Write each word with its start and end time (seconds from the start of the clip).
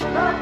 Olá 0.00 0.32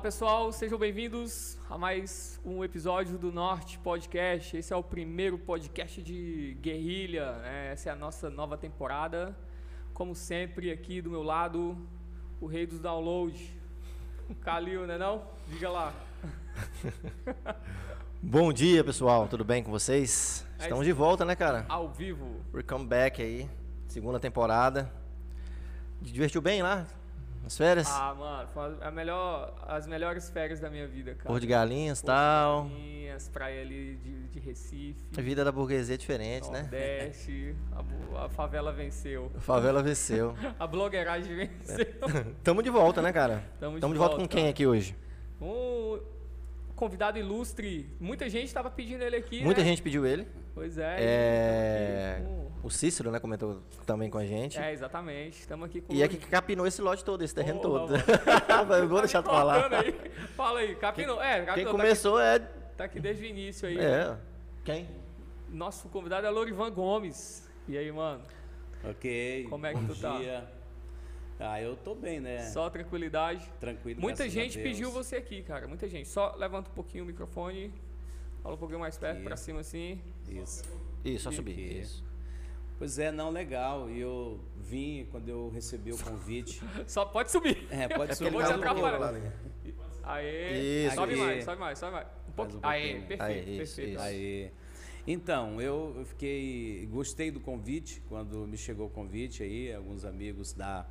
pessoal, 0.00 0.50
sejam 0.50 0.78
bem-vindos 0.78 1.58
a 1.68 1.76
mais 1.76 2.40
um 2.42 2.64
episódio 2.64 3.18
do 3.18 3.30
Norte 3.30 3.78
Podcast. 3.80 4.56
Esse 4.56 4.72
é 4.72 4.76
o 4.76 4.82
primeiro 4.82 5.38
podcast 5.38 6.02
de 6.02 6.56
guerrilha, 6.62 7.32
né? 7.40 7.72
essa 7.72 7.90
é 7.90 7.92
a 7.92 7.96
nossa 7.96 8.30
nova 8.30 8.56
temporada. 8.56 9.36
Como 9.92 10.14
sempre, 10.14 10.70
aqui 10.70 11.02
do 11.02 11.10
meu 11.10 11.22
lado, 11.22 11.76
o 12.40 12.46
rei 12.46 12.66
dos 12.66 12.80
downloads, 12.80 13.46
Calil, 14.40 14.86
né 14.86 14.96
não? 14.96 15.22
Diga 15.48 15.68
lá. 15.68 16.05
Bom 18.22 18.52
dia, 18.52 18.82
pessoal. 18.82 19.28
Tudo 19.28 19.44
bem 19.44 19.62
com 19.62 19.70
vocês? 19.70 20.46
É 20.58 20.64
Estamos 20.64 20.84
de 20.84 20.92
volta, 20.92 21.24
né, 21.24 21.36
cara? 21.36 21.64
Ao 21.68 21.88
vivo. 21.88 22.40
Welcome 22.52 22.86
back 22.86 23.22
aí. 23.22 23.48
Segunda 23.88 24.18
temporada. 24.18 24.90
Te 26.02 26.12
divertiu 26.12 26.40
bem 26.40 26.62
lá? 26.62 26.86
Nas 27.42 27.56
férias? 27.56 27.88
Ah, 27.88 28.12
mano, 28.12 28.48
foi 28.48 28.76
a 28.80 28.90
melhor, 28.90 29.54
as 29.68 29.86
melhores 29.86 30.28
férias 30.28 30.58
da 30.58 30.68
minha 30.68 30.88
vida, 30.88 31.14
cara. 31.14 31.28
Porto 31.28 31.42
de 31.42 31.46
Galinhas 31.46 32.00
e 32.00 32.02
Porto 32.02 32.12
de 32.12 32.20
tal. 32.20 32.62
Galinhas, 32.64 33.28
praia 33.28 33.60
ali 33.62 33.96
de, 33.96 34.26
de 34.28 34.40
Recife. 34.40 34.96
A 35.16 35.20
vida 35.20 35.44
da 35.44 35.52
burguesia 35.52 35.94
é 35.94 35.98
diferente, 35.98 36.50
né? 36.50 36.62
Nordeste, 36.62 37.54
a, 38.16 38.28
favela 38.28 38.72
venceu. 38.72 39.30
A 39.36 39.40
favela 39.40 39.80
venceu. 39.80 40.34
A 40.58 40.66
blogueiragem 40.66 41.36
venceu. 41.36 41.86
Tamo 42.42 42.62
de 42.62 42.70
volta, 42.70 43.00
né, 43.00 43.12
cara? 43.12 43.44
Tamo 43.60 43.76
de 43.76 43.80
Tamo 43.80 43.92
de 43.92 43.98
volta 43.98 44.14
com 44.16 44.22
volta, 44.22 44.34
quem 44.34 44.42
cara. 44.42 44.50
aqui 44.50 44.66
hoje? 44.66 44.96
Um 45.40 46.00
convidado 46.76 47.18
ilustre. 47.18 47.90
Muita 47.98 48.28
gente 48.28 48.46
estava 48.46 48.70
pedindo 48.70 49.02
ele 49.02 49.16
aqui. 49.16 49.42
Muita 49.42 49.62
né? 49.62 49.68
gente 49.68 49.82
pediu 49.82 50.06
ele. 50.06 50.28
Pois 50.54 50.78
é. 50.78 50.96
É... 50.98 52.22
O 52.62 52.70
Cícero, 52.70 53.10
né, 53.10 53.18
comentou 53.18 53.62
também 53.84 54.08
com 54.10 54.18
a 54.18 54.24
gente. 54.24 54.58
É, 54.58 54.72
exatamente. 54.72 55.40
Estamos 55.40 55.66
aqui 55.66 55.80
com 55.80 55.92
E 55.92 56.02
é 56.02 56.08
que 56.08 56.16
capinou 56.16 56.66
esse 56.66 56.80
lote 56.80 57.04
todo, 57.04 57.22
esse 57.22 57.34
terreno 57.34 57.60
Porra, 57.60 57.80
todo. 57.80 57.94
Eu 58.78 58.88
vou 58.88 59.00
deixar 59.00 59.22
tu 59.22 59.30
falar. 59.30 59.72
Aí. 59.72 59.94
Fala 60.36 60.60
aí, 60.60 60.74
Capino. 60.76 61.20
É, 61.20 61.36
Quem 61.36 61.46
Capino, 61.46 61.70
começou 61.70 62.20
é... 62.20 62.38
Tá 62.38 62.44
aqui, 62.44 62.76
tá 62.76 62.84
aqui 62.84 63.00
desde 63.00 63.24
o 63.24 63.26
início 63.26 63.68
aí. 63.68 63.78
É. 63.78 64.16
Quem? 64.64 64.88
Nosso 65.48 65.88
convidado 65.88 66.26
é 66.26 66.30
Lorivan 66.30 66.70
Gomes. 66.70 67.48
E 67.68 67.76
aí, 67.76 67.90
mano? 67.90 68.22
Ok. 68.84 69.46
Como 69.48 69.66
é 69.66 69.74
que 69.74 69.80
bom 69.80 69.94
tu 69.94 70.00
tá? 70.00 70.18
Ah, 71.38 71.60
eu 71.60 71.76
tô 71.76 71.94
bem, 71.94 72.18
né? 72.20 72.42
Só 72.50 72.68
tranquilidade. 72.70 73.46
Tranquilo. 73.60 74.00
Muita 74.00 74.28
gente 74.28 74.58
pediu 74.58 74.90
você 74.90 75.16
aqui, 75.16 75.42
cara. 75.42 75.68
Muita 75.68 75.86
gente. 75.88 76.08
Só 76.08 76.34
levanta 76.36 76.70
um 76.70 76.74
pouquinho 76.74 77.04
o 77.04 77.06
microfone. 77.06 77.72
Fala 78.42 78.54
um 78.54 78.58
pouquinho 78.58 78.80
mais 78.80 78.96
perto, 78.96 79.16
Aqui. 79.16 79.24
pra 79.24 79.36
cima 79.36 79.60
assim. 79.60 80.00
Isso. 80.28 80.62
Isso, 81.04 81.24
só 81.24 81.30
subir. 81.32 81.52
aqui. 81.52 81.78
Isso. 81.80 82.04
Pois 82.78 82.98
é, 82.98 83.10
não, 83.10 83.30
legal. 83.30 83.90
E 83.90 84.00
eu 84.00 84.40
vim 84.56 85.06
quando 85.10 85.28
eu 85.28 85.48
recebi 85.50 85.92
o 85.92 85.98
convite. 85.98 86.62
Só 86.86 87.04
pode 87.06 87.30
subir. 87.30 87.66
É, 87.70 87.88
pode 87.88 88.12
É 88.12 88.14
subir. 88.14 88.30
Vou 88.30 88.42
te 88.42 88.48
no 88.50 88.54
atrapalhar. 88.56 88.98
lá, 88.98 89.12
né? 89.12 89.32
Aê. 90.04 90.86
Isso. 90.86 90.94
sobe 90.94 91.16
mais, 91.16 91.44
sobe 91.44 91.60
mais, 91.60 91.78
sobe 91.78 91.92
mais. 91.92 92.06
Um 92.28 92.32
pouquinho. 92.32 92.60
um 92.62 92.66
Aê, 92.66 92.94
perfeito, 93.00 93.22
Aê, 93.22 93.40
isso, 93.40 93.76
perfeito. 93.76 93.90
isso. 93.92 94.00
Aí. 94.02 94.50
Então, 95.06 95.60
eu 95.60 96.04
fiquei. 96.06 96.86
Gostei 96.92 97.30
do 97.30 97.40
convite, 97.40 98.02
quando 98.08 98.46
me 98.46 98.56
chegou 98.56 98.86
o 98.88 98.90
convite 98.90 99.42
aí, 99.42 99.72
alguns 99.74 100.04
amigos 100.04 100.52
da. 100.52 100.86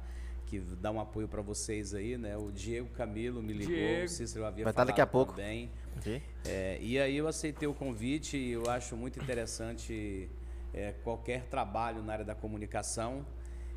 Que 0.60 0.76
dão 0.76 0.96
um 0.96 1.00
apoio 1.00 1.28
para 1.28 1.42
vocês 1.42 1.94
aí, 1.94 2.18
né? 2.18 2.38
O 2.38 2.52
Diego 2.52 2.88
Camilo 2.90 3.42
me 3.42 3.54
ligou, 3.54 3.76
Diego. 3.76 4.06
o 4.06 4.10
Cícero 4.10 4.46
havia 4.46 4.64
Vai 4.64 4.72
estar 4.72 4.84
daqui 4.84 5.02
a 5.02 5.06
falado 5.06 5.26
pouco. 5.28 5.40
também. 5.40 5.70
Ok? 5.98 6.22
É, 6.46 6.78
e 6.82 7.00
aí 7.00 7.16
eu 7.18 7.28
aceitei 7.28 7.68
o 7.68 7.74
convite 7.74 8.38
e 8.38 8.52
eu 8.52 8.70
acho 8.70 8.96
muito 8.96 9.20
interessante 9.22 10.30
é, 10.74 10.94
qualquer 11.04 11.44
trabalho 11.46 12.02
na 12.04 12.14
área 12.14 12.26
da 12.26 12.36
comunicação. 12.36 13.26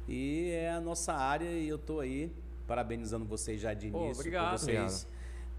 E 0.06 0.50
é 0.53 0.70
a 0.70 0.80
nossa 0.80 1.12
área 1.12 1.50
e 1.50 1.69
eu 1.69 1.76
estou 1.76 2.00
aí 2.00 2.32
parabenizando 2.66 3.24
vocês 3.24 3.60
já 3.60 3.72
de 3.74 3.88
início 3.88 4.10
obrigado. 4.20 4.50
por 4.53 4.58
vocês 4.60 5.06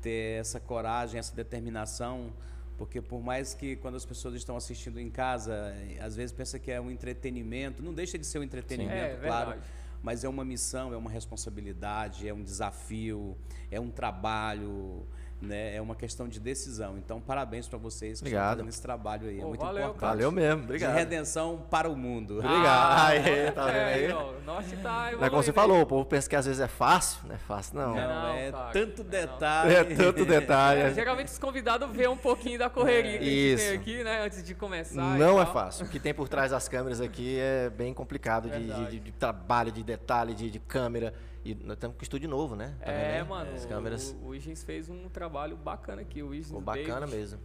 ter 0.01 0.39
essa 0.39 0.59
coragem, 0.59 1.19
essa 1.19 1.35
determinação, 1.35 2.31
porque 2.77 3.01
por 3.01 3.21
mais 3.21 3.53
que 3.53 3.75
quando 3.75 3.95
as 3.95 4.05
pessoas 4.05 4.35
estão 4.35 4.55
assistindo 4.55 4.99
em 4.99 5.09
casa, 5.09 5.73
às 6.01 6.15
vezes 6.15 6.31
pensa 6.31 6.57
que 6.57 6.71
é 6.71 6.79
um 6.79 6.89
entretenimento, 6.89 7.83
não 7.83 7.93
deixa 7.93 8.17
de 8.17 8.25
ser 8.25 8.39
um 8.39 8.43
entretenimento, 8.43 8.95
É, 8.95 9.15
claro, 9.17 9.49
verdade. 9.51 9.67
Mas 10.01 10.23
é 10.23 10.29
uma 10.29 10.45
missão, 10.45 10.93
é 10.93 10.97
uma 10.97 11.09
responsabilidade, 11.09 12.27
é 12.27 12.33
um 12.33 12.43
desafio, 12.43 13.37
é 13.69 13.79
um 13.79 13.89
trabalho, 13.89 15.05
né? 15.41 15.75
É 15.75 15.81
uma 15.81 15.95
questão 15.95 16.27
de 16.27 16.39
decisão. 16.39 16.97
Então, 16.97 17.21
parabéns 17.21 17.67
para 17.67 17.77
vocês 17.77 18.19
que 18.19 18.25
Obrigado. 18.25 18.43
estão 18.43 18.57
fazendo 18.57 18.69
esse 18.69 18.81
trabalho 18.81 19.27
aí. 19.29 19.39
é 19.39 19.43
muito 19.45 19.59
valeu, 19.59 19.77
importante. 19.83 19.99
cara. 19.99 20.11
Valeu 20.13 20.31
mesmo, 20.31 20.57
De 20.59 20.63
obrigado. 20.65 20.93
redenção 20.95 21.65
para 21.69 21.89
o 21.89 21.95
mundo. 21.95 22.39
Obrigado. 22.39 23.07
Aê, 23.07 23.51
tá 23.51 23.65
vendo 23.65 23.75
aí? 23.77 24.05
É, 24.05 24.13
ó, 24.15 24.31
o 24.31 24.41
norte 24.45 24.75
tá 24.77 25.09
é 25.11 25.29
como 25.29 25.41
você 25.43 25.49
aí. 25.51 25.53
falou, 25.55 25.81
o 25.81 25.85
povo 25.85 26.05
pensa 26.05 26.29
que 26.29 26.35
às 26.35 26.45
vezes 26.45 26.59
é 26.59 26.67
fácil. 26.67 27.21
Não 27.27 27.35
é 27.35 27.37
fácil, 27.37 27.75
não. 27.79 27.95
Não, 27.95 28.07
Não, 28.07 28.33
é 28.33 28.51
tanto 28.73 29.03
não. 29.03 29.09
detalhe. 29.09 29.73
É 29.73 29.83
tanto 29.83 30.25
detalhe. 30.25 30.81
É, 30.81 30.93
geralmente 30.93 31.27
os 31.27 31.37
convidados 31.39 31.89
vê 31.95 32.07
um 32.07 32.17
pouquinho 32.17 32.59
da 32.59 32.69
correria 32.69 33.17
que 33.17 33.17
a 33.17 33.21
gente 33.29 33.53
Isso. 33.53 33.65
tem 33.69 33.77
aqui, 33.77 34.03
né? 34.03 34.25
Antes 34.25 34.43
de 34.43 34.53
começar. 34.53 35.01
Não 35.17 35.41
é 35.41 35.45
fácil. 35.45 35.85
O 35.85 35.89
que 35.89 35.99
tem 35.99 36.13
por 36.13 36.27
trás 36.27 36.51
das 36.51 36.67
câmeras 36.67 36.99
aqui 36.99 37.37
é 37.39 37.69
bem 37.69 37.93
complicado 37.93 38.49
de, 38.49 38.57
Verdade. 38.59 38.91
de- 38.91 38.99
de 38.99 39.11
trabalho, 39.13 39.71
de 39.71 39.83
detalhe, 39.83 40.33
de, 40.33 40.49
de 40.51 40.59
câmera. 40.59 41.13
E 41.43 41.55
nós 41.55 41.73
estamos 41.73 41.95
com 41.97 42.03
estúdio 42.03 42.27
novo, 42.29 42.55
né? 42.55 42.75
Tá 42.79 42.91
vendo 42.91 42.99
É, 43.01 43.23
mano. 43.23 43.51
As 43.55 43.63
o- 43.63 43.67
câmeras. 43.67 44.15
O, 44.21 44.25
o 44.25 44.27
Wiggins 44.29 44.63
fez 44.63 44.89
um 44.89 45.07
trabalho 45.09 45.55
bacana 45.55 46.01
aqui. 46.01 46.21
O 46.21 46.27
Wiggins 46.29 46.47
Ficou 46.47 46.61
bacana 46.61 47.01
David, 47.01 47.15
mesmo. 47.17 47.39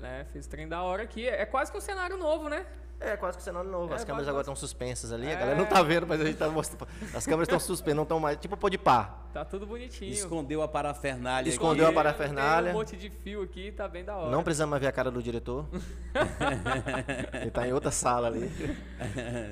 Né? 0.00 0.24
Fez 0.26 0.46
trem 0.46 0.68
da 0.68 0.82
hora 0.82 1.02
aqui. 1.02 1.26
É 1.26 1.44
quase 1.46 1.70
que 1.72 1.78
um 1.78 1.80
cenário 1.80 2.16
novo, 2.16 2.48
né? 2.48 2.66
É, 3.00 3.16
quase 3.16 3.38
que 3.38 3.44
cenário 3.44 3.70
novo. 3.70 3.92
É, 3.92 3.96
As 3.96 4.02
câmeras 4.04 4.24
quase- 4.24 4.30
agora 4.30 4.42
estão 4.42 4.56
suspensas 4.56 5.12
ali. 5.12 5.26
É. 5.28 5.34
A 5.34 5.38
galera 5.38 5.56
não 5.58 5.66
tá 5.66 5.80
vendo, 5.82 6.04
mas 6.06 6.20
a 6.20 6.24
gente 6.24 6.36
tá 6.36 6.48
mostrando. 6.48 6.88
As 7.14 7.24
câmeras 7.24 7.46
estão 7.46 7.60
suspensas, 7.60 7.94
não 7.96 8.02
estão 8.02 8.18
mais. 8.18 8.36
Tipo 8.38 8.56
pô 8.56 8.68
de 8.68 8.76
pá. 8.76 9.22
Tá 9.32 9.44
tudo 9.44 9.66
bonitinho. 9.66 10.10
Escondeu 10.12 10.62
a 10.62 10.68
parafernália. 10.68 11.48
Escondeu 11.48 11.84
aqui. 11.86 11.92
a 11.92 11.94
parafernália. 11.94 12.70
Tem 12.70 12.74
um 12.74 12.78
monte 12.78 12.96
de 12.96 13.08
fio 13.08 13.42
aqui, 13.42 13.70
tá 13.70 13.86
bem 13.86 14.04
da 14.04 14.16
hora. 14.16 14.30
Não 14.30 14.42
precisamos 14.42 14.70
mais 14.72 14.80
ver 14.80 14.88
a 14.88 14.92
cara 14.92 15.10
do 15.12 15.22
diretor. 15.22 15.64
Ele 17.40 17.50
tá 17.50 17.66
em 17.68 17.72
outra 17.72 17.90
sala 17.90 18.26
ali. 18.26 18.50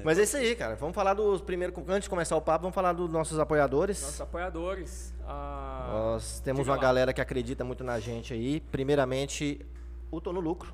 Mas 0.04 0.18
é 0.18 0.22
isso 0.24 0.36
aí, 0.36 0.54
cara. 0.56 0.74
Vamos 0.76 0.94
falar 0.94 1.14
dos 1.14 1.40
primeiro. 1.40 1.72
Antes 1.88 2.04
de 2.04 2.10
começar 2.10 2.36
o 2.36 2.40
papo, 2.40 2.62
vamos 2.62 2.74
falar 2.74 2.92
dos 2.94 3.10
nossos 3.12 3.38
apoiadores. 3.38 4.02
Nossos 4.02 4.20
apoiadores. 4.20 5.14
Ah, 5.24 5.88
Nós 5.92 6.40
temos 6.40 6.66
uma 6.66 6.74
lá. 6.76 6.80
galera 6.82 7.12
que 7.12 7.20
acredita 7.20 7.64
muito 7.64 7.84
na 7.84 7.98
gente 8.00 8.32
aí. 8.34 8.60
Primeiramente, 8.60 9.64
o 10.10 10.20
Tô 10.20 10.32
no 10.32 10.40
Lucro. 10.40 10.72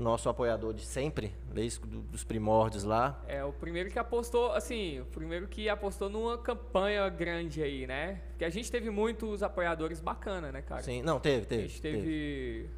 Nosso 0.00 0.28
apoiador 0.28 0.72
de 0.72 0.84
sempre, 0.84 1.34
desde 1.52 1.80
do- 1.80 2.00
dos 2.00 2.24
primórdios 2.24 2.84
lá. 2.84 3.22
É 3.28 3.44
o 3.44 3.52
primeiro 3.52 3.90
que 3.90 3.98
apostou, 3.98 4.52
assim, 4.52 5.00
o 5.00 5.04
primeiro 5.04 5.46
que 5.46 5.68
apostou 5.68 6.08
numa 6.08 6.38
campanha 6.38 7.08
grande 7.08 7.62
aí, 7.62 7.86
né? 7.86 8.22
Porque 8.30 8.44
a 8.44 8.50
gente 8.50 8.70
teve 8.72 8.88
muitos 8.90 9.42
apoiadores 9.42 10.00
bacana, 10.00 10.50
né, 10.50 10.62
cara? 10.62 10.82
Sim, 10.82 11.02
não, 11.02 11.20
teve, 11.20 11.42
A 11.42 11.46
teve. 11.46 11.68
gente 11.68 11.82
teve. 11.82 11.96
teve 11.98 12.70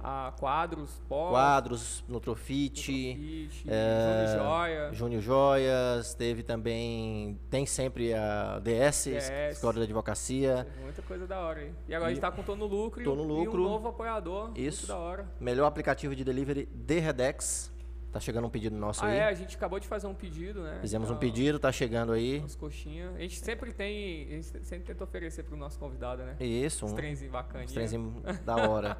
a 0.00 0.32
Quadros, 0.38 1.02
Pó, 1.08 1.30
Quadros, 1.30 2.04
Nutrofit, 2.08 3.48
é, 3.66 4.26
Júnior 4.26 4.38
Joia. 4.38 4.92
Júnior 4.92 5.22
Joias, 5.22 6.14
teve 6.14 6.42
também. 6.42 7.38
Tem 7.50 7.66
sempre 7.66 8.14
a 8.14 8.58
DS, 8.60 9.04
DS. 9.04 9.30
Escola 9.52 9.74
de 9.74 9.82
Advocacia. 9.82 10.66
Muita 10.82 11.02
coisa 11.02 11.26
da 11.26 11.40
hora 11.40 11.60
aí. 11.60 11.72
E 11.88 11.94
agora 11.94 12.10
a 12.10 12.14
gente 12.14 12.20
tá 12.20 12.30
com 12.30 12.42
Tô 12.42 12.54
no 12.54 12.66
Lucro, 12.66 13.02
Tô 13.02 13.14
no 13.14 13.24
e 13.24 13.26
Lucro. 13.26 13.62
um 13.62 13.64
novo 13.64 13.88
apoiador. 13.88 14.50
Isso. 14.54 14.86
Da 14.86 14.96
hora. 14.96 15.28
Melhor 15.40 15.66
aplicativo 15.66 16.14
de 16.14 16.24
delivery 16.24 16.68
de 16.72 16.98
Redex. 17.00 17.74
Tá 18.16 18.20
chegando 18.20 18.46
um 18.46 18.50
pedido 18.50 18.74
nosso 18.74 19.04
Ah, 19.04 19.08
aí. 19.08 19.18
é, 19.18 19.24
a 19.26 19.34
gente 19.34 19.54
acabou 19.56 19.78
de 19.78 19.86
fazer 19.86 20.06
um 20.06 20.14
pedido, 20.14 20.62
né? 20.62 20.78
Fizemos 20.80 21.10
um 21.10 21.14
Ah, 21.14 21.18
pedido, 21.18 21.58
tá 21.58 21.70
chegando 21.70 22.12
aí. 22.12 22.42
As 22.42 22.54
coxinhas. 22.56 23.14
A 23.14 23.18
gente 23.18 23.38
sempre 23.40 23.74
tem. 23.74 24.24
A 24.24 24.30
gente 24.30 24.46
sempre 24.64 24.86
tenta 24.86 25.04
oferecer 25.04 25.42
pro 25.42 25.54
nosso 25.54 25.78
convidado, 25.78 26.22
né? 26.22 26.34
Isso, 26.40 26.86
Os 26.86 26.92
um, 26.92 26.94
trenzinhos 26.94 27.30
bacaninhos. 27.30 27.70
uns 27.70 27.74
trenzinhos 27.74 28.14
da 28.40 28.56
hora. 28.56 28.96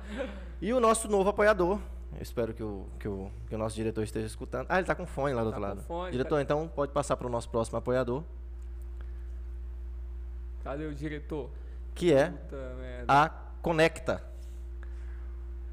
E 0.61 0.71
o 0.71 0.79
nosso 0.81 1.09
novo 1.09 1.31
apoiador. 1.31 1.81
Eu 2.15 2.21
espero 2.21 2.53
que 2.53 2.63
o, 2.63 2.87
que, 3.01 3.09
o, 3.09 3.31
que 3.49 3.55
o 3.55 3.59
nosso 3.59 3.75
diretor 3.75 4.03
esteja 4.05 4.27
escutando. 4.27 4.67
Ah, 4.69 4.77
ele 4.77 4.87
tá 4.87 4.95
com 4.95 5.07
fone 5.07 5.33
lá 5.33 5.43
do 5.43 5.51
Tá 5.51 5.57
outro 5.57 5.63
com 5.63 5.77
lado. 5.77 5.87
fone, 5.87 6.13
diretor, 6.13 6.37
tá- 6.37 6.43
então 6.43 6.69
pode 6.69 6.93
passar 6.93 7.17
para 7.17 7.27
o 7.27 7.31
nosso 7.31 7.49
próximo 7.49 7.79
apoiador, 7.79 8.23
Cadê 10.63 10.85
o 10.85 10.95
diretor? 10.95 11.49
que 11.95 12.13
é 12.13 12.29
Puta 12.29 12.57
a 13.09 13.29
Conecta. 13.63 14.23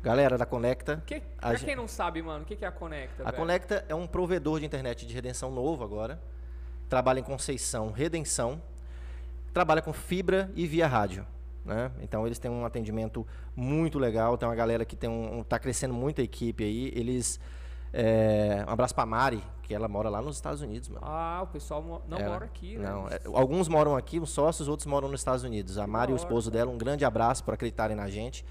Galera 0.03 0.37
da 0.37 0.45
Conecta. 0.45 1.01
Que, 1.05 1.21
pra 1.39 1.55
quem 1.55 1.75
não 1.77 1.87
sabe, 1.87 2.21
mano, 2.21 2.43
o 2.43 2.45
que, 2.45 2.57
que 2.57 2.65
é 2.65 2.67
a 2.67 2.71
Conecta? 2.71 3.23
A 3.23 3.27
velho? 3.27 3.37
Conecta 3.37 3.85
é 3.87 3.95
um 3.95 4.05
provedor 4.05 4.59
de 4.59 4.65
internet 4.65 5.05
de 5.07 5.13
redenção 5.13 5.49
novo 5.49 5.81
agora. 5.83 6.21
Trabalha 6.89 7.21
em 7.21 7.23
Conceição, 7.23 7.89
Redenção. 7.91 8.61
Trabalha 9.53 9.81
com 9.81 9.93
fibra 9.93 10.51
e 10.55 10.67
via 10.67 10.87
rádio. 10.87 11.25
Né? 11.63 11.89
Então 12.01 12.25
eles 12.27 12.37
têm 12.37 12.51
um 12.51 12.65
atendimento 12.65 13.25
muito 13.55 13.97
legal. 13.97 14.37
Tem 14.37 14.47
uma 14.47 14.55
galera 14.55 14.83
que 14.83 14.97
tem 14.97 15.09
um, 15.09 15.39
um- 15.39 15.43
tá 15.43 15.57
crescendo 15.57 15.93
muito 15.93 16.19
a 16.19 16.23
equipe 16.23 16.65
aí. 16.65 16.91
Eles 16.93 17.39
é, 17.93 18.65
um 18.67 18.71
abraço 18.71 18.93
pra 18.93 19.05
Mari, 19.05 19.41
que 19.61 19.73
ela 19.73 19.87
mora 19.87 20.09
lá 20.09 20.21
nos 20.21 20.35
Estados 20.35 20.61
Unidos, 20.61 20.89
mano. 20.89 21.05
Ah, 21.05 21.39
o 21.43 21.47
pessoal 21.47 22.03
não 22.09 22.17
Ela- 22.17 22.33
mora 22.33 22.45
aqui, 22.45 22.77
né? 22.77 22.89
Não, 22.89 23.07
é, 23.07 23.19
alguns 23.35 23.69
moram 23.69 23.95
aqui, 23.95 24.19
os 24.19 24.31
sócios, 24.31 24.67
outros 24.67 24.85
moram 24.87 25.07
nos 25.07 25.21
Estados 25.21 25.43
Unidos. 25.43 25.77
A 25.77 25.87
Mari 25.87 26.11
e 26.11 26.13
o 26.13 26.17
esposo 26.17 26.51
dela, 26.51 26.69
um 26.69 26.77
grande 26.77 27.05
abraço 27.05 27.41
por 27.43 27.53
acreditarem 27.53 27.95
na 27.95 28.09
gente. 28.09 28.43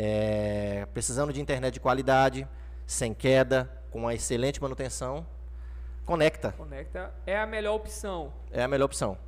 É, 0.00 0.86
precisando 0.94 1.32
de 1.32 1.40
internet 1.40 1.74
de 1.74 1.80
qualidade, 1.80 2.46
sem 2.86 3.12
queda, 3.12 3.68
com 3.90 3.98
uma 3.98 4.14
excelente 4.14 4.62
manutenção, 4.62 5.26
conecta. 6.06 6.52
Conecta 6.52 7.12
é 7.26 7.36
a 7.36 7.44
melhor 7.44 7.74
opção. 7.74 8.32
É 8.52 8.62
a 8.62 8.68
melhor 8.68 8.84
opção. 8.84 9.18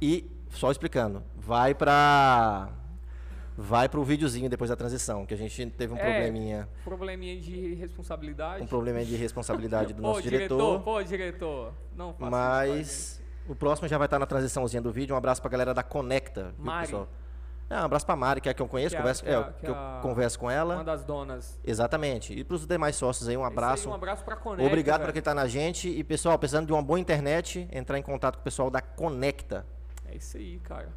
E, 0.00 0.30
só 0.50 0.70
explicando, 0.70 1.24
vai 1.36 1.74
para 1.74 2.68
vai 3.56 3.88
para 3.88 3.98
o 4.00 4.04
videozinho 4.04 4.48
depois 4.48 4.70
da 4.70 4.76
transição, 4.76 5.26
que 5.26 5.34
a 5.34 5.36
gente 5.36 5.66
teve 5.70 5.92
um 5.92 5.96
É. 5.96 6.00
probleminha, 6.00 6.68
Probleminha 6.84 7.38
de 7.40 7.74
responsabilidade. 7.74 8.62
um 8.62 8.66
probleminha 8.68 9.04
de 9.04 9.16
responsabilidade 9.16 9.92
do 9.92 9.98
Ô, 10.04 10.06
nosso 10.06 10.22
diretor, 10.22 10.80
Pô, 10.82 11.02
diretor. 11.02 11.72
Não 11.94 12.14
faça 12.14 12.30
mas 12.30 13.20
o 13.48 13.54
próximo 13.56 13.88
já 13.88 13.98
vai 13.98 14.06
estar 14.06 14.18
na 14.20 14.24
transiçãozinha 14.24 14.80
do 14.80 14.92
vídeo. 14.92 15.14
Um 15.14 15.18
abraço 15.18 15.42
pra 15.42 15.50
galera 15.50 15.74
da 15.74 15.82
Conecta, 15.82 16.54
viu, 16.56 16.64
Mari. 16.64 16.86
pessoal? 16.86 17.08
É, 17.70 17.76
um 17.76 17.84
abraço 17.84 18.04
pra 18.04 18.16
Mari, 18.16 18.40
que 18.40 18.48
é 18.48 18.52
a 18.52 18.54
que 18.54 18.60
eu 18.60 18.66
conheço, 18.66 18.90
Que 18.90 18.96
é 18.96 18.98
a- 18.98 19.02
converso, 19.02 19.22
que 19.22 19.28
é 19.30 19.32
é, 19.32 19.36
a- 19.36 19.44
que 19.44 19.60
que 19.60 19.66
é 19.66 19.68
eu 19.70 19.74
a- 19.76 20.00
converso 20.02 20.38
com 20.40 20.46
Uma 20.46 20.52
ela. 20.52 20.82
das 20.82 21.04
donas. 21.04 21.58
Exatamente. 21.64 22.32
E 22.36 22.42
pros 22.42 22.66
demais 22.66 22.96
sócios 22.96 23.28
aí, 23.28 23.36
um 23.36 23.44
abraço. 23.44 23.86
aí, 23.86 23.92
um 23.92 23.94
abraço 23.94 24.24
pra 24.24 24.34
Conecta. 24.34 24.66
Obrigado 24.66 24.96
pra 24.96 25.04
velho. 25.06 25.12
quem 25.12 25.22
tá 25.22 25.32
na 25.34 25.46
gente. 25.46 25.88
E, 25.88 26.02
pessoal, 26.02 26.36
precisando 26.36 26.66
de 26.66 26.72
uma 26.72 26.82
boa 26.82 26.98
internet, 26.98 27.68
entrar 27.72 27.96
em 27.96 28.02
contato 28.02 28.34
com 28.36 28.40
o 28.40 28.44
pessoal 28.44 28.70
da 28.70 28.80
Conecta. 28.82 29.64
É 30.04 30.16
isso 30.16 30.36
aí, 30.36 30.58
cara. 30.64 30.88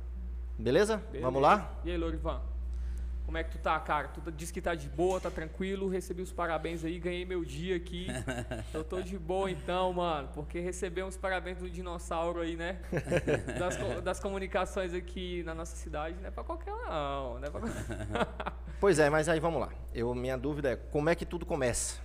Beleza? 0.58 0.98
Beleza. 0.98 1.26
Vamos 1.26 1.42
lá? 1.44 1.74
E 1.84 1.92
aí, 1.92 1.98
Lorivan? 1.98 2.42
Como 3.26 3.38
é 3.38 3.44
que 3.44 3.52
tu 3.52 3.58
tá, 3.58 3.80
cara? 3.80 4.10
Tu 4.10 4.32
disse 4.32 4.54
que 4.54 4.62
tá 4.62 4.76
de 4.76 4.88
boa, 4.90 5.20
tá 5.20 5.32
tranquilo, 5.32 5.88
recebi 5.88 6.22
os 6.22 6.32
parabéns 6.32 6.84
aí, 6.84 7.00
ganhei 7.00 7.26
meu 7.26 7.44
dia 7.44 7.76
aqui. 7.76 8.08
Eu 8.74 8.84
tô 8.84 9.02
de 9.02 9.18
boa 9.18 9.50
então, 9.50 9.94
mano, 9.94 10.30
porque 10.34 10.60
receber 10.60 11.04
uns 11.04 11.18
parabéns 11.18 11.58
do 11.60 11.70
dinossauro 11.70 12.42
aí, 12.42 12.56
né? 12.56 12.80
Das, 13.58 14.04
das 14.04 14.20
comunicações 14.20 14.94
aqui 14.94 15.42
na 15.44 15.56
nossa 15.56 15.76
cidade, 15.76 16.18
não 16.20 16.28
é 16.28 16.32
pra 16.32 16.44
qualquer 16.44 16.74
um, 16.74 16.86
não. 16.86 17.40
não 17.40 17.48
é 17.48 17.50
pra... 17.50 17.62
Pois 18.80 19.00
é, 19.00 19.10
mas 19.10 19.30
aí 19.30 19.40
vamos 19.40 19.62
lá. 19.62 19.70
Eu, 19.94 20.14
minha 20.14 20.38
dúvida 20.38 20.72
é 20.72 20.76
como 20.76 21.10
é 21.10 21.16
que 21.16 21.26
tudo 21.26 21.46
começa 21.46 22.02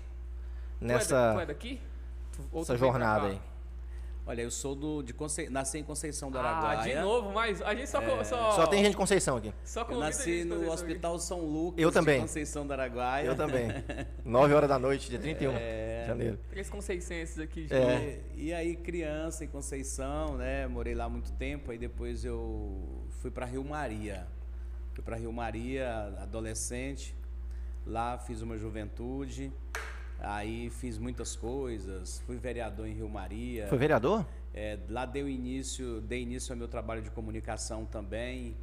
Tu 0.79 0.85
é 0.85 0.87
nessa 0.87 1.33
tu 1.35 1.41
é 1.41 1.47
daqui? 1.47 1.81
Tu- 2.33 2.61
essa 2.61 2.77
jornada 2.77 3.27
aí? 3.27 3.41
Olha, 4.31 4.43
eu 4.43 4.51
sou 4.51 4.75
do 4.75 5.03
de 5.03 5.15
Conce... 5.15 5.49
nasci 5.49 5.79
em 5.79 5.83
Conceição 5.83 6.31
do 6.31 6.37
Ah, 6.39 6.43
Araguaia. 6.43 6.97
de 6.97 7.01
novo, 7.01 7.33
mas 7.33 7.63
a 7.63 7.75
gente 7.75 7.89
só... 7.89 7.99
co- 8.03 8.23
Só, 8.23 8.53
Só 8.53 8.67
tem 8.67 8.81
gente 8.85 8.91
de 8.91 8.97
Conceição 8.99 9.39
aqui. 9.39 9.55
Só 9.65 9.87
Eu 9.89 9.99
nasci 9.99 10.41
gente 10.41 10.45
no 10.45 10.57
Conceição 10.57 10.75
aqui. 10.75 10.85
Hospital 10.85 11.19
São 11.19 11.41
Lucas 11.41 11.83
Eu 11.83 11.91
também. 11.91 12.17
de 12.17 12.21
Conceição 12.21 12.67
do 12.67 12.73
Araguaia. 12.75 13.25
Eu 13.27 13.35
também. 13.35 13.69
9 14.27 14.53
horas 14.53 14.69
da 14.69 14.79
noite, 14.79 15.09
dia 15.09 15.19
31 15.19 15.53
É. 15.57 16.01
de 16.03 16.07
janeiro. 16.09 16.39
Três 16.51 16.69
conceicenses 16.69 17.39
aqui. 17.39 17.65
de 17.65 17.73
É. 17.75 18.21
E, 18.37 18.49
e 18.49 18.53
aí, 18.55 18.77
criança 18.77 19.45
em 19.45 19.49
Conceição, 19.49 20.37
né? 20.37 20.67
Morei 20.67 20.95
lá 20.95 21.09
muito 21.09 21.33
tempo. 21.33 21.71
Aí 21.71 21.79
depois 21.79 22.23
eu 22.23 23.09
fui 23.23 23.31
para 23.31 23.47
Rio 23.47 23.65
Maria. 23.65 24.27
Fui 24.93 25.03
para 25.03 25.17
Rio 25.17 25.33
Maria, 25.33 26.15
adolescente. 26.21 27.17
Lá 27.87 28.19
fiz 28.19 28.43
uma 28.43 28.59
juventude. 28.59 29.51
Aí 30.19 30.71
fiz 30.71 30.99
muitas 30.99 31.37
coisas. 31.37 32.21
Fui 32.27 32.37
vereador 32.37 32.87
em 32.87 32.95
Rio 32.95 33.09
Maria. 33.09 33.69
Foi 33.69 33.79
vereador? 33.79 34.27
É, 34.53 34.79
lá 34.89 35.07
deu 35.07 35.29
início, 35.29 36.01
dei 36.01 36.23
início 36.23 36.53
ao 36.53 36.59
meu 36.59 36.67
trabalho 36.67 37.03
de 37.03 37.11
comunicação 37.11 37.85
também, 37.85 38.57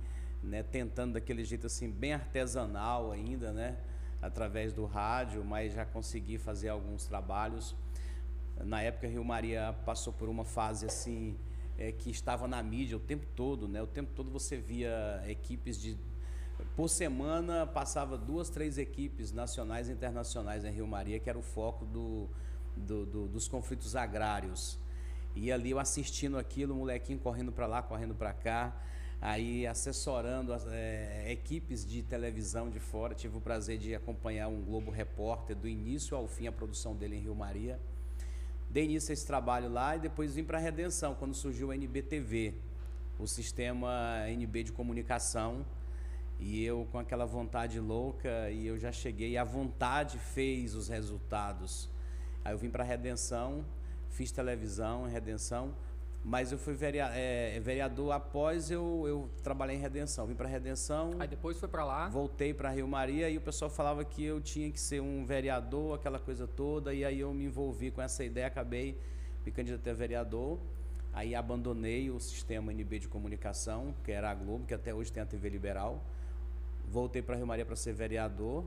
né, 0.44 0.64
tentando 0.64 1.14
daquele 1.14 1.44
jeito 1.44 1.68
assim 1.68 1.90
bem 1.90 2.14
artesanal 2.14 3.12
ainda, 3.12 3.54
né, 3.54 3.78
através 4.22 4.74
do 4.74 4.86
rádio, 4.86 5.46
mas 5.46 5.74
já 5.74 5.86
consegui 5.86 6.38
fazer 6.38 6.70
alguns 6.70 7.06
trabalhos. 7.06 7.76
Na 8.58 8.82
época 8.82 9.08
Rio 9.08 9.24
Maria 9.24 9.74
passou 9.86 10.12
por 10.12 10.28
uma 10.28 10.44
fase 10.44 10.86
assim 10.86 11.38
é, 11.78 11.92
que 11.92 12.10
estava 12.10 12.48
na 12.48 12.62
mídia 12.64 12.98
o 12.98 13.00
tempo 13.00 13.26
todo, 13.36 13.68
né? 13.68 13.82
O 13.82 13.88
tempo 13.88 14.12
todo 14.16 14.30
você 14.30 14.58
via 14.58 15.24
equipes 15.28 15.80
de 15.80 15.98
por 16.76 16.90
semana 16.90 17.66
passava 17.66 18.18
duas, 18.18 18.50
três 18.50 18.78
equipes 18.78 19.32
nacionais 19.32 19.90
e 19.90 19.92
internacionais 19.92 20.64
em 20.64 20.72
Rio 20.72 20.88
Maria, 20.88 21.20
que 21.20 21.30
era 21.30 21.38
o 21.38 21.42
foco 21.42 21.86
do, 21.86 22.28
do- 22.76 23.06
do- 23.06 23.28
dos 23.28 23.48
conflitos 23.48 23.96
agrários. 23.96 24.78
E 25.36 25.52
ali 25.52 25.72
eu 25.72 25.80
assistindo 25.80 26.38
aquilo, 26.38 26.74
o 26.74 26.78
molequinho 26.78 27.20
correndo 27.20 27.52
para 27.52 27.68
lá, 27.68 27.82
correndo 27.82 28.16
para 28.16 28.32
cá, 28.34 28.74
aí 29.22 29.68
assessorando 29.68 30.54
as, 30.54 30.66
eh, 30.68 31.26
equipes 31.32 31.86
de 31.86 32.02
televisão 32.04 32.70
de 32.70 32.80
fora. 32.80 33.14
Tive 33.14 33.38
o 33.38 33.42
prazer 33.42 33.78
de 33.78 33.94
acompanhar 33.96 34.48
um 34.48 34.62
Globo 34.62 34.92
Repórter 34.92 35.56
do 35.56 35.68
início 35.68 36.16
ao 36.16 36.28
fim 36.28 36.48
a 36.48 36.52
produção 36.54 36.96
dele 36.96 37.18
em 37.18 37.20
Rio 37.22 37.36
Maria. 37.36 37.80
Dei 38.70 38.86
início 38.86 39.12
a 39.12 39.14
esse 39.14 39.26
trabalho 39.26 39.70
lá 39.70 39.96
e 39.96 40.00
depois 40.00 40.36
vim 40.36 40.44
para 40.44 40.58
a 40.58 40.62
Redenção, 40.62 41.16
quando 41.16 41.34
surgiu 41.34 41.68
o 41.70 41.74
NBTV, 41.74 42.54
o 43.20 43.28
sistema 43.28 44.26
NB 44.30 44.64
de 44.64 44.72
comunicação. 44.72 45.66
E 46.40 46.64
eu 46.64 46.88
com 46.92 47.00
aquela 47.00 47.26
vontade 47.26 47.80
louca, 47.80 48.50
e 48.52 48.68
eu 48.68 48.78
já 48.78 48.92
cheguei, 48.92 49.32
e 49.32 49.38
a 49.38 49.44
vontade 49.44 50.18
fez 50.20 50.76
os 50.76 50.88
resultados. 50.90 51.90
Aí 52.44 52.54
eu 52.54 52.58
vim 52.58 52.70
para 52.70 52.84
a 52.84 52.86
Redenção, 52.88 53.66
fiz 54.10 54.32
televisão 54.32 55.08
em 55.08 55.12
Redenção, 55.12 55.74
mas 56.24 56.52
eu 56.52 56.58
fui 56.58 56.74
verea- 56.74 57.12
eh, 57.14 57.60
vereador 57.64 58.12
após 58.12 58.70
eu, 58.70 59.04
eu 59.08 59.30
trabalhei 59.44 59.76
em 59.76 59.80
Redenção. 59.80 60.26
Vim 60.28 60.34
para 60.36 60.48
a 60.48 60.52
Redenção, 60.52 61.12
Aí 61.20 61.28
depois 61.28 61.58
foi 61.58 61.70
pra 61.70 61.86
lá. 61.86 62.10
voltei 62.10 62.54
para 62.54 62.70
Rio 62.70 62.88
Maria 62.88 63.30
e 63.30 63.38
o 63.38 63.42
pessoal 63.42 63.70
falava 63.72 64.04
que 64.04 64.24
eu 64.24 64.42
tinha 64.42 64.70
que 64.72 64.80
ser 64.80 65.00
um 65.02 65.24
vereador, 65.26 65.96
aquela 65.96 66.20
coisa 66.20 66.48
toda, 66.48 66.94
e 66.94 67.06
aí 67.06 67.20
eu 67.20 67.34
me 67.34 67.46
envolvi 67.46 67.92
com 67.92 68.02
essa 68.02 68.24
ideia, 68.24 68.48
acabei 68.48 68.98
me 69.46 69.52
candidatei 69.52 69.94
a 69.94 69.96
vereador, 69.96 70.60
aí 71.14 71.36
abandonei 71.36 72.10
o 72.10 72.20
sistema 72.20 72.72
NB 72.74 73.00
de 73.00 73.08
comunicação, 73.08 73.94
que 74.04 74.12
era 74.12 74.30
a 74.32 74.34
Globo, 74.34 74.66
que 74.66 74.74
até 74.74 74.94
hoje 74.94 75.12
tem 75.12 75.22
a 75.22 75.26
TV 75.26 75.48
Liberal, 75.50 76.04
voltei 76.92 77.22
para 77.22 77.36
Rio 77.36 77.48
Maria 77.48 77.66
para 77.66 77.76
ser 77.76 77.94
vereador, 77.94 78.64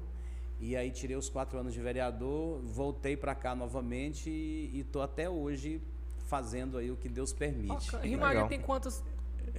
e 0.60 0.76
aí 0.76 0.90
tirei 0.90 1.16
os 1.16 1.28
quatro 1.28 1.58
anos 1.58 1.72
de 1.72 1.80
vereador, 1.80 2.60
voltei 2.62 3.16
para 3.16 3.34
cá 3.34 3.54
novamente 3.54 4.28
e 4.30 4.80
estou 4.80 5.02
até 5.02 5.28
hoje 5.30 5.80
fazendo 6.26 6.76
aí 6.78 6.90
o 6.90 6.96
que 6.96 7.08
Deus 7.08 7.32
permite. 7.32 7.94
Rio. 7.98 8.18
Maria 8.18 8.46
tem 8.46 8.60
quantas, 8.60 9.02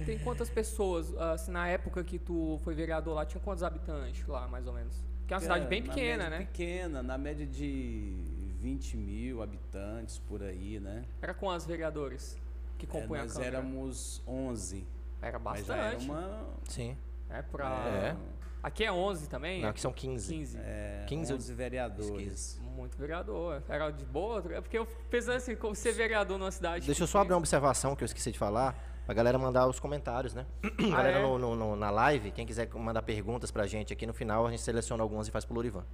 tem 0.04 0.18
quantas 0.18 0.48
pessoas? 0.50 1.12
Assim, 1.16 1.50
na 1.50 1.66
época 1.68 2.04
que 2.04 2.18
tu 2.18 2.60
foi 2.62 2.74
vereador 2.74 3.14
lá, 3.14 3.24
tinha 3.24 3.40
quantos 3.42 3.62
habitantes 3.62 4.26
lá, 4.26 4.46
mais 4.46 4.66
ou 4.66 4.72
menos? 4.72 4.94
Que 5.26 5.34
é 5.34 5.36
uma 5.36 5.40
cidade 5.40 5.64
É, 5.64 5.68
bem 5.68 5.80
na 5.82 5.88
pequena, 5.88 6.30
né? 6.30 6.38
Pequena, 6.38 7.02
na 7.02 7.16
média 7.16 7.46
de 7.46 8.14
20 8.60 8.96
mil 8.96 9.42
habitantes 9.42 10.18
por 10.18 10.42
aí, 10.42 10.78
né? 10.80 11.04
Era 11.22 11.32
quantos 11.32 11.64
vereadores 11.66 12.36
que 12.78 12.84
É, 12.84 12.88
compõem 12.88 13.20
a 13.20 13.22
nós 13.24 13.32
Câmara? 13.32 13.56
éramos 13.56 14.22
11. 14.26 14.86
Era 15.22 15.38
Mas 15.38 15.66
já 15.66 15.76
era 15.76 15.84
bastante. 15.92 16.04
uma. 16.10 16.46
Sim. 16.68 16.96
É 17.28 17.42
pra... 17.42 17.68
É. 17.88 18.16
Aqui 18.62 18.84
é 18.84 18.92
11 18.92 19.28
também? 19.28 19.62
Não, 19.62 19.70
aqui 19.70 19.80
são 19.80 19.92
15. 19.92 20.34
15. 20.34 20.58
É, 20.60 21.04
15 21.08 21.32
11 21.34 21.54
vereadores. 21.54 22.60
Muito 22.76 22.96
vereador. 22.96 23.62
Era 23.68 23.90
de 23.90 24.04
boa. 24.04 24.42
É 24.52 24.60
porque 24.60 24.76
eu 24.78 24.86
pensando 25.08 25.36
assim, 25.36 25.54
como 25.56 25.74
ser 25.74 25.92
vereador 25.92 26.38
numa 26.38 26.50
cidade. 26.50 26.86
Deixa 26.86 27.02
eu 27.02 27.06
só 27.06 27.20
abrir 27.20 27.32
uma 27.34 27.38
observação 27.38 27.96
que 27.96 28.02
eu 28.04 28.06
esqueci 28.06 28.30
de 28.32 28.38
falar. 28.38 28.76
A 29.08 29.12
galera 29.14 29.36
mandar 29.38 29.66
os 29.66 29.80
comentários, 29.80 30.34
né? 30.34 30.46
galera 30.78 31.18
é? 31.18 31.22
no, 31.22 31.36
no- 31.38 31.56
no- 31.56 31.74
na 31.76 31.90
live, 31.90 32.30
quem 32.30 32.46
quiser 32.46 32.68
mandar 32.74 33.02
perguntas 33.02 33.50
pra 33.50 33.66
gente 33.66 33.92
aqui 33.92 34.06
no 34.06 34.12
final, 34.14 34.46
a 34.46 34.50
gente 34.50 34.62
seleciona 34.62 35.02
algumas 35.02 35.26
e 35.26 35.30
faz 35.32 35.44
pro 35.44 35.54
Lorivan. 35.54 35.84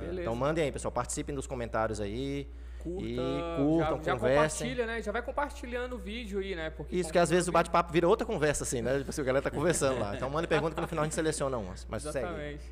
Beleza. 0.00 0.22
Então 0.22 0.34
mandem 0.34 0.64
aí, 0.64 0.72
pessoal. 0.72 0.90
Participem 0.90 1.32
dos 1.34 1.46
comentários 1.46 2.00
aí. 2.00 2.48
Curta, 2.86 3.04
e 3.04 3.16
curtam, 3.56 3.98
já, 3.98 4.12
já 4.12 4.18
compartilha, 4.18 4.86
né? 4.86 5.02
Já 5.02 5.12
vai 5.12 5.22
compartilhando 5.22 5.94
o 5.94 5.98
vídeo 5.98 6.38
aí, 6.38 6.54
né? 6.54 6.70
Porque 6.70 6.94
Isso, 6.94 7.12
que 7.12 7.18
às 7.18 7.28
vezes 7.28 7.48
o 7.48 7.52
bate-papo 7.52 7.92
vira 7.92 8.08
outra 8.08 8.26
conversa, 8.26 8.64
assim, 8.64 8.80
né? 8.80 8.98
Tipo 8.98 9.10
assim, 9.10 9.20
a 9.20 9.24
galera 9.24 9.42
tá 9.42 9.50
conversando 9.50 9.98
lá. 9.98 10.14
Então 10.14 10.30
manda 10.30 10.46
pergunta 10.46 10.74
que 10.74 10.80
no 10.80 10.88
final 10.88 11.02
a 11.02 11.06
gente 11.06 11.14
seleciona 11.14 11.58
umas. 11.58 11.86
Mas 11.90 12.02
segue. 12.02 12.18
Exatamente. 12.18 12.64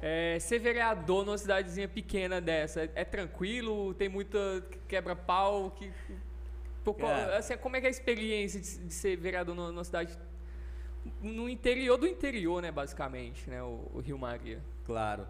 É, 0.00 0.38
ser 0.40 0.58
vereador 0.58 1.24
numa 1.24 1.38
cidadezinha 1.38 1.88
pequena 1.88 2.40
dessa, 2.40 2.82
é, 2.82 2.90
é 2.94 3.04
tranquilo? 3.04 3.94
Tem 3.94 4.08
muita 4.08 4.62
quebra-pau? 4.88 5.70
Que, 5.70 5.90
Cara. 6.98 7.38
assim, 7.38 7.56
como 7.56 7.76
é 7.76 7.80
que 7.80 7.86
é 7.86 7.88
a 7.88 7.90
experiência 7.90 8.60
de, 8.60 8.78
de 8.78 8.92
ser 8.92 9.16
vereador 9.16 9.54
numa, 9.54 9.68
numa 9.68 9.84
cidade 9.84 10.18
no 11.22 11.48
interior 11.48 11.96
do 11.96 12.06
interior, 12.06 12.62
né? 12.62 12.70
Basicamente, 12.70 13.48
né? 13.48 13.62
O, 13.62 13.90
o 13.94 14.00
Rio 14.00 14.18
Maria. 14.18 14.60
Claro. 14.86 15.26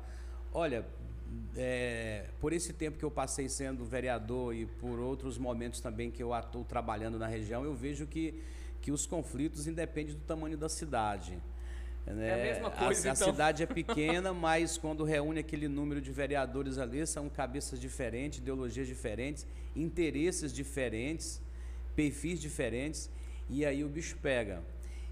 Olha, 0.53 0.85
é, 1.57 2.27
por 2.41 2.53
esse 2.53 2.73
tempo 2.73 2.99
que 2.99 3.05
eu 3.05 3.11
passei 3.11 3.49
sendo 3.49 3.85
vereador 3.85 4.55
e 4.55 4.67
por 4.67 4.99
outros 4.99 5.39
momentos 5.39 5.81
também 5.81 6.11
que 6.11 6.23
eu 6.23 6.33
atuo 6.33 6.65
trabalhando 6.65 7.19
na 7.19 7.27
região, 7.27 7.65
eu 7.65 7.75
vejo 7.75 8.07
que, 8.07 8.43
que 8.81 8.91
os 8.91 9.07
conflitos 9.07 9.67
independem 9.67 10.15
do 10.15 10.21
tamanho 10.21 10.57
da 10.57 10.69
cidade. 10.69 11.39
né? 12.07 12.29
É 12.29 12.35
a 12.35 12.45
mesma 12.55 12.71
coisa, 12.71 13.09
A, 13.09 13.13
a 13.13 13.15
então. 13.15 13.31
cidade 13.33 13.63
é 13.63 13.67
pequena, 13.81 14.33
mas 14.33 14.77
quando 14.77 15.05
reúne 15.05 15.41
aquele 15.41 15.69
número 15.69 16.01
de 16.01 16.11
vereadores 16.11 16.79
ali, 16.79 17.07
são 17.07 17.29
cabeças 17.29 17.81
diferentes, 17.81 18.39
ideologias 18.39 18.87
diferentes, 18.87 19.47
interesses 19.75 20.53
diferentes, 20.53 21.41
perfis 21.95 22.41
diferentes, 22.41 23.11
e 23.49 23.65
aí 23.65 23.85
o 23.85 23.89
bicho 23.89 24.17
pega. 24.23 24.63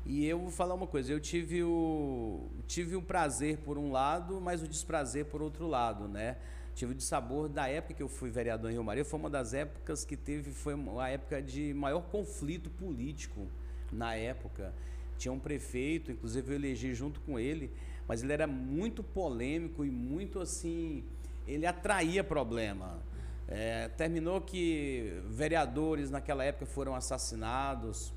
E 0.04 0.26
eu 0.26 0.38
vou 0.38 0.50
falar 0.50 0.74
uma 0.74 0.86
coisa, 0.86 1.12
eu 1.12 1.20
tive 1.20 1.62
o, 1.62 2.48
tive 2.66 2.96
o 2.96 3.02
prazer 3.02 3.58
por 3.58 3.78
um 3.78 3.92
lado, 3.92 4.40
mas 4.40 4.60
o 4.60 4.66
desprazer 4.66 5.26
por 5.26 5.40
outro 5.40 5.68
lado, 5.68 6.08
né? 6.08 6.36
Tive 6.74 6.92
o 6.92 6.94
dissabor 6.94 7.48
da 7.48 7.68
época 7.68 7.94
que 7.94 8.02
eu 8.02 8.08
fui 8.08 8.28
vereador 8.28 8.70
em 8.70 8.74
Rio 8.74 8.82
Maria, 8.82 9.04
foi 9.04 9.20
uma 9.20 9.30
das 9.30 9.54
épocas 9.54 10.04
que 10.04 10.16
teve, 10.16 10.50
foi 10.50 10.74
a 10.98 11.08
época 11.08 11.40
de 11.40 11.72
maior 11.74 12.00
conflito 12.02 12.68
político 12.70 13.46
na 13.92 14.14
época. 14.14 14.74
Tinha 15.18 15.30
um 15.30 15.38
prefeito, 15.38 16.10
inclusive 16.10 16.50
eu 16.50 16.56
elegi 16.56 16.94
junto 16.94 17.20
com 17.20 17.38
ele, 17.38 17.70
mas 18.08 18.24
ele 18.24 18.32
era 18.32 18.46
muito 18.46 19.04
polêmico 19.04 19.84
e 19.84 19.90
muito 19.90 20.40
assim, 20.40 21.04
ele 21.46 21.64
atraía 21.64 22.24
problema. 22.24 23.00
É, 23.46 23.88
terminou 23.88 24.40
que 24.40 25.22
vereadores 25.28 26.10
naquela 26.10 26.42
época 26.42 26.66
foram 26.66 26.94
assassinados, 26.94 28.12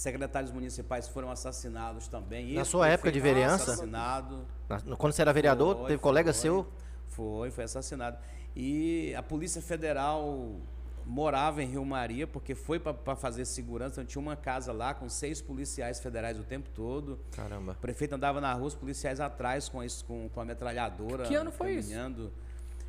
secretários 0.00 0.50
municipais 0.52 1.08
foram 1.08 1.30
assassinados 1.30 2.08
também. 2.08 2.54
Na 2.54 2.64
sua 2.64 2.88
época 2.88 3.10
de 3.10 3.20
vereança? 3.20 3.72
Assassinado. 3.72 4.46
Na- 4.68 4.96
Quando 4.96 5.12
você 5.12 5.22
era 5.22 5.32
vereador, 5.32 5.76
Foi, 5.76 5.86
teve 5.88 6.02
colega 6.02 6.32
foi. 6.32 6.40
seu? 6.40 6.66
Foi, 7.08 7.50
foi 7.50 7.64
assassinado. 7.64 8.18
E 8.54 9.14
a 9.14 9.22
Polícia 9.22 9.60
Federal 9.60 10.56
morava 11.04 11.62
em 11.62 11.66
Rio 11.66 11.84
Maria, 11.84 12.26
porque 12.26 12.54
foi 12.54 12.78
para 12.78 13.16
fazer 13.16 13.44
segurança. 13.46 13.94
Então, 13.94 14.04
tinha 14.04 14.20
uma 14.20 14.36
casa 14.36 14.72
lá 14.72 14.92
com 14.92 15.08
seis 15.08 15.40
policiais 15.40 15.98
federais 16.00 16.38
o 16.38 16.42
tempo 16.44 16.68
todo. 16.74 17.18
Caramba. 17.32 17.72
O 17.72 17.76
prefeito 17.76 18.14
andava 18.14 18.40
na 18.40 18.52
rua, 18.52 18.66
os 18.66 18.74
policiais 18.74 19.18
atrás 19.18 19.68
com, 19.68 19.82
isso, 19.82 20.04
com, 20.04 20.28
com 20.28 20.40
a 20.40 20.44
metralhadora. 20.44 21.24
Que 21.24 21.34
ano 21.34 21.50
foi 21.50 21.74
isso? 21.76 21.88
caminhando. 21.88 22.30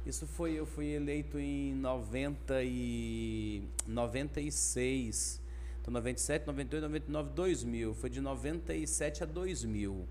isso? 0.06 0.28
foi, 0.28 0.52
eu 0.54 0.66
fui 0.66 0.88
eleito 0.88 1.40
em 1.40 1.74
90 1.76 2.62
e 2.64 3.64
96. 3.88 5.42
Então, 5.82 5.94
97, 5.94 6.46
98, 6.48 6.84
99, 6.84 7.30
2000. 7.34 7.94
Foi 7.96 8.10
de 8.10 8.22
97 8.22 9.24
a 9.24 9.26
2000. 9.26 10.08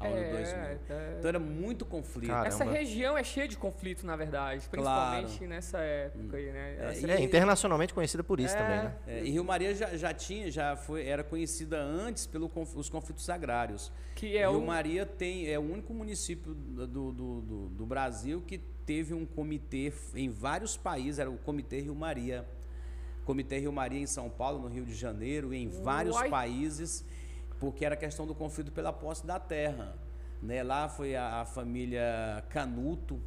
Ao 0.00 0.06
ano 0.06 0.16
É, 0.16 0.30
2000. 0.30 0.56
é. 0.56 0.78
Então 1.18 1.28
era 1.28 1.38
muito 1.40 1.84
conflito. 1.84 2.28
Cara, 2.30 2.46
Essa 2.46 2.58
Caramba. 2.58 2.76
região 2.78 3.18
é 3.18 3.24
cheia 3.24 3.48
de 3.48 3.56
conflito, 3.56 4.06
na 4.06 4.14
verdade. 4.14 4.68
Claro. 4.70 5.16
Principalmente 5.26 5.46
nessa 5.48 5.78
época 5.78 6.36
aí, 6.36 6.52
né? 6.52 6.76
É, 6.78 6.90
Essa- 6.92 7.06
e- 7.06 7.10
É, 7.10 7.20
internacionalmente 7.20 7.92
conhecida 7.92 8.22
por 8.22 8.38
isso 8.38 8.54
É. 8.54 8.58
também, 8.58 8.76
né? 8.76 8.94
É, 9.08 9.24
e 9.24 9.30
Rio 9.30 9.42
Maria 9.42 9.74
já, 9.74 9.96
já 9.96 10.14
tinha, 10.14 10.52
já 10.52 10.76
foi, 10.76 11.04
era 11.04 11.24
conhecida 11.24 11.80
antes 11.82 12.26
pelos 12.26 12.88
conflitos 12.88 13.28
agrários. 13.28 13.90
que 14.14 14.36
é 14.36 14.48
Rio 14.48 14.58
o. 14.60 14.66
Maria 14.66 15.04
tem, 15.04 15.48
é 15.48 15.58
o 15.58 15.62
único 15.62 15.92
município 15.92 16.52
do, 16.54 16.86
do, 16.86 17.12
do, 17.12 17.68
do 17.70 17.86
Brasil 17.86 18.40
que 18.46 18.58
teve 18.86 19.14
um 19.14 19.26
comitê 19.26 19.92
em 20.14 20.28
vários 20.30 20.76
países, 20.76 21.18
era 21.18 21.30
o 21.30 21.36
Comitê 21.38 21.80
Rio 21.80 21.94
Maria. 21.94 22.44
Comitê 23.28 23.58
Rio 23.58 23.70
Maria 23.70 24.00
em 24.00 24.06
São 24.06 24.30
Paulo, 24.30 24.58
no 24.58 24.68
Rio 24.68 24.86
de 24.86 24.94
Janeiro, 24.94 25.52
em 25.52 25.68
vários 25.68 26.16
Uai. 26.16 26.30
países, 26.30 27.04
porque 27.60 27.84
era 27.84 27.94
questão 27.94 28.26
do 28.26 28.34
conflito 28.34 28.72
pela 28.72 28.90
posse 28.90 29.26
da 29.26 29.38
terra. 29.38 29.94
Né? 30.40 30.62
Lá 30.62 30.88
foi 30.88 31.14
a, 31.14 31.42
a 31.42 31.44
família 31.44 32.42
Canuto, 32.48 33.20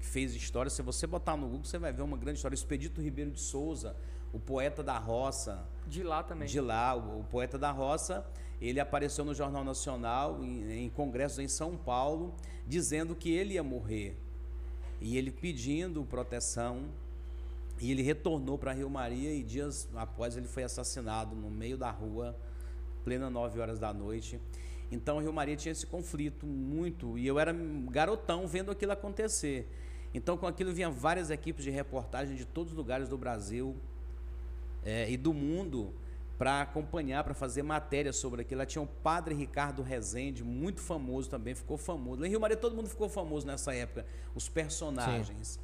que 0.00 0.06
fez 0.06 0.34
história. 0.34 0.68
Se 0.68 0.82
você 0.82 1.06
botar 1.06 1.36
no 1.36 1.46
Google, 1.46 1.64
você 1.66 1.78
vai 1.78 1.92
ver 1.92 2.02
uma 2.02 2.16
grande 2.16 2.38
história. 2.38 2.52
Expedito 2.56 3.00
Ribeiro 3.00 3.30
de 3.30 3.38
Souza, 3.38 3.94
o 4.32 4.40
poeta 4.40 4.82
da 4.82 4.98
roça, 4.98 5.64
De 5.86 6.02
lá 6.02 6.24
também. 6.24 6.48
de 6.48 6.60
lá, 6.60 6.96
o, 6.96 7.20
o 7.20 7.24
poeta 7.24 7.56
da 7.56 7.70
roça, 7.70 8.26
ele 8.60 8.80
apareceu 8.80 9.24
no 9.24 9.36
Jornal 9.36 9.62
Nacional, 9.62 10.42
em, 10.42 10.84
em 10.84 10.90
congressos 10.90 11.38
em 11.38 11.46
São 11.46 11.76
Paulo, 11.76 12.34
dizendo 12.66 13.14
que 13.14 13.30
ele 13.30 13.54
ia 13.54 13.62
morrer. 13.62 14.16
E 15.00 15.16
ele 15.16 15.30
pedindo 15.30 16.04
proteção. 16.04 16.88
E 17.80 17.90
ele 17.90 18.02
retornou 18.02 18.56
para 18.56 18.72
Rio 18.72 18.88
Maria 18.88 19.32
e 19.32 19.42
dias 19.42 19.88
após 19.94 20.36
ele 20.36 20.46
foi 20.46 20.62
assassinado 20.62 21.34
no 21.34 21.50
meio 21.50 21.76
da 21.76 21.90
rua, 21.90 22.36
plena 23.04 23.28
nove 23.28 23.58
horas 23.60 23.78
da 23.78 23.92
noite. 23.92 24.40
Então 24.90 25.18
Rio 25.18 25.32
Maria 25.32 25.56
tinha 25.56 25.72
esse 25.72 25.86
conflito 25.86 26.46
muito 26.46 27.18
e 27.18 27.26
eu 27.26 27.38
era 27.38 27.52
garotão 27.90 28.46
vendo 28.46 28.70
aquilo 28.70 28.92
acontecer. 28.92 29.68
Então 30.12 30.36
com 30.36 30.46
aquilo 30.46 30.72
vinham 30.72 30.92
várias 30.92 31.30
equipes 31.30 31.64
de 31.64 31.70
reportagem 31.70 32.36
de 32.36 32.44
todos 32.44 32.72
os 32.72 32.76
lugares 32.76 33.08
do 33.08 33.18
Brasil, 33.18 33.76
é, 34.84 35.10
e 35.10 35.16
do 35.16 35.32
mundo 35.32 35.92
para 36.36 36.60
acompanhar, 36.60 37.22
para 37.24 37.32
fazer 37.32 37.62
matéria 37.62 38.12
sobre 38.12 38.42
aquilo. 38.42 38.58
Lá 38.58 38.66
tinha 38.66 38.82
o 38.82 38.86
padre 38.86 39.34
Ricardo 39.34 39.82
Rezende, 39.82 40.44
muito 40.44 40.80
famoso 40.80 41.30
também, 41.30 41.54
ficou 41.54 41.78
famoso. 41.78 42.20
Lá 42.20 42.26
em 42.26 42.30
Rio 42.30 42.40
Maria 42.40 42.56
todo 42.56 42.76
mundo 42.76 42.88
ficou 42.88 43.08
famoso 43.08 43.46
nessa 43.46 43.74
época, 43.74 44.04
os 44.34 44.48
personagens. 44.48 45.58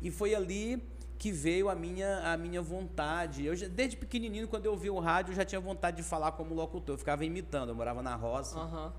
E 0.00 0.10
foi 0.10 0.34
ali 0.34 0.82
que 1.22 1.30
veio 1.30 1.68
a 1.68 1.74
minha, 1.76 2.18
a 2.32 2.36
minha 2.36 2.60
vontade. 2.60 3.46
Eu 3.46 3.54
já- 3.54 3.68
desde 3.68 3.96
pequenininho, 3.96 4.48
quando 4.48 4.66
eu 4.66 4.72
ouvia 4.72 4.92
o 4.92 4.98
rádio, 4.98 5.30
eu 5.30 5.36
já 5.36 5.44
tinha 5.44 5.60
vontade 5.60 5.98
de 5.98 6.02
falar 6.02 6.32
como 6.32 6.52
locutor. 6.52 6.94
Eu 6.94 6.98
ficava 6.98 7.24
imitando, 7.24 7.68
eu 7.68 7.76
morava 7.76 8.02
na 8.02 8.16
roça. 8.16 8.58
Aham. 8.58 8.92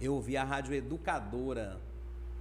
Eu 0.00 0.14
ouvia 0.14 0.40
a 0.40 0.44
rádio 0.44 0.72
educadora 0.74 1.78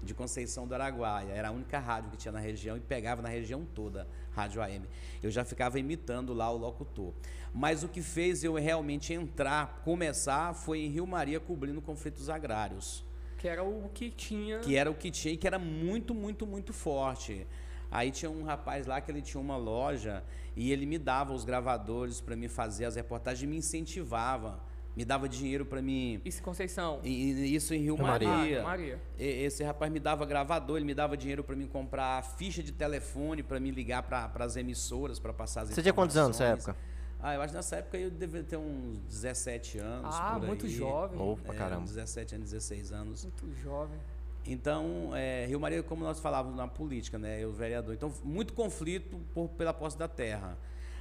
de 0.02 0.14
Conceição 0.14 0.66
do 0.66 0.74
Araguaia. 0.74 1.34
Era 1.34 1.50
a 1.50 1.52
única 1.52 1.78
rádio 1.78 2.10
que 2.12 2.16
tinha 2.16 2.32
na 2.32 2.40
região 2.40 2.78
e 2.78 2.80
pegava 2.80 3.22
na 3.22 3.28
região 3.28 3.66
toda, 3.76 4.08
rádio 4.32 4.62
AM. 4.62 4.86
Eu 5.22 5.30
já 5.30 5.44
ficava 5.44 5.78
imitando 5.78 6.34
lá 6.34 6.50
o 6.50 6.56
locutor. 6.58 7.12
Mas 7.54 7.84
o 7.84 7.90
que 7.90 8.02
fez 8.02 8.46
eu 8.46 8.54
realmente 8.54 9.14
entrar, 9.14 9.82
começar, 9.84 10.54
foi 10.54 10.80
em 10.80 10.88
Rio 10.90 11.06
Maria 11.06 11.38
cobrindo 11.42 11.82
conflitos 11.82 12.30
agrários 12.30 13.04
Que 13.38 13.48
era 13.50 13.62
o 13.62 13.90
que 13.94 14.10
tinha. 14.10 14.60
que 14.60 14.78
era 14.78 14.90
o 14.90 14.96
que 14.96 15.12
tinha 15.12 15.34
e 15.34 15.38
que 15.38 15.48
era 15.48 15.60
muito, 15.60 16.16
muito, 16.16 16.48
muito 16.48 16.72
forte. 16.72 17.46
Aí 17.92 18.12
tinha 18.12 18.30
um 18.30 18.44
rapaz 18.44 18.86
lá 18.86 19.00
que 19.00 19.12
ele 19.12 19.22
tinha 19.22 19.40
uma 19.40 19.58
loja 19.58 20.24
e 20.56 20.72
ele 20.72 20.86
me 20.86 20.98
dava 20.98 21.34
os 21.34 21.46
gravadores 21.46 22.20
para 22.22 22.36
me 22.36 22.48
fazer 22.48 22.86
as 22.86 22.96
reportagens 22.96 23.44
e 23.44 23.48
me 23.48 23.58
incentivava, 23.58 24.60
me 24.96 25.04
dava 25.06 25.28
dinheiro 25.30 25.66
para 25.66 25.82
mim. 25.82 26.22
Isso, 26.26 26.42
Conceição. 26.42 27.00
E, 27.04 27.54
isso 27.56 27.74
em 27.74 27.80
Rio 27.80 27.96
Rio 27.96 28.06
Maria. 28.06 28.28
Maria. 28.30 28.60
Ah, 28.62 28.64
Maria. 28.64 29.00
E- 29.18 29.44
Esse 29.44 29.64
rapaz 29.64 29.92
me 29.92 30.00
dava 30.00 30.26
gravador, 30.26 30.78
ele 30.78 30.86
me 30.86 30.94
dava 30.94 31.16
dinheiro 31.18 31.44
para 31.44 31.56
mim 31.56 31.68
comprar 31.68 32.22
ficha 32.24 32.64
de 32.64 32.72
telefone 32.72 33.44
para 33.44 33.60
me 33.60 33.72
ligar 33.72 34.04
para 34.04 34.32
as 34.46 34.56
emissoras 34.56 35.20
para 35.20 35.34
passar 35.34 35.62
as 35.62 35.70
Você 35.70 35.82
tinha 35.82 35.94
quantos 35.94 36.16
anos 36.18 36.40
nessa 36.40 36.52
época? 36.54 36.76
Ah, 37.22 37.34
eu 37.34 37.42
acho 37.42 37.52
que 37.52 37.58
nessa 37.58 37.78
época 37.78 37.98
eu 37.98 38.12
devia 38.12 38.44
ter 38.44 38.58
uns 38.58 39.00
17 39.00 39.80
anos. 39.80 40.16
Ah, 40.16 40.36
por 40.40 40.48
muito 40.48 40.66
aí. 40.66 40.72
jovem. 40.72 41.20
Opa, 41.20 41.54
É, 41.54 41.58
caramba. 41.58 41.86
17 41.86 42.36
anos, 42.36 42.52
16 42.52 42.92
anos. 42.92 43.24
Muito 43.24 43.54
jovem. 43.64 43.98
Então, 44.48 45.12
é, 45.16 45.46
Rio 45.48 45.60
Maria, 45.60 45.82
como 45.82 46.04
nós 46.04 46.20
falávamos 46.20 46.56
na 46.56 46.68
política, 46.68 47.18
né, 47.18 47.44
eu 47.44 47.52
vereador, 47.52 47.96
então 47.96 48.14
muito 48.24 48.54
conflito 48.54 49.18
por, 49.34 49.50
pela 49.50 49.74
posse 49.74 49.98
da 49.98 50.08
terra. 50.08 50.58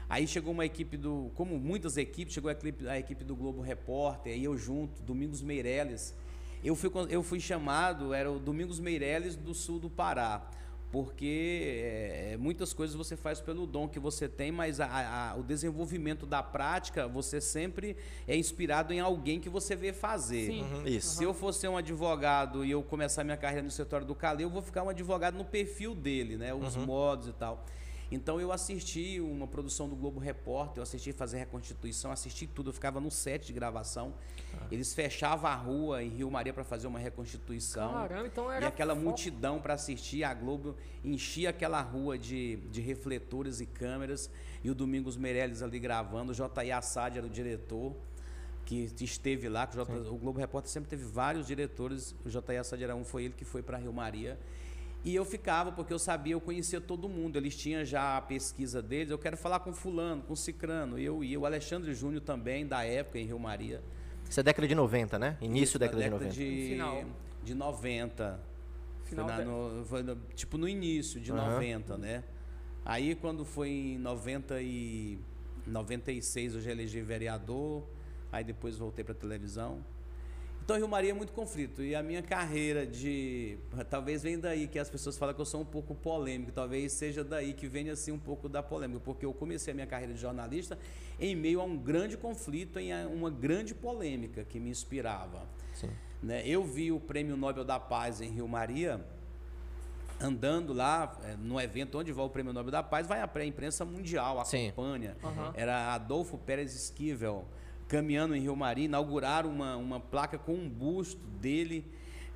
Aí 0.08 0.26
chegou 0.26 0.52
uma 0.52 0.64
equipe 0.64 0.96
do, 0.96 1.30
como 1.34 1.58
muitas 1.58 1.96
equipes, 1.96 2.34
chegou 2.34 2.48
a 2.48 2.52
equipe, 2.52 2.88
a 2.88 2.98
equipe 2.98 3.22
do 3.24 3.36
Globo 3.36 3.60
Repórter, 3.60 4.32
aí 4.32 4.44
eu 4.44 4.56
junto, 4.56 5.02
Domingos 5.02 5.42
Meirelles. 5.42 6.14
Eu 6.62 6.74
fui, 6.74 6.90
eu 7.10 7.22
fui 7.22 7.40
chamado, 7.40 8.14
era 8.14 8.30
o 8.30 8.38
Domingos 8.38 8.80
Meirelles 8.80 9.36
do 9.36 9.54
sul 9.54 9.78
do 9.78 9.90
Pará, 9.90 10.48
porque 10.94 11.80
é, 11.82 12.36
muitas 12.38 12.72
coisas 12.72 12.94
você 12.94 13.16
faz 13.16 13.40
pelo 13.40 13.66
dom 13.66 13.88
que 13.88 13.98
você 13.98 14.28
tem, 14.28 14.52
mas 14.52 14.78
a- 14.78 15.32
a- 15.32 15.34
o 15.36 15.42
desenvolvimento 15.42 16.24
da 16.24 16.40
prática, 16.40 17.08
você 17.08 17.40
sempre 17.40 17.96
é 18.28 18.36
inspirado 18.36 18.92
em 18.92 19.00
alguém 19.00 19.40
que 19.40 19.48
você 19.48 19.74
vê 19.74 19.92
fazer. 19.92 20.46
Sim. 20.52 20.62
Uhum, 20.62 20.86
Isso. 20.86 21.16
Se 21.16 21.24
eu 21.24 21.34
for 21.34 21.52
ser 21.52 21.66
um 21.66 21.76
advogado 21.76 22.64
e 22.64 22.70
eu 22.70 22.80
começar 22.80 23.24
minha 23.24 23.36
carreira 23.36 23.64
no 23.64 23.72
setor 23.72 24.04
do 24.04 24.14
Cali, 24.14 24.44
eu 24.44 24.50
vou 24.50 24.62
ficar 24.62 24.84
um 24.84 24.88
advogado 24.88 25.36
no 25.36 25.44
perfil 25.44 25.96
dele, 25.96 26.36
né? 26.36 26.54
Os 26.54 26.76
modos 26.76 27.26
e 27.26 27.32
tal. 27.32 27.64
Então 28.14 28.40
eu 28.40 28.52
assisti 28.52 29.20
uma 29.20 29.46
produção 29.46 29.88
do 29.88 29.96
Globo 29.96 30.20
Repórter, 30.20 30.78
eu 30.78 30.82
assisti 30.84 31.12
fazer 31.12 31.38
reconstituição, 31.38 32.12
assisti 32.12 32.46
tudo, 32.46 32.70
eu 32.70 32.72
ficava 32.72 33.00
no 33.00 33.10
set 33.10 33.44
de 33.44 33.52
gravação. 33.52 34.14
Eles 34.70 34.94
fechavam 34.94 35.50
a 35.50 35.54
rua 35.54 36.00
em 36.00 36.10
Rio 36.10 36.30
Maria 36.30 36.52
para 36.52 36.62
fazer 36.62 36.86
uma 36.86 36.98
reconstituição. 37.00 37.92
Caramba, 37.92 38.28
então 38.28 38.50
era. 38.50 38.66
E 38.66 38.68
aquela 38.68 38.94
multidão 38.94 39.60
para 39.60 39.74
assistir, 39.74 40.22
a 40.22 40.32
Globo 40.32 40.76
enchia 41.02 41.50
aquela 41.50 41.80
rua 41.80 42.16
de, 42.16 42.56
de 42.70 42.80
refletores 42.80 43.60
e 43.60 43.66
câmeras, 43.66 44.30
e 44.62 44.70
o 44.70 44.74
Domingos 44.76 45.16
Meirelles 45.16 45.60
ali 45.60 45.80
gravando, 45.80 46.30
o 46.30 46.34
J.I. 46.34 46.70
Assad 46.70 47.16
era 47.16 47.26
o 47.26 47.30
diretor, 47.30 47.96
que 48.64 48.94
esteve 49.00 49.48
lá, 49.48 49.66
que 49.66 49.76
o, 49.76 49.84
J, 49.84 49.92
o 50.08 50.16
Globo 50.16 50.38
Repórter 50.38 50.70
sempre 50.70 50.88
teve 50.88 51.04
vários 51.04 51.48
diretores, 51.48 52.14
o 52.24 52.30
J.I. 52.30 52.58
Assad 52.58 52.80
era 52.80 52.94
um, 52.94 53.04
foi 53.04 53.24
ele 53.24 53.34
que 53.36 53.44
foi 53.44 53.60
para 53.60 53.76
Rio 53.76 53.92
Maria, 53.92 54.38
e 55.04 55.14
eu 55.14 55.24
ficava, 55.24 55.70
porque 55.70 55.92
eu 55.92 55.98
sabia, 55.98 56.32
eu 56.32 56.40
conhecia 56.40 56.80
todo 56.80 57.08
mundo, 57.08 57.36
eles 57.36 57.54
tinham 57.56 57.84
já 57.84 58.16
a 58.16 58.20
pesquisa 58.22 58.80
deles, 58.80 59.10
eu 59.10 59.18
quero 59.18 59.36
falar 59.36 59.60
com 59.60 59.72
fulano, 59.72 60.22
com 60.22 60.34
cicrano, 60.34 60.98
e 60.98 61.04
eu 61.04 61.22
ia, 61.22 61.38
o 61.38 61.44
Alexandre 61.44 61.92
Júnior 61.94 62.22
também, 62.22 62.66
da 62.66 62.82
época, 62.84 63.18
em 63.18 63.26
Rio 63.26 63.38
Maria, 63.38 63.82
Isso 64.28 64.40
é 64.40 64.42
década 64.42 64.66
de 64.66 64.74
90, 64.74 65.18
né? 65.18 65.36
Início 65.42 65.64
Isso, 65.64 65.78
da 65.78 65.86
na 65.86 65.92
década, 65.92 66.04
de 66.04 66.10
90. 66.10 66.34
de, 66.34 66.68
Final. 66.70 67.04
de 67.44 67.54
90. 67.54 68.40
Final 69.04 69.26
na- 69.26 69.44
no- 69.44 69.84
foi 69.84 70.02
no- 70.02 70.16
tipo 70.34 70.56
no 70.56 70.66
início 70.66 71.20
de 71.20 71.30
Aham. 71.30 71.50
90, 71.52 71.98
né? 71.98 72.24
Aí 72.86 73.14
quando 73.14 73.44
foi 73.44 73.68
em 73.68 73.98
90 73.98 74.60
e 74.62 75.18
96 75.66 76.54
eu 76.54 76.60
já 76.62 76.70
elegi 76.72 77.00
vereador, 77.02 77.84
aí 78.32 78.42
depois 78.42 78.78
voltei 78.78 79.04
para 79.04 79.14
televisão. 79.14 79.84
Então 80.64 80.76
Rio 80.78 80.88
Maria 80.88 81.10
é 81.10 81.14
muito 81.14 81.32
conflito 81.34 81.82
e 81.82 81.94
a 81.94 82.02
minha 82.02 82.22
carreira 82.22 82.86
de 82.86 83.58
talvez 83.90 84.22
venha 84.22 84.38
daí 84.38 84.66
que 84.66 84.78
as 84.78 84.88
pessoas 84.88 85.18
falam 85.18 85.34
que 85.34 85.40
eu 85.40 85.44
sou 85.44 85.60
um 85.60 85.64
pouco 85.64 85.94
polêmico, 85.94 86.52
talvez 86.52 86.90
seja 86.92 87.22
daí 87.22 87.52
que 87.52 87.68
venha 87.68 87.92
assim 87.92 88.12
um 88.12 88.18
pouco 88.18 88.48
da 88.48 88.62
polêmica, 88.62 88.98
porque 89.04 89.26
eu 89.26 89.34
comecei 89.34 89.72
a 89.72 89.74
minha 89.74 89.86
carreira 89.86 90.14
de 90.14 90.20
jornalista 90.20 90.78
em 91.20 91.36
meio 91.36 91.60
a 91.60 91.64
um 91.64 91.76
grande 91.76 92.16
conflito, 92.16 92.78
em 92.78 92.94
a- 92.94 93.06
uma 93.06 93.30
grande 93.30 93.74
polêmica 93.74 94.42
que 94.42 94.58
me 94.58 94.70
inspirava. 94.70 95.42
Sim. 95.74 95.90
Né? 96.22 96.42
Eu 96.48 96.64
vi 96.64 96.90
o 96.90 96.98
Prêmio 96.98 97.36
Nobel 97.36 97.62
da 97.64 97.78
Paz 97.78 98.22
em 98.22 98.30
Rio 98.30 98.48
Maria, 98.48 99.04
andando 100.18 100.72
lá 100.72 101.14
eh, 101.24 101.36
no 101.38 101.60
evento 101.60 101.98
onde 101.98 102.10
vai 102.10 102.24
o 102.24 102.30
Prêmio 102.30 102.54
Nobel 102.54 102.70
da 102.72 102.82
Paz, 102.82 103.06
vai 103.06 103.20
a 103.20 103.44
imprensa 103.44 103.84
mundial, 103.84 104.40
acompanha. 104.40 105.14
Aham. 105.22 105.52
Era 105.54 105.92
Adolfo 105.92 106.38
Pérez 106.38 106.74
Esquivel, 106.74 107.44
caminhando 107.88 108.34
em 108.34 108.40
Rio 108.40 108.56
Maria, 108.56 108.84
inauguraram 108.86 109.50
uma, 109.50 109.76
uma 109.76 110.00
placa 110.00 110.38
com 110.38 110.54
um 110.54 110.68
busto 110.68 111.20
dele 111.40 111.84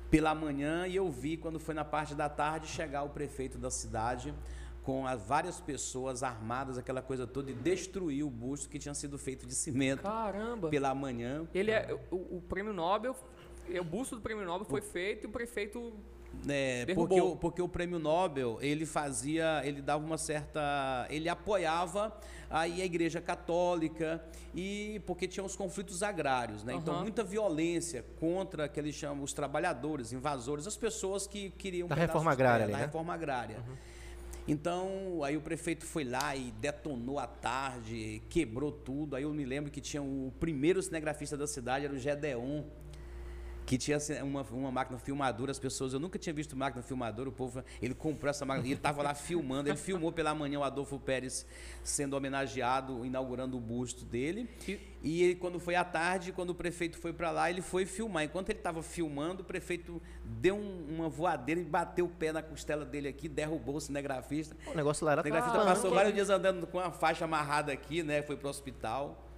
pela 0.09 0.33
manhã 0.33 0.87
e 0.87 0.95
eu 0.95 1.09
vi 1.09 1.37
quando 1.37 1.59
foi 1.59 1.73
na 1.75 1.85
parte 1.85 2.15
da 2.15 2.27
tarde 2.29 2.67
chegar 2.67 3.03
o 3.03 3.09
prefeito 3.09 3.57
da 3.57 3.69
cidade 3.69 4.33
com 4.83 5.05
as 5.05 5.21
várias 5.21 5.59
pessoas 5.59 6.23
armadas, 6.23 6.77
aquela 6.77 7.01
coisa 7.01 7.27
toda, 7.27 7.51
e 7.51 7.53
destruir 7.53 8.23
o 8.23 8.29
busto 8.29 8.67
que 8.69 8.79
tinha 8.79 8.93
sido 8.93 9.19
feito 9.19 9.45
de 9.45 9.53
cimento 9.53 10.01
Caramba. 10.01 10.69
pela 10.69 10.95
manhã. 10.95 11.47
Ele 11.53 11.69
é 11.69 11.95
o, 12.09 12.37
o 12.37 12.41
prêmio 12.41 12.73
Nobel, 12.73 13.15
o 13.69 13.83
busto 13.83 14.15
do 14.15 14.21
prêmio 14.21 14.45
Nobel 14.45 14.65
foi 14.65 14.81
feito 14.81 15.25
e 15.25 15.27
o 15.27 15.31
prefeito 15.31 15.93
É, 16.47 16.85
Derrubou. 16.85 17.07
porque, 17.07 17.21
o, 17.21 17.35
porque 17.35 17.61
o 17.61 17.69
prêmio 17.69 17.99
Nobel, 17.99 18.57
ele 18.61 18.85
fazia, 18.85 19.61
ele 19.63 19.81
dava 19.81 20.03
uma 20.03 20.17
certa. 20.17 21.05
Ele 21.09 21.29
apoiava 21.29 22.15
aí 22.49 22.81
a 22.81 22.85
igreja 22.85 23.21
católica 23.21 24.23
e 24.55 25.01
porque 25.05 25.27
tinha 25.27 25.43
os 25.43 25.55
conflitos 25.55 26.01
agrários, 26.01 26.63
né? 26.63 26.73
Então, 26.73 26.95
Aham. 26.95 27.03
muita 27.03 27.23
violência 27.23 28.03
contra 28.19 28.67
que 28.67 28.79
eles 28.79 28.95
chamam 28.95 29.23
os 29.23 29.33
trabalhadores, 29.33 30.11
invasores, 30.11 30.65
as 30.65 30.75
pessoas 30.75 31.27
que 31.27 31.51
queriam. 31.51 31.87
Da 31.87 31.95
reforma 31.95 32.31
agrária 32.31 32.65
terra, 32.65 32.65
ali, 32.65 32.71
Da 32.73 32.79
né? 32.79 32.85
reforma 32.85 33.13
agrária. 33.13 33.63
Então, 34.47 35.23
aí 35.23 35.37
o 35.37 35.41
prefeito 35.41 35.85
foi 35.85 36.03
lá 36.03 36.35
e 36.35 36.51
detonou 36.53 37.19
à 37.19 37.27
tarde, 37.27 38.19
quebrou 38.29 38.71
tudo. 38.71 39.15
Aí 39.15 39.21
eu 39.21 39.31
me 39.31 39.45
lembro 39.45 39.69
que 39.69 39.79
tinha 39.79 40.01
o 40.01 40.33
primeiro 40.39 40.81
cinegrafista 40.81 41.37
da 41.37 41.45
cidade, 41.45 41.85
era 41.85 41.93
o 41.93 41.99
Gedeon, 41.99 42.63
que 43.69 43.77
tinha 43.77 43.97
assim, 43.97 44.19
uma, 44.23 44.41
uma 44.49 44.71
máquina 44.71 44.97
filmadora, 44.97 45.51
as 45.51 45.59
pessoas, 45.59 45.93
eu 45.93 45.99
nunca 45.99 46.17
tinha 46.17 46.33
visto 46.33 46.57
máquina 46.57 46.81
filmadora, 46.81 47.29
o 47.29 47.31
povo, 47.31 47.63
ele 47.79 47.93
comprou 47.93 48.27
essa 48.27 48.43
máquina, 48.43 48.65
e 48.65 48.71
ele 48.71 48.79
estava 48.79 49.03
lá 49.03 49.13
filmando, 49.13 49.69
ele 49.69 49.77
filmou 49.77 50.11
pela 50.11 50.33
manhã 50.33 50.57
o 50.57 50.63
Adolfo 50.63 50.99
Pérez 50.99 51.45
sendo 51.83 52.15
homenageado, 52.17 53.05
inaugurando 53.05 53.57
o 53.57 53.59
busto 53.59 54.03
dele, 54.05 54.49
E- 54.67 54.79
e 55.03 55.21
ele, 55.21 55.35
quando 55.35 55.59
foi 55.59 55.75
à 55.75 55.83
tarde, 55.83 56.31
quando 56.31 56.49
o 56.49 56.55
prefeito 56.55 56.97
foi 56.97 57.13
para 57.13 57.29
lá, 57.29 57.47
ele 57.47 57.61
foi 57.61 57.85
filmar, 57.85 58.23
enquanto 58.23 58.49
ele 58.49 58.57
estava 58.57 58.81
filmando, 58.81 59.43
o 59.43 59.45
prefeito 59.45 60.01
deu 60.25 60.55
um- 60.55 60.87
uma 60.95 61.07
voadeira 61.07 61.61
e 61.61 61.63
bateu 61.63 62.05
o 62.05 62.09
pé 62.09 62.31
na 62.31 62.41
costela 62.41 62.83
dele 62.83 63.07
aqui, 63.07 63.29
derrubou 63.29 63.75
o 63.75 63.79
cinegrafista, 63.79 64.57
O 64.65 64.73
negócio 64.75 65.05
lá 65.05 65.11
era 65.11 65.21
o 65.21 65.23
cinegrafista 65.23 65.63
passou 65.63 65.91
vários 65.93 66.15
dias 66.15 66.31
andando 66.31 66.65
com 66.65 66.79
a 66.79 66.89
faixa 66.89 67.25
amarrada 67.25 67.71
aqui, 67.71 68.01
né, 68.01 68.23
foi 68.23 68.35
para 68.35 68.47
o 68.47 68.49
hospital, 68.49 69.29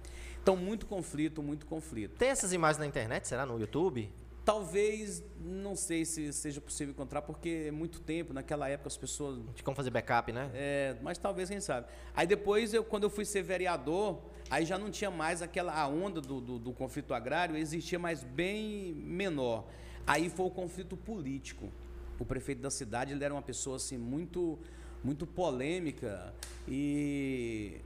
então 0.42 0.56
muito 0.56 0.86
conflito, 0.86 1.42
muito 1.42 1.66
conflito. 1.66 2.16
Tem 2.16 2.30
essas 2.30 2.54
imagens 2.54 2.78
na 2.78 2.86
internet, 2.86 3.28
será? 3.28 3.44
No 3.44 3.60
YouTube? 3.60 4.10
Talvez, 4.44 5.22
não 5.40 5.76
sei 5.76 6.04
se 6.04 6.32
seja 6.32 6.60
possível 6.60 6.92
encontrar, 6.92 7.22
porque 7.22 7.66
é 7.68 7.70
muito 7.70 8.00
tempo, 8.00 8.32
naquela 8.32 8.68
época 8.68 8.88
as 8.88 8.96
pessoas. 8.96 9.38
De 9.54 9.62
como 9.62 9.76
fazer 9.76 9.90
backup, 9.90 10.32
né? 10.32 10.50
é, 10.52 10.96
mas 11.00 11.16
talvez, 11.16 11.48
quem 11.48 11.60
sabe. 11.60 11.86
Aí 12.14 12.26
depois, 12.26 12.74
eu, 12.74 12.82
quando 12.82 13.04
eu 13.04 13.10
fui 13.10 13.24
ser 13.24 13.42
vereador, 13.42 14.20
aí 14.50 14.64
já 14.64 14.76
não 14.76 14.90
tinha 14.90 15.12
mais 15.12 15.42
aquela 15.42 15.72
a 15.72 15.86
onda 15.86 16.20
do, 16.20 16.40
do, 16.40 16.58
do 16.58 16.72
conflito 16.72 17.14
agrário, 17.14 17.56
existia 17.56 18.00
mais 18.00 18.24
bem 18.24 18.92
menor. 18.94 19.64
Aí 20.04 20.28
foi 20.28 20.46
o 20.46 20.50
conflito 20.50 20.96
político. 20.96 21.70
O 22.18 22.24
prefeito 22.24 22.60
da 22.60 22.70
cidade 22.70 23.12
ele 23.12 23.24
era 23.24 23.32
uma 23.32 23.42
pessoa 23.42 23.76
assim 23.76 23.96
muito, 23.96 24.58
muito 25.04 25.24
polêmica 25.24 26.34
e 26.66 27.80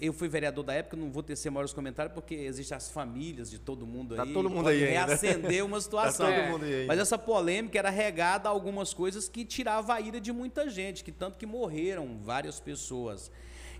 eu 0.00 0.12
fui 0.12 0.28
vereador 0.28 0.62
da 0.64 0.72
época, 0.72 0.96
não 0.96 1.10
vou 1.10 1.22
tecer 1.22 1.50
maiores 1.50 1.72
comentários, 1.72 2.14
porque 2.14 2.34
existem 2.34 2.76
as 2.76 2.88
famílias 2.90 3.50
de 3.50 3.58
todo 3.58 3.84
mundo 3.86 4.14
Tá 4.14 4.22
aí. 4.22 4.32
todo 4.32 4.48
mundo 4.48 4.68
aí 4.68 4.84
ainda. 4.84 5.06
reacender 5.06 5.64
uma 5.64 5.80
situação. 5.82 6.26
todo 6.26 6.34
É. 6.34 6.50
mundo 6.50 6.64
aí. 6.64 6.86
Mas 6.86 6.98
essa 7.00 7.18
polêmica 7.18 7.78
era 7.78 7.90
regada 7.90 8.48
a 8.48 8.52
algumas 8.52 8.94
coisas 8.94 9.28
que 9.28 9.44
tirava 9.44 9.94
a 9.94 10.00
ira 10.00 10.20
de 10.20 10.32
muita 10.32 10.68
gente, 10.70 11.02
que 11.02 11.10
tanto 11.10 11.36
que 11.38 11.44
morreram 11.46 12.18
várias 12.22 12.60
pessoas. 12.60 13.30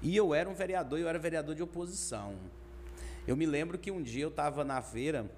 E 0.03 0.17
eu 0.17 0.35
era 0.35 0.49
um 0.51 0.55
vereador, 0.55 0.99
eu 0.99 1.09
era 1.09 1.19
vereador 1.19 1.55
de 1.55 1.63
oposição. 1.63 2.35
Eu 3.27 3.37
me 3.37 3.47
lembro 3.47 3.79
que 3.79 3.91
um 3.91 4.03
dia 4.03 4.25
eu 4.25 4.29
estava 4.29 4.65
na 4.65 4.83
feira, 4.83 5.31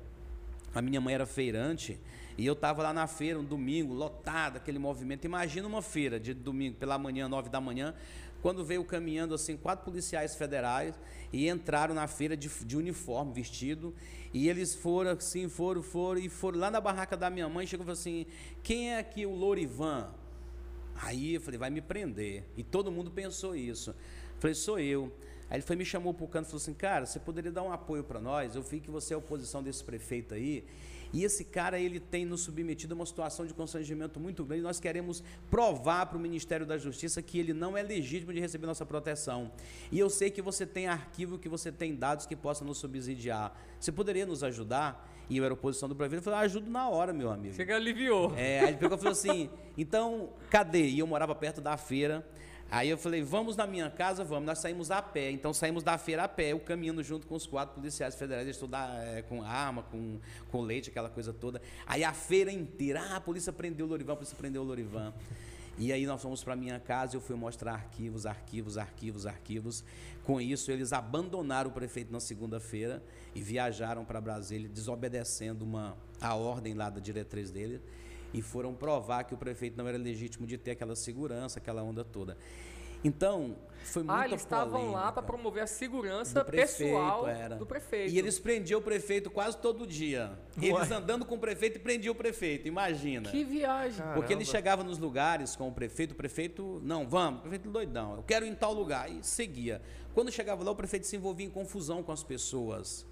a 0.75 0.81
minha 0.83 1.01
mãe 1.01 1.15
era 1.15 1.27
feirante, 1.27 2.01
e 2.39 2.45
eu 2.45 2.53
estava 2.55 2.83
lá 2.83 2.93
na 2.93 3.07
feira 3.07 3.39
um 3.39 3.45
domingo, 3.45 3.95
lotado, 3.95 4.57
aquele 4.57 4.79
movimento. 4.79 5.25
Imagina 5.25 5.67
uma 5.69 5.81
feira 5.81 6.19
de 6.19 6.35
domingo 6.35 6.77
pela 6.77 6.99
manhã, 6.99 7.29
nove 7.29 7.49
da 7.49 7.61
manhã, 7.61 7.95
quando 8.43 8.65
veio 8.65 8.85
caminhando 8.85 9.35
assim 9.35 9.57
quatro 9.57 9.85
policiais 9.85 10.35
federais 10.37 10.95
e 11.33 11.49
entraram 11.49 11.95
na 11.95 12.07
feira 12.07 12.37
de, 12.37 12.49
de 12.49 12.77
uniforme, 12.77 13.33
vestido, 13.33 13.95
e 14.33 14.49
eles 14.49 14.75
foram 14.75 15.11
assim, 15.13 15.49
foram, 15.49 15.83
foram, 15.83 16.21
e 16.21 16.29
foram 16.29 16.59
lá 16.59 16.71
na 16.71 16.81
barraca 16.81 17.17
da 17.17 17.31
minha 17.31 17.49
mãe, 17.49 17.67
chegou 17.67 17.85
e 17.85 17.87
falou 17.87 17.99
assim, 17.99 18.27
quem 18.63 18.93
é 18.93 18.99
aqui 18.99 19.27
o 19.27 19.35
Lorivan? 19.35 20.09
Aí 20.95 21.35
eu 21.35 21.41
falei, 21.41 21.59
vai 21.59 21.71
me 21.71 21.81
prender. 21.81 22.45
E 22.57 22.63
todo 22.63 22.91
mundo 22.91 23.11
pensou 23.11 23.55
isso. 23.55 23.95
Falei, 24.39 24.55
sou 24.55 24.79
eu. 24.79 25.13
Aí 25.49 25.57
ele 25.57 25.63
foi, 25.63 25.77
me 25.77 25.85
chamou 25.85 26.13
para 26.13 26.25
o 26.25 26.29
canto 26.29 26.47
e 26.47 26.49
falou 26.49 26.63
assim, 26.63 26.75
cara, 26.75 27.07
você 27.07 27.21
poderia 27.21 27.53
dar 27.53 27.63
um 27.63 27.73
apoio 27.73 28.03
para 28.03 28.21
nós? 28.21 28.57
Eu 28.57 28.63
vi 28.63 28.81
que 28.81 28.91
você 28.91 29.15
é 29.15 29.17
oposição 29.17 29.63
desse 29.63 29.85
prefeito 29.85 30.35
aí. 30.35 30.65
E 31.17 31.25
esse 31.25 31.47
cara, 31.47 31.81
ele 31.81 31.99
tem 31.99 32.27
nos 32.27 32.43
submetido 32.43 32.93
a 32.93 32.97
uma 32.97 33.07
situação 33.07 33.47
de 33.47 33.55
constrangimento 33.55 34.21
muito 34.21 34.45
grande. 34.45 34.63
Nós 34.63 34.79
queremos 34.79 35.25
provar 35.51 36.05
para 36.05 36.19
o 36.19 36.21
Ministério 36.21 36.67
da 36.67 36.77
Justiça 36.77 37.23
que 37.23 37.39
ele 37.39 37.55
não 37.55 37.75
é 37.75 37.83
legítimo 37.83 38.35
de 38.35 38.39
receber 38.39 38.67
nossa 38.67 38.85
proteção. 38.85 39.51
E 39.91 39.99
eu 39.99 40.11
sei 40.11 40.31
que 40.31 40.43
você 40.43 40.67
tem 40.67 40.89
arquivo, 40.89 41.39
que 41.39 41.49
você 41.49 41.73
tem 41.73 41.95
dados 41.95 42.27
que 42.27 42.37
possam 42.37 42.67
nos 42.67 42.77
subsidiar. 42.77 43.59
Você 43.81 43.91
poderia 43.91 44.27
nos 44.27 44.45
ajudar? 44.45 45.11
E 45.31 45.39
eu 45.39 45.45
era 45.47 45.55
oposição 45.55 45.89
do 45.89 45.97
prefeito. 45.97 46.21
Eu 46.21 46.25
falei, 46.25 46.41
ah, 46.41 46.43
ajudo 46.43 46.71
na 46.71 46.87
hora, 46.87 47.15
meu 47.15 47.31
amigo. 47.31 47.55
Você 47.55 47.65
que 47.65 47.73
aliviou. 47.73 48.35
É, 48.37 48.61
aí 48.61 48.69
ele 48.69 48.77
pegou 48.77 48.99
e 48.99 49.01
falou 49.01 49.13
assim: 49.13 49.49
então, 49.75 50.29
cadê? 50.51 50.87
E 50.87 50.99
eu 50.99 51.07
morava 51.07 51.35
perto 51.35 51.63
da 51.63 51.79
feira. 51.79 52.29
Aí 52.71 52.89
eu 52.91 52.99
falei, 52.99 53.23
vamos 53.23 53.57
na 53.57 53.67
minha 53.67 53.89
casa, 53.89 54.25
vamos. 54.25 54.45
Nós 54.45 54.59
saímos 54.59 54.91
a 54.91 55.01
pé. 55.01 55.31
Então 55.31 55.55
saímos 55.55 55.83
da 55.83 55.97
feira 55.97 56.25
a 56.25 56.29
pé, 56.29 56.53
eu 56.53 56.59
caminhando 56.59 57.03
junto 57.03 57.27
com 57.27 57.37
os 57.37 57.47
quatro 57.47 57.77
policiais 57.77 58.15
federais, 58.17 58.47
eles 58.47 58.59
todos 58.59 58.79
é, 58.79 59.23
com 59.23 59.43
arma, 59.43 59.83
com, 59.85 60.19
com 60.51 60.61
leite, 60.61 60.91
aquela 60.91 61.09
coisa 61.09 61.33
toda. 61.33 61.63
Aí 61.87 62.03
a 62.03 62.13
feira 62.13 62.51
inteira, 62.51 63.01
ah, 63.01 63.17
a 63.17 63.21
polícia 63.21 63.53
prendeu 63.53 63.87
o 63.87 63.89
Lorivan, 63.89 64.15
a 64.15 64.17
polícia 64.17 64.37
prendeu 64.37 64.63
o 64.63 64.65
Lorivan. 64.65 65.15
E 65.79 65.93
aí 65.93 66.07
nós 66.07 66.21
fomos 66.21 66.43
para 66.43 66.57
minha 66.57 66.81
casa, 66.81 67.17
eu 67.17 67.21
fui 67.21 67.37
mostrar 67.37 67.75
arquivos, 67.75 68.25
arquivos, 68.25 68.79
arquivos, 68.79 69.27
arquivos. 69.27 69.85
Com 70.25 70.41
isso, 70.41 70.71
eles 70.73 70.93
abandonaram 70.93 71.71
o 71.71 71.73
prefeito 71.73 72.11
na 72.11 72.19
segunda-feira 72.19 73.03
e 73.35 73.43
viajaram 73.43 74.05
para 74.05 74.21
Brasília, 74.21 74.69
desobedecendo 74.69 75.65
uma, 75.65 75.95
a 76.19 76.35
ordem 76.35 76.73
lá 76.73 76.89
da 76.89 76.99
diretriz 76.99 77.51
dele 77.51 77.81
e 78.37 78.43
foram 78.43 78.75
provar 78.75 79.25
que 79.25 79.33
o 79.33 79.37
prefeito 79.39 79.79
não 79.79 79.89
era 79.89 79.97
legítimo 79.97 80.47
de 80.47 80.59
ter 80.59 80.73
aquela 80.73 80.95
segurança, 80.95 81.59
aquela 81.59 81.83
onda 81.83 82.05
toda. 82.05 82.37
Então, 83.03 83.57
foi 83.85 84.03
muita 84.03 84.21
Ah, 84.21 84.27
eles 84.27 84.41
estavam 84.41 84.91
lá 84.91 85.13
para 85.13 85.23
promover 85.23 85.63
a 85.63 85.67
segurança 85.67 86.41
do 86.41 86.45
prefeito, 86.45 86.91
pessoal 86.93 87.27
era. 87.29 87.57
do 87.57 87.65
prefeito. 87.65 88.13
E 88.13 88.19
eles 88.19 88.39
prendiam 88.39 88.81
o 88.81 88.83
prefeito 88.83 89.31
quase 89.31 89.57
todo 89.59 89.87
dia. 89.87 90.39
Eles 90.61 90.91
andando 90.91 91.25
com 91.25 91.37
o 91.37 91.39
prefeito 91.39 91.77
e 91.77 91.79
prendiam 91.79 92.13
o 92.13 92.15
prefeito, 92.15 92.67
imagina. 92.69 93.31
Que 93.31 93.45
viagem. 93.45 94.05
Porque 94.15 94.33
ele 94.33 94.45
Caramba. 94.45 94.45
chegava 94.45 94.85
nos 94.85 94.99
lugares 94.99 95.57
com 95.57 95.69
o 95.69 95.73
prefeito, 95.73 96.13
o 96.13 96.15
prefeito, 96.15 96.81
não, 96.85 97.09
vamos, 97.09 97.39
o 97.41 97.43
prefeito 97.43 97.71
doidão, 97.71 98.17
eu 98.17 98.23
quero 98.23 98.45
ir 98.45 98.51
em 98.51 98.55
tal 98.55 98.75
lugar, 98.75 99.11
e 99.11 99.23
seguia. 99.23 99.81
Quando 100.13 100.31
chegava 100.31 100.63
lá, 100.65 100.71
o 100.73 100.77
prefeito 100.77 101.07
se 101.07 101.17
envolvia 101.17 101.47
em 101.47 101.51
confusão 101.51 102.03
com 102.03 102.13
as 102.13 102.23
pessoas. 102.23 103.07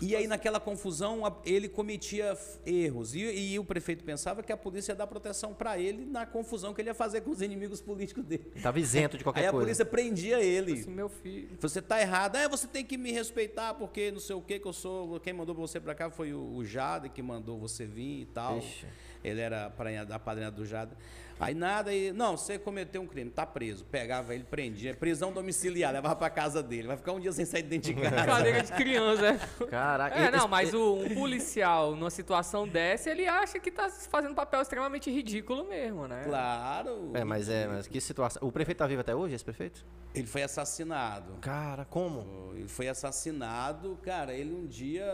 E 0.00 0.14
aí, 0.16 0.26
naquela 0.26 0.58
confusão, 0.60 1.24
a- 1.24 1.34
ele 1.44 1.68
cometia 1.68 2.36
erros. 2.66 3.14
E, 3.14 3.20
e 3.52 3.58
o 3.58 3.64
prefeito 3.64 4.04
pensava 4.04 4.42
que 4.42 4.52
a 4.52 4.56
polícia 4.56 4.92
ia 4.92 4.96
dar 4.96 5.06
proteção 5.06 5.54
para 5.54 5.78
ele 5.78 6.04
na 6.04 6.26
confusão 6.26 6.74
que 6.74 6.80
ele 6.80 6.90
ia 6.90 6.94
fazer 6.94 7.20
com 7.22 7.30
os 7.30 7.40
inimigos 7.40 7.80
políticos 7.80 8.24
dele. 8.24 8.50
Tava 8.62 8.78
isento 8.80 9.16
de 9.16 9.22
Aí 9.22 9.24
qualquer 9.24 9.46
a 9.48 9.50
coisa. 9.50 9.64
polícia 9.66 9.84
prendia 9.84 10.40
ele. 10.42 10.72
Assim, 10.80 10.90
meu 10.90 11.08
filho. 11.08 11.48
Você 11.60 11.80
tá 11.80 12.00
errado. 12.00 12.36
É, 12.36 12.48
você 12.48 12.66
tem 12.66 12.84
que 12.84 12.96
me 12.98 13.12
respeitar 13.12 13.74
porque 13.74 14.10
não 14.10 14.20
sei 14.20 14.36
o 14.36 14.40
que 14.42 14.58
que 14.58 14.66
eu 14.66 14.72
sou. 14.72 15.18
Quem 15.20 15.32
mandou 15.32 15.54
você 15.54 15.78
para 15.80 15.94
cá 15.94 16.10
foi 16.10 16.32
o, 16.34 16.54
o 16.56 16.64
Jada 16.64 17.08
que 17.08 17.22
mandou 17.22 17.58
você 17.58 17.86
vir 17.86 18.22
e 18.22 18.26
tal. 18.26 18.58
Ixi. 18.58 18.86
Ele 19.24 19.40
era 19.40 19.72
da 20.06 20.18
padrinha 20.18 20.50
do 20.50 20.66
Jada. 20.66 20.96
Aí 21.38 21.52
nada, 21.52 21.92
e, 21.92 22.12
não, 22.12 22.36
você 22.36 22.58
cometeu 22.58 23.02
um 23.02 23.06
crime, 23.06 23.30
tá 23.30 23.44
preso. 23.44 23.84
Pegava 23.86 24.34
ele, 24.34 24.44
prendia, 24.44 24.94
prisão 24.94 25.32
domiciliar, 25.32 25.92
levava 25.92 26.14
para 26.14 26.30
casa 26.30 26.62
dele. 26.62 26.86
Vai 26.86 26.96
ficar 26.96 27.12
um 27.12 27.18
dia 27.18 27.32
sem 27.32 27.44
sair 27.44 27.62
de 27.62 27.70
dentro 27.70 27.92
de 27.92 28.00
casa. 28.00 28.24
Cadeira 28.24 28.62
de 28.62 28.72
criança, 28.72 29.26
é. 29.26 29.66
Caraca. 29.66 30.16
É, 30.16 30.30
não, 30.30 30.46
mas 30.46 30.72
o, 30.72 30.94
um 30.94 31.14
policial 31.14 31.96
numa 31.96 32.10
situação 32.10 32.68
dessa, 32.68 33.10
ele 33.10 33.26
acha 33.26 33.58
que 33.58 33.70
tá 33.70 33.88
fazendo 33.90 34.30
um 34.30 34.34
papel 34.34 34.62
extremamente 34.62 35.10
ridículo 35.10 35.64
mesmo, 35.68 36.06
né? 36.06 36.22
Claro. 36.24 37.10
É, 37.14 37.24
mas 37.24 37.48
é, 37.48 37.66
mas 37.66 37.88
que 37.88 38.00
situação. 38.00 38.46
O 38.46 38.52
prefeito 38.52 38.78
tá 38.78 38.86
vivo 38.86 39.00
até 39.00 39.14
hoje, 39.14 39.34
esse 39.34 39.44
prefeito? 39.44 39.84
Ele 40.14 40.26
foi 40.28 40.44
assassinado. 40.44 41.38
Cara, 41.40 41.84
como? 41.84 42.52
Ele 42.54 42.68
foi 42.68 42.86
assassinado, 42.86 43.98
cara, 44.02 44.32
ele 44.32 44.54
um 44.54 44.64
dia, 44.64 45.04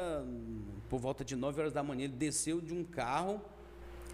por 0.90 1.00
volta 1.00 1.24
de 1.24 1.34
9 1.34 1.60
horas 1.60 1.72
da 1.72 1.82
manhã, 1.82 2.04
ele 2.04 2.12
desceu 2.12 2.60
de 2.60 2.74
um 2.74 2.84
carro 2.84 3.40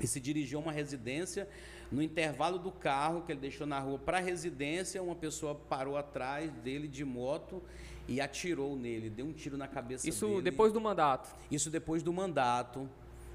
e 0.00 0.06
se 0.06 0.20
dirigiu 0.20 0.58
a 0.58 0.62
uma 0.62 0.72
residência. 0.72 1.48
No 1.90 2.02
intervalo 2.02 2.58
do 2.58 2.72
carro 2.72 3.22
que 3.22 3.32
ele 3.32 3.40
deixou 3.40 3.66
na 3.66 3.78
rua 3.78 3.98
para 3.98 4.18
a 4.18 4.20
residência, 4.20 5.02
uma 5.02 5.14
pessoa 5.14 5.54
parou 5.54 5.96
atrás 5.96 6.50
dele 6.52 6.88
de 6.88 7.04
moto 7.04 7.62
e 8.08 8.20
atirou 8.20 8.76
nele, 8.76 9.10
deu 9.10 9.26
um 9.26 9.32
tiro 9.32 9.56
na 9.56 9.66
cabeça 9.66 10.08
Isso 10.08 10.26
dele. 10.26 10.42
depois 10.42 10.72
do 10.72 10.80
mandato. 10.80 11.34
Isso 11.50 11.70
depois 11.70 12.02
do 12.02 12.12
mandato. 12.12 12.88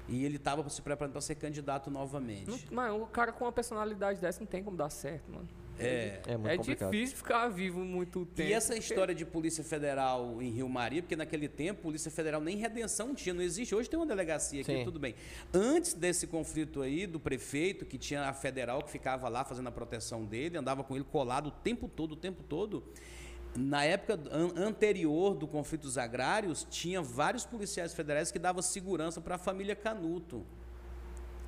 E 0.08 0.24
ele 0.24 0.36
estava 0.36 0.68
se 0.68 0.82
preparando 0.82 1.12
para 1.12 1.20
ser 1.20 1.36
candidato 1.36 1.90
novamente. 1.90 2.50
Não, 2.50 2.58
mas 2.70 2.92
o 2.92 3.06
cara 3.06 3.32
com 3.32 3.44
uma 3.44 3.52
personalidade 3.52 4.20
dessa 4.20 4.40
não 4.40 4.46
tem 4.46 4.62
como 4.62 4.76
dar 4.76 4.90
certo, 4.90 5.30
mano. 5.30 5.48
É. 5.86 6.22
É 6.26 6.36
muito 6.36 6.48
é 6.52 6.56
complicado. 6.56 6.90
difícil 6.90 7.16
ficar 7.16 7.48
vivo 7.48 7.80
muito 7.80 8.24
tempo. 8.26 8.48
E 8.48 8.52
essa 8.52 8.76
história 8.76 9.14
de 9.14 9.24
Polícia 9.24 9.62
Federal 9.64 10.40
em 10.42 10.50
Rio 10.50 10.68
Maria, 10.68 11.02
porque 11.02 11.16
naquele 11.16 11.48
tempo 11.48 11.82
Polícia 11.82 12.10
Federal 12.10 12.40
nem 12.40 12.56
redenção 12.56 13.14
tinha, 13.14 13.34
não 13.34 13.42
existe. 13.42 13.74
Hoje 13.74 13.88
tem 13.90 13.98
uma 13.98 14.06
delegacia 14.06 14.62
aqui, 14.62 14.78
Sim. 14.78 14.84
tudo 14.84 14.98
bem. 14.98 15.14
Antes 15.52 15.94
desse 15.94 16.26
conflito 16.26 16.82
aí 16.82 17.06
do 17.06 17.18
prefeito, 17.20 17.84
que 17.84 17.98
tinha 17.98 18.22
a 18.28 18.32
federal 18.32 18.82
que 18.82 18.90
ficava 18.90 19.28
lá 19.28 19.44
fazendo 19.44 19.68
a 19.68 19.72
proteção 19.72 20.24
dele, 20.24 20.56
andava 20.58 20.82
com 20.84 20.94
ele 20.94 21.04
colado 21.04 21.46
o 21.48 21.50
tempo 21.50 21.88
todo, 21.88 22.12
o 22.12 22.16
tempo 22.16 22.42
todo. 22.42 22.82
Na 23.54 23.84
época 23.84 24.18
an- 24.30 24.52
anterior 24.56 25.34
do 25.34 25.46
conflito 25.46 25.82
dos 25.82 25.98
agrários, 25.98 26.66
tinha 26.70 27.02
vários 27.02 27.44
policiais 27.44 27.92
federais 27.92 28.32
que 28.32 28.38
davam 28.38 28.62
segurança 28.62 29.20
para 29.20 29.34
a 29.34 29.38
família 29.38 29.76
Canuto 29.76 30.44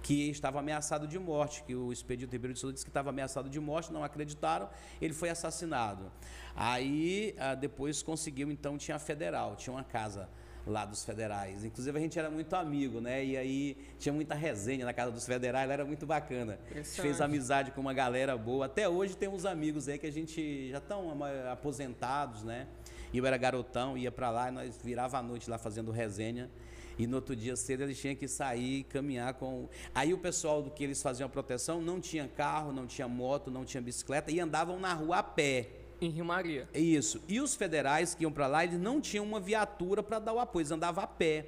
que 0.05 0.29
estava 0.29 0.59
ameaçado 0.59 1.09
de 1.09 1.19
morte, 1.19 1.63
que 1.63 1.75
o 1.75 1.91
Expedito 1.91 2.31
Ribeiro 2.31 2.53
de 2.53 2.61
Souza 2.61 2.75
disse 2.75 2.85
que 2.85 2.91
estava 2.91 3.09
ameaçado 3.09 3.49
de 3.49 3.59
morte, 3.59 3.91
não 3.91 4.05
acreditaram, 4.05 4.69
ele 5.01 5.15
foi 5.15 5.31
assassinado. 5.31 6.13
Aí, 6.55 7.35
ah, 7.39 7.55
depois 7.55 8.03
conseguiu, 8.03 8.51
então, 8.51 8.77
tinha 8.77 8.97
a 8.97 9.01
federal, 9.01 9.57
tinha 9.57 9.73
uma 9.73 9.83
casa 9.83 10.29
lá 10.67 10.85
dos 10.85 11.03
federais. 11.07 11.65
Inclusive, 11.65 11.97
a 11.97 12.01
gente 12.03 12.19
era 12.19 12.31
muito 12.31 12.55
amigo, 12.55 13.01
né? 13.01 13.25
E 13.25 13.35
aí, 13.35 13.79
tinha 13.99 14.13
muita 14.13 14.35
resenha 14.35 14.85
na 14.85 14.93
casa 14.93 15.11
dos 15.11 15.25
federais, 15.25 15.71
era 15.71 15.87
muito 15.87 16.05
bacana. 16.05 16.59
Fez 16.85 17.23
amizade 17.23 17.71
com 17.71 17.81
uma 17.81 17.95
galera 17.95 18.37
boa. 18.37 18.67
Até 18.67 18.87
hoje 18.87 19.17
tem 19.17 19.31
uns 19.31 19.47
amigos 19.47 19.89
aí 19.89 19.99
que 19.99 20.07
a 20.07 20.13
gente 20.13 20.69
já 20.71 20.79
estão 20.79 21.17
aposentados, 21.51 22.43
né? 22.43 22.67
E 23.11 23.17
eu 23.17 23.25
era 23.25 23.39
garotão, 23.39 23.97
ia 23.97 24.13
para 24.13 24.31
lá 24.31 24.49
e 24.49 24.53
nós 24.53 24.79
virava 24.85 25.17
a 25.17 25.23
noite 25.23 25.49
lá 25.49 25.57
fazendo 25.57 25.91
resenha. 25.91 26.51
E 26.99 27.07
no 27.07 27.17
outro 27.17 27.35
dia 27.35 27.57
cedo 27.57 27.83
eles 27.83 27.99
tinham 27.99 28.15
que 28.15 28.29
sair 28.29 28.81
e 28.81 28.85
caminhar 28.85 29.35
com. 29.35 29.69
Aí 29.95 30.13
o 30.13 30.19
pessoal 30.19 30.63
do 30.63 30.71
que 30.71 30.85
eles 30.85 31.03
faziam 31.03 31.27
a 31.27 31.29
proteção 31.29 31.81
não 31.81 32.01
tinha 32.01 32.29
carro, 32.29 32.73
não 32.73 32.87
tinha 32.87 33.09
moto, 33.09 33.51
não 33.51 33.65
tinha 33.65 33.81
bicicleta 33.81 34.31
e 34.31 34.41
andavam 34.41 34.79
na 34.79 34.93
rua 34.93 35.19
a 35.19 35.23
pé. 35.23 35.69
Em 36.01 36.11
Rio 36.11 36.25
Maria. 36.25 36.69
Isso. 36.75 37.23
E 37.29 37.41
os 37.41 37.55
federais 37.55 38.15
que 38.15 38.25
iam 38.25 38.33
para 38.33 38.47
lá, 38.47 38.65
eles 38.65 38.79
não 38.79 39.01
tinham 39.01 39.25
uma 39.25 39.41
viatura 39.41 40.03
para 40.03 40.19
dar 40.19 40.33
o 40.33 40.41
apoio, 40.41 40.63
eles 40.63 40.73
andavam 40.73 41.03
a 41.03 41.07
pé. 41.07 41.47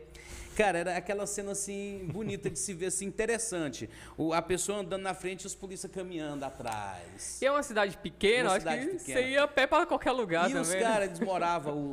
Cara, 0.57 0.79
era 0.79 0.97
aquela 0.97 1.27
cena 1.27 1.53
assim 1.53 2.09
bonita 2.11 2.49
de 2.49 2.59
se 2.59 2.73
ver, 2.73 2.87
assim 2.87 3.05
interessante. 3.05 3.91
O, 4.17 4.33
a 4.33 4.41
pessoa 4.41 4.79
andando 4.79 5.03
na 5.03 5.13
frente 5.13 5.43
e 5.43 5.47
os 5.47 5.55
polícia 5.55 5.87
caminhando 5.87 6.43
atrás. 6.47 7.41
E 7.43 7.45
é 7.45 7.51
uma 7.51 7.63
cidade 7.63 7.95
pequena, 7.99 8.45
Uma 8.45 8.51
acho 8.53 8.61
cidade 8.61 8.87
que 8.87 8.97
pequena. 8.97 9.21
você 9.21 9.29
ia 9.29 9.43
a 9.43 9.49
pé 9.49 9.67
para 9.67 9.85
qualquer 9.85 10.13
lugar 10.13 10.45
E 10.49 10.55
também. 10.55 10.63
os 10.63 10.71
né? 10.71 10.81
caras, 10.81 11.09
eles 11.09 11.21
moravam, 11.27 11.91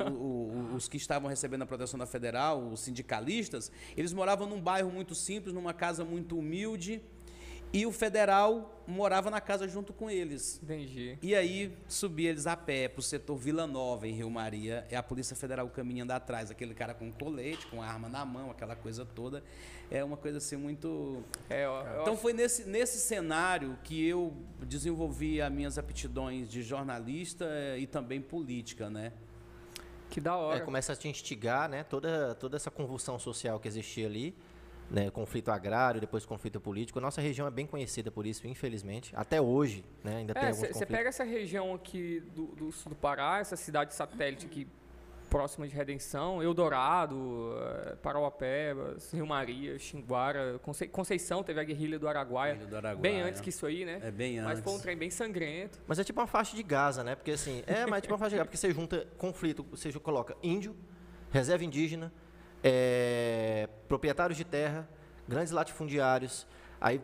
os 0.73 0.87
que 0.87 0.95
estavam 0.95 1.29
recebendo 1.29 1.63
a 1.63 1.65
proteção 1.65 1.99
da 1.99 2.05
federal, 2.05 2.63
os 2.71 2.79
sindicalistas, 2.79 3.69
eles 3.97 4.13
moravam 4.13 4.47
num 4.47 4.61
bairro 4.61 4.89
muito 4.89 5.13
simples, 5.13 5.53
numa 5.53 5.73
casa 5.73 6.05
muito 6.05 6.39
humilde, 6.39 7.01
e 7.73 7.85
o 7.87 7.91
federal 7.91 8.83
morava 8.85 9.31
na 9.31 9.41
casa 9.41 9.67
junto 9.67 9.91
com 9.91 10.09
eles. 10.09 10.59
Entendi. 10.61 11.17
E 11.21 11.33
aí 11.33 11.75
subia 11.87 12.29
eles 12.29 12.45
a 12.45 12.55
pé 12.55 12.87
pro 12.87 13.01
setor 13.01 13.35
Vila 13.35 13.65
Nova, 13.65 14.07
em 14.07 14.11
Rio 14.13 14.29
Maria, 14.29 14.85
e 14.91 14.95
a 14.95 15.01
Polícia 15.01 15.35
Federal 15.35 15.67
caminhando 15.69 16.11
atrás, 16.11 16.51
aquele 16.51 16.73
cara 16.75 16.93
com 16.93 17.11
colete, 17.11 17.65
com 17.67 17.81
a 17.81 17.87
arma 17.87 18.07
na 18.07 18.23
mão, 18.23 18.51
aquela 18.51 18.75
coisa 18.75 19.05
toda. 19.05 19.43
É 19.89 20.03
uma 20.03 20.17
coisa 20.17 20.37
assim 20.37 20.55
muito. 20.55 21.23
É, 21.49 21.67
ó, 21.67 21.81
eu 21.81 22.01
Então 22.01 22.13
acho- 22.13 22.21
foi 22.21 22.33
nesse, 22.33 22.65
nesse 22.67 22.99
cenário 22.99 23.77
que 23.83 24.05
eu 24.07 24.33
desenvolvi 24.61 25.41
as 25.41 25.51
minhas 25.51 25.77
aptidões 25.77 26.49
de 26.51 26.61
jornalista 26.61 27.45
eh, 27.49 27.79
e 27.79 27.87
também 27.87 28.21
política, 28.21 28.89
né? 28.89 29.11
que 30.09 30.21
da 30.21 30.31
É, 30.33 30.35
hora. 30.35 30.59
começa 30.61 30.93
a 30.93 30.95
te 30.95 31.07
instigar, 31.07 31.67
né? 31.67 31.83
Toda, 31.83 32.35
toda 32.35 32.55
essa 32.55 32.69
convulsão 32.69 33.17
social 33.17 33.59
que 33.59 33.67
existia 33.67 34.05
ali, 34.05 34.35
né? 34.89 35.09
Conflito 35.09 35.49
agrário, 35.49 35.99
depois 35.99 36.25
conflito 36.25 36.59
político. 36.61 36.99
A 36.99 37.01
nossa 37.01 37.19
região 37.21 37.47
é 37.47 37.51
bem 37.51 37.65
conhecida 37.65 38.11
por 38.11 38.25
isso, 38.25 38.47
infelizmente. 38.47 39.11
Até 39.15 39.41
hoje, 39.41 39.83
né? 40.03 40.17
Ainda 40.17 40.33
tem 40.33 40.43
É, 40.43 40.45
alguns 40.47 40.59
você 40.59 40.67
conflitos. 40.67 40.95
pega 40.95 41.09
essa 41.09 41.23
região 41.23 41.73
aqui 41.73 42.19
do, 42.35 42.47
do 42.47 42.71
sul 42.71 42.89
do 42.91 42.95
Pará, 42.95 43.39
essa 43.39 43.55
cidade 43.55 43.93
satélite 43.93 44.45
aqui 44.45 44.67
próxima 45.29 45.67
de 45.67 45.73
Redenção, 45.73 46.43
Eldorado, 46.43 47.55
eh, 47.57 47.95
Parauapebas, 48.03 49.11
Rio 49.11 49.25
Maria, 49.25 49.79
Xinguara, 49.79 50.59
Conce- 50.61 50.87
Conceição 50.87 51.41
teve 51.41 51.59
a 51.59 51.63
guerrilha 51.63 51.97
do 51.97 52.07
Araguaia, 52.07 52.53
do 52.55 52.75
Araguaia. 52.77 52.95
bem 53.01 53.21
antes 53.21 53.41
que 53.41 53.49
isso 53.49 53.65
aí, 53.65 53.83
né? 53.83 53.99
É 54.03 54.11
bem 54.11 54.39
Mas 54.41 54.59
antes. 54.59 54.63
foi 54.63 54.73
um 54.73 54.79
trem 54.79 54.95
bem 54.95 55.09
sangrento. 55.09 55.81
Mas 55.87 55.97
é 55.97 56.03
tipo 56.03 56.19
uma 56.19 56.27
faixa 56.27 56.55
de 56.55 56.61
Gaza, 56.61 57.03
né? 57.03 57.15
Porque 57.15 57.31
assim, 57.31 57.63
é, 57.65 57.83
mas 57.87 57.97
é 57.97 58.01
tipo 58.01 58.13
uma 58.13 58.19
faixa 58.19 58.31
de 58.31 58.35
Gaza, 58.37 58.45
porque 58.45 58.57
você 58.57 58.71
junta 58.71 59.07
conflito, 59.17 59.65
você 59.71 59.91
coloca 59.93 60.37
índio, 60.43 60.75
reserva 61.31 61.63
indígena, 61.65 62.13
é, 62.63 63.67
proprietários 63.87 64.37
de 64.37 64.45
terra, 64.45 64.87
grandes 65.27 65.51
latifundiários, 65.51 66.47
aí 66.79 67.01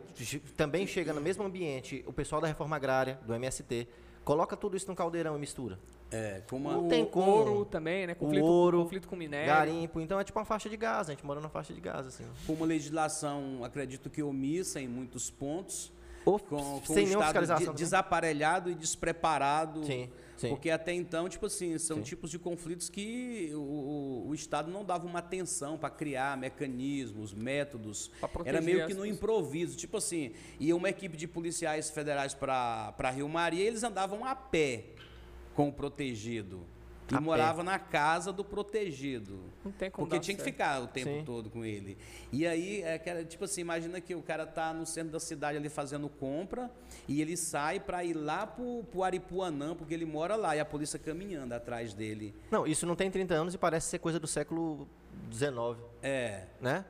também 0.55 0.87
chega 0.87 1.13
no 1.13 1.21
mesmo 1.21 1.43
ambiente 1.43 2.03
o 2.07 2.13
pessoal 2.13 2.41
da 2.41 2.47
reforma 2.47 2.75
agrária, 2.75 3.19
do 3.25 3.33
MST, 3.33 3.87
coloca 4.23 4.55
tudo 4.55 4.77
isso 4.77 4.87
num 4.87 4.95
caldeirão 4.95 5.35
e 5.35 5.39
mistura. 5.39 5.77
É, 6.11 6.41
com 6.49 6.55
uma. 6.55 6.71
Não 6.71 6.85
o 6.85 6.89
tem 6.89 7.05
como. 7.05 7.31
ouro 7.31 7.65
também, 7.65 8.07
né? 8.07 8.15
Conflito, 8.15 8.43
ouro, 8.43 8.83
conflito 8.83 9.07
com 9.07 9.15
minério. 9.15 9.47
Garimpo, 9.47 9.99
então 9.99 10.19
é 10.19 10.23
tipo 10.23 10.39
uma 10.39 10.45
faixa 10.45 10.67
de 10.67 10.75
Gaza, 10.75 11.11
a 11.11 11.15
gente 11.15 11.25
mora 11.25 11.39
numa 11.39 11.49
faixa 11.49 11.73
de 11.73 11.79
Gaza, 11.79 12.07
assim. 12.07 12.25
com 12.47 12.53
uma 12.53 12.65
legislação, 12.65 13.63
acredito 13.63 14.09
que 14.09 14.23
omissa 14.23 14.81
em 14.81 14.87
muitos 14.87 15.29
pontos, 15.29 15.91
Ou 16.31 16.39
com, 16.39 16.79
com 16.81 16.93
sem 16.93 17.05
um 17.15 17.21
estado 17.21 17.57
de- 17.71 17.73
desaparelhado 17.73 18.69
e 18.69 18.75
despreparado. 18.75 19.83
Sim, 19.85 20.09
sim. 20.37 20.49
Porque 20.49 20.69
até 20.69 20.93
então, 20.93 21.27
tipo 21.29 21.45
assim, 21.45 21.77
são 21.77 21.97
Sim. 21.97 22.03
tipos 22.03 22.29
de 22.31 22.37
conflitos 22.39 22.89
que 22.89 23.51
o, 23.53 24.25
o- 24.27 24.33
Estado 24.35 24.71
não 24.71 24.85
dava 24.85 25.05
uma 25.05 25.19
atenção 25.19 25.77
para 25.77 25.89
criar 25.89 26.37
mecanismos, 26.37 27.33
métodos. 27.33 28.09
Era 28.45 28.61
meio 28.61 28.85
que 28.87 28.93
no 28.93 29.05
improviso. 29.05 29.75
Tipo 29.77 29.97
assim, 29.97 30.31
ia 30.59 30.75
uma 30.75 30.89
equipe 30.89 31.17
de 31.17 31.27
policiais 31.27 31.89
federais 31.89 32.33
para 32.33 33.11
Rio 33.13 33.27
Maria 33.27 33.63
e 33.63 33.67
eles 33.67 33.83
andavam 33.83 34.23
a 34.23 34.33
pé 34.35 34.85
com 35.55 35.67
o 35.67 35.73
protegido. 35.73 36.61
E 37.11 37.15
A 37.15 37.17
pé. 37.17 37.23
morava 37.23 37.63
na 37.63 37.79
casa 37.79 38.31
do 38.31 38.43
protegido. 38.43 39.39
Não 39.65 39.71
tem 39.71 39.89
como 39.89 40.05
Porque 40.07 40.17
dar 40.19 40.23
tinha 40.23 40.35
que 40.35 40.43
certo. 40.43 40.53
ficar 40.53 40.81
o 40.81 40.87
tempo 40.87 41.09
Sim. 41.09 41.23
todo 41.25 41.49
com 41.49 41.65
ele. 41.65 41.97
E 42.31 42.45
aí, 42.45 42.81
é, 42.83 42.97
que 42.99 43.09
era, 43.09 43.23
tipo 43.25 43.43
assim, 43.45 43.61
imagina 43.61 43.99
que 43.99 44.13
o 44.13 44.21
cara 44.21 44.45
tá 44.45 44.73
no 44.73 44.85
centro 44.85 45.11
da 45.11 45.19
cidade 45.19 45.57
ali 45.57 45.69
fazendo 45.69 46.07
compra 46.07 46.69
e 47.07 47.21
ele 47.21 47.35
sai 47.35 47.79
para 47.79 48.03
ir 48.03 48.13
lá 48.13 48.45
pro, 48.45 48.83
pro 48.91 49.03
Aripuanã, 49.03 49.73
porque 49.75 49.93
ele 49.93 50.05
mora 50.05 50.35
lá, 50.35 50.55
e 50.55 50.59
a 50.59 50.65
polícia 50.65 50.99
caminhando 50.99 51.53
atrás 51.53 51.93
dele. 51.93 52.35
Não, 52.51 52.67
isso 52.67 52.85
não 52.85 52.95
tem 52.95 53.09
30 53.09 53.33
anos 53.33 53.53
e 53.53 53.57
parece 53.57 53.87
ser 53.87 53.99
coisa 53.99 54.19
do 54.19 54.27
século 54.27 54.87
XIX, 55.31 55.51
É. 56.03 56.43
né? 56.61 56.85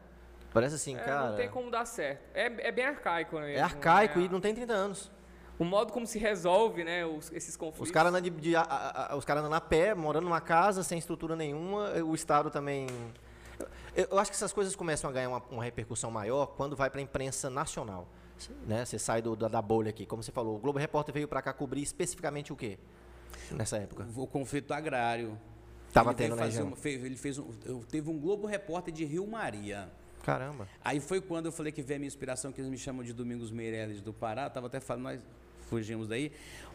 Parece 0.52 0.76
assim, 0.76 0.96
É, 0.96 1.00
cara. 1.00 1.30
não 1.30 1.38
tem 1.38 1.48
como 1.50 1.70
dar 1.70 1.86
certo. 1.86 2.22
É, 2.34 2.46
é 2.68 2.72
bem 2.72 2.84
arcaico, 2.86 3.40
né? 3.40 3.54
É 3.54 3.62
arcaico 3.62 4.20
né? 4.20 4.26
e 4.26 4.30
não 4.30 4.42
tem 4.42 4.54
30 4.54 4.74
anos. 4.74 5.12
O 5.60 5.66
modo 5.66 5.92
como 5.92 6.08
se 6.08 6.18
resolve, 6.18 6.84
né, 6.86 7.06
os- 7.06 7.32
esses 7.34 7.56
conflitos. 7.58 7.90
Os 7.90 7.92
caras 7.92 8.10
andam 8.12 8.22
de, 8.22 8.30
de- 8.30 8.56
a- 8.56 8.62
a- 8.62 9.14
a- 9.14 9.16
os 9.18 9.26
caras 9.26 9.44
andam 9.44 9.54
a 9.58 9.62
pé, 9.62 9.94
morando 9.94 10.24
numa 10.24 10.40
casa, 10.42 10.82
sem 10.84 10.98
estrutura 10.98 11.36
nenhuma. 11.36 11.90
O 12.04 12.16
Estado 12.16 12.50
também. 12.50 12.88
Eu, 13.94 14.08
eu 14.12 14.20
acho 14.20 14.32
que 14.32 14.38
essas 14.38 14.54
coisas 14.54 14.74
começam 14.76 15.10
a 15.10 15.14
ganhar 15.14 15.28
uma, 15.28 15.44
uma 15.52 15.64
repercussão 15.64 16.10
maior 16.10 16.46
quando 16.48 16.76
vai 16.78 16.90
para 16.90 17.02
a 17.02 17.04
imprensa 17.04 17.50
nacional. 17.50 18.08
Né? 18.66 18.86
Você 18.86 18.98
sai 18.98 19.22
do- 19.22 19.36
da, 19.36 19.50
da 19.50 19.62
bolha 19.62 19.90
aqui. 19.90 20.06
Como 20.06 20.24
você 20.24 20.32
falou, 20.32 20.56
o 20.56 20.60
Globo 20.60 20.80
Repórter 20.80 21.14
veio 21.14 21.28
para 21.28 21.42
cá 21.42 21.52
cobrir 21.52 21.82
especificamente 21.82 22.54
o 22.54 22.56
quê? 22.56 22.80
Nessa 23.52 23.78
época. 23.78 24.08
O 24.16 24.26
conflito 24.26 24.74
agrário. 24.74 25.38
Tava 25.92 26.12
Ele 26.12 26.18
tendo 26.18 26.36
na 26.38 26.44
fazer 26.44 26.62
uma- 26.62 26.78
fez- 26.78 27.04
ele 27.04 27.18
fez 27.18 27.38
um, 27.38 27.52
eu- 27.66 27.84
teve 27.90 28.10
um 28.10 28.18
Globo 28.18 28.48
Repórter 28.48 28.94
de 28.94 29.04
Rio 29.04 29.28
Maria. 29.28 29.90
Caramba. 30.24 30.70
Aí 30.86 31.00
foi 31.02 31.20
quando 31.20 31.48
eu 31.48 31.52
falei 31.52 31.72
que 31.74 31.82
veio 31.82 31.98
a 31.98 32.00
minha 32.00 32.08
inspiração, 32.08 32.52
que 32.54 32.62
eles 32.62 32.70
me 32.70 32.78
chamam 32.78 33.04
de 33.04 33.12
Domingos 33.12 33.52
Meirelles 33.52 34.00
do 34.02 34.14
Pará. 34.14 34.46
Eu 34.46 34.50
tava 34.52 34.68
até 34.68 34.80
falando, 34.80 35.04
nós 35.04 35.20
fugimos 35.70 36.08
daí. 36.08 36.32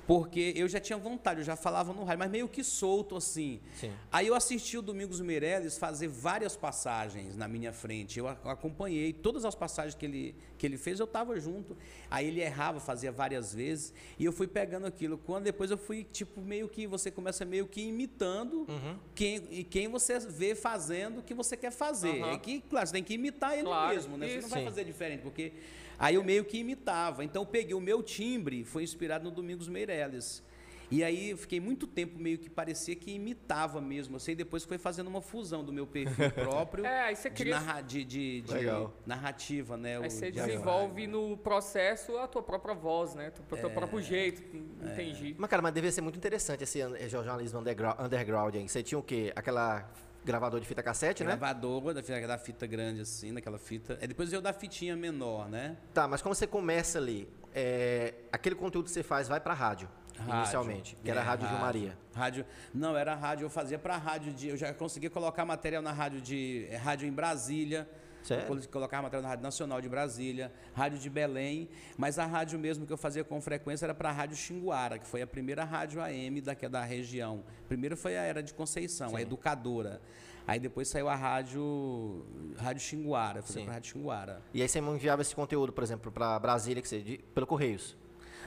Porque 0.06 0.52
eu 0.54 0.68
já 0.68 0.78
tinha 0.78 0.98
vontade, 0.98 1.40
eu 1.40 1.44
já 1.46 1.56
falava 1.56 1.90
no 1.94 2.04
rádio, 2.04 2.18
mas 2.18 2.30
meio 2.30 2.46
que 2.46 2.62
solto 2.62 3.16
assim. 3.16 3.58
Sim. 3.74 3.90
Aí 4.12 4.26
eu 4.26 4.34
assisti 4.34 4.76
o 4.76 4.82
Domingos 4.82 5.18
Meirelles 5.18 5.78
fazer 5.78 6.08
várias 6.08 6.54
passagens 6.54 7.38
na 7.38 7.48
minha 7.48 7.72
frente. 7.72 8.18
Eu 8.18 8.28
acompanhei 8.28 9.14
todas 9.14 9.46
as 9.46 9.54
passagens 9.54 9.94
que 9.94 10.04
ele, 10.04 10.34
que 10.58 10.66
ele 10.66 10.76
fez, 10.76 11.00
eu 11.00 11.04
estava 11.04 11.40
junto. 11.40 11.74
Aí 12.10 12.26
ele 12.28 12.42
errava, 12.42 12.80
fazia 12.80 13.10
várias 13.10 13.54
vezes, 13.54 13.94
e 14.18 14.26
eu 14.26 14.32
fui 14.32 14.46
pegando 14.46 14.86
aquilo. 14.86 15.16
Quando 15.16 15.44
depois 15.44 15.70
eu 15.70 15.78
fui, 15.78 16.04
tipo, 16.04 16.42
meio 16.42 16.68
que 16.68 16.86
você 16.86 17.10
começa 17.10 17.46
meio 17.46 17.66
que 17.66 17.80
imitando 17.80 18.66
Uhum. 18.68 18.98
quem, 19.14 19.42
e 19.50 19.64
quem 19.64 19.88
você 19.88 20.18
vê 20.18 20.54
fazendo 20.54 21.20
o 21.20 21.22
que 21.22 21.32
você 21.32 21.56
quer 21.56 21.70
fazer. 21.72 22.20
Aham. 22.22 22.32
É 22.32 22.36
que, 22.38 22.60
claro, 22.68 22.86
você 22.86 22.92
tem 22.92 23.02
que 23.02 23.14
imitar 23.14 23.54
ele 23.54 23.62
Claro, 23.62 23.94
mesmo, 23.94 24.18
né? 24.18 24.28
Você 24.28 24.40
não 24.42 24.48
vai 24.50 24.64
fazer 24.64 24.84
diferente, 24.84 25.22
porque 25.22 25.52
aí 25.98 26.14
eu 26.16 26.24
meio 26.24 26.44
que 26.44 26.58
imitava. 26.58 27.24
Então 27.24 27.42
eu 27.42 27.46
peguei 27.46 27.74
o 27.74 27.80
meu 27.80 28.02
timbre, 28.02 28.64
foi 28.64 28.82
inspirado 28.82 29.24
no 29.24 29.30
Domingos 29.30 29.68
Meirelles. 29.68 30.42
E 30.90 31.02
aí 31.02 31.30
eu 31.30 31.38
fiquei 31.38 31.58
muito 31.58 31.86
tempo 31.86 32.18
meio 32.20 32.38
que 32.38 32.48
parecia 32.48 32.94
que 32.94 33.10
imitava 33.10 33.80
mesmo. 33.80 34.16
Assim, 34.16 34.32
e 34.32 34.34
depois 34.34 34.64
foi 34.64 34.76
fazendo 34.76 35.08
uma 35.08 35.22
fusão 35.22 35.64
do 35.64 35.72
meu 35.72 35.86
perfil 35.86 36.30
próprio 36.30 36.84
É, 36.84 37.04
aí 37.04 37.16
você 37.16 37.30
de, 37.30 37.34
cria- 37.36 37.58
narra- 37.58 37.80
de, 37.80 38.04
de- 38.04 38.42
de 38.42 38.52
Legal. 38.52 38.94
narrativa, 39.06 39.76
né? 39.78 39.96
Aí 39.96 40.06
o 40.06 40.10
você 40.10 40.30
diálogo. 40.30 40.52
desenvolve 40.52 41.06
no 41.06 41.36
processo 41.38 42.16
a 42.18 42.28
tua 42.28 42.42
própria 42.42 42.74
voz, 42.74 43.14
né? 43.14 43.32
O 43.50 43.56
teu 43.56 43.70
É. 43.70 43.72
próprio 43.72 44.00
jeito, 44.02 44.42
entendi. 44.84 45.34
Mas, 45.38 45.50
cara, 45.50 45.62
mas 45.62 45.72
devia 45.72 45.90
ser 45.90 46.02
muito 46.02 46.16
interessante 46.16 46.62
esse 46.62 46.78
jornalismo 47.08 47.58
underground, 47.60 47.98
underground 47.98 48.54
aí. 48.54 48.68
Você 48.68 48.82
tinha 48.82 48.98
o 48.98 49.02
quê? 49.02 49.32
Aquela 49.34 49.90
gravador 50.24 50.58
de 50.60 50.66
fita 50.66 50.82
cassete, 50.82 51.22
né? 51.22 51.36
Gravador 51.36 51.92
da, 51.94 52.02
fita- 52.02 52.26
da 52.26 52.38
fita 52.38 52.66
grande, 52.66 53.00
assim, 53.02 53.32
daquela 53.34 53.58
fita. 53.58 53.98
É, 54.00 54.06
depois 54.06 54.32
eu 54.32 54.40
da 54.40 54.52
fitinha 54.52 54.96
menor, 54.96 55.48
né? 55.48 55.76
Tá, 55.92 56.08
mas 56.08 56.22
como 56.22 56.34
você 56.34 56.46
começa 56.46 56.98
ali, 56.98 57.28
é, 57.54 58.14
aquele 58.32 58.54
conteúdo 58.54 58.86
que 58.86 58.90
você 58.90 59.02
faz 59.02 59.28
vai 59.28 59.40
pra 59.40 59.52
rádio. 59.54 59.88
Rádio. 60.16 60.34
inicialmente, 60.36 60.96
que 61.02 61.10
era 61.10 61.20
a 61.20 61.24
É, 61.24 61.26
Rádio 61.26 61.48
Gil 61.48 61.58
Maria. 61.58 61.98
Rádio, 62.14 62.46
não, 62.72 62.96
era 62.96 63.16
rádio, 63.16 63.44
eu 63.46 63.50
fazia 63.50 63.80
para 63.80 63.96
rádio 63.96 64.32
de, 64.32 64.46
eu 64.48 64.56
já 64.56 64.72
conseguia 64.72 65.10
colocar 65.10 65.44
material 65.44 65.82
na 65.82 65.90
rádio 65.90 66.20
de, 66.20 66.68
é, 66.70 66.76
rádio 66.76 67.08
em 67.08 67.12
Brasília. 67.12 67.88
Sério? 68.24 68.68
Colocava 68.68 69.02
material 69.02 69.22
na 69.22 69.28
Rádio 69.28 69.42
Nacional 69.44 69.80
de 69.80 69.88
Brasília, 69.88 70.52
Rádio 70.74 70.98
de 70.98 71.08
Belém, 71.10 71.68
mas 71.96 72.18
a 72.18 72.24
rádio 72.26 72.58
mesmo 72.58 72.86
que 72.86 72.92
eu 72.92 72.96
fazia 72.96 73.22
com 73.22 73.40
frequência 73.40 73.84
era 73.84 73.94
para 73.94 74.08
a 74.08 74.12
Rádio 74.12 74.36
Xinguara, 74.36 74.98
que 74.98 75.06
foi 75.06 75.20
a 75.22 75.26
primeira 75.26 75.62
rádio 75.62 76.00
AM 76.02 76.40
daqui 76.40 76.66
da 76.68 76.82
região. 76.82 77.44
Primeiro 77.68 77.96
foi 77.96 78.16
a 78.16 78.22
Era 78.22 78.42
de 78.42 78.52
Conceição, 78.54 79.14
a 79.14 79.20
educadora. 79.22 80.00
Aí 80.46 80.58
depois 80.58 80.88
saiu 80.88 81.08
a 81.08 81.14
rádio 81.14 82.24
Rádio 82.56 82.82
Xinguara, 82.82 83.40
Sim. 83.42 83.62
para 83.62 83.70
a 83.70 83.74
Rádio 83.74 83.92
Xinguara. 83.92 84.42
E 84.52 84.60
aí 84.62 84.68
você 84.68 84.78
enviava 84.78 85.22
esse 85.22 85.34
conteúdo, 85.34 85.72
por 85.72 85.82
exemplo, 85.84 86.10
para 86.10 86.38
Brasília, 86.38 86.82
que 86.82 86.88
você, 86.88 87.00
de- 87.00 87.18
pelo 87.34 87.46
Correios. 87.46 87.96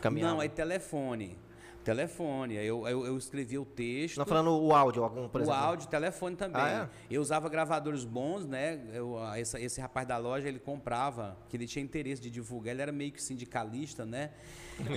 Caminhava. 0.01 0.33
Não, 0.33 0.39
aí 0.41 0.49
telefone. 0.49 1.37
Telefone. 1.87 2.55
Eu, 2.55 2.85
eu, 2.85 3.05
eu 3.05 3.17
escrevia 3.17 3.61
o 3.61 3.65
texto. 3.65 4.17
Não 4.17 4.25
falando 4.25 4.51
o 4.51 4.73
áudio, 4.73 5.03
algum, 5.03 5.29
por 5.29 5.39
o 5.39 5.43
exemplo. 5.45 5.59
áudio, 5.59 5.87
telefone 5.87 6.35
também. 6.35 6.61
Ah, 6.61 6.89
Eu 7.09 7.21
usava 7.21 7.47
gravadores 7.47 8.03
bons, 8.03 8.45
né? 8.45 8.81
Eu, 8.93 9.15
esse, 9.37 9.57
esse 9.61 9.79
rapaz 9.79 10.05
da 10.05 10.17
loja, 10.17 10.49
ele 10.49 10.59
comprava, 10.59 11.37
que 11.47 11.55
ele 11.55 11.65
tinha 11.65 11.81
interesse 11.81 12.21
de 12.21 12.29
divulgar, 12.29 12.73
ele 12.73 12.81
era 12.81 12.91
meio 12.91 13.13
que 13.13 13.23
sindicalista, 13.23 14.05
né? 14.05 14.31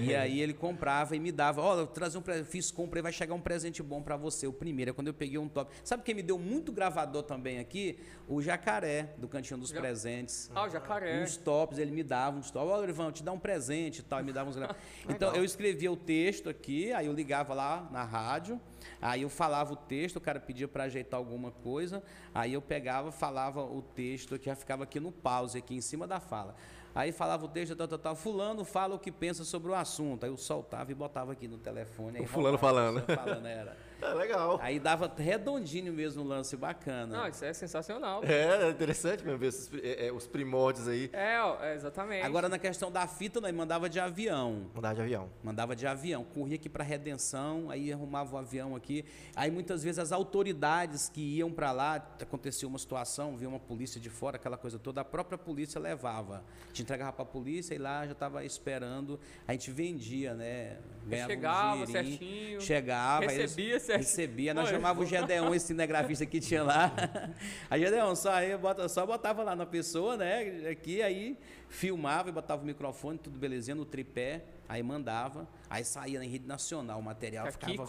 E 0.03 0.15
aí 0.15 0.41
ele 0.41 0.53
comprava 0.53 1.17
e 1.17 1.21
me 1.21 1.33
dava, 1.33 1.61
ó, 1.61 1.79
eu 1.79 1.87
trazer 1.87 2.19
um 2.19 2.23
presente, 2.23 2.47
fiz 2.47 2.71
compra 2.71 2.99
e 2.99 3.03
vai 3.03 3.13
chegar 3.13 3.35
um 3.35 3.41
presente 3.41 3.83
bom 3.83 4.03
pra 4.03 4.17
você. 4.17 4.47
O 4.47 4.53
primeiro 4.53 4.91
é 4.91 4.95
quando 4.95 5.09
eu 5.09 5.15
peguei 5.15 5.39
um 5.39 5.49
top. 5.49 5.73
Sabe 5.83 6.03
quem 6.03 6.15
me 6.15 6.23
deu 6.23 6.39
muito 6.39 6.73
gravador 6.73 7.23
também 7.23 7.59
aqui? 7.59 7.99
O 8.29 8.41
Jacaré, 8.43 9.15
do 9.19 9.29
Cantinho 9.29 9.59
dos 9.59 9.73
Presentes. 9.73 10.51
Ah, 10.55 10.65
o 10.65 10.69
jacaré. 10.69 11.23
Uns 11.23 11.37
tops, 11.37 11.79
ele 11.79 11.91
me 11.91 12.03
dava 12.03 12.39
uns 12.39 12.51
tops. 12.51 12.71
Ó, 12.71 12.85
Ivan, 12.85 13.13
te 13.13 13.23
dar 13.23 13.33
um 13.33 13.39
presente 13.39 14.01
e 14.01 14.03
tal, 14.03 14.21
e 14.21 14.23
me 14.23 14.33
dava 14.33 14.51
uns 14.51 14.57
Então 15.09 15.35
eu 15.35 15.45
escrevia 15.45 15.91
o 15.91 15.97
texto 15.97 16.49
aqui, 16.49 16.93
aí 16.93 17.07
eu 17.07 17.13
ligava 17.13 17.55
lá 17.55 17.89
na 17.91 18.05
rádio, 18.05 18.61
aí 19.01 19.23
eu 19.23 19.29
falava 19.29 19.73
o 19.73 19.77
texto, 19.77 20.17
o 20.17 20.21
cara 20.21 20.39
pedia 20.39 20.69
para 20.69 20.85
ajeitar 20.85 21.19
alguma 21.19 21.51
coisa, 21.51 22.03
aí 22.35 22.53
eu 22.53 22.63
pegava, 22.63 23.11
falava 23.11 23.63
o 23.63 23.83
texto 23.83 24.39
que 24.39 24.47
já 24.47 24.55
ficava 24.55 24.85
aqui 24.85 25.01
no 25.01 25.11
pause, 25.11 25.59
aqui 25.59 25.75
em 25.75 25.81
cima 25.81 26.07
da 26.07 26.21
fala. 26.21 26.55
Aí 26.95 27.13
falava 27.13 27.45
o 27.45 27.49
texto, 27.49 27.77
tal, 27.77 27.87
tal, 27.87 27.99
tal, 27.99 28.17
fulano 28.17 28.65
fala 28.65 28.95
o 28.95 28.99
que 28.99 29.13
pensa 29.13 29.45
sobre 29.45 29.71
o 29.71 29.75
assunto. 29.75 30.25
Aí 30.25 30.31
eu 30.31 30.37
soltava 30.37 30.91
e 30.91 30.95
botava 30.95 31.33
aqui 31.33 31.47
no 31.47 31.59
telefone. 31.59 32.21
O 32.21 32.27
fulano 32.27 32.59
falando. 32.59 32.99
a 32.99 33.03
pessoa 33.03 33.25
falando 33.25 33.47
era. 33.47 33.77
É 34.03 34.15
legal. 34.15 34.59
Aí 34.63 34.79
dava 34.79 35.13
redondinho 35.17 35.93
mesmo 35.93 36.23
o 36.23 36.27
lance, 36.27 36.57
bacana. 36.57 37.19
Não, 37.19 37.29
isso 37.29 37.45
é 37.45 37.53
sensacional. 37.53 38.23
É, 38.25 38.67
é 38.67 38.71
interessante 38.71 39.23
mesmo 39.25 39.39
ver 39.39 39.47
esses, 39.49 39.71
é, 39.83 40.07
é, 40.07 40.13
os 40.13 40.27
primórdios 40.27 40.89
aí. 40.89 41.11
É, 41.13 41.41
ó, 41.41 41.63
é, 41.63 41.75
exatamente. 41.75 42.25
Agora 42.25 42.49
na 42.49 42.59
questão 42.59 42.91
da 42.91 43.07
fita, 43.07 43.41
nós 43.41 43.55
mandava 43.55 43.89
de 43.89 44.01
avião. 44.01 44.71
Mudar 44.75 44.95
de 44.95 45.03
avião. 45.03 45.29
Mandava 45.43 45.75
de 45.77 45.87
avião, 45.87 46.25
corria 46.25 46.57
aqui 46.57 46.69
para 46.69 46.85
Redenção, 46.85 47.71
aí 47.71 47.93
arrumava 47.93 48.35
o 48.35 48.39
avião 48.39 48.75
aqui. 48.75 49.05
Aí 49.37 49.51
muitas 49.51 49.83
vezes 49.83 49.99
as 49.99 50.13
autoridades 50.13 51.09
que 51.09 51.21
iam 51.21 51.51
para 51.53 51.73
lá, 51.73 51.97
acontecia 52.21 52.67
uma 52.69 52.79
situação, 52.79 53.37
via 53.37 53.49
uma 53.49 53.61
polícia 53.61 54.01
de 54.01 54.09
fora, 54.11 54.37
aquela 54.37 54.57
coisa 54.57 54.79
toda, 54.79 55.01
a 55.01 55.05
própria 55.05 55.37
polícia 55.39 55.81
levava. 55.81 56.43
A 56.65 56.69
gente 56.69 56.83
entregava 56.83 57.13
para 57.13 57.23
a 57.23 57.27
polícia 57.27 57.75
e 57.75 57.79
lá 57.79 58.07
já 58.07 58.13
estava 58.13 58.45
esperando. 58.45 59.19
A 59.47 59.53
gente 59.53 59.71
vendia, 59.71 60.35
né? 60.35 60.79
Ganhava 61.07 61.31
chegava 61.33 61.83
um 61.83 61.87
certinho, 61.87 62.61
Chegava, 62.61 63.25
eles- 63.25 63.37
recebia 63.37 63.81
certinho. 63.99 64.09
Recebia, 64.09 64.55
nós 64.55 64.69
Pô, 64.69 64.75
chamava 64.75 65.01
o 65.01 65.07
Gedeon, 65.07 65.55
esse 65.55 65.67
cinegrafista 65.69 66.25
que 66.27 66.41
tinha 66.41 66.63
lá. 66.63 66.93
Aí 67.71 67.81
Gedeon 67.85 68.15
só, 68.15 68.33
aí 68.33 68.57
bota, 68.57 68.89
só 68.89 69.05
botava 69.07 69.43
lá 69.43 69.55
na 69.57 69.67
pessoa, 69.67 70.17
né? 70.17 70.69
Aqui, 70.71 71.03
aí 71.03 71.37
filmava 71.69 72.29
e 72.29 72.33
botava 72.33 72.63
o 72.63 72.67
microfone, 72.67 73.17
tudo 73.19 73.39
belezinha, 73.39 73.77
no 73.77 73.85
tripé, 73.85 74.43
aí 74.69 74.83
mandava, 74.83 75.47
aí 75.69 75.85
saía 75.85 76.19
na 76.19 76.25
rede 76.25 76.45
nacional, 76.47 76.99
o 76.99 77.03
material 77.03 77.47
Aqui 77.47 77.73
ficava. 77.79 77.89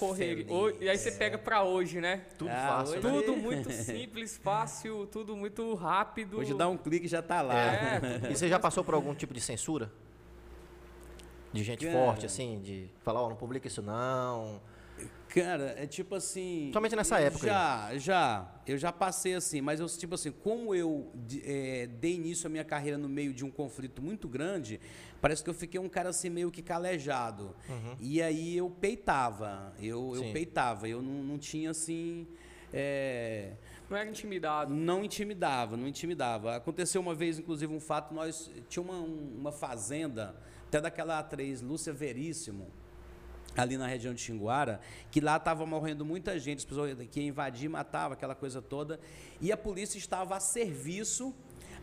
Ho- 0.53 0.69
E 0.79 0.87
aí 0.87 0.97
você 0.97 1.11
pega 1.13 1.37
pra 1.37 1.63
hoje, 1.63 1.99
né? 1.99 2.21
Tudo 2.37 2.51
Ah, 2.51 2.67
fácil, 2.77 2.99
hoje- 2.99 3.07
né? 3.07 3.21
Tudo 3.21 3.37
muito 3.41 3.71
simples, 3.71 4.37
fácil, 4.37 5.07
tudo 5.07 5.35
muito 5.35 5.73
rápido. 5.73 6.37
Hoje 6.37 6.53
dá 6.53 6.67
um 6.69 6.77
clique 6.77 7.05
e 7.07 7.09
já 7.09 7.21
tá 7.23 7.41
lá. 7.41 7.55
É, 7.55 8.01
E 8.31 8.35
você 8.35 8.47
já 8.47 8.59
passou 8.59 8.83
por 8.83 8.93
algum 8.93 9.15
tipo 9.15 9.33
de 9.33 9.41
censura? 9.41 9.91
De 11.53 11.63
gente 11.63 11.85
Cara. 11.85 11.97
forte, 11.97 12.25
assim, 12.25 12.61
de 12.63 12.87
falar, 13.03 13.21
ó, 13.21 13.29
não 13.29 13.35
publica 13.35 13.67
isso 13.67 13.81
não. 13.81 14.61
Cara, 15.33 15.75
é 15.77 15.87
tipo 15.87 16.13
assim. 16.15 16.69
Somente 16.73 16.95
nessa 16.95 17.19
época 17.19 17.47
Já, 17.47 17.97
já. 17.97 18.55
Eu 18.67 18.77
já 18.77 18.91
passei 18.91 19.33
assim, 19.33 19.61
mas 19.61 19.79
eu, 19.79 19.87
tipo 19.87 20.15
assim, 20.15 20.29
como 20.31 20.75
eu 20.75 21.11
é, 21.43 21.87
dei 21.87 22.15
início 22.15 22.47
à 22.47 22.49
minha 22.49 22.63
carreira 22.65 22.97
no 22.97 23.07
meio 23.07 23.33
de 23.33 23.45
um 23.45 23.49
conflito 23.49 24.01
muito 24.01 24.27
grande, 24.27 24.79
parece 25.21 25.41
que 25.43 25.49
eu 25.49 25.53
fiquei 25.53 25.79
um 25.79 25.87
cara 25.87 26.09
assim 26.09 26.29
meio 26.29 26.51
que 26.51 26.61
calejado. 26.61 27.55
E 27.99 28.21
aí 28.21 28.57
eu 28.57 28.69
peitava. 28.69 29.73
Eu, 29.79 30.13
eu 30.15 30.33
peitava. 30.33 30.87
Eu 30.89 31.01
não, 31.01 31.23
não 31.23 31.37
tinha 31.37 31.71
assim. 31.71 32.27
é, 32.73 33.53
Não 33.89 33.95
era 33.97 34.09
intimidado. 34.09 34.73
não 34.73 35.03
intimidava, 35.03 35.77
não 35.77 35.87
intimidava. 35.87 36.55
Aconteceu 36.57 36.99
uma 37.01 37.15
vez, 37.15 37.39
inclusive, 37.39 37.73
um 37.73 37.79
fato, 37.79 38.13
nós 38.13 38.51
tinha 38.69 38.83
uma, 38.83 38.95
um- 38.99 39.35
uma 39.39 39.51
fazenda, 39.51 40.35
até 40.67 40.79
daquela 40.81 41.19
atriz 41.19 41.61
Lúcia 41.61 41.91
Veríssimo, 41.93 42.67
ali 43.55 43.77
na 43.77 43.87
região 43.87 44.13
de 44.13 44.21
Xinguara, 44.21 44.79
que 45.09 45.19
lá 45.19 45.37
estava 45.37 45.65
morrendo 45.65 46.05
muita 46.05 46.39
gente, 46.39 46.59
as 46.59 46.65
pessoas 46.65 46.95
que 47.09 47.21
invadir, 47.21 47.69
matava, 47.69 48.13
aquela 48.13 48.35
coisa 48.35 48.61
toda, 48.61 48.99
e 49.39 49.51
a 49.51 49.57
polícia 49.57 49.97
estava 49.97 50.35
a 50.35 50.39
serviço. 50.39 51.33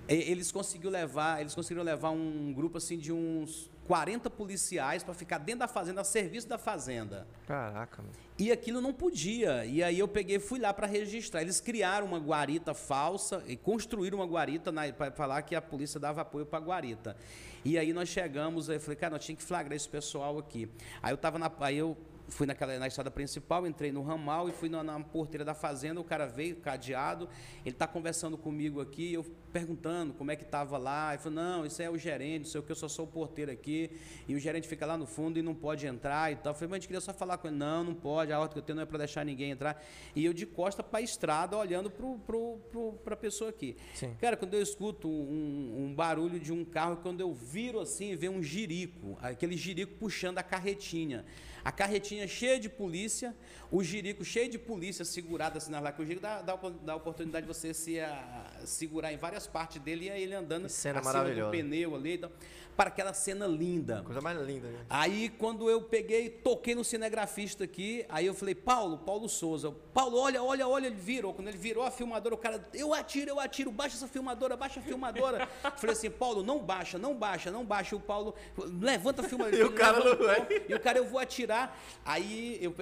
Eles 0.08 0.50
conseguiram 0.50 0.90
levar, 0.90 1.40
eles 1.40 1.54
conseguiram 1.54 1.84
levar 1.84 2.10
um 2.10 2.50
grupo 2.52 2.78
assim 2.78 2.96
de 2.96 3.12
uns 3.12 3.70
40 3.88 4.28
policiais 4.28 5.02
para 5.02 5.14
ficar 5.14 5.38
dentro 5.38 5.60
da 5.60 5.68
fazenda, 5.68 6.02
a 6.02 6.04
serviço 6.04 6.46
da 6.46 6.58
fazenda. 6.58 7.26
Caraca, 7.46 8.02
mano. 8.02 8.14
E 8.38 8.52
aquilo 8.52 8.82
não 8.82 8.92
podia. 8.92 9.64
E 9.64 9.82
aí 9.82 9.98
eu 9.98 10.06
peguei 10.06 10.38
fui 10.38 10.60
lá 10.60 10.74
para 10.74 10.86
registrar. 10.86 11.40
Eles 11.40 11.58
criaram 11.58 12.06
uma 12.06 12.18
guarita 12.18 12.74
falsa 12.74 13.42
e 13.46 13.56
construíram 13.56 14.18
uma 14.18 14.26
guarita 14.26 14.70
para 14.92 15.10
falar 15.10 15.40
que 15.40 15.56
a 15.56 15.62
polícia 15.62 15.98
dava 15.98 16.20
apoio 16.20 16.44
para 16.44 16.58
a 16.58 16.62
guarita. 16.62 17.16
E 17.64 17.78
aí 17.78 17.94
nós 17.94 18.10
chegamos, 18.10 18.68
aí 18.68 18.76
eu 18.76 18.80
falei, 18.80 18.96
cara, 18.96 19.14
nós 19.14 19.24
tínhamos 19.24 19.42
que 19.42 19.48
flagrar 19.48 19.74
esse 19.74 19.88
pessoal 19.88 20.38
aqui. 20.38 20.70
Aí 21.02 21.12
eu 21.12 21.16
tava 21.16 21.38
na. 21.38 21.50
Aí 21.60 21.78
eu 21.78 21.96
fui 22.28 22.46
naquela, 22.46 22.78
na 22.78 22.86
estrada 22.86 23.10
principal, 23.10 23.66
entrei 23.66 23.90
no 23.90 24.02
ramal 24.02 24.48
e 24.48 24.52
fui 24.52 24.68
na, 24.68 24.82
na 24.82 25.00
porteira 25.00 25.44
da 25.44 25.54
fazenda, 25.54 26.00
o 26.00 26.04
cara 26.04 26.26
veio, 26.26 26.56
cadeado, 26.56 27.28
ele 27.64 27.74
está 27.74 27.86
conversando 27.86 28.36
comigo 28.36 28.80
aqui, 28.80 29.14
eu 29.14 29.24
perguntando 29.52 30.12
como 30.12 30.30
é 30.30 30.36
que 30.36 30.44
estava 30.44 30.76
lá, 30.76 31.14
ele 31.14 31.22
falou, 31.22 31.36
não, 31.36 31.66
isso 31.66 31.80
é 31.80 31.88
o 31.90 31.96
gerente, 31.96 32.40
não 32.40 32.50
sei 32.50 32.60
o 32.60 32.64
que, 32.64 32.70
eu 32.70 32.76
só 32.76 32.86
sou 32.86 33.06
o 33.06 33.08
porteiro 33.08 33.50
aqui, 33.50 33.90
e 34.26 34.34
o 34.34 34.38
gerente 34.38 34.68
fica 34.68 34.84
lá 34.84 34.96
no 34.96 35.06
fundo 35.06 35.38
e 35.38 35.42
não 35.42 35.54
pode 35.54 35.86
entrar 35.86 36.30
e 36.30 36.36
tal. 36.36 36.52
Eu 36.52 36.54
falei, 36.54 36.68
mas 36.68 36.76
a 36.76 36.78
gente 36.80 36.88
queria 36.88 37.00
só 37.00 37.12
falar 37.14 37.38
com 37.38 37.48
ele, 37.48 37.56
não, 37.56 37.82
não 37.82 37.94
pode, 37.94 38.32
a 38.32 38.38
ordem 38.38 38.52
que 38.52 38.58
eu 38.58 38.62
tenho 38.62 38.76
não 38.76 38.82
é 38.82 38.86
para 38.86 38.98
deixar 38.98 39.24
ninguém 39.24 39.50
entrar. 39.50 39.82
E 40.14 40.24
eu 40.24 40.32
de 40.32 40.44
costa 40.46 40.82
para 40.82 40.98
a 40.98 41.02
estrada, 41.02 41.56
olhando 41.56 41.90
para 41.90 43.14
a 43.14 43.16
pessoa 43.16 43.50
aqui. 43.50 43.76
Sim. 43.94 44.14
Cara, 44.20 44.36
quando 44.36 44.54
eu 44.54 44.62
escuto 44.62 45.08
um, 45.08 45.86
um 45.86 45.94
barulho 45.94 46.38
de 46.38 46.52
um 46.52 46.64
carro, 46.64 46.98
quando 46.98 47.20
eu 47.20 47.32
viro 47.32 47.80
assim, 47.80 48.14
vem 48.16 48.28
um 48.28 48.42
jirico, 48.42 49.16
aquele 49.20 49.56
jirico 49.56 49.94
puxando 49.94 50.38
a 50.38 50.42
carretinha. 50.42 51.24
A 51.68 51.70
carretinha 51.70 52.26
cheia 52.26 52.58
de 52.58 52.66
polícia, 52.66 53.36
o 53.70 53.84
jirico 53.84 54.24
cheio 54.24 54.50
de 54.50 54.58
polícia 54.58 55.04
segurado 55.04 55.58
assim 55.58 55.70
na 55.70 55.78
lá, 55.78 55.92
que 55.92 56.00
o 56.00 56.06
jirico 56.06 56.22
dá, 56.22 56.40
dá, 56.40 56.56
dá 56.56 56.94
a 56.94 56.96
oportunidade 56.96 57.46
de 57.46 57.52
você 57.52 57.74
se 57.74 58.00
ah, 58.00 58.50
segurar 58.64 59.12
em 59.12 59.18
várias 59.18 59.46
partes 59.46 59.78
dele 59.82 60.06
e 60.06 60.10
aí 60.10 60.22
ele 60.22 60.34
andando 60.34 60.66
cena 60.66 61.00
acima 61.00 61.12
maravilhosa. 61.12 61.50
do 61.50 61.58
pneu 61.58 61.94
ali, 61.94 62.14
então, 62.14 62.30
para 62.78 62.90
aquela 62.90 63.12
cena 63.12 63.44
linda. 63.44 64.02
Coisa 64.04 64.20
mais 64.20 64.40
linda, 64.40 64.68
né? 64.68 64.86
Aí, 64.88 65.30
quando 65.30 65.68
eu 65.68 65.82
peguei, 65.82 66.30
toquei 66.30 66.76
no 66.76 66.84
cinegrafista 66.84 67.64
aqui, 67.64 68.06
aí 68.08 68.24
eu 68.24 68.32
falei, 68.32 68.54
Paulo, 68.54 68.98
Paulo 68.98 69.28
Souza. 69.28 69.72
Paulo, 69.92 70.16
olha, 70.16 70.40
olha, 70.40 70.68
olha, 70.68 70.86
ele 70.86 70.94
virou. 70.94 71.34
Quando 71.34 71.48
ele 71.48 71.58
virou 71.58 71.82
a 71.82 71.90
filmadora, 71.90 72.36
o 72.36 72.38
cara, 72.38 72.64
eu 72.72 72.94
atiro, 72.94 73.32
eu 73.32 73.40
atiro, 73.40 73.72
baixa 73.72 73.96
essa 73.96 74.06
filmadora, 74.06 74.56
baixa 74.56 74.78
a 74.78 74.82
filmadora. 74.84 75.48
falei 75.76 75.96
assim, 75.96 76.08
Paulo, 76.08 76.44
não 76.44 76.60
baixa, 76.60 76.98
não 76.98 77.16
baixa, 77.16 77.50
não 77.50 77.66
baixa. 77.66 77.96
O 77.96 78.00
Paulo, 78.00 78.32
levanta 78.56 79.22
a 79.22 79.28
filmadora. 79.28 79.58
E 79.58 79.64
o 79.64 79.72
cara 79.72 79.98
não 79.98 80.16
vai. 80.16 80.46
E 80.68 80.74
o 80.74 80.78
cara, 80.78 80.98
eu 80.98 81.06
vou 81.08 81.18
atirar. 81.18 81.76
Aí 82.04 82.58
eu 82.62 82.72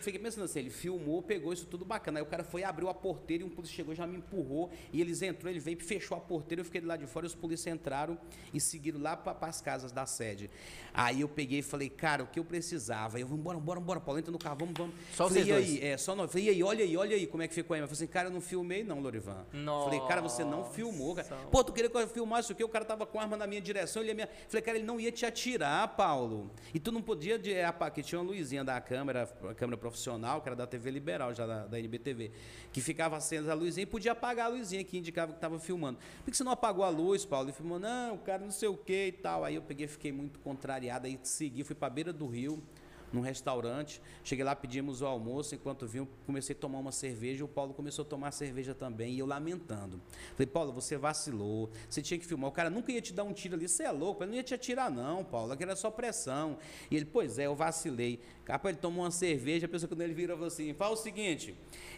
fiquei 0.00 0.18
pensando 0.18 0.44
assim, 0.44 0.60
ele 0.60 0.70
filmou, 0.70 1.20
pegou 1.20 1.52
isso 1.52 1.66
tudo 1.66 1.84
bacana. 1.84 2.18
Aí 2.18 2.22
o 2.22 2.26
cara 2.26 2.44
foi, 2.44 2.64
abriu 2.64 2.88
a 2.88 2.94
porteira 2.94 3.42
e 3.42 3.46
um 3.46 3.50
polícia 3.50 3.76
chegou, 3.76 3.94
já 3.94 4.06
me 4.06 4.16
empurrou. 4.16 4.70
E 4.90 5.02
eles 5.02 5.20
entrou, 5.20 5.50
ele 5.50 5.60
veio, 5.60 5.78
fechou 5.84 6.16
a 6.16 6.20
porteira, 6.20 6.62
eu 6.62 6.64
fiquei 6.64 6.80
lado 6.80 7.00
de 7.00 7.06
fora, 7.06 7.26
e 7.26 7.28
os 7.28 7.34
polícias 7.34 7.74
entraram 7.74 8.16
e 8.54 8.58
seguiram 8.58 9.02
lá 9.02 9.14
para 9.14 9.33
as 9.40 9.60
casas 9.60 9.92
da 9.92 10.06
sede. 10.06 10.50
Aí 10.92 11.22
eu 11.22 11.28
peguei 11.28 11.58
e 11.58 11.62
falei, 11.62 11.90
cara, 11.90 12.22
o 12.22 12.26
que 12.26 12.38
eu 12.38 12.44
precisava? 12.44 13.18
Eu, 13.18 13.26
vambora, 13.26 13.58
bora, 13.58 13.80
bora, 13.80 14.00
Paulo, 14.00 14.20
entra 14.20 14.30
no 14.30 14.38
carro, 14.38 14.56
vamos, 14.60 14.74
vamos. 14.76 14.94
Só 15.12 15.28
falei, 15.28 15.42
vocês 15.42 15.48
e 15.48 15.52
dois? 15.52 15.82
aí? 15.82 15.90
É, 15.90 15.96
só 15.98 16.14
nós. 16.14 16.30
Falei, 16.30 16.46
e 16.46 16.50
aí, 16.50 16.62
olha 16.62 16.84
aí, 16.84 16.96
olha 16.96 17.16
aí 17.16 17.26
como 17.26 17.42
é 17.42 17.48
que 17.48 17.54
ficou 17.54 17.74
aí. 17.74 17.80
Eu 17.80 17.88
falei 17.88 17.96
assim, 17.96 18.06
cara, 18.06 18.28
eu 18.28 18.32
não 18.32 18.40
filmei 18.40 18.84
não, 18.84 19.00
Lorivan. 19.00 19.44
Falei, 19.84 20.00
cara, 20.06 20.22
você 20.22 20.44
não 20.44 20.64
filmou, 20.64 21.16
cara. 21.16 21.28
Nossa. 21.28 21.46
Pô, 21.48 21.64
tu 21.64 21.72
queria 21.72 21.90
que 21.90 21.96
eu 21.96 22.06
filmasse 22.06 22.52
o 22.52 22.54
quê? 22.54 22.62
O 22.62 22.68
cara 22.68 22.84
tava 22.84 23.04
com 23.06 23.18
a 23.18 23.22
arma 23.22 23.36
na 23.36 23.46
minha 23.46 23.60
direção, 23.60 24.02
ele 24.02 24.12
ia 24.12 24.14
me... 24.14 24.26
Falei, 24.46 24.62
cara, 24.62 24.78
ele 24.78 24.86
não 24.86 25.00
ia 25.00 25.10
te 25.10 25.26
atirar, 25.26 25.88
Paulo. 25.96 26.50
E 26.72 26.78
tu 26.78 26.92
não 26.92 27.02
podia, 27.02 27.38
de, 27.38 27.52
é, 27.52 27.72
que 27.92 28.02
tinha 28.02 28.20
uma 28.20 28.30
luzinha 28.30 28.62
da 28.62 28.80
câmera, 28.80 29.28
a 29.50 29.54
câmera 29.54 29.76
profissional, 29.76 30.40
que 30.40 30.48
era 30.48 30.54
da 30.54 30.66
TV 30.66 30.90
Liberal, 30.90 31.34
já 31.34 31.44
da, 31.44 31.66
da 31.66 31.78
NBTV, 31.78 32.30
que 32.72 32.80
ficava 32.80 33.16
acesa 33.16 33.50
a 33.50 33.54
luzinha 33.54 33.82
e 33.82 33.86
podia 33.86 34.12
apagar 34.12 34.46
a 34.46 34.48
luzinha 34.48 34.84
que 34.84 34.96
indicava 34.96 35.32
que 35.32 35.38
estava 35.38 35.58
filmando. 35.58 35.98
Por 36.24 36.30
que 36.30 36.36
você 36.36 36.44
não 36.44 36.52
apagou 36.52 36.84
a 36.84 36.88
luz, 36.88 37.24
Paulo? 37.24 37.48
Ele 37.48 37.56
filmou, 37.56 37.80
não, 37.80 38.14
o 38.14 38.18
cara 38.18 38.42
não 38.42 38.52
sei 38.52 38.68
o 38.68 38.76
que 38.76 39.06
e 39.06 39.12
tal. 39.24 39.42
Aí 39.42 39.54
eu 39.54 39.62
peguei, 39.62 39.86
fiquei 39.86 40.12
muito 40.12 40.38
contrariado, 40.40 41.06
aí 41.06 41.18
segui, 41.22 41.64
fui 41.64 41.74
pra 41.74 41.88
beira 41.88 42.12
do 42.12 42.26
rio, 42.26 42.62
num 43.12 43.20
restaurante. 43.20 44.00
Cheguei 44.22 44.44
lá, 44.44 44.54
pedimos 44.54 45.02
o 45.02 45.06
almoço, 45.06 45.54
enquanto 45.54 45.86
vinha, 45.86 46.06
comecei 46.26 46.54
a 46.54 46.58
tomar 46.58 46.78
uma 46.78 46.92
cerveja, 46.92 47.44
o 47.44 47.48
Paulo 47.48 47.74
começou 47.74 48.04
a 48.04 48.08
tomar 48.08 48.32
cerveja 48.32 48.74
também, 48.74 49.14
e 49.14 49.18
eu 49.18 49.26
lamentando. 49.26 50.00
Falei, 50.34 50.46
Paulo, 50.46 50.72
você 50.72 50.96
vacilou, 50.96 51.70
você 51.88 52.02
tinha 52.02 52.18
que 52.18 52.26
filmar. 52.26 52.48
O 52.48 52.52
cara 52.52 52.70
nunca 52.70 52.92
ia 52.92 53.00
te 53.00 53.12
dar 53.12 53.24
um 53.24 53.32
tiro 53.32 53.54
ali, 53.54 53.68
você 53.68 53.84
é 53.84 53.90
louco, 53.90 54.22
ele 54.22 54.30
não 54.30 54.36
ia 54.36 54.42
te 54.42 54.54
atirar, 54.54 54.90
não, 54.90 55.24
Paulo, 55.24 55.52
aquilo 55.52 55.70
era 55.70 55.76
só 55.76 55.90
pressão. 55.90 56.58
E 56.90 56.96
ele, 56.96 57.04
pois 57.04 57.38
é, 57.38 57.46
eu 57.46 57.54
vacilei. 57.54 58.20
Capaz, 58.44 58.74
ele 58.74 58.80
tomou 58.80 59.04
uma 59.04 59.10
cerveja, 59.10 59.66
a 59.66 59.68
pessoa 59.68 59.88
quando 59.88 60.02
ele 60.02 60.12
virou 60.12 60.36
falou 60.36 60.48
assim: 60.48 60.74
fala 60.74 60.92
o 60.92 60.96
seguinte, 60.96 61.54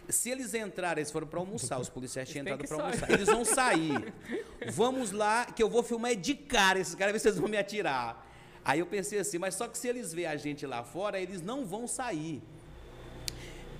se 0.07 0.29
eles 0.29 0.53
entrarem, 0.53 1.01
eles 1.01 1.11
foram 1.11 1.27
para 1.27 1.39
almoçar, 1.39 1.79
os 1.79 1.89
policiais 1.89 2.29
tinham 2.29 2.43
entrado 2.43 2.65
para 2.65 2.83
almoçar, 2.83 3.11
eles 3.11 3.27
vão 3.27 3.43
sair. 3.43 4.13
Vamos 4.71 5.11
lá, 5.11 5.45
que 5.45 5.61
eu 5.61 5.69
vou 5.69 5.83
filmar 5.83 6.15
de 6.15 6.35
cara 6.35 6.79
esses 6.79 6.95
caras, 6.95 7.13
ver 7.13 7.19
se 7.19 7.27
eles 7.27 7.39
vão 7.39 7.49
me 7.49 7.57
atirar. 7.57 8.26
Aí 8.67 8.79
eu 8.79 8.85
pensei 8.85 9.17
assim, 9.17 9.37
mas 9.37 9.55
só 9.55 9.65
que 9.65 9.77
se 9.77 9.87
eles 9.87 10.13
verem 10.13 10.29
a 10.29 10.35
gente 10.35 10.65
lá 10.65 10.83
fora, 10.83 11.17
eles 11.17 11.41
não 11.41 11.65
vão 11.65 11.87
sair. 11.87 12.43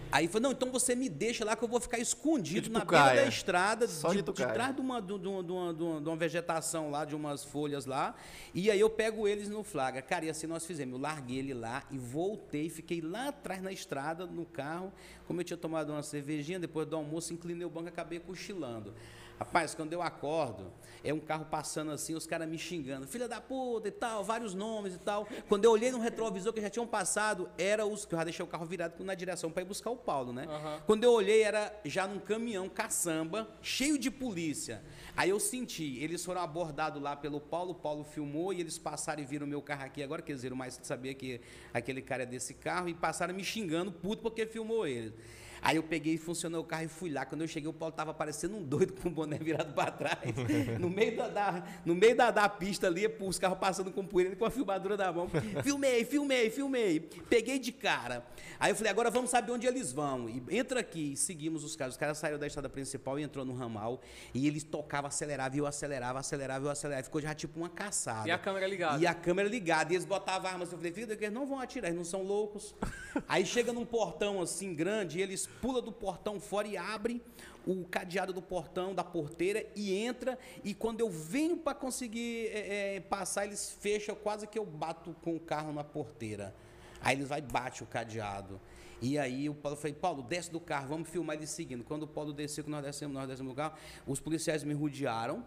Aí 0.09 0.29
falou, 0.29 0.43
não, 0.43 0.51
então 0.53 0.71
você 0.71 0.95
me 0.95 1.09
deixa 1.09 1.43
lá 1.43 1.57
que 1.57 1.63
eu 1.65 1.67
vou 1.67 1.81
ficar 1.81 1.99
escondido 1.99 2.69
na 2.69 2.85
beira 2.85 3.15
da 3.15 3.25
estrada, 3.25 3.85
Só 3.85 4.13
de, 4.13 4.21
de, 4.21 4.31
de 4.31 4.45
trás 4.45 4.73
de 4.73 4.79
uma, 4.79 5.01
de, 5.01 5.11
uma, 5.11 5.43
de, 5.43 5.51
uma, 5.51 5.73
de 5.73 5.83
uma 5.83 6.15
vegetação 6.15 6.89
lá, 6.89 7.03
de 7.03 7.13
umas 7.13 7.43
folhas 7.43 7.85
lá, 7.85 8.15
e 8.53 8.71
aí 8.71 8.79
eu 8.79 8.89
pego 8.89 9.27
eles 9.27 9.49
no 9.49 9.61
flagra. 9.61 10.01
Cara, 10.01 10.23
e 10.23 10.29
assim 10.29 10.47
nós 10.47 10.65
fizemos. 10.65 10.93
Eu 10.93 11.01
larguei 11.01 11.39
ele 11.39 11.53
lá 11.53 11.83
e 11.91 11.97
voltei, 11.97 12.69
fiquei 12.69 13.01
lá 13.01 13.27
atrás 13.27 13.61
na 13.61 13.73
estrada, 13.73 14.25
no 14.25 14.45
carro, 14.45 14.93
como 15.27 15.41
eu 15.41 15.43
tinha 15.43 15.57
tomado 15.57 15.91
uma 15.91 16.01
cervejinha, 16.01 16.61
depois 16.61 16.87
do 16.87 16.95
almoço, 16.95 17.33
inclinei 17.33 17.65
o 17.65 17.69
banco 17.69 17.87
e 17.87 17.89
acabei 17.89 18.19
cochilando. 18.19 18.93
Rapaz, 19.39 19.75
quando 19.75 19.93
eu 19.93 20.01
acordo, 20.01 20.71
é 21.03 21.13
um 21.13 21.19
carro 21.19 21.45
passando 21.45 21.91
assim, 21.91 22.15
os 22.15 22.25
caras 22.25 22.49
me 22.49 22.57
xingando, 22.57 23.07
filha 23.07 23.27
da 23.27 23.39
puta 23.39 23.87
e 23.87 23.91
tal, 23.91 24.23
vários 24.23 24.55
nomes 24.55 24.95
e 24.95 24.97
tal. 24.97 25.27
Quando 25.47 25.63
eu 25.63 25.71
olhei 25.71 25.91
no 25.91 25.99
retrovisor 25.99 26.51
que 26.51 26.59
já 26.59 26.69
tinham 26.69 26.87
passado, 26.87 27.47
era 27.57 27.85
os 27.85 28.03
que 28.03 28.15
eu 28.15 28.17
já 28.17 28.23
deixei 28.23 28.43
o 28.43 28.47
carro 28.47 28.65
virado 28.65 29.03
na 29.03 29.13
direção 29.13 29.51
para 29.51 29.61
ir 29.61 29.65
buscar 29.65 29.91
o 29.91 29.95
Paulo, 29.95 30.33
né? 30.33 30.47
Uhum. 30.47 30.81
Quando 30.87 31.03
eu 31.03 31.11
olhei, 31.11 31.43
era 31.43 31.79
já 31.85 32.07
num 32.07 32.19
caminhão 32.19 32.67
caçamba, 32.67 33.47
cheio 33.61 33.97
de 33.97 34.09
polícia. 34.09 34.83
Aí 35.15 35.29
eu 35.29 35.39
senti, 35.39 35.99
eles 35.99 36.25
foram 36.25 36.41
abordados 36.41 37.01
lá 37.01 37.15
pelo 37.15 37.39
Paulo, 37.39 37.71
o 37.71 37.75
Paulo 37.75 38.03
filmou 38.03 38.51
e 38.51 38.59
eles 38.59 38.79
passaram 38.79 39.21
e 39.21 39.25
viram 39.25 39.45
o 39.45 39.49
meu 39.49 39.61
carro 39.61 39.85
aqui 39.85 40.01
agora, 40.01 40.21
quer 40.21 40.33
dizer, 40.33 40.53
mais 40.53 40.79
sabia 40.81 41.13
que 41.13 41.39
aquele 41.73 42.01
cara 42.01 42.23
é 42.23 42.25
desse 42.25 42.55
carro, 42.55 42.89
e 42.89 42.93
passaram 42.95 43.35
me 43.35 43.43
xingando, 43.43 43.91
puto, 43.91 44.23
porque 44.23 44.47
filmou 44.47 44.87
ele. 44.87 45.13
Aí 45.61 45.77
eu 45.77 45.83
peguei 45.83 46.13
e 46.13 46.17
funcionou 46.17 46.61
o 46.61 46.63
carro 46.63 46.83
e 46.83 46.87
fui 46.87 47.11
lá. 47.11 47.25
Quando 47.25 47.41
eu 47.41 47.47
cheguei, 47.47 47.69
o 47.69 47.73
Paulo 47.73 47.91
estava 47.91 48.13
parecendo 48.13 48.55
um 48.55 48.63
doido 48.63 48.93
com 48.93 49.09
o 49.09 49.11
boné 49.11 49.37
virado 49.37 49.73
para 49.73 49.91
trás. 49.91 50.19
no 50.79 50.89
meio, 50.89 51.17
da, 51.17 51.27
da, 51.27 51.63
no 51.85 51.95
meio 51.95 52.15
da, 52.15 52.31
da 52.31 52.49
pista 52.49 52.87
ali, 52.87 53.07
os 53.19 53.39
carros 53.39 53.57
passando 53.59 53.91
com 53.91 54.05
poeira, 54.05 54.35
com 54.35 54.45
a 54.45 54.51
filmadora 54.51 54.97
na 54.97 55.11
mão. 55.11 55.29
Filmei, 55.63 56.05
filmei, 56.05 56.49
filmei. 56.49 56.99
Peguei 57.29 57.59
de 57.59 57.71
cara. 57.71 58.25
Aí 58.59 58.71
eu 58.71 58.75
falei, 58.75 58.91
agora 58.91 59.09
vamos 59.09 59.29
saber 59.29 59.51
onde 59.51 59.67
eles 59.67 59.91
vão. 59.91 60.29
E 60.29 60.43
entra 60.57 60.79
aqui, 60.79 61.13
e 61.13 61.17
seguimos 61.17 61.63
os 61.63 61.75
caras. 61.75 61.93
Os 61.93 61.97
caras 61.97 62.17
saíram 62.17 62.39
da 62.39 62.47
estrada 62.47 62.69
principal 62.69 63.19
e 63.19 63.23
entrou 63.23 63.45
no 63.45 63.53
ramal. 63.53 64.01
E 64.33 64.47
eles 64.47 64.63
tocavam, 64.63 65.07
aceleravam, 65.07 65.57
eu 65.57 65.65
acelerava, 65.65 66.19
acelerava, 66.19 66.65
eu 66.65 66.71
acelerava. 66.71 67.03
Ficou 67.03 67.21
já 67.21 67.33
tipo 67.33 67.59
uma 67.59 67.69
caçada. 67.69 68.27
E 68.27 68.31
a 68.31 68.37
câmera 68.37 68.67
ligada. 68.67 69.01
E 69.01 69.07
a 69.07 69.13
câmera 69.13 69.49
ligada. 69.49 69.93
E 69.93 69.95
eles 69.95 70.05
botavam 70.05 70.49
armas. 70.49 70.71
Eu 70.71 70.77
falei, 70.77 70.91
filho, 70.91 71.11
eles 71.11 71.31
não 71.31 71.45
vão 71.45 71.59
atirar, 71.59 71.87
eles 71.87 71.97
não 71.97 72.05
são 72.05 72.23
loucos. 72.23 72.75
Aí 73.27 73.45
chega 73.45 73.73
num 73.73 73.85
portão 73.85 74.41
assim 74.41 74.73
grande 74.73 75.19
e 75.19 75.21
eles 75.21 75.47
pula 75.61 75.81
do 75.81 75.91
portão 75.91 76.39
fora 76.39 76.67
e 76.67 76.77
abre 76.77 77.21
o 77.65 77.83
cadeado 77.85 78.31
do 78.31 78.41
portão, 78.41 78.95
da 78.95 79.03
porteira 79.03 79.65
e 79.75 79.93
entra. 79.93 80.39
E 80.63 80.73
quando 80.73 81.01
eu 81.01 81.09
venho 81.09 81.57
para 81.57 81.73
conseguir 81.73 82.47
é, 82.47 82.95
é, 82.95 82.99
passar, 83.01 83.45
eles 83.45 83.75
fecham, 83.79 84.15
quase 84.15 84.47
que 84.47 84.57
eu 84.57 84.65
bato 84.65 85.15
com 85.21 85.35
o 85.35 85.39
carro 85.39 85.73
na 85.73 85.83
porteira. 85.83 86.55
Aí 87.01 87.15
eles 87.15 87.27
vai 87.27 87.41
bate 87.41 87.83
o 87.83 87.85
cadeado. 87.85 88.59
E 89.01 89.19
aí 89.19 89.47
o 89.47 89.53
Paulo 89.53 89.77
falou, 89.77 89.97
Paulo, 89.97 90.23
desce 90.23 90.51
do 90.51 90.59
carro, 90.59 90.87
vamos 90.87 91.09
filmar 91.09 91.35
ele 91.35 91.45
seguindo. 91.45 91.83
Quando 91.83 92.03
o 92.03 92.07
Paulo 92.07 92.33
desceu, 92.33 92.63
que 92.63 92.69
nós 92.69 92.83
descemos, 92.83 93.13
nós 93.13 93.27
descemos 93.27 93.53
do 93.53 93.55
carro, 93.55 93.75
os 94.07 94.19
policiais 94.19 94.63
me 94.63 94.73
rodearam. 94.73 95.43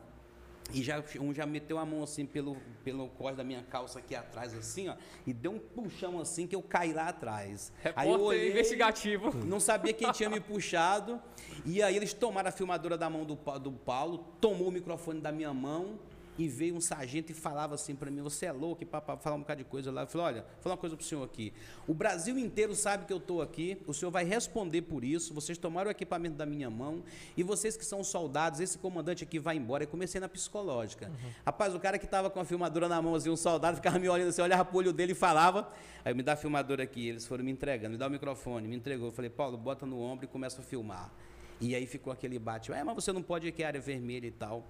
E 0.72 0.82
já, 0.82 1.02
um 1.20 1.34
já 1.34 1.46
meteu 1.46 1.78
a 1.78 1.84
mão 1.84 2.02
assim 2.02 2.26
pelo, 2.26 2.56
pelo 2.84 3.08
cós 3.08 3.36
da 3.36 3.44
minha 3.44 3.62
calça 3.62 3.98
aqui 3.98 4.14
atrás, 4.14 4.54
assim, 4.54 4.88
ó, 4.88 4.94
e 5.26 5.32
deu 5.32 5.52
um 5.52 5.58
puxão 5.58 6.20
assim 6.20 6.46
que 6.46 6.54
eu 6.54 6.62
caí 6.62 6.92
lá 6.92 7.08
atrás. 7.08 7.72
Repórter 7.82 8.12
aí 8.12 8.18
eu 8.18 8.24
olhei, 8.24 8.50
investigativo. 8.50 9.34
Não 9.44 9.60
sabia 9.60 9.92
quem 9.92 10.10
tinha 10.12 10.28
me 10.28 10.40
puxado. 10.40 11.20
E 11.64 11.82
aí 11.82 11.96
eles 11.96 12.12
tomaram 12.12 12.48
a 12.48 12.52
filmadora 12.52 12.96
da 12.96 13.10
mão 13.10 13.24
do, 13.24 13.34
do 13.58 13.72
Paulo, 13.72 14.26
tomou 14.40 14.68
o 14.68 14.72
microfone 14.72 15.20
da 15.20 15.32
minha 15.32 15.52
mão 15.52 15.98
e 16.40 16.48
veio 16.48 16.74
um 16.74 16.80
sargento 16.80 17.30
e 17.30 17.34
falava 17.34 17.74
assim 17.74 17.94
para 17.94 18.10
mim: 18.10 18.22
Você 18.22 18.46
é 18.46 18.52
louco? 18.52 18.82
E 18.82 18.86
para 18.86 19.00
falar 19.18 19.36
um 19.36 19.40
bocado 19.40 19.62
de 19.62 19.68
coisa 19.68 19.92
lá. 19.92 20.02
Eu 20.02 20.06
falei: 20.06 20.26
Olha, 20.26 20.40
vou 20.40 20.62
falar 20.62 20.74
uma 20.74 20.80
coisa 20.80 20.96
para 20.96 21.02
o 21.02 21.06
senhor 21.06 21.22
aqui. 21.22 21.52
O 21.86 21.92
Brasil 21.92 22.38
inteiro 22.38 22.74
sabe 22.74 23.04
que 23.04 23.12
eu 23.12 23.18
estou 23.18 23.42
aqui, 23.42 23.76
o 23.86 23.92
senhor 23.92 24.10
vai 24.10 24.24
responder 24.24 24.82
por 24.82 25.04
isso. 25.04 25.34
Vocês 25.34 25.58
tomaram 25.58 25.88
o 25.88 25.90
equipamento 25.90 26.36
da 26.36 26.46
minha 26.46 26.70
mão 26.70 27.02
e 27.36 27.42
vocês 27.42 27.76
que 27.76 27.84
são 27.84 28.02
soldados, 28.02 28.58
esse 28.58 28.78
comandante 28.78 29.22
aqui 29.22 29.38
vai 29.38 29.56
embora. 29.56 29.84
E 29.84 29.86
comecei 29.86 30.18
na 30.18 30.30
psicológica. 30.30 31.08
Uhum. 31.08 31.30
Rapaz, 31.44 31.74
o 31.74 31.78
cara 31.78 31.98
que 31.98 32.06
estava 32.06 32.30
com 32.30 32.40
a 32.40 32.44
filmadora 32.44 32.88
na 32.88 33.02
mão, 33.02 33.14
assim, 33.14 33.28
um 33.28 33.36
soldado, 33.36 33.76
ficava 33.82 33.98
me 33.98 34.08
olhando 34.08 34.28
assim, 34.28 34.40
olhava 34.40 34.64
para 34.64 34.74
o 34.74 34.78
olho 34.78 34.94
dele 34.94 35.12
e 35.12 35.14
falava. 35.14 35.70
Aí 36.02 36.14
me 36.14 36.22
dá 36.22 36.32
a 36.32 36.36
filmadora 36.36 36.82
aqui, 36.82 37.08
eles 37.08 37.26
foram 37.26 37.44
me 37.44 37.50
entregando, 37.50 37.90
me 37.90 37.98
dá 37.98 38.06
o 38.06 38.10
microfone, 38.10 38.66
me 38.66 38.76
entregou. 38.76 39.08
Eu 39.08 39.12
falei: 39.12 39.30
Paulo, 39.30 39.58
bota 39.58 39.84
no 39.84 40.00
ombro 40.00 40.24
e 40.24 40.28
começa 40.28 40.62
a 40.62 40.64
filmar. 40.64 41.12
E 41.60 41.74
aí 41.74 41.86
ficou 41.86 42.10
aquele 42.10 42.38
bate, 42.38 42.72
é, 42.72 42.82
mas 42.82 42.94
você 42.94 43.12
não 43.12 43.22
pode 43.22 43.46
ir 43.46 43.52
que 43.52 43.62
é 43.62 43.66
área 43.66 43.80
vermelha 43.80 44.26
e 44.26 44.30
tal. 44.30 44.66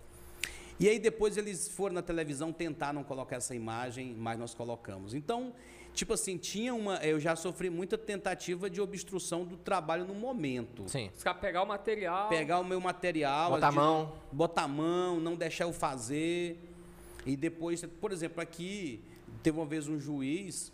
E 0.80 0.88
aí 0.88 0.98
depois 0.98 1.36
eles 1.36 1.68
foram 1.68 1.94
na 1.94 2.00
televisão, 2.00 2.50
tentaram 2.50 3.04
colocar 3.04 3.36
essa 3.36 3.54
imagem, 3.54 4.16
mas 4.18 4.38
nós 4.38 4.54
colocamos. 4.54 5.12
Então, 5.12 5.52
tipo 5.92 6.14
assim, 6.14 6.38
tinha 6.38 6.74
uma. 6.74 6.96
Eu 7.04 7.20
já 7.20 7.36
sofri 7.36 7.68
muita 7.68 7.98
tentativa 7.98 8.70
de 8.70 8.80
obstrução 8.80 9.44
do 9.44 9.58
trabalho 9.58 10.06
no 10.06 10.14
momento. 10.14 10.88
Sim. 10.88 11.10
Os 11.14 11.22
pegar 11.38 11.62
o 11.62 11.66
material. 11.66 12.30
Pegar 12.30 12.58
o 12.58 12.64
meu 12.64 12.80
material. 12.80 13.50
Botar 13.50 13.68
a 13.68 13.72
mão. 13.72 14.12
Botar 14.32 14.62
a 14.62 14.68
mão, 14.68 15.20
não 15.20 15.36
deixar 15.36 15.64
eu 15.64 15.72
fazer. 15.74 16.58
E 17.26 17.36
depois, 17.36 17.84
por 18.00 18.10
exemplo, 18.10 18.40
aqui, 18.40 19.04
teve 19.42 19.58
uma 19.58 19.66
vez 19.66 19.86
um 19.86 20.00
juiz 20.00 20.72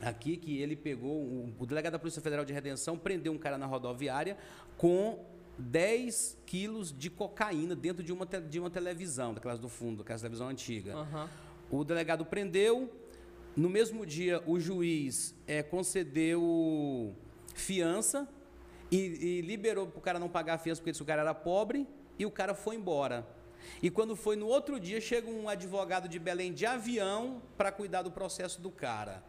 aqui 0.00 0.36
que 0.36 0.58
ele 0.58 0.76
pegou, 0.76 1.10
o, 1.10 1.52
o 1.58 1.66
delegado 1.66 1.92
da 1.92 1.98
Polícia 1.98 2.22
Federal 2.22 2.44
de 2.44 2.52
Redenção 2.52 2.96
prendeu 2.96 3.32
um 3.32 3.38
cara 3.38 3.58
na 3.58 3.66
rodoviária 3.66 4.36
com 4.76 5.24
10 5.58 6.38
quilos 6.46 6.92
de 6.96 7.10
cocaína 7.10 7.74
dentro 7.74 8.02
de 8.02 8.12
uma, 8.12 8.26
de 8.26 8.60
uma 8.60 8.70
televisão, 8.70 9.34
daquelas 9.34 9.58
do 9.58 9.68
fundo, 9.68 9.98
daquela 9.98 10.18
televisão 10.18 10.48
antiga. 10.48 10.96
Uhum. 10.96 11.28
O 11.70 11.84
delegado 11.84 12.24
prendeu. 12.24 12.92
No 13.56 13.68
mesmo 13.68 14.04
dia, 14.04 14.42
o 14.46 14.58
juiz 14.58 15.34
é, 15.46 15.62
concedeu 15.62 17.14
fiança 17.54 18.28
e, 18.90 18.96
e 18.96 19.40
liberou 19.42 19.86
para 19.86 19.98
o 19.98 20.02
cara 20.02 20.18
não 20.18 20.28
pagar 20.28 20.54
a 20.54 20.58
fiança 20.58 20.82
porque 20.82 21.00
o 21.00 21.06
cara 21.06 21.22
era 21.22 21.34
pobre 21.34 21.86
e 22.18 22.26
o 22.26 22.30
cara 22.30 22.54
foi 22.54 22.74
embora. 22.76 23.26
E 23.82 23.90
quando 23.90 24.16
foi 24.16 24.36
no 24.36 24.46
outro 24.46 24.78
dia, 24.78 25.00
chega 25.00 25.30
um 25.30 25.48
advogado 25.48 26.08
de 26.08 26.18
Belém 26.18 26.52
de 26.52 26.66
avião 26.66 27.42
para 27.56 27.72
cuidar 27.72 28.02
do 28.02 28.10
processo 28.10 28.60
do 28.60 28.70
cara. 28.70 29.22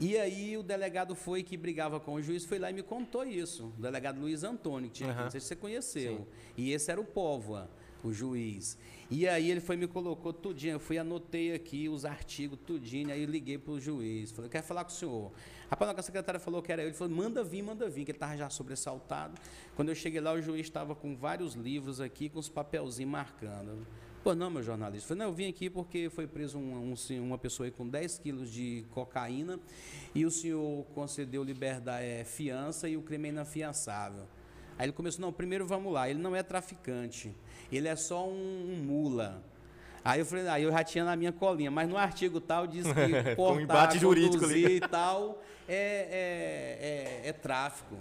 E 0.00 0.16
aí 0.16 0.56
o 0.56 0.62
delegado 0.62 1.14
foi 1.14 1.42
que 1.42 1.58
brigava 1.58 2.00
com 2.00 2.14
o 2.14 2.22
juiz, 2.22 2.44
foi 2.46 2.58
lá 2.58 2.70
e 2.70 2.72
me 2.72 2.82
contou 2.82 3.22
isso. 3.22 3.66
O 3.78 3.82
delegado 3.82 4.18
Luiz 4.18 4.42
Antônio, 4.42 4.88
que 4.88 4.96
tinha, 4.96 5.10
uhum. 5.10 5.24
não 5.24 5.30
sei 5.30 5.40
se 5.40 5.48
você 5.48 5.56
conheceu. 5.56 6.16
Sim. 6.16 6.26
E 6.56 6.72
esse 6.72 6.90
era 6.90 6.98
o 6.98 7.04
Póvoa, 7.04 7.70
o 8.02 8.10
juiz. 8.10 8.78
E 9.10 9.28
aí 9.28 9.50
ele 9.50 9.60
foi 9.60 9.76
me 9.76 9.86
colocou 9.86 10.32
tudinho, 10.32 10.74
eu 10.74 10.80
fui 10.80 10.96
anotei 10.96 11.52
aqui 11.52 11.88
os 11.88 12.04
artigos 12.04 12.58
tudinho, 12.66 13.12
aí 13.12 13.26
liguei 13.26 13.58
para 13.58 13.72
o 13.72 13.80
juiz, 13.80 14.30
falei, 14.30 14.50
quer 14.50 14.62
falar 14.62 14.84
com 14.84 14.90
o 14.90 14.94
senhor? 14.94 15.32
Rapaz, 15.68 15.98
a 15.98 16.02
secretária 16.02 16.40
falou 16.40 16.62
que 16.62 16.72
era 16.72 16.82
eu, 16.82 16.86
ele 16.86 16.94
falou, 16.96 17.14
manda 17.14 17.44
vir, 17.44 17.62
manda 17.62 17.88
vir, 17.88 18.04
que 18.04 18.12
ele 18.12 18.16
estava 18.16 18.36
já 18.36 18.48
sobressaltado. 18.48 19.34
Quando 19.76 19.90
eu 19.90 19.94
cheguei 19.94 20.20
lá, 20.20 20.32
o 20.32 20.40
juiz 20.40 20.62
estava 20.62 20.94
com 20.94 21.14
vários 21.14 21.54
livros 21.54 22.00
aqui, 22.00 22.28
com 22.28 22.38
os 22.38 22.48
papelzinhos 22.48 23.10
marcando. 23.10 23.86
Pô, 24.22 24.34
não, 24.34 24.50
meu 24.50 24.62
jornalista. 24.62 25.08
Falei, 25.08 25.22
não, 25.22 25.30
eu 25.30 25.34
vim 25.34 25.48
aqui 25.48 25.70
porque 25.70 26.10
foi 26.10 26.26
preso 26.26 26.58
um, 26.58 26.92
um, 26.92 27.22
uma 27.22 27.38
pessoa 27.38 27.66
aí 27.66 27.70
com 27.70 27.88
10 27.88 28.18
quilos 28.18 28.52
de 28.52 28.84
cocaína 28.90 29.58
e 30.14 30.26
o 30.26 30.30
senhor 30.30 30.84
concedeu 30.94 31.42
liberdade, 31.42 32.04
é, 32.04 32.22
fiança 32.22 32.86
e 32.86 32.98
o 32.98 33.02
crime 33.02 33.28
é 33.28 33.32
inafiançável. 33.32 34.24
Aí 34.78 34.86
ele 34.86 34.92
começou, 34.92 35.22
não, 35.22 35.32
primeiro 35.32 35.66
vamos 35.66 35.90
lá, 35.92 36.08
ele 36.08 36.18
não 36.18 36.36
é 36.36 36.42
traficante, 36.42 37.34
ele 37.72 37.88
é 37.88 37.96
só 37.96 38.28
um, 38.28 38.72
um 38.72 38.84
mula. 38.84 39.42
Aí 40.04 40.20
eu 40.20 40.26
falei, 40.26 40.48
aí 40.48 40.62
eu 40.64 40.72
já 40.72 40.84
tinha 40.84 41.04
na 41.04 41.16
minha 41.16 41.32
colinha, 41.32 41.70
mas 41.70 41.88
no 41.88 41.96
artigo 41.96 42.40
tal 42.40 42.66
diz 42.66 42.86
que 42.86 43.34
portar, 43.36 43.88
um 43.96 44.00
conduzir 44.30 44.70
e 44.70 44.80
tal 44.80 45.42
é, 45.66 47.22
é, 47.24 47.26
é, 47.26 47.28
é 47.28 47.32
tráfico. 47.32 47.96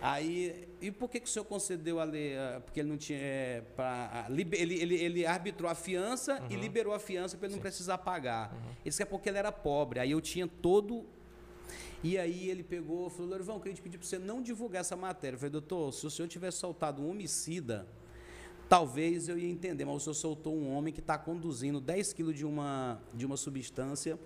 Aí, 0.00 0.68
e 0.80 0.92
por 0.92 1.08
que, 1.10 1.18
que 1.18 1.26
o 1.26 1.30
senhor 1.30 1.44
concedeu 1.44 1.98
a 1.98 2.04
lei? 2.04 2.36
Ah, 2.36 2.60
porque 2.64 2.80
ele 2.80 2.88
não 2.88 2.96
tinha. 2.96 3.18
É, 3.18 3.62
pra, 3.74 4.26
ele, 4.30 4.48
ele, 4.54 4.94
ele 4.94 5.26
arbitrou 5.26 5.68
a 5.68 5.74
fiança 5.74 6.40
uhum. 6.40 6.46
e 6.50 6.56
liberou 6.56 6.94
a 6.94 7.00
fiança 7.00 7.36
para 7.36 7.46
ele 7.46 7.54
Sim. 7.54 7.58
não 7.58 7.62
precisar 7.62 7.98
pagar. 7.98 8.52
Uhum. 8.52 8.72
Isso 8.84 9.02
é 9.02 9.04
porque 9.04 9.28
ele 9.28 9.38
era 9.38 9.50
pobre. 9.50 9.98
Aí 9.98 10.12
eu 10.12 10.20
tinha 10.20 10.46
todo. 10.46 11.04
E 12.02 12.16
aí 12.16 12.48
ele 12.48 12.62
pegou 12.62 13.08
e 13.08 13.10
falou: 13.10 13.28
Lorivão, 13.28 13.56
eu 13.56 13.60
queria 13.60 13.74
te 13.74 13.82
pedir 13.82 13.98
para 13.98 14.06
você 14.06 14.18
não 14.18 14.40
divulgar 14.40 14.82
essa 14.82 14.94
matéria. 14.94 15.34
Eu 15.34 15.40
falei, 15.40 15.50
doutor, 15.50 15.92
se 15.92 16.06
o 16.06 16.10
senhor 16.10 16.28
tivesse 16.28 16.58
soltado 16.58 17.02
um 17.02 17.10
homicida, 17.10 17.84
talvez 18.68 19.28
eu 19.28 19.36
ia 19.36 19.48
entender, 19.48 19.84
mas 19.84 19.96
o 19.96 20.00
senhor 20.00 20.14
soltou 20.14 20.54
um 20.54 20.72
homem 20.72 20.94
que 20.94 21.00
está 21.00 21.18
conduzindo 21.18 21.80
10 21.80 22.12
quilos 22.12 22.36
de 22.36 22.46
uma, 22.46 23.00
de 23.12 23.26
uma 23.26 23.36
substância 23.36 24.16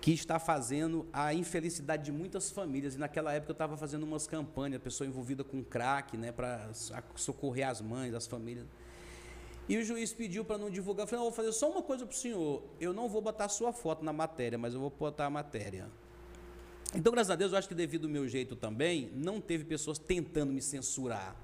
que 0.00 0.12
está 0.12 0.38
fazendo 0.38 1.06
a 1.12 1.34
infelicidade 1.34 2.04
de 2.04 2.12
muitas 2.12 2.50
famílias. 2.50 2.94
E 2.94 2.98
naquela 2.98 3.32
época 3.32 3.50
eu 3.50 3.54
estava 3.54 3.76
fazendo 3.76 4.04
umas 4.04 4.26
campanhas, 4.26 4.80
pessoa 4.80 5.06
envolvida 5.06 5.42
com 5.42 5.62
crack, 5.62 6.16
né, 6.16 6.30
para 6.30 6.70
socorrer 7.16 7.68
as 7.68 7.80
mães, 7.80 8.14
as 8.14 8.26
famílias. 8.26 8.66
E 9.68 9.76
o 9.76 9.84
juiz 9.84 10.12
pediu 10.12 10.44
para 10.44 10.56
não 10.56 10.70
divulgar. 10.70 11.04
Eu 11.04 11.08
falei, 11.08 11.24
não, 11.24 11.30
vou 11.30 11.36
fazer 11.36 11.52
só 11.52 11.70
uma 11.70 11.82
coisa 11.82 12.06
para 12.06 12.14
o 12.14 12.16
senhor. 12.16 12.62
Eu 12.80 12.92
não 12.92 13.08
vou 13.08 13.20
botar 13.20 13.48
sua 13.48 13.72
foto 13.72 14.02
na 14.02 14.12
matéria, 14.12 14.56
mas 14.56 14.72
eu 14.72 14.80
vou 14.80 14.90
botar 14.90 15.26
a 15.26 15.30
matéria. 15.30 15.88
Então, 16.94 17.12
graças 17.12 17.30
a 17.30 17.36
Deus, 17.36 17.52
eu 17.52 17.58
acho 17.58 17.68
que 17.68 17.74
devido 17.74 18.06
ao 18.06 18.10
meu 18.10 18.26
jeito 18.26 18.56
também, 18.56 19.10
não 19.14 19.42
teve 19.42 19.64
pessoas 19.64 19.98
tentando 19.98 20.52
me 20.52 20.62
censurar. 20.62 21.36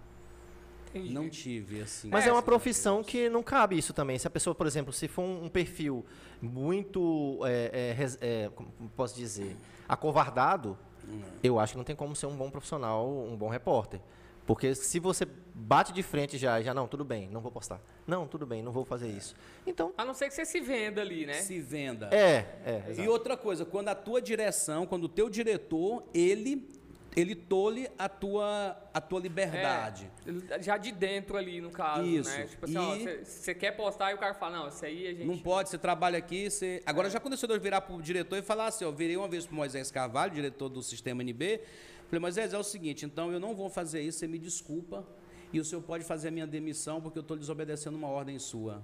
Entendi. 0.95 1.13
Não 1.13 1.29
tive, 1.29 1.81
assim. 1.83 2.09
Mas 2.09 2.25
é, 2.25 2.29
é 2.29 2.33
uma 2.33 2.43
profissão 2.43 3.03
que 3.03 3.29
não 3.29 3.43
cabe 3.43 3.77
isso 3.77 3.93
também. 3.93 4.19
Se 4.19 4.27
a 4.27 4.31
pessoa, 4.31 4.55
por 4.55 4.67
exemplo, 4.67 4.93
se 4.93 5.09
for 5.09 5.23
um 5.23 5.49
perfil 5.49 6.05
muito, 6.41 7.41
é, 7.45 7.97
é, 7.99 8.45
é 8.45 8.51
como 8.55 8.71
posso 8.97 9.17
dizer, 9.17 9.57
acovardado, 9.89 10.79
hum. 11.09 11.21
eu 11.43 11.59
acho 11.59 11.73
que 11.73 11.79
não 11.79 11.85
tem 11.85 11.97
como 11.97 12.15
ser 12.15 12.27
um 12.27 12.37
bom 12.37 12.49
profissional, 12.49 13.09
um 13.09 13.37
bom 13.37 13.49
repórter. 13.49 14.01
Porque 14.47 14.75
se 14.75 15.01
você 15.01 15.27
bate 15.55 15.93
de 15.93 16.03
frente 16.03 16.37
já, 16.37 16.61
já 16.61 16.75
não, 16.75 16.87
tudo 16.87 17.03
bem, 17.03 17.29
não 17.31 17.41
vou 17.41 17.51
postar. 17.51 17.81
Não, 18.07 18.27
tudo 18.27 18.45
bem, 18.45 18.63
não 18.63 18.73
vou 18.73 18.85
fazer 18.85 19.09
isso. 19.09 19.35
Então, 19.67 19.93
a 19.97 20.05
não 20.05 20.13
ser 20.13 20.29
que 20.29 20.35
você 20.35 20.45
se 20.45 20.61
venda 20.61 21.01
ali, 21.01 21.25
né? 21.25 21.35
Se 21.35 21.59
venda. 21.61 22.11
É, 22.13 22.59
é. 22.65 22.83
Exato. 22.91 23.01
E 23.01 23.09
outra 23.09 23.37
coisa, 23.39 23.65
quando 23.65 23.89
a 23.89 23.95
tua 23.95 24.21
direção, 24.21 24.87
quando 24.87 25.05
o 25.05 25.09
teu 25.09 25.31
diretor, 25.31 26.05
ele 26.13 26.69
ele 27.17 27.35
tolhe 27.35 27.89
a 27.97 28.09
tua, 28.09 28.77
a 28.93 29.01
tua 29.01 29.21
liberdade. 29.21 30.11
É, 30.51 30.61
já 30.61 30.77
de 30.77 30.91
dentro 30.91 31.37
ali, 31.37 31.61
no 31.61 31.71
caso, 31.71 32.03
né? 32.03 32.09
Isso. 32.09 32.31
né? 32.31 32.47
Tipo 32.47 32.65
assim, 32.65 33.25
você 33.25 33.55
quer 33.55 33.73
postar 33.73 34.11
e 34.11 34.15
o 34.15 34.19
cara 34.19 34.35
fala, 34.35 34.59
não, 34.59 34.69
isso 34.69 34.85
aí 34.85 35.07
a 35.07 35.11
gente... 35.13 35.27
Não 35.27 35.39
pode, 35.39 35.69
você 35.69 35.79
trabalha 35.79 36.19
aqui, 36.19 36.51
você... 36.51 36.83
Agora, 36.85 37.07
é. 37.07 37.11
já 37.11 37.19
aconteceu 37.19 37.47
de 37.47 37.55
eu 37.55 37.61
virar 37.61 37.83
pro 37.83 38.03
diretor 38.03 38.37
e 38.37 38.43
falar 38.43 38.67
assim, 38.67 38.85
eu 38.85 38.93
virei 38.93 39.17
uma 39.17 39.29
vez 39.29 39.47
pro 39.47 39.55
Moisés 39.55 39.91
Carvalho, 39.93 40.33
diretor 40.33 40.69
do 40.69 40.83
Sistema 40.83 41.23
NB, 41.23 41.61
falei, 42.09 42.21
Moisés, 42.21 42.53
é 42.53 42.59
o 42.59 42.65
seguinte, 42.65 43.07
então 43.07 43.33
eu 43.33 43.39
não 43.39 43.55
vou 43.55 43.71
fazer 43.71 44.03
isso, 44.03 44.19
você 44.19 44.27
me 44.27 44.39
desculpa, 44.39 45.07
e 45.53 45.61
o 45.61 45.65
senhor 45.65 45.83
pode 45.83 46.03
fazer 46.03 46.29
a 46.29 46.31
minha 46.33 46.49
demissão 46.49 47.01
porque 47.01 47.17
eu 47.17 47.23
estou 47.23 47.37
desobedecendo 47.37 47.97
uma 47.97 48.09
ordem 48.09 48.41
sua. 48.41 48.83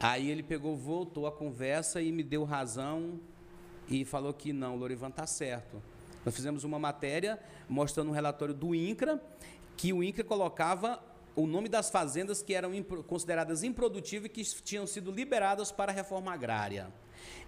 Aí 0.00 0.28
ele 0.28 0.42
pegou, 0.42 0.76
voltou 0.76 1.28
a 1.28 1.32
conversa 1.32 2.02
e 2.02 2.10
me 2.10 2.24
deu 2.24 2.42
razão 2.42 3.20
e 3.88 4.04
falou 4.04 4.34
que 4.34 4.52
não, 4.52 4.74
o 4.74 4.78
Lorivan 4.78 5.08
está 5.08 5.26
certo. 5.26 5.80
Nós 6.24 6.34
fizemos 6.34 6.64
uma 6.64 6.78
matéria 6.78 7.38
mostrando 7.68 8.08
um 8.10 8.14
relatório 8.14 8.54
do 8.54 8.74
INCRA, 8.74 9.20
que 9.76 9.92
o 9.92 10.02
INCRA 10.02 10.24
colocava 10.24 11.02
o 11.36 11.46
nome 11.46 11.68
das 11.68 11.90
fazendas 11.90 12.42
que 12.42 12.54
eram 12.54 12.70
consideradas 13.06 13.62
improdutivas 13.62 14.26
e 14.26 14.28
que 14.28 14.44
tinham 14.62 14.86
sido 14.86 15.10
liberadas 15.10 15.72
para 15.72 15.90
a 15.90 15.94
reforma 15.94 16.32
agrária. 16.32 16.92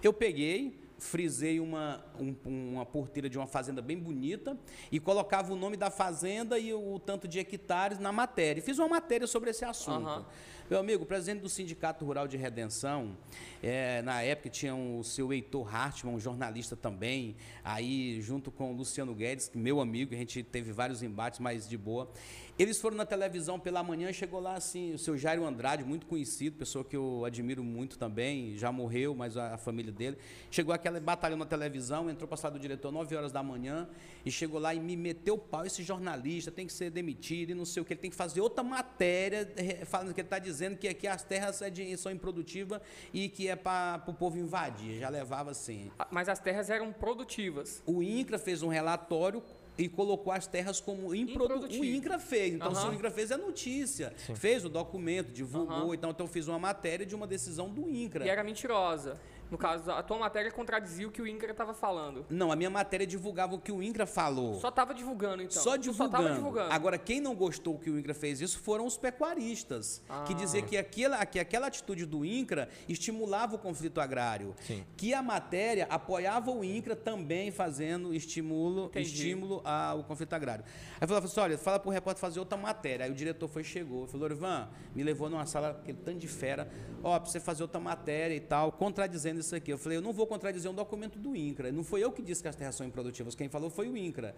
Eu 0.03 0.13
peguei, 0.13 0.79
frisei 0.99 1.61
uma, 1.61 2.05
um, 2.19 2.35
uma 2.73 2.87
porteira 2.87 3.29
de 3.29 3.37
uma 3.37 3.47
fazenda 3.47 3.83
bem 3.83 3.99
bonita 3.99 4.57
e 4.91 4.99
colocava 4.99 5.53
o 5.53 5.57
nome 5.57 5.77
da 5.77 5.91
fazenda 5.91 6.59
e 6.59 6.73
o, 6.73 6.95
o 6.95 6.99
tanto 6.99 7.29
de 7.29 7.39
hectares 7.39 7.99
na 7.99 8.13
matéria. 8.13 8.63
Fiz 8.63 8.79
uma 8.79 8.89
matéria 8.89 9.27
sobre 9.27 9.51
esse 9.51 9.65
assunto. 9.65 10.09
Uhum. 10.09 10.25
Meu 10.69 10.81
amigo, 10.81 11.05
o 11.05 11.07
presidente 11.07 11.43
do 11.43 11.49
Sindicato 11.49 12.05
Rural 12.05 12.27
de 12.27 12.37
Redenção, 12.37 13.17
é, 13.63 14.03
na 14.03 14.23
época 14.23 14.51
tinha 14.51 14.75
o 14.75 15.05
seu 15.05 15.33
Heitor 15.33 15.73
Hartmann, 15.73 16.17
um 16.17 16.19
jornalista 16.19 16.75
também, 16.75 17.37
aí 17.63 18.21
junto 18.21 18.51
com 18.51 18.73
o 18.73 18.77
Luciano 18.77 19.15
Guedes, 19.15 19.49
meu 19.55 19.81
amigo, 19.81 20.13
a 20.13 20.19
gente 20.19 20.43
teve 20.43 20.73
vários 20.73 21.05
embates, 21.05 21.39
mas 21.39 21.69
de 21.69 21.79
boa. 21.79 22.11
Eles 22.59 22.81
foram 22.81 22.97
na 22.97 23.05
televisão 23.05 23.61
pela 23.61 23.83
manhã, 23.83 24.11
chegou 24.15 24.41
lá 24.41 24.55
assim, 24.55 24.95
o 24.95 24.99
seu 24.99 25.15
Jairo 25.15 25.45
Andrade, 25.45 25.85
muito 25.85 26.07
conhecido, 26.07 26.57
pessoa 26.57 26.83
que 26.83 26.97
eu 26.97 27.23
admiro 27.23 27.63
muito 27.63 27.99
também, 27.99 28.57
já 28.57 28.73
morreu, 28.73 29.15
mas 29.15 29.37
a, 29.37 29.57
a 29.57 29.59
família 29.59 29.93
dele. 29.93 30.17
Chegou 30.51 30.75
aquela 30.75 30.99
batalhão 30.99 31.37
na 31.37 31.45
televisão, 31.45 32.09
entrou 32.09 32.27
para 32.27 32.37
a 32.37 32.39
sala 32.39 32.55
do 32.55 32.59
diretor 32.59 32.91
9 32.91 33.15
horas 33.15 33.31
da 33.31 33.43
manhã 33.43 33.87
e 34.25 34.31
chegou 34.31 34.59
lá 34.59 34.75
e 34.75 34.81
me 34.81 34.97
meteu 34.97 35.35
o 35.35 35.39
pau. 35.39 35.67
Esse 35.67 35.83
jornalista 35.83 36.51
tem 36.51 36.67
que 36.67 36.73
ser 36.73 36.89
demitido 36.89 37.51
e 37.51 37.55
não 37.55 37.67
sei 37.67 37.83
o 37.83 37.85
que, 37.85 37.93
ele 37.93 38.01
tem 38.01 38.11
que 38.11 38.17
fazer 38.17 38.41
outra 38.41 38.65
matéria 38.65 39.47
falando 39.85 40.15
que 40.15 40.21
ele 40.23 40.27
está 40.27 40.39
dizendo 40.39 40.79
que 40.79 40.89
aqui 40.89 41.07
as 41.07 41.23
terras 41.23 41.61
é 41.61 41.71
são 41.99 42.11
improdutivas 42.11 42.81
e 43.13 43.29
que 43.29 43.49
é 43.49 43.57
para 43.57 44.03
o 44.07 44.15
povo 44.15 44.39
invadir. 44.39 44.99
Já 44.99 45.11
levava 45.11 45.51
assim. 45.51 45.91
Mas 46.11 46.27
as 46.27 46.39
terras 46.39 46.71
eram 46.71 46.91
produtivas. 46.91 47.83
O 47.85 48.03
INCRA 48.03 48.39
fez 48.39 48.63
um 48.63 48.69
relatório 48.69 49.43
e 49.79 49.89
colocou 49.89 50.33
as 50.33 50.47
terras 50.47 50.81
como 50.81 51.15
improdutivo. 51.15 51.83
O 51.83 51.85
INCRA 51.85 52.19
fez. 52.19 52.55
Então, 52.55 52.69
uhum. 52.69 52.75
se 52.75 52.87
o 52.87 52.93
INCRA 52.93 53.11
fez 53.11 53.33
a 53.33 53.37
notícia, 53.37 54.13
Sim. 54.27 54.35
fez 54.35 54.65
o 54.65 54.69
documento, 54.69 55.31
divulgou. 55.31 55.89
Uhum. 55.89 55.95
Então, 55.95 56.11
então, 56.11 56.27
eu 56.27 56.33
fiz 56.33 56.49
uma 56.49 56.59
matéria 56.59 57.05
de 57.05 57.15
uma 57.15 57.27
decisão 57.27 57.69
do 57.69 57.89
INCRA. 57.89 58.25
E 58.25 58.29
era 58.29 58.43
mentirosa. 58.43 59.19
No 59.51 59.59
caso, 59.59 59.91
a 59.91 60.03
tua 60.03 60.19
matéria 60.19 60.51
contradizia 60.51 61.07
o 61.07 61.11
que 61.11 61.23
o 61.23 61.27
INCRA 61.27 61.53
estava 61.53 61.73
falando. 61.73 62.27
Não, 62.29 62.51
a 62.51 62.57
minha 62.57 62.71
matéria 62.71 63.07
divulgava 63.07 63.55
o 63.55 63.59
que 63.59 63.71
o 63.71 63.83
INCRA 63.83 64.07
falou. 64.07 64.55
Só 64.61 64.69
estava 64.69 64.93
divulgando, 64.93 65.43
então. 65.43 65.63
Só 65.63 65.77
divulgando. 65.77 66.29
Só 66.29 66.35
divulgando. 66.35 66.73
Agora, 66.73 66.99
quem 66.99 67.21
não 67.21 67.35
gostou 67.35 67.79
que 67.79 67.91
o 67.91 67.99
INCRA 67.99 68.15
fez 68.15 68.41
isso 68.41 68.59
foram 68.59 68.87
os 68.87 68.97
pecuaristas, 68.97 70.03
ah. 70.09 70.25
que 70.27 70.35
diziam 70.35 70.65
que 70.65 70.77
aquela, 70.77 71.25
que 71.25 71.39
aquela 71.39 71.67
atitude 71.69 72.05
do 72.07 72.25
INCRA 72.25 72.69
estimulava 72.89 73.55
o 73.55 73.59
conflito 73.59 74.01
agrário. 74.01 74.55
Sim. 74.61 74.85
Que 74.97 75.15
a 75.15 75.23
matéria 75.23 75.87
apoiava 75.89 76.51
o 76.51 76.65
INCRA 76.65 76.97
também 76.97 77.51
fazendo 77.51 78.15
estímulo, 78.15 78.91
estímulo 78.95 79.63
ao 79.65 80.03
conflito 80.05 80.33
agrário. 80.33 80.65
Aí 81.01 81.07
falou 81.07 81.23
assim: 81.23 81.41
olha, 81.41 81.59
fala 81.59 81.79
para 81.79 81.89
o 81.89 81.93
repórter 81.93 82.21
fazer 82.21 82.41
outra 82.41 82.59
matéria. 82.59 83.05
Aí 83.05 83.11
o 83.11 83.15
diretor 83.15 83.49
foi 83.49 83.63
chegou, 83.63 84.07
falou: 84.07 84.31
Ivan, 84.31 84.69
me 84.95 85.03
levou 85.03 85.29
numa 85.31 85.47
sala, 85.47 85.71
aquele 85.71 85.99
tanto 85.99 86.19
de 86.19 86.29
fera, 86.29 86.69
ó, 87.03 87.19
para 87.19 87.31
você 87.31 87.39
fazer 87.39 87.63
outra 87.63 87.81
matéria 87.81 88.35
e 88.35 88.41
tal, 88.41 88.73
contradizendo 88.73 89.36
isso 89.41 89.55
aqui. 89.55 89.73
Eu 89.73 89.79
falei, 89.79 89.99
eu 89.99 90.03
não 90.03 90.13
vou 90.13 90.27
contradizer 90.27 90.71
um 90.71 90.75
documento 90.75 91.19
do 91.19 91.35
INCRA. 91.35 91.73
Não 91.73 91.85
foi 91.85 92.03
eu 92.03 92.13
que 92.13 92.23
disse 92.23 92.43
que 92.43 92.49
as 92.49 92.57
terras 92.57 92.75
são 92.75 92.87
improdutivas, 92.87 93.35
quem 93.35 93.49
falou 93.49 93.71
foi 93.71 93.89
o 93.89 93.97
INCRA. 93.97 94.35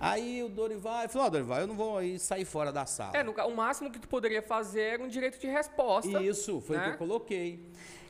Aí 0.00 0.42
o 0.42 0.48
Dorival 0.48 1.08
falou, 1.08 1.26
ó, 1.26 1.28
oh, 1.28 1.30
Dorival, 1.30 1.60
eu 1.60 1.66
não 1.68 1.76
vou 1.76 2.00
sair 2.18 2.44
fora 2.44 2.72
da 2.72 2.84
sala. 2.84 3.16
É, 3.16 3.22
no, 3.22 3.32
o 3.32 3.54
máximo 3.54 3.88
que 3.90 4.00
tu 4.00 4.08
poderia 4.08 4.42
fazer 4.42 4.80
era 4.80 5.02
um 5.02 5.06
direito 5.06 5.38
de 5.38 5.46
resposta. 5.46 6.20
Isso, 6.20 6.60
foi 6.60 6.76
né? 6.76 6.82
o 6.82 6.84
que 6.86 6.90
eu 6.94 6.98
coloquei. 6.98 7.64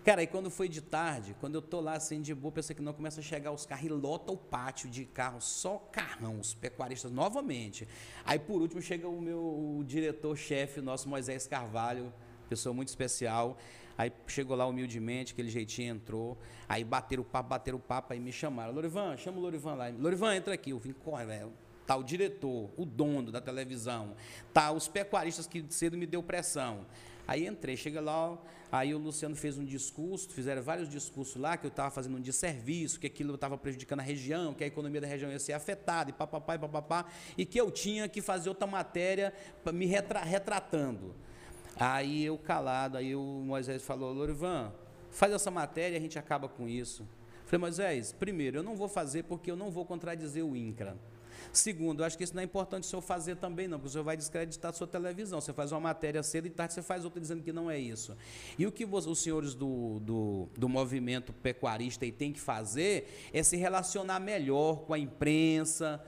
Cara, 0.05 0.23
aí 0.23 0.27
quando 0.27 0.51
foi 0.51 0.69
de 0.69 0.81
tarde, 0.81 1.37
quando 1.39 1.55
eu 1.55 1.63
tô 1.63 1.81
lá 1.81 1.93
assim 1.93 2.21
de 2.21 2.35
boa, 2.35 2.51
pensei 2.51 2.75
que 2.75 2.83
não 2.83 2.93
começa 2.93 3.21
a 3.21 3.23
chegar 3.23 3.53
os 3.53 3.65
carros 3.65 3.87
e 3.87 3.89
lota 3.89 4.33
o 4.33 4.37
pátio 4.37 4.91
de 4.91 5.05
carros, 5.05 5.45
só 5.45 5.79
carrão, 5.93 6.41
os 6.41 6.55
pecuaristas 6.55 7.13
novamente. 7.13 7.87
Aí 8.25 8.39
por 8.39 8.61
último 8.61 8.83
chega 8.83 9.07
o 9.07 9.21
meu 9.21 9.85
diretor-chefe, 9.87 10.81
nosso 10.81 11.09
Moisés 11.09 11.47
Carvalho, 11.47 12.13
pessoa 12.49 12.75
muito 12.75 12.89
especial. 12.89 13.57
Aí 13.97 14.13
chegou 14.27 14.57
lá 14.57 14.67
humildemente, 14.67 15.33
aquele 15.33 15.51
jeitinho 15.51 15.95
entrou. 15.95 16.39
Aí 16.69 16.85
bateram 16.85 17.23
o 17.23 17.27
papo, 17.27 17.49
bateram 17.51 17.79
o 17.79 17.81
papo, 17.81 18.13
aí 18.13 18.21
me 18.21 18.33
chamaram. 18.33 18.73
Lorivan, 18.73 19.17
chama 19.17 19.39
o 19.39 19.41
Lorivan 19.41 19.75
lá. 19.75 19.89
Lorivan, 19.89 20.35
entra 20.35 20.55
aqui. 20.55 20.71
Eu 20.71 20.79
vim, 20.79 20.93
corre, 20.93 21.27
velho. 21.27 21.53
Tá 21.87 21.97
o 21.97 22.03
diretor, 22.03 22.71
o 22.77 22.85
dono 22.85 23.33
da 23.33 23.41
televisão. 23.41 24.15
Tá 24.53 24.73
os 24.73 24.89
pecuaristas 24.89 25.47
que 25.47 25.65
cedo 25.69 25.97
me 25.97 26.07
deu 26.07 26.23
pressão. 26.23 26.87
Aí 27.27 27.47
entrei, 27.47 27.77
chega 27.77 28.01
lá, 28.01 28.37
aí 28.71 28.95
o 28.95 28.99
Luciano 28.99 29.37
fez 29.37 29.57
um 29.57 29.65
discurso, 29.65 30.29
fizeram 30.31 30.61
vários 30.63 30.89
discursos 30.89 31.41
lá, 31.41 31.57
que 31.57 31.65
eu 31.65 31.69
estava 31.69 31.91
fazendo 31.91 32.17
um 32.17 32.21
desserviço, 32.21 32.99
que 32.99 33.07
aquilo 33.07 33.35
estava 33.35 33.57
prejudicando 33.57 34.01
a 34.01 34.03
região, 34.03 34.53
que 34.53 34.65
a 34.65 34.67
economia 34.67 35.01
da 35.01 35.07
região 35.07 35.31
ia 35.31 35.39
ser 35.39 35.53
afetada, 35.53 36.11
e 36.11 36.13
papapá, 36.13 36.57
e 36.57 36.59
papapá, 36.59 37.07
e 37.39 37.47
que 37.47 37.61
eu 37.61 37.71
tinha 37.71 38.09
que 38.09 38.21
fazer 38.21 38.49
outra 38.49 38.67
matéria 38.67 39.33
me 39.73 39.87
retra 39.87 40.21
retratando. 40.21 41.15
Aí 41.79 42.25
eu 42.25 42.39
calado, 42.39 42.99
aí 42.99 43.15
o 43.15 43.21
Moisés 43.21 43.83
falou, 43.83 44.13
Lorivan, 44.13 44.73
faz 45.11 45.33
essa 45.33 45.51
matéria 45.51 45.97
e 45.97 45.99
a 45.99 46.01
gente 46.01 46.19
acaba 46.19 46.49
com 46.49 46.69
isso. 46.69 47.07
Falei, 47.47 47.61
Moisés, 47.61 48.13
primeiro, 48.13 48.59
eu 48.59 48.63
não 48.63 48.77
vou 48.77 48.89
fazer 48.89 49.25
porque 49.25 49.51
eu 49.51 49.57
não 49.57 49.71
vou 49.71 49.85
contradizer 49.85 50.45
o 50.45 50.57
INCRA. 50.57 50.97
Segundo, 51.53 52.01
eu 52.01 52.07
acho 52.07 52.17
que 52.17 52.25
isso 52.25 52.35
não 52.35 52.41
é 52.41 52.45
importante 52.45 52.85
o 52.85 52.87
senhor 52.87 53.03
fazer 53.03 53.37
também, 53.37 53.69
não, 53.69 53.79
porque 53.79 53.89
o 53.89 53.93
senhor 53.93 54.05
vai 54.05 54.17
descreditar 54.17 54.71
a 54.71 54.73
sua 54.73 54.87
televisão. 54.87 55.41
Você 55.41 55.53
faz 55.53 55.71
uma 55.71 55.81
matéria 55.81 56.23
cedo 56.23 56.47
e 56.47 56.51
tarde 56.51 56.73
você 56.73 56.83
faz 56.83 57.05
outra 57.05 57.21
dizendo 57.21 57.43
que 57.43 57.53
não 57.53 57.71
é 57.71 57.79
isso. 57.79 58.17
E 58.59 58.67
o 58.67 58.73
que 58.73 58.87
os 58.87 59.19
senhores 59.19 59.55
do, 59.55 60.01
do, 60.01 60.49
do 60.57 60.69
movimento 60.69 61.33
pecuarista 61.33 62.11
têm 62.11 62.33
que 62.33 62.41
fazer 62.41 63.31
é 63.33 63.43
se 63.43 63.57
relacionar 63.57 64.19
melhor 64.19 64.85
com 64.87 64.95
a 64.95 64.99
imprensa, 64.99 66.03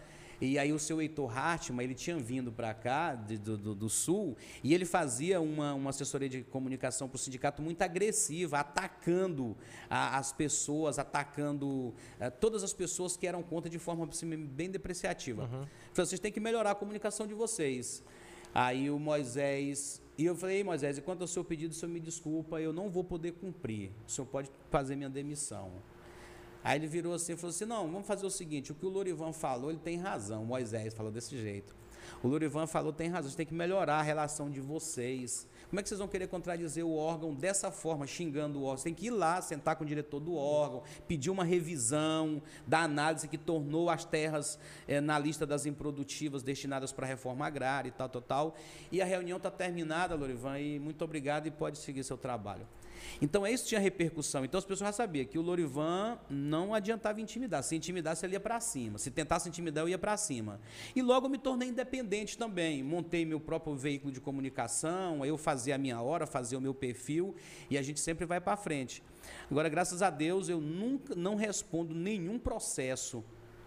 e 0.47 0.59
aí 0.59 0.73
o 0.73 0.79
seu 0.79 1.01
Heitor 1.01 1.37
Hartmann, 1.37 1.85
ele 1.85 1.95
tinha 1.95 2.17
vindo 2.17 2.53
para 2.53 2.73
cá, 2.75 3.15
de, 3.15 3.39
do, 3.39 3.75
do, 3.75 3.89
Sul, 3.89 4.37
e 4.63 4.75
ele 4.75 4.85
fazia 4.85 5.41
uma, 5.41 5.75
uma 5.75 5.91
assessoria 5.91 6.29
de 6.29 6.43
comunicação 6.43 7.09
para 7.09 7.17
o 7.17 7.19
sindicato 7.19 7.63
muito 7.63 7.83
agressiva, 7.83 8.59
atacando 8.59 9.57
a, 9.89 10.19
as 10.19 10.33
pessoas, 10.33 10.99
atacando 10.99 11.95
a, 12.21 12.27
eh, 12.27 12.31
todas 12.31 12.63
as 12.63 12.73
pessoas 12.73 13.17
que 13.17 13.27
eram 13.27 13.43
contra 13.43 13.71
de 13.71 13.79
forma 13.79 14.07
assim, 14.07 14.29
bem 14.47 14.71
depreciativa. 14.71 15.43
Uhum. 15.43 15.67
Falei, 15.93 16.07
vocês 16.07 16.21
têm 16.21 16.33
que 16.33 16.41
melhorar 16.41 16.73
a 16.73 16.75
comunicação 16.75 17.27
de 17.27 17.35
vocês. 17.35 18.03
Aí 18.55 18.91
o 18.91 18.99
Moisés 18.99 20.03
e 20.17 20.25
eu 20.25 20.37
falei, 20.37 20.63
Moisés, 20.63 20.99
quanto 21.01 21.23
ao 21.23 21.27
seu 21.27 21.45
pedido, 21.45 21.73
o 21.73 21.75
senhor 21.75 21.91
me 21.91 21.99
desculpa, 21.99 22.61
eu 22.61 22.73
não 22.73 22.89
vou 22.89 23.03
poder 23.03 23.33
cumprir. 23.33 23.91
O 24.07 24.11
senhor 24.11 24.27
pode 24.27 24.49
fazer 24.71 24.95
minha 24.95 25.11
demissão. 25.11 25.73
Aí 26.65 26.79
ele 26.79 26.87
virou 26.87 27.13
assim 27.13 27.35
e 27.35 27.37
falou 27.37 27.51
assim: 27.51 27.67
não, 27.67 27.87
vamos 27.93 28.07
fazer 28.07 28.25
o 28.25 28.31
seguinte: 28.31 28.73
o 28.73 28.75
que 28.75 28.87
o 28.87 28.89
Lorivan 28.89 29.33
falou, 29.33 29.71
ele 29.71 29.79
tem 29.79 29.99
razão. 29.99 30.45
Moisés 30.45 30.95
falou 30.95 31.13
desse 31.13 31.39
jeito. 31.39 31.77
O 32.23 32.29
Lorivan 32.29 32.67
falou, 32.67 32.93
tem 32.93 33.09
razão, 33.09 33.31
você 33.31 33.37
tem 33.37 33.47
que 33.47 33.55
melhorar 33.55 33.97
a 33.97 34.03
relação 34.03 34.51
de 34.51 34.61
vocês. 34.61 35.47
Como 35.69 35.81
é 35.81 35.83
que 35.83 35.89
vocês 35.89 35.99
vão 35.99 36.09
querer 36.09 36.29
contradizer 36.29 36.85
o 36.85 36.95
órgão 36.95 37.35
dessa 37.35 37.71
forma, 37.71 38.07
xingando 38.07 38.61
o 38.61 38.63
órgão? 38.63 38.79
Você 38.79 38.85
tem 38.85 38.95
que 38.95 39.07
ir 39.07 39.11
lá, 39.11 39.43
sentar 39.43 39.77
com 39.77 39.85
o 39.85 39.87
diretor 39.87 40.21
do 40.21 40.35
órgão, 40.35 40.83
pedir 41.09 41.31
uma 41.31 41.45
revisão 41.45 42.41
da 42.67 42.81
análise 42.81 43.29
que 43.29 43.37
tornou 43.37 43.91
as 43.91 44.05
terras 44.05 44.59
é, 44.87 45.01
na 45.01 45.19
lista 45.19 45.47
das 45.47 45.67
improdutivas 45.67 46.43
destinadas 46.43 46.93
para 46.93 47.07
a 47.07 47.09
reforma 47.09 47.47
agrária 47.47 47.89
e 47.89 47.93
tal, 47.93 48.09
tal, 48.09 48.23
tal. 48.23 48.55
E 48.93 49.03
a 49.03 49.05
reunião 49.05 49.37
está 49.37 49.51
terminada, 49.51 50.15
Lorivan, 50.15 50.59
e 50.59 50.79
muito 50.79 51.03
obrigado 51.05 51.47
e 51.47 51.51
pode 51.51 51.79
seguir 51.79 52.05
seu 52.05 52.17
trabalho. 52.17 52.67
Então, 53.21 53.47
isso 53.47 53.67
tinha 53.67 53.81
repercussão. 53.81 54.45
Então, 54.45 54.59
as 54.59 54.65
pessoas 54.65 54.89
já 54.89 54.93
sabiam 54.93 55.25
que 55.25 55.39
o 55.39 55.43
Lorivan 55.43 56.19
não 56.29 56.75
adiantava 56.75 57.21
intimidar. 57.21 57.63
Se 57.63 57.77
intimidasse, 57.77 58.25
ele 58.25 58.35
ia 58.35 58.41
para 58.41 58.61
cima. 58.61 58.99
Se 58.99 59.11
tentasse 59.11 59.49
intimidar, 59.49 59.85
eu 59.85 59.89
ia 59.89 59.99
para 59.99 60.17
cima. 60.17 60.61
E 60.95 61.03
logo 61.03 61.29
me 61.29 61.39
tornei 61.39 61.69
independente 61.69 62.37
também. 62.37 62.83
Montei 62.83 63.25
meu 63.25 63.41
próprio 63.41 63.75
veículo 63.75 64.13
de 64.13 64.21
comunicação, 64.21 65.25
eu 65.25 65.37
fazia 65.37 65.75
a 65.75 65.79
minha 65.79 66.01
hora, 66.01 66.27
fazia 66.27 66.59
o 66.59 66.61
meu 66.61 66.75
perfil, 66.75 67.35
e 67.71 67.79
a 67.79 67.83
gente 67.83 68.01
sempre 68.01 68.27
vai 68.27 68.41
para 68.41 68.57
frente. 68.57 69.03
Agora, 69.51 69.69
graças 69.69 70.03
a 70.03 70.11
Deus, 70.11 70.49
eu 70.49 70.61
nunca 70.61 71.15
não 71.15 71.35
respondo 71.35 71.95
nenhum 71.95 72.39
processo. 72.39 73.25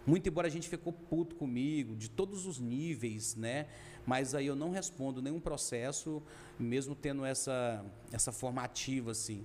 Muito 0.07 0.27
embora 0.27 0.47
a 0.47 0.49
gente 0.49 0.67
ficou 0.67 0.91
puto 0.91 1.35
comigo, 1.35 1.95
de 1.95 2.09
todos 2.09 2.47
os 2.47 2.59
níveis, 2.59 3.35
né? 3.35 3.67
mas 4.07 4.33
aí 4.33 4.47
eu 4.47 4.55
não 4.55 4.71
respondo 4.71 5.21
nenhum 5.21 5.37
processo, 5.37 6.23
mesmo 6.57 6.95
tendo 6.95 7.25
essa, 7.25 7.83
essa 8.09 8.31
formativa, 8.31 9.11
assim. 9.11 9.43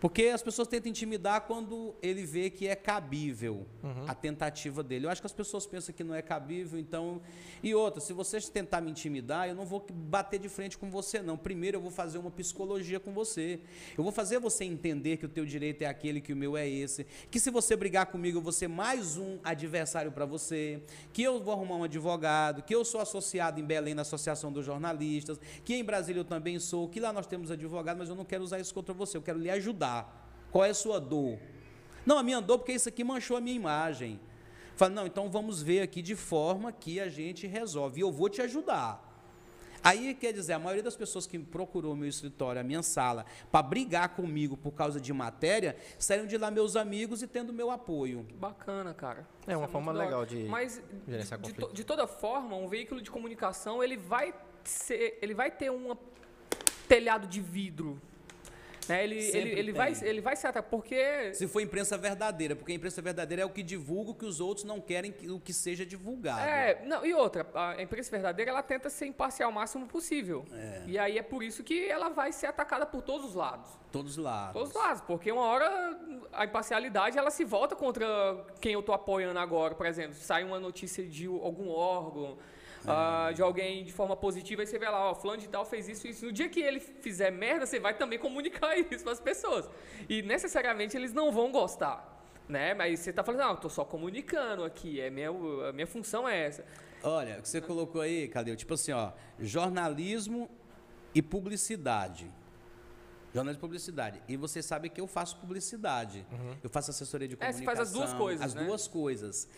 Porque 0.00 0.24
as 0.24 0.42
pessoas 0.42 0.66
tentam 0.66 0.90
intimidar 0.90 1.42
quando 1.42 1.94
ele 2.02 2.24
vê 2.24 2.48
que 2.48 2.66
é 2.66 2.74
cabível 2.74 3.66
uhum. 3.82 4.06
a 4.08 4.14
tentativa 4.14 4.82
dele. 4.82 5.04
Eu 5.04 5.10
acho 5.10 5.20
que 5.20 5.26
as 5.26 5.32
pessoas 5.32 5.66
pensam 5.66 5.94
que 5.94 6.02
não 6.02 6.14
é 6.14 6.22
cabível, 6.22 6.80
então. 6.80 7.20
E 7.62 7.74
outra, 7.74 8.00
se 8.00 8.14
você 8.14 8.40
tentar 8.40 8.80
me 8.80 8.90
intimidar, 8.90 9.46
eu 9.46 9.54
não 9.54 9.66
vou 9.66 9.84
bater 9.90 10.40
de 10.40 10.48
frente 10.48 10.78
com 10.78 10.90
você, 10.90 11.20
não. 11.20 11.36
Primeiro 11.36 11.76
eu 11.76 11.82
vou 11.82 11.90
fazer 11.90 12.16
uma 12.16 12.30
psicologia 12.30 12.98
com 12.98 13.12
você. 13.12 13.60
Eu 13.96 14.02
vou 14.02 14.10
fazer 14.10 14.38
você 14.38 14.64
entender 14.64 15.18
que 15.18 15.26
o 15.26 15.28
teu 15.28 15.44
direito 15.44 15.82
é 15.82 15.86
aquele, 15.86 16.22
que 16.22 16.32
o 16.32 16.36
meu 16.36 16.56
é 16.56 16.66
esse. 16.66 17.06
Que 17.30 17.38
se 17.38 17.50
você 17.50 17.76
brigar 17.76 18.06
comigo, 18.06 18.38
eu 18.38 18.42
vou 18.42 18.52
ser 18.52 18.68
mais 18.68 19.18
um 19.18 19.38
adversário 19.44 20.10
para 20.10 20.24
você. 20.24 20.82
Que 21.12 21.22
eu 21.22 21.42
vou 21.42 21.52
arrumar 21.52 21.76
um 21.76 21.84
advogado. 21.84 22.62
Que 22.62 22.74
eu 22.74 22.86
sou 22.86 23.02
associado 23.02 23.60
em 23.60 23.64
Belém 23.64 23.92
na 23.92 24.02
Associação 24.02 24.50
dos 24.50 24.64
Jornalistas. 24.64 25.38
Que 25.62 25.74
em 25.74 25.84
Brasília 25.84 26.20
eu 26.20 26.24
também 26.24 26.58
sou. 26.58 26.88
Que 26.88 26.98
lá 26.98 27.12
nós 27.12 27.26
temos 27.26 27.50
advogado, 27.50 27.98
mas 27.98 28.08
eu 28.08 28.14
não 28.14 28.24
quero 28.24 28.42
usar 28.42 28.58
isso 28.58 28.72
contra 28.72 28.94
você. 28.94 29.18
Eu 29.18 29.22
quero 29.22 29.38
lhe 29.38 29.50
ajudar. 29.50 29.89
Qual 30.50 30.64
é 30.64 30.70
a 30.70 30.74
sua 30.74 30.98
dor? 30.98 31.38
Não, 32.04 32.18
a 32.18 32.22
minha 32.22 32.40
dor 32.40 32.58
porque 32.58 32.72
isso 32.72 32.88
aqui 32.88 33.04
manchou 33.04 33.36
a 33.36 33.40
minha 33.40 33.56
imagem. 33.56 34.20
Fala, 34.76 34.92
não, 34.92 35.06
então 35.06 35.28
vamos 35.28 35.62
ver 35.62 35.82
aqui 35.82 36.00
de 36.00 36.16
forma 36.16 36.72
que 36.72 36.98
a 36.98 37.08
gente 37.08 37.46
resolve. 37.46 38.00
E 38.00 38.02
eu 38.02 38.10
vou 38.10 38.28
te 38.28 38.40
ajudar. 38.40 39.10
Aí 39.82 40.14
quer 40.14 40.32
dizer, 40.32 40.52
a 40.52 40.58
maioria 40.58 40.82
das 40.82 40.96
pessoas 40.96 41.26
que 41.26 41.38
procurou 41.38 41.96
meu 41.96 42.08
escritório, 42.08 42.60
a 42.60 42.64
minha 42.64 42.82
sala, 42.82 43.24
para 43.50 43.62
brigar 43.62 44.10
comigo 44.10 44.56
por 44.56 44.72
causa 44.72 45.00
de 45.00 45.12
matéria, 45.12 45.76
saíram 45.98 46.26
de 46.26 46.36
lá 46.36 46.50
meus 46.50 46.76
amigos 46.76 47.22
e 47.22 47.26
tendo 47.26 47.52
meu 47.52 47.70
apoio. 47.70 48.26
Bacana, 48.34 48.92
cara. 48.92 49.26
É 49.46 49.56
uma 49.56 49.64
Isso 49.64 49.70
é 49.70 49.72
forma 49.72 49.92
é 49.92 50.04
legal 50.04 50.26
de 50.26 50.44
Mas 50.44 50.82
gerenciar 51.08 51.40
de, 51.40 51.52
de, 51.52 51.72
de 51.72 51.84
toda 51.84 52.06
forma, 52.06 52.56
um 52.56 52.68
veículo 52.68 53.00
de 53.00 53.10
comunicação, 53.10 53.82
ele 53.82 53.96
vai 53.96 54.34
ser, 54.64 55.18
ele 55.22 55.34
vai 55.34 55.50
ter 55.50 55.70
um 55.70 55.96
telhado 56.86 57.26
de 57.26 57.40
vidro 57.40 58.00
né? 58.90 59.04
Ele, 59.04 59.18
ele, 59.18 59.50
ele, 59.58 59.72
vai, 59.72 59.94
ele 60.02 60.20
vai 60.20 60.36
se 60.36 60.46
atacar, 60.46 60.68
porque... 60.70 61.32
Se 61.34 61.46
for 61.46 61.60
imprensa 61.60 61.96
verdadeira, 61.96 62.56
porque 62.56 62.72
a 62.72 62.74
imprensa 62.74 63.00
verdadeira 63.00 63.42
é 63.42 63.44
o 63.44 63.50
que 63.50 63.62
divulga 63.62 64.10
o 64.10 64.14
que 64.14 64.26
os 64.26 64.40
outros 64.40 64.64
não 64.64 64.80
querem 64.80 65.12
que, 65.12 65.30
o 65.30 65.40
que 65.40 65.52
seja 65.52 65.86
divulgado. 65.86 66.40
É, 66.40 66.82
não, 66.84 67.04
e 67.04 67.14
outra, 67.14 67.46
a 67.54 67.82
imprensa 67.82 68.10
verdadeira, 68.10 68.50
ela 68.50 68.62
tenta 68.62 68.90
ser 68.90 69.06
imparcial 69.06 69.50
o 69.50 69.54
máximo 69.54 69.86
possível. 69.86 70.44
É. 70.52 70.82
E 70.86 70.98
aí 70.98 71.18
é 71.18 71.22
por 71.22 71.42
isso 71.42 71.62
que 71.62 71.88
ela 71.88 72.08
vai 72.08 72.32
ser 72.32 72.46
atacada 72.46 72.84
por 72.84 73.02
todos 73.02 73.28
os 73.28 73.34
lados. 73.34 73.70
Todos 73.92 74.12
os 74.12 74.16
lados. 74.18 74.52
Todos 74.52 74.68
os 74.70 74.74
lados, 74.74 75.02
porque 75.02 75.32
uma 75.32 75.42
hora 75.42 75.98
a 76.32 76.44
imparcialidade, 76.44 77.18
ela 77.18 77.30
se 77.30 77.44
volta 77.44 77.74
contra 77.74 78.06
quem 78.60 78.72
eu 78.72 78.80
estou 78.80 78.94
apoiando 78.94 79.38
agora, 79.38 79.74
por 79.74 79.86
exemplo. 79.86 80.14
Sai 80.14 80.44
uma 80.44 80.60
notícia 80.60 81.04
de 81.04 81.26
algum 81.26 81.70
órgão 81.70 82.38
uh, 82.84 83.32
de 83.34 83.42
alguém 83.42 83.84
de 83.84 83.92
forma 83.92 84.16
positiva, 84.16 84.62
e 84.62 84.66
você 84.66 84.78
vê 84.78 84.88
lá, 84.88 85.10
ó, 85.10 85.14
fulano 85.14 85.40
de 85.40 85.48
tal 85.48 85.64
fez 85.64 85.88
isso 85.88 86.06
e 86.06 86.10
isso. 86.10 86.24
No 86.24 86.32
dia 86.32 86.48
que 86.48 86.60
ele 86.60 86.80
fizer 86.80 87.30
merda, 87.30 87.66
você 87.66 87.78
vai 87.78 87.94
também 87.94 88.18
comunicar 88.18 88.76
isso 88.90 89.04
para 89.04 89.12
as 89.12 89.20
pessoas. 89.20 89.68
E 90.08 90.22
necessariamente 90.22 90.96
eles 90.96 91.12
não 91.12 91.32
vão 91.32 91.50
gostar. 91.50 92.18
Né? 92.48 92.74
Mas 92.74 93.00
você 93.00 93.10
está 93.10 93.22
falando, 93.22 93.42
não, 93.42 93.50
eu 93.50 93.56
tô 93.56 93.68
só 93.68 93.84
comunicando 93.84 94.64
aqui, 94.64 95.00
é 95.00 95.08
minha, 95.08 95.30
a 95.30 95.72
minha 95.72 95.86
função 95.86 96.28
é 96.28 96.46
essa. 96.46 96.64
Olha, 97.02 97.38
o 97.38 97.42
que 97.42 97.48
você 97.48 97.60
colocou 97.60 98.00
aí, 98.00 98.28
Cadê? 98.28 98.54
Tipo 98.56 98.74
assim, 98.74 98.92
ó, 98.92 99.12
jornalismo 99.38 100.50
e 101.14 101.22
publicidade. 101.22 102.30
Jornalismo 103.32 103.60
e 103.60 103.62
publicidade. 103.62 104.22
E 104.28 104.36
você 104.36 104.60
sabe 104.62 104.88
que 104.88 105.00
eu 105.00 105.06
faço 105.06 105.36
publicidade. 105.36 106.26
Uhum. 106.32 106.56
Eu 106.62 106.68
faço 106.68 106.90
assessoria 106.90 107.28
de 107.28 107.36
comunicação. 107.36 107.62
É, 107.62 107.64
você 107.64 107.76
faz 107.76 107.88
as 107.88 107.92
duas 107.92 108.12
coisas, 108.12 108.44
As 108.44 108.54
né? 108.54 108.64
duas 108.64 108.88
coisas. 108.88 109.48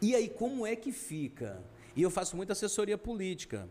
E 0.00 0.14
aí, 0.14 0.28
como 0.28 0.66
é 0.66 0.76
que 0.76 0.92
fica? 0.92 1.62
E 1.96 2.02
eu 2.02 2.10
faço 2.10 2.36
muita 2.36 2.52
assessoria 2.52 2.98
política. 2.98 3.68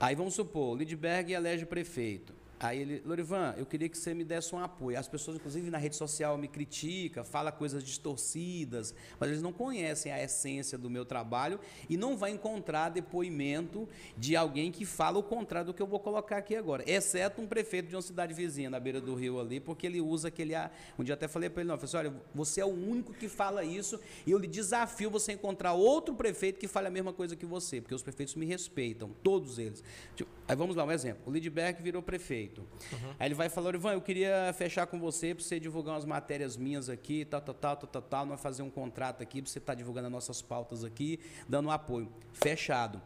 Aí 0.00 0.14
vamos 0.16 0.34
supor, 0.34 0.76
Lidberg 0.76 1.32
elege 1.32 1.64
prefeito. 1.64 2.34
Aí 2.58 2.80
ele, 2.80 3.02
Lorivan, 3.04 3.54
eu 3.56 3.66
queria 3.66 3.88
que 3.88 3.98
você 3.98 4.14
me 4.14 4.24
desse 4.24 4.54
um 4.54 4.58
apoio. 4.58 4.98
As 4.98 5.08
pessoas, 5.08 5.36
inclusive 5.36 5.70
na 5.70 5.78
rede 5.78 5.96
social, 5.96 6.38
me 6.38 6.48
criticam, 6.48 7.24
falam 7.24 7.52
coisas 7.52 7.82
distorcidas, 7.82 8.94
mas 9.18 9.28
eles 9.30 9.42
não 9.42 9.52
conhecem 9.52 10.12
a 10.12 10.22
essência 10.22 10.78
do 10.78 10.88
meu 10.88 11.04
trabalho 11.04 11.58
e 11.88 11.96
não 11.96 12.16
vai 12.16 12.30
encontrar 12.30 12.88
depoimento 12.88 13.88
de 14.16 14.36
alguém 14.36 14.70
que 14.70 14.84
fala 14.84 15.18
o 15.18 15.22
contrário 15.22 15.66
do 15.66 15.74
que 15.74 15.82
eu 15.82 15.86
vou 15.86 16.00
colocar 16.00 16.38
aqui 16.38 16.54
agora. 16.56 16.84
Exceto 16.86 17.42
um 17.42 17.46
prefeito 17.46 17.88
de 17.88 17.96
uma 17.96 18.02
cidade 18.02 18.32
vizinha, 18.32 18.70
na 18.70 18.80
beira 18.80 19.00
do 19.00 19.14
rio 19.14 19.40
ali, 19.40 19.60
porque 19.60 19.86
ele 19.86 20.00
usa 20.00 20.28
aquele. 20.28 20.54
Um 20.98 21.04
dia 21.04 21.14
até 21.14 21.26
falei 21.26 21.50
para 21.50 21.62
ele, 21.62 21.68
não, 21.68 21.76
falei 21.76 21.88
assim, 21.88 22.08
olha, 22.08 22.22
você 22.34 22.60
é 22.60 22.64
o 22.64 22.68
único 22.68 23.12
que 23.12 23.28
fala 23.28 23.64
isso 23.64 24.00
e 24.26 24.30
eu 24.30 24.38
lhe 24.38 24.46
desafio 24.46 25.10
você 25.10 25.32
encontrar 25.32 25.72
outro 25.72 26.14
prefeito 26.14 26.58
que 26.58 26.68
fale 26.68 26.86
a 26.86 26.90
mesma 26.90 27.12
coisa 27.12 27.34
que 27.34 27.44
você, 27.44 27.80
porque 27.80 27.94
os 27.94 28.02
prefeitos 28.02 28.34
me 28.34 28.46
respeitam, 28.46 29.10
todos 29.22 29.58
eles. 29.58 29.82
Tipo, 30.14 30.30
aí 30.46 30.56
vamos 30.56 30.76
lá, 30.76 30.84
um 30.84 30.92
exemplo. 30.92 31.22
O 31.26 31.30
Lidberg 31.30 31.82
virou 31.82 32.02
prefeito. 32.02 32.43
Uhum. 32.52 33.14
Aí 33.18 33.28
ele 33.28 33.34
vai 33.34 33.48
falar, 33.48 33.74
Ivan, 33.74 33.92
eu 33.92 34.00
queria 34.00 34.52
fechar 34.56 34.86
com 34.86 34.98
você 34.98 35.34
para 35.34 35.44
você 35.44 35.58
divulgar 35.60 35.94
umas 35.94 36.04
matérias 36.04 36.56
minhas 36.56 36.88
aqui, 36.88 37.24
tal, 37.24 37.40
tal, 37.40 37.54
tal, 37.54 37.76
tal, 37.76 37.88
tal, 37.88 38.02
tal, 38.02 38.26
nós 38.26 38.40
fazer 38.40 38.62
um 38.62 38.70
contrato 38.70 39.22
aqui 39.22 39.42
para 39.42 39.50
você 39.50 39.58
estar 39.58 39.72
tá 39.72 39.76
divulgando 39.76 40.06
as 40.06 40.12
nossas 40.12 40.42
pautas 40.42 40.84
aqui, 40.84 41.20
dando 41.48 41.68
um 41.68 41.70
apoio. 41.70 42.08
Fechado. 42.32 43.00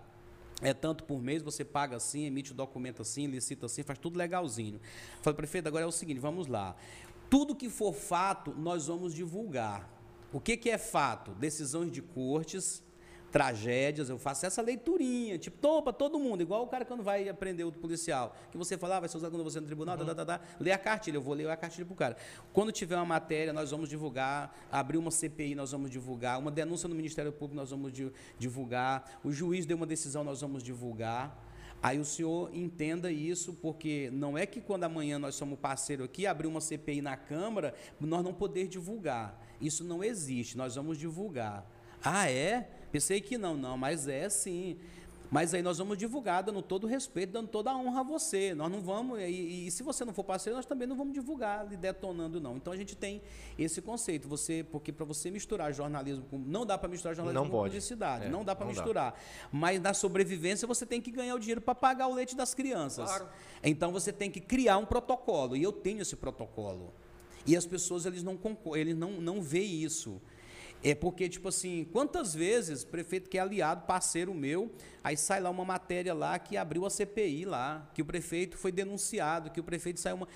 É 0.61 0.75
tanto 0.75 1.05
por 1.05 1.23
mês, 1.23 1.41
você 1.41 1.65
paga 1.65 1.97
assim, 1.97 2.25
emite 2.25 2.51
o 2.51 2.55
documento 2.55 3.03
assim, 3.03 3.27
licita 3.27 3.67
assim, 3.67 3.83
faz 3.83 3.99
tudo 3.99 4.19
legalzinho. 4.19 4.81
Falei, 5.23 5.37
prefeito, 5.37 5.69
agora 5.69 5.85
é 5.85 5.87
o 5.87 5.93
seguinte, 5.93 6.19
vamos 6.19 6.49
lá. 6.49 6.75
Tudo 7.31 7.55
que 7.55 7.69
for 7.69 7.95
fato, 7.95 8.53
nós 8.59 8.87
vamos 8.89 9.15
divulgar. 9.15 9.89
O 10.33 10.41
que, 10.41 10.57
que 10.57 10.69
é 10.69 10.77
fato? 10.77 11.31
Decisões 11.33 11.93
de 11.93 12.03
cortes, 12.03 12.83
tragédias, 13.31 14.09
eu 14.09 14.19
faço 14.19 14.47
essa 14.47 14.63
leiturinha, 14.63 15.39
tipo, 15.39 15.59
toma 15.59 15.93
todo 15.93 16.19
mundo, 16.19 16.43
igual 16.43 16.63
o 16.65 16.67
cara 16.67 16.85
quando 16.85 17.03
vai 17.03 17.29
aprender 17.29 17.65
o 17.65 17.73
policial, 17.73 18.35
que 18.51 18.57
você 18.57 18.79
fala, 18.79 18.97
ah, 18.97 19.01
vai 19.01 19.09
ser 19.09 19.19
usado 19.19 19.31
quando 19.31 19.45
você 19.45 19.59
é 19.59 19.61
no 19.61 19.67
tribunal, 19.67 19.99
uhum. 19.99 20.07
tá, 20.07 20.15
tá, 20.15 20.25
tá, 20.25 20.41
lê 20.59 20.73
a 20.73 20.79
cartilha, 20.79 21.17
eu 21.17 21.23
vou 21.23 21.35
ler 21.35 21.49
a 21.49 21.57
cartilha 21.57 21.85
pro 21.85 21.95
cara. 21.95 22.17
Quando 22.53 22.73
tiver 22.73 22.97
uma 22.97 23.05
matéria, 23.05 23.53
nós 23.53 23.71
vamos 23.71 23.89
divulgar, 23.89 24.57
abrir 24.71 24.99
uma 24.99 25.11
CPI, 25.11 25.55
nós 25.55 25.73
vamos 25.73 25.91
divulgar, 25.91 26.39
uma 26.39 26.51
denúncia 26.51 26.89
no 26.89 26.95
Ministério 26.95 27.33
Público, 27.33 27.57
nós 27.57 27.71
vamos 27.71 27.93
divulgar, 28.39 29.21
o 29.23 29.33
juiz 29.33 29.67
deu 29.67 29.77
uma 29.77 29.87
decisão, 29.87 30.25
nós 30.25 30.41
vamos 30.41 30.63
divulgar. 30.63 31.47
Aí 31.81 31.99
o 31.99 32.05
senhor 32.05 32.51
entenda 32.53 33.11
isso, 33.11 33.53
porque 33.55 34.11
não 34.13 34.37
é 34.37 34.45
que 34.45 34.61
quando 34.61 34.83
amanhã 34.83 35.17
nós 35.17 35.37
somos 35.37 35.59
parceiro 35.59 36.03
aqui, 36.03 36.27
abrir 36.27 36.49
uma 36.49 36.61
CPI 36.61 37.01
na 37.01 37.17
Câmara, 37.17 37.73
nós 38.01 38.25
não 38.25 38.35
poder 38.35 38.67
divulgar. 38.67 39.41
Isso 39.61 39.85
não 39.85 40.03
existe, 40.03 40.57
nós 40.57 40.75
vamos 40.75 40.99
divulgar. 40.99 41.65
Ah, 42.03 42.29
é? 42.31 42.69
Pensei 42.91 43.21
que 43.21 43.37
não, 43.37 43.57
não, 43.57 43.77
mas 43.77 44.09
é 44.09 44.29
sim. 44.29 44.77
Mas 45.31 45.53
aí 45.53 45.63
nós 45.63 45.77
vamos 45.77 45.99
divulgar, 45.99 46.43
dando 46.43 46.63
todo 46.63 46.85
o 46.85 46.87
respeito, 46.87 47.33
dando 47.33 47.49
toda 47.49 47.71
a 47.71 47.77
honra 47.77 48.01
a 48.01 48.03
você. 48.03 48.55
Nós 48.55 48.71
não 48.71 48.81
vamos, 48.81 49.21
e, 49.21 49.67
e 49.67 49.71
se 49.71 49.83
você 49.83 50.05
não 50.05 50.15
for 50.15 50.25
parceiro, 50.25 50.57
nós 50.57 50.65
também 50.65 50.89
não 50.89 50.97
vamos 50.97 51.13
divulgar 51.13 51.67
detonando, 51.67 52.41
não. 52.41 52.57
Então 52.57 52.73
a 52.73 52.77
gente 52.77 52.97
tem 52.97 53.21
esse 53.59 53.83
conceito. 53.83 54.27
Você, 54.27 54.65
porque 54.65 54.91
para 54.91 55.05
você 55.05 55.31
misturar 55.31 55.73
jornalismo 55.73 56.25
com. 56.31 56.39
Não 56.39 56.65
dá 56.65 56.79
para 56.79 56.89
misturar 56.89 57.15
jornalismo 57.15 57.45
não 57.45 57.51
com 57.51 57.59
pode. 57.59 57.71
publicidade. 57.71 58.25
É, 58.25 58.29
não 58.31 58.43
dá 58.43 58.57
para 58.57 58.67
misturar. 58.67 59.13
Dá. 59.13 59.19
Mas 59.53 59.81
na 59.81 59.93
sobrevivência 59.93 60.67
você 60.67 60.87
tem 60.87 61.01
que 61.01 61.11
ganhar 61.11 61.35
o 61.35 61.39
dinheiro 61.39 61.61
para 61.61 61.75
pagar 61.75 62.09
o 62.09 62.15
leite 62.15 62.35
das 62.35 62.55
crianças. 62.55 63.07
Claro. 63.07 63.29
Então 63.63 63.93
você 63.93 64.13
tem 64.13 64.31
que 64.31 64.41
criar 64.41 64.79
um 64.79 64.87
protocolo. 64.87 65.55
E 65.57 65.63
eu 65.63 65.73
tenho 65.73 66.01
esse 66.01 66.17
protocolo. 66.17 66.93
E 67.47 67.55
as 67.55 67.67
pessoas 67.67 68.07
eles 68.07 68.23
não, 68.23 68.39
eles 68.75 68.97
não, 68.97 69.13
não 69.21 69.43
veem 69.43 69.83
isso. 69.83 70.21
É 70.83 70.95
porque, 70.95 71.29
tipo 71.29 71.49
assim, 71.49 71.89
quantas 71.93 72.35
vezes 72.35 72.85
prefeito 72.85 73.29
que 73.29 73.37
é 73.37 73.41
aliado, 73.41 73.85
parceiro 73.85 74.33
meu, 74.33 74.71
aí 75.03 75.17
sai 75.17 75.41
lá 75.41 75.51
uma 75.51 75.65
matéria 75.65 76.15
lá 76.15 76.39
que 76.39 76.57
abriu 76.57 76.87
a 76.87 76.91
CPI 76.91 77.45
lá, 77.45 77.91
que 77.93 78.01
o 78.01 78.05
prefeito 78.05 78.57
foi 78.57 78.71
denunciado, 78.71 79.51
que 79.51 79.59
o 79.59 79.65
prefeito 79.65 79.99
saiu 79.99 80.17
uma. 80.17 80.29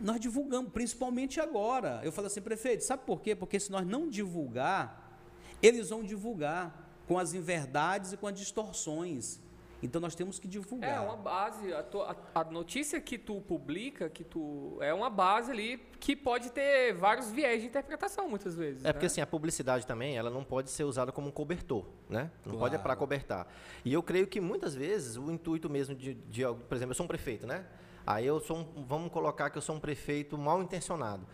Nós 0.00 0.20
divulgamos, 0.20 0.72
principalmente 0.72 1.40
agora. 1.40 2.00
Eu 2.04 2.12
falo 2.12 2.28
assim, 2.28 2.40
prefeito, 2.40 2.84
sabe 2.84 3.02
por 3.04 3.20
quê? 3.20 3.34
Porque 3.34 3.58
se 3.58 3.70
nós 3.70 3.86
não 3.86 4.08
divulgar, 4.08 5.18
eles 5.60 5.90
vão 5.90 6.02
divulgar 6.04 6.88
com 7.06 7.18
as 7.18 7.34
inverdades 7.34 8.12
e 8.12 8.16
com 8.16 8.28
as 8.28 8.38
distorções. 8.38 9.40
Então 9.82 10.00
nós 10.00 10.14
temos 10.14 10.38
que 10.38 10.46
divulgar. 10.46 10.90
É 10.90 11.00
uma 11.00 11.16
base, 11.16 11.72
a, 11.72 11.82
tua- 11.82 12.16
a- 12.34 12.40
a 12.40 12.44
notícia 12.44 13.00
que 13.00 13.16
tu 13.16 13.40
publica, 13.40 14.10
que 14.10 14.22
tu 14.22 14.76
é 14.80 14.92
uma 14.92 15.08
base 15.08 15.50
ali 15.50 15.78
que 15.98 16.14
pode 16.14 16.50
ter 16.52 16.92
vários 16.92 17.30
viés 17.30 17.62
de 17.62 17.68
interpretação 17.68 18.28
muitas 18.28 18.54
vezes. 18.54 18.84
É 18.84 18.92
porque 18.92 19.06
né? 19.06 19.10
assim, 19.10 19.20
a 19.20 19.26
publicidade 19.26 19.86
também, 19.86 20.16
ela 20.18 20.28
não 20.30 20.44
pode 20.44 20.70
ser 20.70 20.84
usada 20.84 21.10
como 21.12 21.28
um 21.28 21.30
cobertor, 21.32 21.86
né? 22.08 22.30
Não 22.44 22.52
pode 22.58 22.74
é 22.74 22.78
Claro. 22.78 22.82
para 22.82 22.96
cobertar. 22.96 23.46
E 23.84 23.92
eu 23.92 24.02
creio 24.02 24.26
que 24.26 24.40
muitas 24.40 24.74
vezes 24.74 25.16
o 25.16 25.30
intuito 25.30 25.70
mesmo 25.70 25.94
de, 25.94 26.14
de 26.14 26.42
por 26.68 26.74
exemplo, 26.74 26.90
eu 26.92 26.94
sou 26.96 27.04
um 27.04 27.08
prefeito, 27.08 27.46
né? 27.46 27.64
Aí 28.06 28.26
eu 28.26 28.40
sou 28.40 28.58
um, 28.58 28.84
vamos 28.84 29.10
colocar 29.10 29.48
que 29.50 29.56
eu 29.58 29.62
sou 29.62 29.76
um 29.76 29.80
prefeito 29.80 30.36
mal 30.36 30.62
intencionado. 30.62 31.26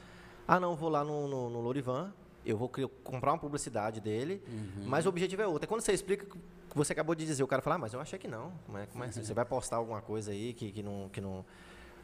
Ah, 0.47 0.61
não, 0.61 0.70
eu 0.70 0.76
vou 0.76 0.88
lá 0.88 1.03
no, 1.03 1.26
no, 1.26 1.51
no 1.51 1.61
Lorivan, 1.61 2.12
eu 2.44 2.57
vou 2.57 2.70
comprar 3.03 3.32
uma 3.32 3.38
publicidade 3.38 4.01
dele, 4.01 4.40
mas 4.84 5.05
o 5.05 5.09
objetivo 5.09 5.42
é 5.42 5.47
outro. 5.49 5.64
É 5.64 5.66
quando 5.66 5.80
você 5.80 5.92
explica 5.92 6.26
que 6.77 6.87
você 6.87 6.93
acabou 6.93 7.14
de 7.14 7.24
dizer, 7.24 7.43
o 7.43 7.47
cara 7.47 7.62
fala, 7.62 7.77
ah, 7.77 7.79
mas 7.79 7.95
eu 7.95 8.01
achei 8.01 8.18
que 8.18 8.29
não. 8.29 8.53
Como 8.66 8.77
é, 8.77 8.87
como 8.87 9.03
é? 9.03 9.11
Você 9.11 9.33
vai 9.35 9.45
postar 9.45 9.77
alguma 9.77 10.03
coisa 10.03 10.31
aí 10.31 10.53
que, 10.53 10.70
que 10.70 10.83
não... 10.83 11.09
Que 11.09 11.20
não 11.20 11.45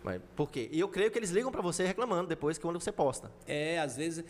mas 0.03 0.21
por 0.35 0.51
quê? 0.51 0.69
E 0.73 0.81
eu 0.81 0.89
creio 0.89 1.13
que 1.13 1.19
eles 1.19 1.31
ligam 1.31 1.53
para 1.53 1.63
você 1.63 1.87
reclamando 1.87 2.27
depois 2.27 2.59
que 2.59 2.63
quando 2.63 2.81
você 2.81 2.91
posta. 2.91 3.31
É, 3.47 3.79
às 3.79 3.97
vezes. 3.97 4.25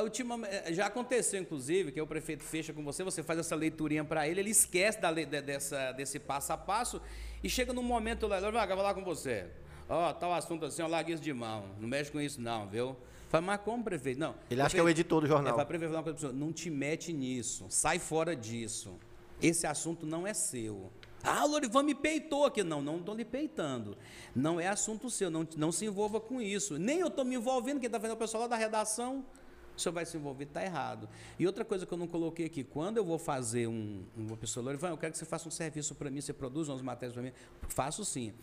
última, 0.00 0.40
eh, 0.48 0.72
já 0.72 0.86
aconteceu, 0.86 1.38
inclusive, 1.38 1.92
que 1.92 2.00
o 2.00 2.06
prefeito 2.06 2.42
fecha 2.42 2.72
com 2.72 2.82
você, 2.82 3.04
você 3.04 3.22
faz 3.22 3.38
essa 3.38 3.54
leiturinha 3.54 4.02
para 4.02 4.26
ele, 4.26 4.40
ele 4.40 4.50
esquece 4.50 4.98
da, 4.98 5.12
dessa, 5.12 5.92
desse 5.92 6.18
passo 6.18 6.54
a 6.54 6.56
passo 6.56 7.02
e 7.44 7.50
chega 7.50 7.74
num 7.74 7.82
momento 7.82 8.26
lá, 8.26 8.38
ele 8.38 8.50
vai 8.50 8.66
falar 8.66 8.94
com 8.94 9.04
você. 9.04 9.46
Ó, 9.86 10.12
tal 10.14 10.32
assunto 10.32 10.64
assim, 10.64 10.80
ó, 10.80 10.86
larga 10.86 11.12
isso 11.12 11.22
de 11.22 11.32
mão. 11.32 11.64
Não 11.78 11.88
mexe 11.88 12.10
com 12.10 12.20
isso, 12.20 12.40
não, 12.40 12.66
viu? 12.66 12.96
Fala, 13.28 13.44
mas 13.44 13.60
como, 13.60 13.84
prefeito? 13.84 14.18
Não. 14.18 14.34
Ele 14.50 14.62
acha 14.62 14.74
que 14.74 14.80
é 14.80 14.82
o 14.82 14.88
editor 14.88 15.20
do 15.20 15.26
É, 15.26 15.28
jornal. 15.28 15.52
fala, 15.52 15.66
prefeito, 15.66 15.90
falar 15.90 15.98
uma 15.98 16.04
coisa 16.04 16.18
pra 16.18 16.28
pessoa, 16.28 16.46
não 16.46 16.52
te 16.54 16.70
mete 16.70 17.12
nisso, 17.12 17.66
sai 17.68 17.98
fora 17.98 18.34
disso. 18.34 18.98
Esse 19.42 19.66
assunto 19.66 20.06
não 20.06 20.26
é 20.26 20.34
seu. 20.34 20.90
Ah, 21.22 21.44
o 21.44 21.48
Lorivan 21.48 21.82
me 21.82 21.94
peitou 21.94 22.44
aqui. 22.44 22.62
Não, 22.62 22.80
não 22.80 22.98
estou 22.98 23.14
lhe 23.14 23.24
peitando. 23.24 23.96
Não 24.34 24.60
é 24.60 24.68
assunto 24.68 25.10
seu, 25.10 25.30
não, 25.30 25.46
não 25.56 25.72
se 25.72 25.84
envolva 25.84 26.20
com 26.20 26.40
isso. 26.40 26.78
Nem 26.78 27.00
eu 27.00 27.08
estou 27.08 27.24
me 27.24 27.36
envolvendo, 27.36 27.80
quem 27.80 27.86
está 27.86 27.98
vendo 27.98 28.12
é 28.12 28.14
o 28.14 28.16
pessoal 28.16 28.42
lá 28.42 28.48
da 28.48 28.56
redação. 28.56 29.24
O 29.76 29.80
senhor 29.80 29.92
vai 29.92 30.04
se 30.04 30.16
envolver, 30.16 30.42
está 30.42 30.64
errado. 30.64 31.08
E 31.38 31.46
outra 31.46 31.64
coisa 31.64 31.86
que 31.86 31.94
eu 31.94 31.98
não 31.98 32.08
coloquei 32.08 32.46
aqui, 32.46 32.64
quando 32.64 32.96
eu 32.96 33.04
vou 33.04 33.16
fazer 33.16 33.68
um, 33.68 34.02
uma 34.16 34.36
pessoa, 34.36 34.64
Lorivan, 34.64 34.88
eu 34.88 34.98
quero 34.98 35.12
que 35.12 35.18
você 35.18 35.24
faça 35.24 35.46
um 35.46 35.52
serviço 35.52 35.94
para 35.94 36.10
mim, 36.10 36.20
você 36.20 36.32
produza 36.32 36.72
umas 36.72 36.82
matérias 36.82 37.14
para 37.14 37.22
mim. 37.22 37.32
Faço 37.68 38.04
sim. 38.04 38.34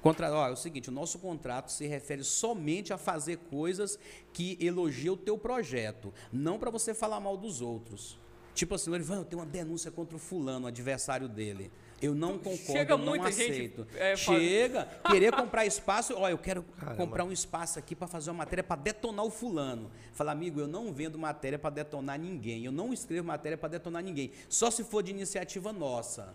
Contra, 0.00 0.32
ó, 0.32 0.46
é 0.46 0.52
o 0.52 0.56
seguinte, 0.56 0.90
o 0.90 0.92
nosso 0.92 1.18
contrato 1.18 1.72
se 1.72 1.84
refere 1.86 2.22
somente 2.22 2.92
a 2.92 2.98
fazer 2.98 3.38
coisas 3.38 3.98
que 4.32 4.56
elogiam 4.60 5.14
o 5.14 5.16
teu 5.16 5.36
projeto, 5.36 6.14
não 6.32 6.60
para 6.60 6.70
você 6.70 6.94
falar 6.94 7.18
mal 7.18 7.36
dos 7.36 7.60
outros. 7.60 8.16
Tipo 8.54 8.76
assim, 8.76 8.88
Lorivan, 8.90 9.16
eu 9.16 9.24
tenho 9.24 9.40
uma 9.42 9.46
denúncia 9.46 9.90
contra 9.90 10.16
o 10.16 10.18
fulano, 10.18 10.66
o 10.66 10.68
adversário 10.68 11.28
dele. 11.28 11.70
Eu 12.00 12.14
não 12.14 12.38
concordo, 12.38 12.72
Chega 12.72 12.92
eu 12.94 12.98
não 12.98 13.22
aceito. 13.24 13.86
é, 13.96 14.14
Chega, 14.14 14.86
querer 15.10 15.32
comprar 15.32 15.64
espaço, 15.64 16.14
ó, 16.16 16.28
eu 16.28 16.36
quero 16.38 16.64
comprar 16.96 17.24
um 17.24 17.32
espaço 17.32 17.78
aqui 17.78 17.94
para 17.94 18.06
fazer 18.06 18.30
uma 18.30 18.38
matéria 18.38 18.62
para 18.62 18.80
detonar 18.80 19.24
o 19.24 19.30
fulano. 19.30 19.90
Fala, 20.12 20.32
amigo, 20.32 20.60
eu 20.60 20.68
não 20.68 20.92
vendo 20.92 21.18
matéria 21.18 21.58
para 21.58 21.70
detonar 21.70 22.18
ninguém. 22.18 22.64
Eu 22.64 22.72
não 22.72 22.92
escrevo 22.92 23.26
matéria 23.26 23.56
para 23.56 23.70
detonar 23.70 24.02
ninguém. 24.02 24.30
Só 24.48 24.70
se 24.70 24.84
for 24.84 25.02
de 25.02 25.10
iniciativa 25.12 25.72
nossa. 25.72 26.34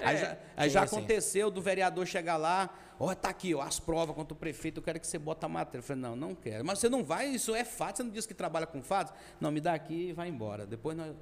Aí 0.00 0.14
É, 0.16 0.18
já, 0.20 0.38
aí 0.56 0.70
já 0.70 0.86
sim. 0.86 0.96
aconteceu 0.96 1.50
do 1.50 1.60
vereador 1.60 2.06
chegar 2.06 2.36
lá, 2.36 2.70
ó, 2.98 3.12
tá 3.14 3.30
aqui, 3.30 3.52
ó, 3.54 3.62
as 3.62 3.80
provas 3.80 4.14
contra 4.14 4.32
o 4.34 4.36
prefeito, 4.36 4.78
eu 4.78 4.82
quero 4.84 5.00
que 5.00 5.06
você 5.06 5.18
bota 5.18 5.46
a 5.46 5.48
matéria. 5.48 5.78
Eu 5.78 5.82
falei, 5.82 6.02
não, 6.02 6.14
não 6.14 6.34
quero. 6.34 6.64
Mas 6.64 6.78
você 6.78 6.88
não 6.88 7.02
vai, 7.02 7.26
isso 7.28 7.52
é 7.54 7.64
fato, 7.64 7.96
você 7.96 8.02
não 8.04 8.10
disse 8.10 8.28
que 8.28 8.34
trabalha 8.34 8.66
com 8.66 8.80
fatos? 8.82 9.12
Não, 9.40 9.50
me 9.50 9.60
dá 9.60 9.74
aqui 9.74 10.10
e 10.10 10.12
vai 10.12 10.28
embora. 10.28 10.64
Depois 10.66 10.96
nós, 10.96 11.12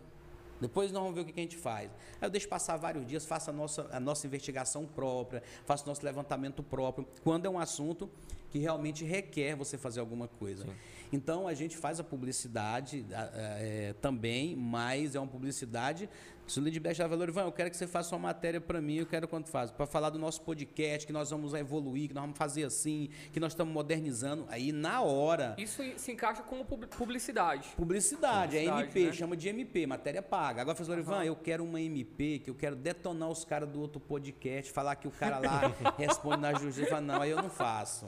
depois 0.61 0.93
nós 0.93 1.03
vamos 1.03 1.15
ver 1.15 1.23
o 1.23 1.25
que 1.25 1.39
a 1.39 1.43
gente 1.43 1.57
faz. 1.57 1.91
Aí 2.21 2.27
eu 2.27 2.31
deixo 2.31 2.49
passar 2.49 2.77
vários 2.77 3.07
dias, 3.07 3.25
faço 3.25 3.51
a 3.51 3.53
nossa, 3.53 3.89
a 3.93 4.01
nossa 4.01 4.27
investigação 4.27 4.87
própria, 4.87 5.43
faço 5.65 5.87
nosso 5.87 6.05
levantamento 6.05 6.63
próprio, 6.63 7.07
quando 7.23 7.47
é 7.47 7.51
um 7.51 7.59
assunto 7.59 8.11
que 8.51 8.59
realmente 8.59 9.05
requer 9.05 9.55
você 9.55 9.77
fazer 9.77 10.01
alguma 10.01 10.27
coisa. 10.29 10.67
Então 11.13 11.49
a 11.49 11.55
gente 11.55 11.77
faz 11.77 11.99
a 11.99 12.05
publicidade 12.05 13.05
é, 13.13 13.95
também, 14.01 14.55
mas 14.57 15.15
é 15.15 15.21
uma 15.21 15.27
publicidade. 15.29 16.09
Se 16.47 16.59
o 16.59 16.63
Lindbergh 16.63 16.95
já 16.97 17.07
falou, 17.07 17.29
Ivan, 17.29 17.43
eu 17.43 17.53
quero 17.53 17.71
que 17.71 17.77
você 17.77 17.87
faça 17.87 18.15
uma 18.17 18.29
matéria 18.29 18.59
para 18.59 18.81
mim, 18.81 18.97
eu 18.97 19.07
quero 19.07 19.29
quanto 19.29 19.51
faz, 19.51 19.71
para 19.71 19.85
falar 19.87 20.09
do 20.09 20.19
nosso 20.19 20.41
podcast, 20.41 21.07
que 21.07 21.13
nós 21.13 21.29
vamos 21.31 21.53
evoluir, 21.53 22.09
que 22.09 22.15
nós 22.15 22.23
vamos 22.23 22.39
fazer 22.39 22.65
assim, 22.65 23.11
que 23.33 23.39
nós 23.39 23.53
estamos 23.53 23.73
modernizando. 23.73 24.47
Aí 24.49 24.73
na 24.73 25.03
hora. 25.03 25.55
Isso 25.59 25.83
se 25.99 26.13
encaixa 26.13 26.43
como 26.43 26.65
pub- 26.65 26.87
publicidade. 26.87 27.69
Publicidade, 27.77 28.57
é 28.57 28.61
Publicidade, 28.65 28.83
MP, 28.85 29.05
né? 29.07 29.13
chama 29.13 29.37
de 29.37 29.49
MP, 29.49 29.87
matéria 29.87 30.23
paga. 30.23 30.63
Agora 30.63 30.75
faz 30.75 30.89
Ivan, 30.89 31.23
eu 31.23 31.37
quero 31.37 31.63
uma 31.65 31.81
MP, 31.83 32.39
que 32.39 32.49
eu 32.49 32.55
quero 32.55 32.75
detonar 32.77 33.29
os 33.29 33.45
caras 33.45 33.69
do 33.69 33.81
outro 33.81 34.01
podcast, 34.01 34.73
falar 34.73 34.97
que 34.97 35.07
o 35.07 35.11
cara 35.11 35.39
lá 35.39 35.75
responde 35.99 36.41
na 36.41 36.55
justiça. 36.55 36.89
Fala, 36.89 37.03
não, 37.03 37.21
aí 37.21 37.31
eu 37.31 37.43
não 37.43 37.51
faço. 37.51 38.07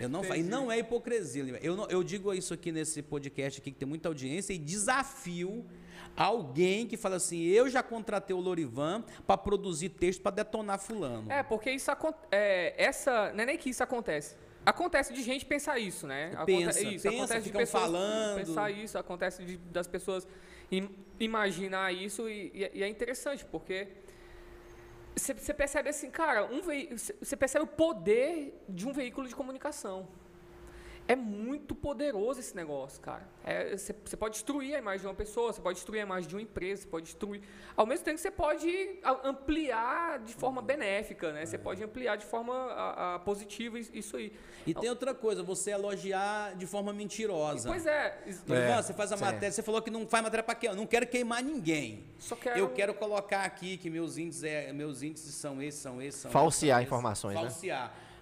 Eu 0.00 0.08
não 0.08 0.22
faço. 0.22 0.40
E 0.40 0.42
não 0.42 0.70
é 0.72 0.78
hipocrisia. 0.78 1.42
Eu, 1.62 1.76
não- 1.76 1.86
eu 1.88 2.02
digo 2.02 2.32
isso 2.32 2.54
aqui 2.54 2.72
nesse 2.72 3.02
podcast 3.02 3.60
aqui, 3.60 3.70
que 3.70 3.78
tem 3.78 3.88
muita 3.88 4.08
audiência, 4.08 4.52
e 4.52 4.58
desafio 4.58 5.64
alguém 6.16 6.86
que 6.86 6.96
fala 6.96 7.16
assim: 7.16 7.42
eu 7.46 7.68
já 7.68 7.82
contratei 7.82 8.34
o 8.34 8.40
Lorivan 8.40 9.04
para 9.26 9.36
produzir 9.36 9.90
texto 9.90 10.22
para 10.22 10.32
detonar 10.36 10.78
fulano. 10.78 11.30
É, 11.30 11.42
porque 11.42 11.70
isso 11.70 11.90
é, 12.30 12.74
essa, 12.82 13.32
não 13.32 13.42
é 13.42 13.46
nem 13.46 13.58
que 13.58 13.70
isso 13.70 13.82
acontece. 13.82 14.36
Acontece 14.64 15.12
de 15.14 15.22
gente 15.22 15.44
pensar 15.46 15.78
isso, 15.78 16.06
né? 16.06 16.32
Aconte- 16.34 16.46
Pensa, 16.46 16.80
isso, 16.82 17.02
pensa, 17.02 17.08
acontece 17.16 17.44
de 17.46 17.52
pessoas 17.52 17.82
falando. 17.82 18.36
pensar 18.36 18.70
isso, 18.70 18.98
acontece 18.98 19.42
de- 19.44 19.56
das 19.56 19.86
pessoas 19.86 20.28
im- 20.70 20.90
imaginar 21.18 21.92
isso 21.94 22.28
e, 22.28 22.50
e 22.54 22.64
é- 22.64 22.70
e 22.74 22.82
é 22.82 22.88
interessante, 22.88 23.44
porque 23.46 23.88
você 25.20 25.54
percebe 25.54 25.88
assim, 25.90 26.10
cara, 26.10 26.44
um 26.44 26.60
você 27.20 27.36
percebe 27.36 27.64
o 27.64 27.68
poder 27.68 28.64
de 28.68 28.88
um 28.88 28.92
veículo 28.92 29.28
de 29.28 29.34
comunicação. 29.34 30.08
É 31.12 31.16
muito 31.16 31.74
poderoso 31.74 32.38
esse 32.38 32.54
negócio, 32.54 33.00
cara. 33.00 33.26
É, 33.44 33.76
Você 33.76 33.92
você 34.04 34.16
pode 34.16 34.34
destruir 34.34 34.76
a 34.76 34.78
imagem 34.78 35.00
de 35.00 35.06
uma 35.08 35.14
pessoa, 35.14 35.52
você 35.52 35.60
pode 35.60 35.76
destruir 35.76 36.00
a 36.00 36.02
imagem 36.04 36.28
de 36.28 36.36
uma 36.36 36.42
empresa, 36.42 36.82
você 36.82 36.88
pode 36.88 37.06
destruir. 37.06 37.42
Ao 37.76 37.84
mesmo 37.84 38.04
tempo 38.04 38.16
que 38.16 38.22
você 38.22 38.30
pode 38.30 38.68
ampliar 39.24 40.18
de 40.20 40.34
forma 40.34 40.60
benéfica, 40.62 41.32
né? 41.32 41.44
Você 41.46 41.58
pode 41.58 41.82
ampliar 41.82 42.16
de 42.16 42.24
forma 42.26 42.54
a- 42.54 43.14
a 43.14 43.18
positiva 43.18 43.78
is- 43.78 43.90
isso 43.92 44.16
aí. 44.16 44.32
E 44.66 44.74
tem 44.74 44.88
outra 44.88 45.14
coisa, 45.14 45.42
você 45.42 45.70
elogiar 45.70 46.54
de 46.56 46.66
forma 46.66 46.92
mentirosa. 46.92 47.68
Pois 47.68 47.86
é. 47.86 48.18
É, 48.48 48.82
você 48.82 48.92
faz 48.92 49.10
a 49.12 49.16
matéria, 49.16 49.50
você 49.50 49.62
falou 49.62 49.82
que 49.82 49.90
não 49.90 50.06
faz 50.06 50.22
matéria 50.22 50.42
para 50.44 50.54
quê? 50.54 50.68
Eu 50.68 50.76
não 50.76 50.86
quero 50.86 51.06
queimar 51.06 51.42
ninguém. 51.42 52.04
Só 52.18 52.36
quero- 52.36 52.58
Eu 52.58 52.68
quero 52.70 52.94
colocar 52.94 53.42
aqui 53.44 53.76
que 53.76 53.88
meus 53.90 54.16
índices, 54.18 54.44
é, 54.44 54.72
meus 54.72 55.02
índices 55.02 55.34
são 55.34 55.60
esses, 55.62 55.80
são 55.80 56.00
esses, 56.00 56.20
são 56.20 56.30
Falsear 56.30 56.80
esses, 56.80 56.88
são 56.88 56.98
esses. 57.00 57.24
informações, 57.24 57.34
né? 57.34 57.40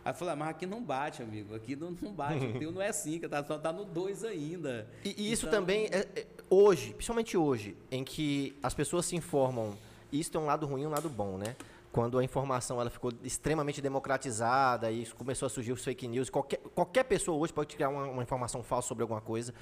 Aí 0.09 0.15
falei, 0.15 0.33
ah, 0.33 0.37
mas 0.37 0.49
aqui 0.49 0.65
não 0.65 0.83
bate, 0.83 1.23
amigo. 1.23 1.55
Aqui 1.55 1.77
não, 1.77 1.95
não 2.01 2.13
bate. 2.13 2.43
O 2.47 2.53
teu 2.59 2.73
não 2.73 2.81
é 2.81 2.91
5, 2.91 3.29
tá, 3.29 3.45
só 3.45 3.59
tá 3.59 3.71
no 3.71 3.85
2 3.85 4.25
ainda. 4.25 4.89
E, 5.05 5.15
e 5.19 5.33
isso 5.33 5.47
Então, 5.47 5.61
também, 5.61 5.85
é, 5.87 6.09
é, 6.17 6.27
hoje, 6.49 6.95
principalmente 6.95 7.37
hoje, 7.37 7.77
em 7.91 8.03
que 8.03 8.57
as 8.63 8.73
pessoas 8.73 9.05
se 9.05 9.15
informam, 9.15 9.77
isso 10.11 10.31
tem 10.33 10.41
um 10.41 10.47
lado 10.47 10.65
ruim 10.65 10.83
e 10.83 10.87
um 10.87 10.91
lado 10.91 11.11
bom, 11.11 11.37
né? 11.37 11.55
Quando 11.93 12.19
a 12.19 12.25
informação 12.25 12.81
ela 12.81 12.89
ficou 12.89 13.13
extremamente 13.23 13.83
democratizada 13.83 14.91
e 14.91 15.05
começou 15.09 15.45
a 15.45 15.51
surgir 15.51 15.73
os 15.73 15.85
fake 15.85 16.09
news, 16.09 16.31
qualquer, 16.31 16.59
qualquer 16.75 17.05
pessoa 17.05 17.37
hoje 17.37 17.53
pode 17.53 17.75
criar 17.75 17.91
uma, 17.91 18.05
uma 18.07 18.23
informação 18.23 18.63
falsa 18.63 18.89
sobre 18.89 19.03
alguma 19.03 19.21
coisa. 19.21 19.53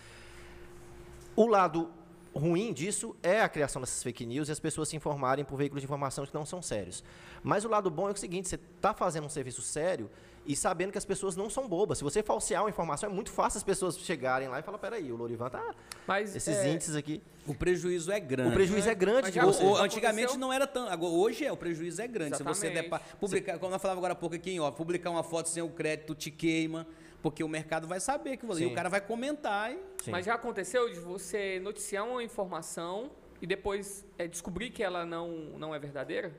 O 1.34 1.46
lado 1.46 1.90
ruim 2.32 2.72
disso 2.72 3.16
é 3.20 3.40
a 3.40 3.48
criação 3.48 3.80
dessas 3.80 4.00
fake 4.00 4.24
news 4.24 4.48
e 4.48 4.52
as 4.52 4.60
pessoas 4.60 4.88
se 4.88 4.96
informarem 4.96 5.44
por 5.44 5.56
veículos 5.56 5.80
de 5.80 5.86
informação 5.86 6.24
que 6.24 6.34
não 6.34 6.46
são 6.46 6.62
sérios. 6.62 7.02
Mas 7.42 7.64
o 7.64 7.68
lado 7.68 7.90
bom 7.90 8.08
é 8.08 8.12
o 8.12 8.16
seguinte, 8.16 8.48
você 8.48 8.56
está 8.56 8.94
fazendo 8.94 9.24
um 9.24 9.28
serviço 9.28 9.62
sério 9.62 10.08
e 10.46 10.54
sabendo 10.54 10.92
que 10.92 10.98
as 10.98 11.04
pessoas 11.04 11.34
não 11.36 11.50
são 11.50 11.68
bobas. 11.68 11.98
Se 11.98 12.04
você 12.04 12.22
falsear 12.22 12.62
uma 12.62 12.70
informação, 12.70 13.10
é 13.10 13.12
muito 13.12 13.30
fácil 13.30 13.58
as 13.58 13.64
pessoas 13.64 13.98
chegarem 13.98 14.48
lá 14.48 14.60
e 14.60 14.62
falar, 14.62 14.78
peraí, 14.78 15.10
o 15.10 15.16
Lorivan 15.16 15.48
tá... 15.50 15.74
Mas 16.06 16.36
Esses 16.36 16.56
é, 16.56 16.70
índices 16.70 16.94
aqui... 16.94 17.20
O 17.46 17.54
prejuízo 17.54 18.10
é 18.12 18.18
grande. 18.20 18.50
O 18.50 18.52
prejuízo 18.54 18.88
é 18.88 18.94
grande 18.94 19.30
já- 19.32 19.44
você. 19.44 19.62
o- 19.64 19.76
antigamente 19.76 20.24
aconteceu? 20.24 20.40
não 20.40 20.52
era 20.52 20.66
tão. 20.66 20.88
Agora, 20.88 21.12
hoje 21.12 21.44
é, 21.44 21.52
o 21.52 21.56
prejuízo 21.56 22.00
é 22.02 22.08
grande. 22.08 22.36
Se 22.36 22.42
você 22.42 22.68
der 22.70 22.84
Exatamente. 22.84 23.08
pra 23.08 23.16
publicar, 23.18 23.58
como 23.58 23.74
eu 23.74 23.78
falava 23.78 23.98
agora 24.00 24.12
há 24.14 24.16
pouco 24.16 24.34
aqui, 24.34 24.58
ó, 24.58 24.70
publicar 24.72 25.10
uma 25.10 25.22
foto 25.22 25.48
sem 25.48 25.62
o 25.62 25.68
crédito 25.68 26.12
te 26.14 26.28
queima, 26.30 26.86
porque 27.22 27.44
o 27.44 27.48
mercado 27.48 27.86
vai 27.86 28.00
saber 28.00 28.36
que 28.36 28.44
você. 28.44 28.64
E 28.64 28.66
Sim. 28.66 28.72
o 28.72 28.74
cara 28.74 28.88
vai 28.88 29.00
comentar 29.00 29.72
e. 29.72 29.78
Mas 30.10 30.26
já 30.26 30.34
aconteceu 30.34 30.92
de 30.92 30.98
você 30.98 31.60
noticiar 31.60 32.04
uma 32.04 32.20
informação 32.22 33.10
e 33.40 33.46
depois 33.46 34.04
é, 34.18 34.26
descobrir 34.26 34.70
que 34.70 34.82
ela 34.82 35.06
não, 35.06 35.28
não 35.56 35.72
é 35.72 35.78
verdadeira? 35.78 36.32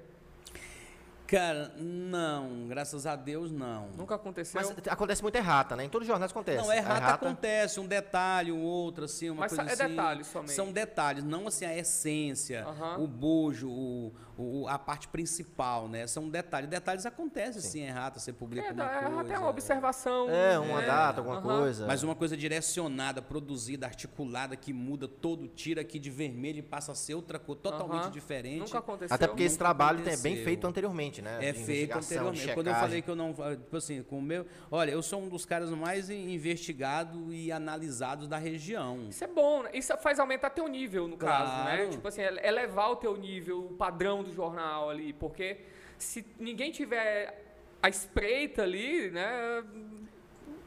Cara, 1.28 1.74
não, 1.78 2.68
graças 2.70 3.06
a 3.06 3.16
Deus 3.16 3.52
não. 3.52 3.90
Nunca 3.98 4.16
aconteceu. 4.16 4.62
Mas 4.62 4.74
acontece 4.88 5.22
muito 5.22 5.36
errata, 5.36 5.76
né? 5.76 5.84
Em 5.84 5.90
todos 5.90 6.06
os 6.06 6.08
jornais 6.08 6.32
acontece. 6.32 6.58
Não, 6.66 6.72
errata, 6.72 7.00
errata- 7.02 7.14
acontece, 7.28 7.80
um 7.82 7.86
detalhe, 7.86 8.52
um 8.52 8.64
outro, 8.64 9.04
assim, 9.06 9.30
uma 9.30 9.42
Mas 9.42 9.54
coisa 9.54 9.70
é 9.70 9.74
assim. 9.74 9.88
detalhes 9.90 10.28
somente. 10.28 10.54
São 10.54 10.72
detalhes, 10.72 11.24
não 11.26 11.48
assim 11.48 11.66
a 11.66 11.78
essência, 11.78 12.66
o 12.98 13.06
bojo, 13.08 13.70
o, 13.70 14.14
o- 14.38 14.68
a 14.68 14.78
parte 14.78 15.08
principal, 15.08 15.88
né? 15.88 16.06
São 16.08 16.30
detalhes. 16.30 16.70
Detalhes 16.70 17.06
acontecem, 17.06 17.62
sim, 17.62 17.82
errata, 17.82 18.20
você 18.20 18.32
publica 18.32 18.68
é, 18.68 18.72
uma 18.72 18.84
é 18.84 19.02
coisa. 19.02 19.22
até 19.22 19.40
uma 19.40 19.50
observação. 19.50 20.30
É, 20.30 20.60
uma 20.60 20.82
né? 20.82 20.88
data, 20.88 21.20
alguma 21.22 21.42
coisa. 21.42 21.86
Mas 21.88 22.04
uma 22.04 22.16
coisa 22.16 22.36
direcionada, 22.38 23.22
produzida, 23.22 23.86
articulada, 23.86 24.56
que 24.56 24.72
muda 24.74 25.08
todo, 25.08 25.48
tira 25.48 25.82
aqui 25.82 25.98
de 26.00 26.10
vermelho 26.10 26.60
e 26.60 26.62
passa 26.62 26.92
a 26.92 26.96
ser 26.96 27.16
outra 27.16 27.40
cor 27.40 27.56
totalmente 27.56 28.12
diferente. 28.12 28.60
Nunca 28.60 28.80
aconteceu. 28.80 29.16
Até 29.16 29.28
porque 29.28 29.44
esse 29.44 29.56
nunca 29.56 29.66
trabalho 29.66 30.00
é 30.00 30.04
bem 30.04 30.14
aconteceu. 30.14 30.44
feito 30.44 30.68
anteriormente, 30.68 31.22
né? 31.22 31.38
É 31.42 31.52
De 31.52 31.64
feito 31.64 31.98
anteriormente. 31.98 32.54
Quando 32.54 32.68
eu 32.68 32.76
falei 32.76 33.02
que 33.02 33.10
eu 33.10 33.16
não. 33.16 33.34
Tipo 33.34 33.78
assim, 33.78 34.04
com 34.04 34.20
o 34.20 34.22
meu. 34.22 34.46
Olha, 34.70 34.92
eu 34.92 35.02
sou 35.02 35.22
um 35.22 35.30
dos 35.30 35.46
caras 35.46 35.70
mais 35.72 36.10
investigados 36.10 37.34
e 37.34 37.52
analisados 37.52 38.28
da 38.28 38.38
região. 38.38 39.08
Isso 39.10 39.24
é 39.24 39.28
bom, 39.28 39.64
né? 39.64 39.70
Isso 39.74 39.96
faz 39.98 40.20
aumentar 40.20 40.50
teu 40.52 40.68
nível, 40.68 41.08
no 41.08 41.18
caso, 41.18 41.52
né? 41.66 41.76
Claro. 41.78 41.90
Tipo 41.92 42.08
assim, 42.08 42.22
é- 42.22 42.48
elevar 42.48 42.92
o 42.92 42.96
teu 42.96 43.16
nível, 43.18 43.66
o 43.66 43.74
padrão 43.74 44.24
do 44.28 44.34
jornal 44.34 44.90
ali, 44.90 45.14
porque 45.14 45.58
se 45.98 46.26
ninguém 46.40 46.72
tiver 46.72 47.44
a 47.82 47.90
espreita 47.90 48.64
ali, 48.64 49.10
né? 49.12 49.64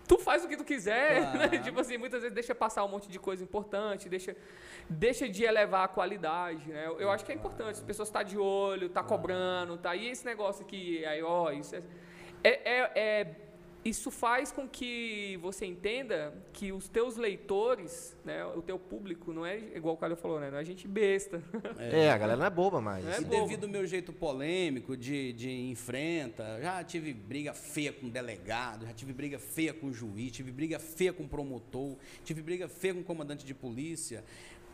Tu 0.09 0.19
faz 0.19 0.45
o 0.45 0.49
que 0.49 0.57
tu 0.57 0.65
quiser, 0.65 1.21
né? 1.39 1.49
Claro. 1.49 1.63
Tipo 1.63 1.81
assim, 1.81 1.97
muitas 1.97 2.21
vezes 2.23 2.35
deixa 2.35 2.55
passar 2.55 2.85
um 2.85 2.89
monte 2.89 3.09
de 3.09 3.19
coisa 3.19 3.45
importante, 3.45 4.09
deixa, 4.09 4.37
deixa 4.89 5.29
de 5.29 5.45
elevar 5.45 5.85
a 5.85 5.89
qualidade, 5.89 6.69
né? 6.73 6.87
Eu, 6.87 6.99
eu 7.01 7.11
acho 7.11 7.25
que 7.25 7.31
é 7.31 7.35
importante, 7.35 7.73
as 7.73 7.81
pessoas 7.83 8.09
estão 8.09 8.25
de 8.25 8.37
olho, 8.39 8.89
tá 8.89 9.03
cobrando, 9.05 9.77
tá? 9.77 9.95
E 9.95 10.09
esse 10.09 10.25
negócio 10.27 10.65
aqui, 10.65 11.05
aí, 11.05 11.23
ó, 11.23 11.53
isso 11.53 11.77
é, 11.77 11.83
é, 12.43 12.51
é- 12.51 12.93
é- 12.97 13.35
isso 13.85 14.11
faz 14.11 14.53
com 14.53 14.69
que 14.69 15.39
você 15.41 15.65
entenda 15.65 16.35
que 16.53 16.71
os 16.71 16.89
teus 16.89 17.17
leitores, 17.17 18.15
né, 18.25 18.45
o 18.45 18.61
teu 18.61 18.79
público, 18.79 19.33
não 19.33 19.47
é 19.47 19.59
igual 19.75 19.95
o 19.95 19.97
Calil 19.97 20.17
falou, 20.17 20.39
né? 20.39 20.51
Não 20.51 20.59
é 20.59 20.65
gente 20.65 20.87
besta. 20.87 21.43
É, 21.79 22.11
a 22.11 22.19
galera 22.19 22.39
não 22.39 22.47
é 22.47 22.51
boba 22.51 22.81
mais. 22.81 23.07
É 23.07 23.21
E 23.21 23.25
devido 23.25 23.65
ao 23.65 23.71
meu 23.71 23.87
jeito 23.87 24.13
polêmico 24.13 24.97
de, 24.97 25.33
de 25.33 25.51
enfrenta, 25.71 26.61
já 26.61 26.85
tive 26.85 27.13
briga 27.15 27.55
feia 27.55 27.93
com 27.93 28.09
delegado, 28.09 28.87
já 28.87 28.93
tive 28.93 29.13
briga 29.13 29.39
feia 29.39 29.73
com 29.73 29.93
juiz, 29.93 30.33
tive 30.33 30.53
briga 30.53 30.79
feia 30.79 31.13
com 31.13 31.27
promotor, 31.27 31.97
tive 32.25 32.43
briga 32.43 32.69
feia 32.69 32.95
com 32.95 33.03
comandante 33.03 33.47
de 33.47 33.55
polícia, 33.55 34.23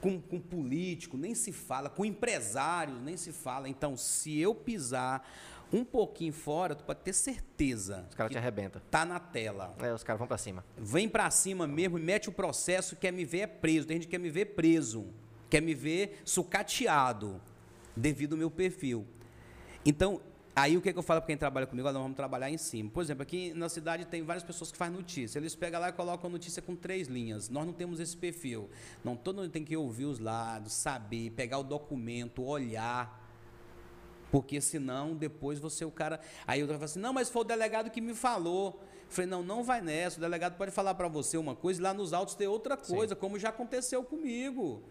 com, 0.01 0.21
com 0.21 0.41
político, 0.41 1.17
nem 1.17 1.35
se 1.35 1.53
fala, 1.53 1.89
com 1.89 2.05
empresários, 2.05 3.01
nem 3.03 3.17
se 3.17 3.33
fala. 3.33 3.69
Então, 3.69 3.97
se 3.97 4.39
eu 4.39 4.55
pisar 4.55 5.27
um 5.73 5.85
pouquinho 5.85 6.33
fora, 6.33 6.75
tu 6.75 6.85
pode 6.85 7.01
ter 7.01 7.13
certeza 7.13 8.07
Os 8.09 8.15
caras 8.15 8.31
te 8.33 8.39
arrebentam. 8.39 8.81
tá 8.91 9.05
na 9.05 9.19
tela. 9.19 9.75
É, 9.81 9.93
os 9.93 10.03
caras 10.03 10.19
vão 10.19 10.29
pra 10.29 10.39
cima. 10.39 10.65
Vem 10.77 11.09
pra 11.09 11.31
cima 11.31 11.67
mesmo 11.67 11.99
e 11.99 12.03
mete 12.03 12.29
o 12.29 12.33
processo, 12.33 12.97
quer 12.97 13.13
me 13.13 13.25
ver 13.25 13.41
é 13.41 13.47
preso. 13.47 13.87
Tem 13.87 13.97
gente 13.97 14.07
que 14.07 14.11
quer 14.13 14.19
me 14.19 14.31
ver 14.31 14.47
preso, 14.55 15.07
quer 15.51 15.61
me 15.61 15.75
ver 15.75 16.21
sucateado, 16.25 17.41
devido 17.97 18.33
ao 18.35 18.39
meu 18.39 18.51
perfil. 18.51 19.07
Então, 19.85 20.21
aí 20.55 20.77
o 20.77 20.81
que, 20.81 20.93
que 20.93 20.99
eu 20.99 21.03
falo 21.03 21.21
para 21.21 21.27
quem 21.27 21.37
trabalha 21.37 21.67
comigo? 21.67 21.87
Olha, 21.87 21.95
nós 21.95 22.03
vamos 22.03 22.17
trabalhar 22.17 22.51
em 22.51 22.59
cima. 22.59 22.89
Por 22.91 23.03
exemplo, 23.03 23.23
aqui 23.23 23.53
na 23.55 23.69
cidade 23.69 24.05
tem 24.07 24.23
várias 24.23 24.43
pessoas 24.45 24.71
que 24.73 24.79
fazem 24.79 24.95
notícia. 24.95 25.39
Eles 25.39 25.55
pegam 25.55 25.81
lá 25.81 25.89
e 25.89 25.93
colocam 25.93 26.29
a 26.29 26.33
notícia 26.33 26.63
com 26.63 26.75
três 26.75 27.09
linhas. 27.09 27.49
Nós 27.49 27.67
não 27.67 27.73
temos 27.73 28.01
esse 28.01 28.17
perfil. 28.17 28.71
Não, 29.05 29.17
todo 29.17 29.37
mundo 29.43 29.51
tem 29.51 29.65
que 29.65 29.77
ouvir 29.77 30.05
os 30.05 30.19
lados, 30.19 30.73
saber, 30.73 31.31
pegar 31.33 31.59
o 31.59 31.63
documento, 31.65 32.43
olhar. 32.45 33.26
Porque 34.37 34.61
senão, 34.61 35.15
depois 35.15 35.59
você, 35.59 35.83
o 35.83 35.91
cara. 35.91 36.21
Aí 36.47 36.61
eu 36.61 36.67
falo 36.69 36.85
assim: 36.85 36.99
não, 36.99 37.11
mas 37.11 37.31
foi 37.31 37.41
o 37.41 37.45
delegado 37.45 37.89
que 37.89 38.03
me 38.03 38.13
falou. 38.13 38.79
Eu 38.83 39.09
falei: 39.09 39.31
não, 39.31 39.43
não 39.43 39.65
vai 39.65 39.81
nessa. 39.81 40.19
O 40.19 40.21
delegado 40.21 40.59
pode 40.59 40.71
falar 40.73 40.95
para 40.95 41.09
você 41.09 41.39
uma 41.39 41.57
coisa 41.57 41.81
e 41.81 41.83
lá 41.83 41.95
nos 41.95 42.13
autos 42.13 42.35
tem 42.35 42.47
outra 42.47 42.77
coisa, 42.77 43.17
como 43.17 43.39
já 43.39 43.49
aconteceu 43.49 44.05
comigo. 44.05 44.83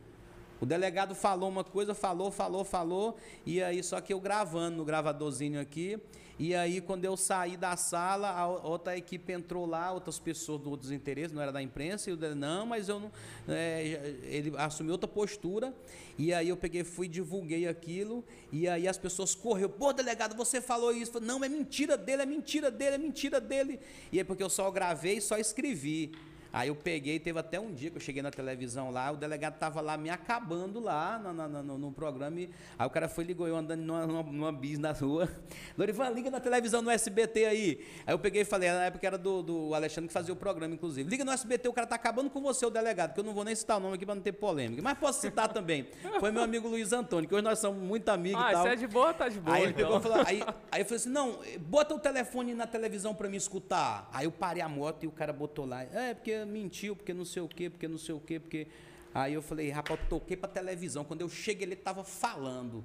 O 0.60 0.66
delegado 0.66 1.14
falou 1.14 1.48
uma 1.48 1.64
coisa, 1.64 1.94
falou, 1.94 2.32
falou, 2.32 2.66
falou, 2.66 3.18
e 3.46 3.62
aí 3.62 3.84
só 3.84 4.02
que 4.02 4.12
eu 4.12 4.20
gravando 4.20 4.78
no 4.78 4.84
gravadorzinho 4.84 5.62
aqui, 5.62 6.02
e 6.38 6.54
aí 6.54 6.82
quando 6.82 7.06
eu 7.06 7.16
saí 7.16 7.56
da 7.56 7.78
sala, 7.78 8.30
a 8.30 8.48
outra 8.48 8.98
equipe 8.98 9.32
entrou 9.32 9.66
lá, 9.66 9.92
outras 9.92 10.20
pessoas 10.20 10.62
de 10.62 10.68
outros 10.68 10.92
interesses, 10.92 11.32
não 11.32 11.42
era 11.42 11.52
da 11.52 11.62
imprensa, 11.62 12.10
e 12.10 12.14
o 12.14 12.18
dele, 12.18 12.36
não, 12.36 12.66
mas 12.66 12.90
eu 12.90 13.00
não, 13.00 13.12
é, 13.48 14.16
ele 14.24 14.54
assumiu 14.58 14.94
outra 14.94 15.08
postura, 15.08 15.74
e 16.18 16.34
aí 16.34 16.50
eu 16.50 16.58
peguei, 16.58 16.84
fui, 16.84 17.08
divulguei 17.08 17.68
aquilo, 17.68 18.24
e 18.52 18.68
aí 18.68 18.88
as 18.88 18.98
pessoas 18.98 19.34
correu, 19.34 19.70
pô, 19.70 19.94
delegado, 19.94 20.36
você 20.36 20.60
falou 20.62 20.92
isso, 20.92 21.12
Eu 21.12 21.14
falei, 21.14 21.28
não, 21.28 21.44
é 21.44 21.50
mentira 21.50 21.98
dele, 21.98 22.24
é 22.24 22.26
mentira 22.26 22.70
dele, 22.70 22.96
é 22.96 22.98
mentira 22.98 23.40
dele, 23.40 23.80
e 24.12 24.20
é 24.20 24.24
porque 24.24 24.44
eu 24.44 24.50
só 24.50 24.70
gravei 24.72 25.18
e 25.18 25.22
só 25.22 25.38
escrevi. 25.38 26.12
Aí 26.56 26.70
eu 26.70 26.76
peguei, 26.76 27.20
teve 27.20 27.38
até 27.38 27.60
um 27.60 27.74
dia 27.74 27.90
que 27.92 27.98
eu 27.98 28.02
cheguei 28.02 28.22
na 28.22 28.32
televisão 28.32 28.90
lá, 28.90 29.12
o 29.12 29.18
delegado 29.18 29.58
tava 29.60 29.82
lá 29.82 29.98
me 29.98 30.10
acabando 30.10 30.80
lá 30.80 31.20
na- 31.20 31.34
na- 31.34 31.62
no, 31.62 31.78
no 31.78 31.92
programa. 31.92 32.40
E, 32.40 32.50
aí 32.80 32.88
o 32.88 32.90
cara 32.90 33.10
foi 33.10 33.26
e 33.26 33.28
ligou 33.28 33.46
eu 33.46 33.58
andando 33.58 33.82
numa, 33.82 34.08
numa, 34.08 34.24
numa 34.24 34.52
bis 34.54 34.80
na 34.80 34.94
rua. 34.94 35.28
Lorivan, 35.78 36.08
liga 36.12 36.32
na 36.32 36.40
televisão 36.40 36.82
no 36.82 36.90
SBT 36.90 37.44
aí. 37.46 37.86
Aí 38.08 38.14
eu 38.14 38.18
peguei 38.20 38.44
e 38.44 38.46
falei, 38.46 38.72
na 38.72 38.86
época 38.86 39.06
era 39.06 39.18
do, 39.18 39.44
do 39.44 39.74
Alexandre 39.76 40.08
que 40.08 40.14
fazia 40.14 40.34
o 40.34 40.38
programa, 40.38 40.74
inclusive. 40.74 41.10
Liga 41.10 41.26
no 41.26 41.32
SBT, 41.34 41.68
o 41.68 41.74
cara 41.74 41.86
tá 41.88 41.96
acabando 41.96 42.30
com 42.30 42.42
você, 42.42 42.66
o 42.66 42.70
delegado, 42.70 43.14
que 43.14 43.20
eu 43.20 43.24
não 43.26 43.34
vou 43.34 43.44
nem 43.44 43.54
citar 43.54 43.76
o 43.76 43.82
nome 43.82 43.96
aqui 43.96 44.06
pra 44.06 44.16
não 44.16 44.22
ter 44.22 44.32
polêmica. 44.32 44.82
Mas 44.82 44.98
posso 44.98 45.20
citar 45.20 45.52
também. 45.52 45.86
Foi 46.22 46.32
meu 46.32 46.42
amigo 46.42 46.70
Luiz 46.70 46.94
Antônio, 46.94 47.28
que 47.28 47.36
hoje 47.36 47.44
nós 47.44 47.60
somos 47.60 47.84
muito 47.84 48.08
amigos 48.08 48.42
ah, 48.42 48.50
e 48.52 48.54
tal. 48.54 48.68
é 48.68 48.76
de 48.78 48.88
boa, 48.88 49.14
tá 49.14 49.28
de 49.28 49.42
boa. 49.42 49.58
Aí 49.58 49.64
ele 49.64 49.72
então. 49.74 49.84
pegou 49.84 50.00
e 50.00 50.02
falou, 50.02 50.24
aí, 50.26 50.42
aí 50.72 50.82
eu 50.82 50.86
falei 50.86 50.96
assim, 51.02 51.10
não, 51.10 51.38
bota 51.60 51.94
o 51.94 52.00
telefone 52.00 52.54
na 52.54 52.66
televisão 52.66 53.14
pra 53.14 53.28
me 53.28 53.36
escutar. 53.36 54.10
Aí 54.14 54.24
eu 54.26 54.32
parei 54.32 54.62
a 54.64 54.70
moto 54.70 55.04
e 55.04 55.08
o 55.08 55.12
cara 55.12 55.34
botou 55.34 55.66
lá, 55.66 55.84
é, 55.84 56.14
porque 56.14 56.45
mentiu, 56.46 56.96
porque 56.96 57.14
não 57.14 57.26
sei 57.26 57.42
o 57.42 57.48
quê, 57.48 57.70
porque 57.70 57.88
não 57.88 57.98
sei 57.98 58.16
o 58.16 58.20
quê, 58.20 58.40
porque... 58.40 58.68
Aí 59.14 59.34
eu 59.34 59.42
falei, 59.42 59.70
rapaz, 59.70 59.98
eu 60.00 60.06
toquei 60.10 60.36
pra 60.36 60.50
televisão. 60.50 61.06
Quando 61.06 61.22
eu 61.22 61.30
cheguei, 61.30 61.66
ele 61.66 61.76
tava 61.76 62.04
falando. 62.04 62.84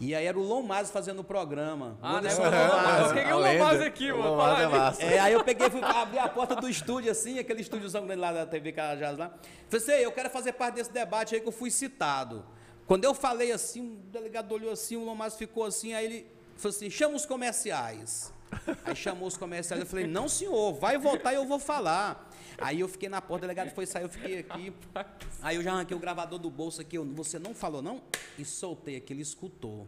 E 0.00 0.14
aí 0.14 0.26
era 0.26 0.38
o 0.38 0.42
Lom 0.42 0.62
Mazo 0.62 0.92
fazendo 0.92 1.18
o 1.20 1.24
programa. 1.24 1.98
Ah, 2.00 2.20
né? 2.20 2.30
Eu 2.30 2.36
Lomaz. 2.38 3.12
A 3.12 3.36
o. 3.36 3.40
Lomaz 3.40 3.80
aqui, 3.82 4.12
O 4.12 4.18
mano. 4.18 4.30
Lomaz 4.30 4.60
é 4.60 4.66
massa. 4.68 5.02
É, 5.02 5.18
aí 5.18 5.32
eu 5.32 5.42
peguei 5.42 5.66
e 5.66 5.70
fui 5.70 5.82
abrir 5.82 6.20
a 6.20 6.28
porta 6.28 6.54
do 6.54 6.68
estúdio, 6.68 7.10
assim, 7.10 7.40
aquele 7.40 7.60
estúdiozão 7.60 8.06
grande 8.06 8.20
lá 8.20 8.32
da 8.32 8.46
TV 8.46 8.70
Cajás 8.70 9.18
lá. 9.18 9.32
Falei 9.68 9.84
assim, 9.84 9.92
"Ei, 9.92 10.04
eu 10.06 10.12
quero 10.12 10.30
fazer 10.30 10.52
parte 10.52 10.76
desse 10.76 10.92
debate 10.92 11.34
aí 11.34 11.40
que 11.40 11.48
eu 11.48 11.52
fui 11.52 11.70
citado. 11.70 12.44
Quando 12.86 13.04
eu 13.04 13.12
falei 13.12 13.50
assim, 13.50 13.94
o 13.94 13.96
delegado 14.12 14.52
olhou 14.52 14.70
assim, 14.70 14.96
o 14.96 15.04
Lomaz 15.04 15.34
ficou 15.34 15.64
assim, 15.64 15.92
aí 15.92 16.04
ele 16.04 16.26
falou 16.56 16.74
assim, 16.74 16.88
chama 16.88 17.16
os 17.16 17.26
comerciais. 17.26 18.32
Aí 18.84 18.96
chamou 18.96 19.28
os 19.28 19.36
comerciais, 19.36 19.80
eu 19.80 19.86
falei, 19.86 20.06
não 20.06 20.28
senhor, 20.28 20.72
vai 20.74 20.96
voltar 20.96 21.32
e 21.32 21.36
eu 21.36 21.44
vou 21.44 21.58
falar. 21.58 22.27
Aí 22.60 22.80
eu 22.80 22.88
fiquei 22.88 23.08
na 23.08 23.20
porta, 23.22 23.44
o 23.44 23.48
delegado 23.48 23.70
foi 23.70 23.86
sair, 23.86 24.02
eu 24.02 24.08
fiquei 24.08 24.38
aqui. 24.40 24.72
Aí 25.42 25.56
eu 25.56 25.62
já 25.62 25.72
arranquei 25.72 25.96
o 25.96 26.00
gravador 26.00 26.38
do 26.38 26.50
bolso 26.50 26.80
aqui, 26.80 26.98
eu, 26.98 27.04
você 27.04 27.38
não 27.38 27.54
falou 27.54 27.80
não? 27.80 28.02
E 28.38 28.44
soltei 28.44 28.96
aqui, 28.96 29.12
ele 29.12 29.22
escutou. 29.22 29.86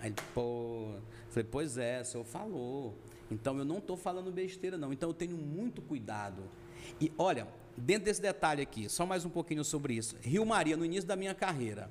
Aí, 0.00 0.08
ele, 0.08 0.16
pô, 0.34 0.94
falei, 1.28 1.48
pois 1.50 1.76
é, 1.76 2.00
o 2.00 2.04
senhor 2.04 2.24
falou. 2.24 2.96
Então 3.30 3.58
eu 3.58 3.64
não 3.64 3.78
estou 3.78 3.96
falando 3.96 4.32
besteira, 4.32 4.78
não. 4.78 4.92
Então 4.92 5.10
eu 5.10 5.14
tenho 5.14 5.36
muito 5.36 5.82
cuidado. 5.82 6.42
E 7.00 7.12
olha, 7.18 7.46
dentro 7.76 8.04
desse 8.06 8.20
detalhe 8.20 8.62
aqui, 8.62 8.88
só 8.88 9.04
mais 9.04 9.24
um 9.24 9.30
pouquinho 9.30 9.62
sobre 9.62 9.94
isso. 9.94 10.16
Rio 10.22 10.44
Maria, 10.46 10.76
no 10.76 10.84
início 10.84 11.06
da 11.06 11.16
minha 11.16 11.34
carreira. 11.34 11.90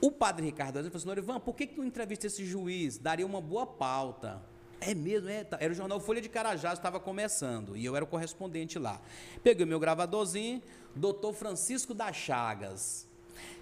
O 0.00 0.10
padre 0.10 0.46
Ricardo 0.46 0.78
Azevedo 0.78 0.92
falou 0.92 0.98
assim, 0.98 1.20
Norivan, 1.20 1.40
por 1.40 1.54
que, 1.54 1.66
que 1.66 1.74
tu 1.74 1.84
entrevista 1.84 2.26
esse 2.26 2.44
juiz? 2.44 2.98
Daria 2.98 3.26
uma 3.26 3.40
boa 3.40 3.66
pauta. 3.66 4.42
É 4.84 4.94
mesmo, 4.94 5.28
é. 5.28 5.44
tá. 5.44 5.58
Era 5.60 5.72
o 5.72 5.76
jornal 5.76 6.00
Folha 6.00 6.20
de 6.20 6.28
Carajás, 6.28 6.78
estava 6.78 6.98
começando. 6.98 7.76
E 7.76 7.84
eu 7.84 7.94
era 7.94 8.04
o 8.04 8.08
correspondente 8.08 8.78
lá. 8.78 9.00
Peguei 9.42 9.64
o 9.64 9.68
meu 9.68 9.78
gravadorzinho, 9.78 10.62
doutor 10.94 11.32
Francisco 11.32 11.94
das 11.94 12.16
Chagas. 12.16 13.08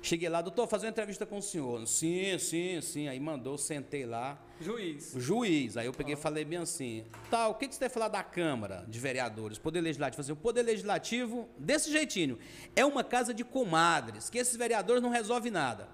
Cheguei 0.03 0.29
lá, 0.29 0.41
doutor, 0.41 0.66
fazer 0.66 0.87
uma 0.87 0.91
entrevista 0.91 1.27
com 1.27 1.39
o 1.39 1.43
senhor. 1.43 1.87
Sim, 1.87 2.39
sim, 2.39 2.81
sim. 2.81 3.09
Aí 3.09 3.21
mandou, 3.21 3.59
sentei 3.59 4.07
lá. 4.07 4.39
Juiz. 4.61 5.12
Juiz. 5.16 5.77
Aí 5.77 5.87
eu 5.87 5.93
peguei 5.93 6.14
e 6.14 6.16
falei 6.16 6.45
bem 6.45 6.59
assim: 6.59 7.05
tá, 7.31 7.49
o 7.49 7.55
que, 7.55 7.68
que 7.68 7.75
você 7.75 7.81
vai 7.81 7.89
falar 7.89 8.09
da 8.09 8.23
Câmara 8.23 8.85
de 8.89 8.99
Vereadores, 8.99 9.59
Poder 9.59 9.81
Legislativo? 9.81 10.21
Assim, 10.21 10.33
o 10.33 10.37
Poder 10.37 10.62
Legislativo, 10.62 11.49
desse 11.59 11.91
jeitinho, 11.91 12.39
é 12.75 12.85
uma 12.85 13.05
casa 13.05 13.35
de 13.35 13.45
comadres, 13.45 14.31
que 14.31 14.39
esses 14.39 14.57
vereadores 14.57 15.03
não 15.03 15.11
resolvem 15.11 15.53
nada. 15.53 15.89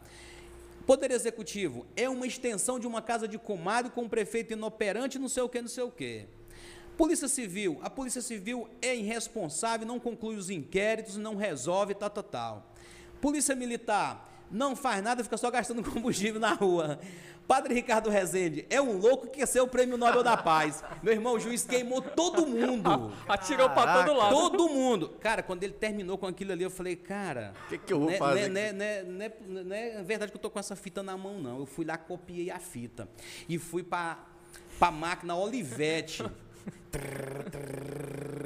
Poder 0.87 1.11
Executivo 1.11 1.85
é 1.97 2.09
uma 2.09 2.29
extensão 2.29 2.79
de 2.79 2.87
uma 2.87 3.03
casa 3.03 3.27
de 3.27 3.37
comadre 3.37 3.91
com 3.91 4.03
um 4.03 4.09
prefeito 4.09 4.53
inoperante, 4.53 5.19
não 5.19 5.29
sei 5.29 5.43
o 5.43 5.49
que, 5.49 5.61
não 5.61 5.69
sei 5.69 5.83
o 5.83 5.91
que. 5.91 6.27
Polícia 6.97 7.27
Civil, 7.27 7.81
a 7.83 7.91
Polícia 7.91 8.23
Civil 8.23 8.69
é 8.81 8.95
irresponsável, 8.95 9.85
não 9.85 9.99
conclui 9.99 10.37
os 10.37 10.49
inquéritos, 10.49 11.17
não 11.17 11.35
resolve, 11.35 11.93
tal, 11.93 12.09
tal, 12.09 12.23
tal. 12.23 12.73
Polícia 13.21 13.57
Militar 13.57 14.36
não 14.51 14.75
faz 14.77 15.03
nada, 15.03 15.23
fica 15.25 15.37
só 15.37 15.51
gastando 15.51 15.83
combustível 15.89 16.41
na 16.41 16.53
rua. 16.55 16.99
Padre 17.47 17.75
Ricardo 17.75 18.11
Rezende 18.11 18.67
é 18.69 18.81
um 18.83 18.99
louco 18.99 19.29
que 19.29 19.39
quer 19.39 19.47
ser 19.47 19.61
o 19.61 19.69
Prêmio 19.69 19.97
Nobel 19.97 20.25
da 20.25 20.37
Paz. 20.37 20.83
Meu 21.01 21.13
irmão, 21.13 21.35
o 21.35 21.39
juiz 21.39 21.65
queimou 21.65 22.03
todo 22.03 22.45
mundo. 22.45 23.13
Atirou 23.29 23.71
pra 23.71 23.85
Caraca. 23.85 24.05
todo 24.05 24.17
lado. 24.19 24.31
Todo 24.35 24.69
mundo. 24.69 25.09
Cara, 25.21 25.45
quando 25.45 25.63
ele 25.63 25.73
terminou 25.73 26.19
com 26.19 26.27
aquilo 26.27 26.51
ali, 26.51 26.65
eu 26.65 26.71
falei, 26.71 26.97
cara. 26.97 27.55
Que 27.69 27.79
que 27.79 27.93
eu 27.93 28.01
vou 28.01 28.11
né- 28.11 28.17
fazer 28.19 28.49
né- 28.49 28.73
né- 28.73 29.03
né- 29.05 29.33
né- 29.47 29.63
Não 29.65 29.77
é 29.77 30.03
verdade 30.03 30.33
que 30.33 30.37
eu 30.39 30.43
tô 30.43 30.51
com 30.51 30.59
essa 30.59 30.75
fita 30.75 31.05
na 31.05 31.17
mão, 31.17 31.39
não. 31.41 31.61
Eu 31.61 31.67
fui 31.67 31.85
lá, 31.85 31.97
copiei 31.97 32.51
a 32.51 32.59
fita. 32.59 33.09
E 33.49 33.59
fui 33.59 33.85
pra, 33.85 34.19
pra 34.77 34.91
máquina 34.91 35.37
Olivetti. 35.37 36.25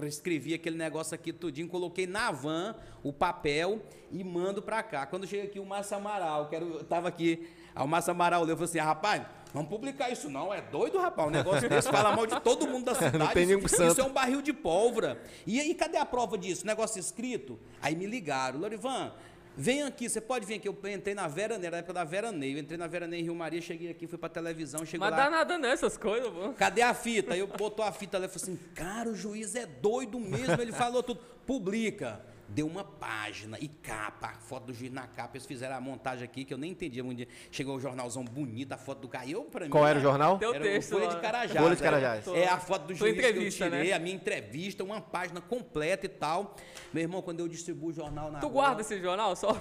Escrevi 0.07 0.55
aquele 0.55 0.77
negócio 0.77 1.15
aqui 1.15 1.33
tudinho, 1.33 1.69
coloquei 1.69 2.07
na 2.07 2.31
van 2.33 2.75
o 3.03 3.13
papel 3.13 3.81
e 4.11 4.25
mando 4.25 4.61
pra 4.61 4.83
cá. 4.83 5.07
Quando 5.07 5.27
chega 5.27 5.45
aqui 5.45 5.61
o 5.61 5.65
Márcio 5.65 5.97
Amaral, 5.97 6.49
que 6.49 6.57
era, 6.57 6.65
o- 6.65 6.83
tava 6.85 7.09
aqui, 7.09 7.49
o 7.77 7.87
Márcio 7.87 8.11
Amaral 8.11 8.43
olhou 8.43 8.55
e 8.55 8.57
falou 8.57 8.69
assim: 8.69 8.79
rapaz, 8.79 9.23
vamos 9.55 9.69
publicar 9.69 10.11
isso 10.11 10.29
não, 10.29 10.53
é 10.53 10.61
doido, 10.61 10.99
rapaz. 10.99 11.29
Um 11.29 11.31
negócio 11.31 11.69
desse 11.69 11.89
fala 11.91 12.15
mal 12.17 12.27
de 12.27 12.41
todo 12.41 12.67
mundo 12.67 12.87
da 12.87 12.95
cidade. 12.97 13.35
tem 13.35 13.47
nenhum 13.47 13.61
isso, 13.61 13.77
santo. 13.77 13.93
isso 13.93 14.01
é 14.01 14.05
um 14.05 14.13
barril 14.13 14.43
de 14.43 14.53
pólvora. 14.53 15.21
E 15.47 15.61
aí, 15.61 15.73
cadê 15.75 15.99
a 15.99 16.05
prova 16.07 16.37
disso? 16.37 16.67
Negócio 16.67 16.99
escrito? 16.99 17.59
Aí 17.81 17.95
me 17.95 18.07
ligaram, 18.07 18.59
Lorivan. 18.59 19.13
Vem 19.61 19.83
aqui, 19.83 20.09
você 20.09 20.23
pode 20.23 20.47
vir 20.47 20.55
aqui. 20.55 20.67
Eu 20.67 20.79
entrei 20.91 21.15
na 21.15 21.29
Vera 21.29 21.59
Neira, 21.59 21.73
na 21.73 21.79
época 21.81 21.93
da 21.93 22.03
Vera 22.03 22.33
Ney. 22.33 22.55
Eu 22.55 22.59
entrei 22.61 22.79
na 22.79 22.87
Vera 22.87 23.07
Ney 23.07 23.21
em 23.21 23.25
Rio 23.25 23.35
Maria, 23.35 23.61
cheguei 23.61 23.91
aqui, 23.91 24.07
fui 24.07 24.17
pra 24.17 24.31
televisão, 24.31 24.87
chegou 24.87 25.07
Mas 25.07 25.15
lá. 25.15 25.25
dá 25.25 25.31
nada 25.31 25.59
nessas 25.59 25.99
coisas, 25.99 26.31
pô. 26.31 26.55
Cadê 26.55 26.81
a 26.81 26.95
fita? 26.95 27.35
Aí 27.35 27.41
eu 27.41 27.47
botou 27.47 27.85
a 27.85 27.93
fita 27.93 28.19
lá 28.19 28.25
e 28.25 28.29
falei 28.29 28.43
assim, 28.43 28.59
cara, 28.75 29.11
o 29.11 29.15
juiz 29.15 29.55
é 29.55 29.67
doido 29.67 30.19
mesmo. 30.19 30.59
Ele 30.59 30.73
falou 30.73 31.03
tudo. 31.03 31.21
Publica. 31.47 32.23
Deu 32.53 32.67
uma 32.67 32.83
página 32.83 33.57
e 33.61 33.69
capa, 33.69 34.35
foto 34.41 34.67
do 34.67 34.75
juiz 34.75 34.91
na 34.93 35.07
capa. 35.07 35.37
Eles 35.37 35.47
fizeram 35.47 35.77
a 35.77 35.81
montagem 35.81 36.25
aqui 36.25 36.45
que 36.45 36.53
eu 36.53 36.59
nem 36.59 36.73
entendia 36.73 37.05
muito. 37.05 37.25
Chegou 37.51 37.77
o 37.77 37.81
jornalzão 37.81 38.25
bonito, 38.25 38.73
a 38.73 38.77
foto 38.77 39.03
do 39.03 39.09
cara. 39.09 39.29
Eu, 39.29 39.45
pra 39.45 39.65
mim, 39.67 39.71
Qual 39.71 39.87
era 39.87 39.99
o 39.99 40.03
jornal? 40.03 40.37
Teu 40.39 40.53
era 40.55 40.65
texto 40.65 40.97
o 40.97 40.99
Folha 40.99 41.09
de 41.15 41.21
Carajás. 41.21 41.63
Folha 41.63 41.77
de 41.77 41.83
Carajás. 41.83 42.27
É 42.29 42.49
a 42.49 42.59
foto 42.59 42.87
do 42.89 42.95
juiz 42.95 43.15
que 43.15 43.21
eu 43.21 43.31
entrevista, 43.31 43.65
tirei, 43.71 43.91
né? 43.91 43.93
a 43.93 43.99
minha 44.01 44.17
entrevista, 44.17 44.83
uma 44.83 45.01
página 45.01 45.41
completa 45.41 46.07
e 46.07 46.09
tal. 46.09 46.57
Meu 46.93 47.03
irmão, 47.03 47.23
quando 47.23 47.39
eu 47.39 47.47
distribuo 47.47 47.91
o 47.91 47.93
jornal 47.93 48.33
na 48.33 48.41
Tu 48.41 48.49
rua- 48.49 48.65
guarda 48.65 48.81
esse 48.81 49.01
jornal 49.01 49.37
só? 49.37 49.57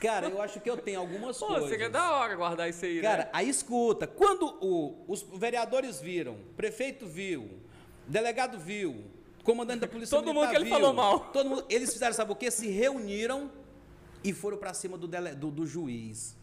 Cara, 0.00 0.26
eu 0.26 0.42
acho 0.42 0.58
que 0.58 0.68
eu 0.68 0.76
tenho 0.76 0.98
algumas 0.98 1.38
Pô, 1.38 1.46
coisas. 1.46 1.70
seria 1.70 1.88
da 1.88 2.10
hora 2.12 2.34
guardar 2.34 2.68
isso 2.68 2.84
aí, 2.84 3.00
Cara, 3.00 3.22
né? 3.24 3.30
aí 3.32 3.48
escuta, 3.48 4.04
quando 4.04 4.46
o- 4.60 5.04
os 5.06 5.22
vereadores 5.22 6.00
viram, 6.00 6.36
prefeito 6.56 7.06
viu, 7.06 7.48
delegado 8.04 8.58
viu, 8.58 9.04
comandante 9.42 9.80
da 9.80 9.88
polícia 9.88 10.16
Todo 10.16 10.32
mundo 10.32 10.48
que 10.48 10.56
ele 10.56 10.64
viu, 10.64 10.74
falou 10.74 10.92
mal. 10.92 11.20
Todo 11.32 11.48
mundo, 11.48 11.64
eles 11.68 11.92
fizeram, 11.92 12.12
sabe 12.14 12.32
o 12.32 12.36
quê? 12.36 12.50
Se 12.50 12.68
reuniram 12.68 13.50
e 14.24 14.32
foram 14.32 14.56
pra 14.56 14.72
cima 14.72 14.96
do, 14.96 15.08
dele- 15.08 15.34
do- 15.34 15.50
do 15.50 15.66
juiz. 15.66 16.36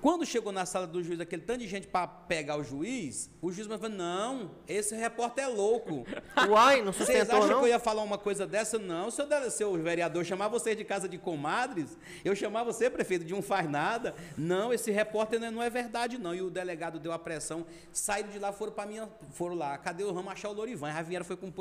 Quando 0.00 0.24
chegou 0.24 0.50
na 0.50 0.64
sala 0.64 0.86
do 0.86 1.02
juiz, 1.02 1.20
aquele 1.20 1.42
tanto 1.42 1.60
de 1.60 1.68
gente 1.68 1.86
pra 1.86 2.06
pegar 2.06 2.56
o 2.56 2.64
juiz, 2.64 3.30
o 3.42 3.52
juiz 3.52 3.66
falou, 3.66 3.88
não, 3.90 4.50
esse 4.66 4.94
repórter 4.94 5.44
é 5.44 5.48
louco. 5.48 6.06
Uai, 6.48 6.80
não 6.80 6.92
Vocês 6.92 7.06
sustentou, 7.08 7.36
acham 7.36 7.50
não? 7.50 7.58
que 7.58 7.64
eu 7.64 7.68
ia 7.68 7.78
falar 7.78 8.02
uma 8.02 8.16
coisa 8.16 8.46
dessa? 8.46 8.78
Não, 8.78 9.10
seu, 9.10 9.26
seu 9.50 9.74
vereador 9.74 10.24
chamar 10.24 10.48
você 10.48 10.74
de 10.74 10.84
casa 10.84 11.06
de 11.06 11.18
comadres, 11.18 11.98
eu 12.24 12.34
chamar 12.34 12.64
você, 12.64 12.88
prefeito, 12.88 13.24
de 13.24 13.34
um 13.34 13.42
faz 13.42 13.68
nada. 13.68 14.14
Não, 14.38 14.72
esse 14.72 14.90
repórter 14.90 15.38
não 15.38 15.46
é, 15.46 15.50
não 15.50 15.62
é 15.62 15.68
verdade, 15.68 16.16
não. 16.16 16.34
E 16.34 16.40
o 16.40 16.48
delegado 16.50 16.98
deu 16.98 17.12
a 17.12 17.18
pressão, 17.18 17.66
saíram 17.92 18.30
de 18.30 18.38
lá, 18.38 18.52
foram 18.52 18.72
para 18.72 18.86
minha. 18.86 19.08
Foram 19.32 19.54
lá, 19.54 19.76
cadê 19.76 20.02
o 20.02 20.12
ramo 20.12 20.30
achar 20.30 20.48
o 20.48 20.52
Lorivan? 20.52 20.90
A 20.90 21.02
vieram 21.02 21.24
foi 21.24 21.36
com 21.36 21.52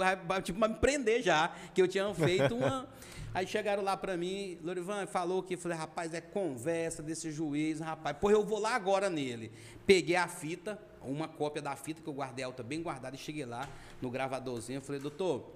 tipo, 0.41 0.59
pra 0.59 0.67
me 0.67 0.75
prender 0.75 1.21
já, 1.21 1.51
que 1.73 1.81
eu 1.81 1.87
tinha 1.87 2.13
feito 2.13 2.55
uma. 2.55 2.87
Aí 3.31 3.45
chegaram 3.45 3.83
lá 3.83 3.95
para 3.95 4.17
mim, 4.17 4.57
Lorivan 4.63 5.05
falou 5.05 5.43
que, 5.43 5.55
falei, 5.55 5.77
rapaz, 5.77 6.13
é 6.15 6.21
conversa 6.21 7.03
desse 7.03 7.31
juiz, 7.31 7.79
rapaz. 7.79 8.17
Pô, 8.17 8.31
eu 8.31 8.43
vou 8.43 8.57
lá 8.57 8.73
agora 8.73 9.07
nele. 9.07 9.51
Peguei 9.85 10.15
a 10.15 10.27
fita, 10.27 10.79
uma 11.01 11.27
cópia 11.27 11.61
da 11.61 11.75
fita 11.75 12.01
que 12.01 12.09
eu 12.09 12.13
guardei 12.13 12.43
tá 12.51 12.63
bem 12.63 12.81
guardada, 12.81 13.15
e 13.15 13.19
cheguei 13.19 13.45
lá 13.45 13.69
no 14.01 14.09
gravadorzinho, 14.09 14.81
falei, 14.81 14.99
doutor, 14.99 15.47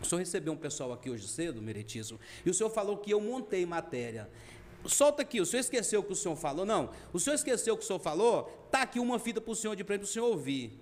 o 0.00 0.04
senhor 0.04 0.18
recebeu 0.18 0.52
um 0.52 0.56
pessoal 0.56 0.92
aqui 0.92 1.10
hoje 1.10 1.28
cedo, 1.28 1.62
Meritíssimo, 1.62 2.18
e 2.44 2.50
o 2.50 2.54
senhor 2.54 2.70
falou 2.70 2.96
que 2.96 3.12
eu 3.12 3.20
montei 3.20 3.64
matéria. 3.64 4.28
Solta 4.84 5.22
aqui, 5.22 5.40
o 5.40 5.46
senhor 5.46 5.60
esqueceu 5.60 6.00
o 6.00 6.02
que 6.02 6.12
o 6.12 6.16
senhor 6.16 6.34
falou? 6.34 6.66
Não, 6.66 6.90
o 7.12 7.20
senhor 7.20 7.36
esqueceu 7.36 7.74
o 7.74 7.76
que 7.76 7.84
o 7.84 7.86
senhor 7.86 8.00
falou? 8.00 8.66
Tá 8.68 8.82
aqui 8.82 8.98
uma 8.98 9.20
fita 9.20 9.40
para 9.40 9.52
o 9.52 9.54
senhor 9.54 9.76
de 9.76 9.84
frente 9.84 10.00
para 10.00 10.06
o 10.06 10.08
senhor 10.08 10.26
ouvir. 10.26 10.76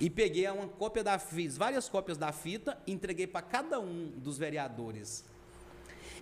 E 0.00 0.10
peguei 0.10 0.48
uma 0.48 0.66
cópia 0.66 1.04
da 1.04 1.16
fiz 1.16 1.56
várias 1.56 1.88
cópias 1.88 2.18
da 2.18 2.32
fita, 2.32 2.76
entreguei 2.88 3.26
para 3.28 3.40
cada 3.40 3.78
um 3.78 4.10
dos 4.16 4.36
vereadores. 4.36 5.24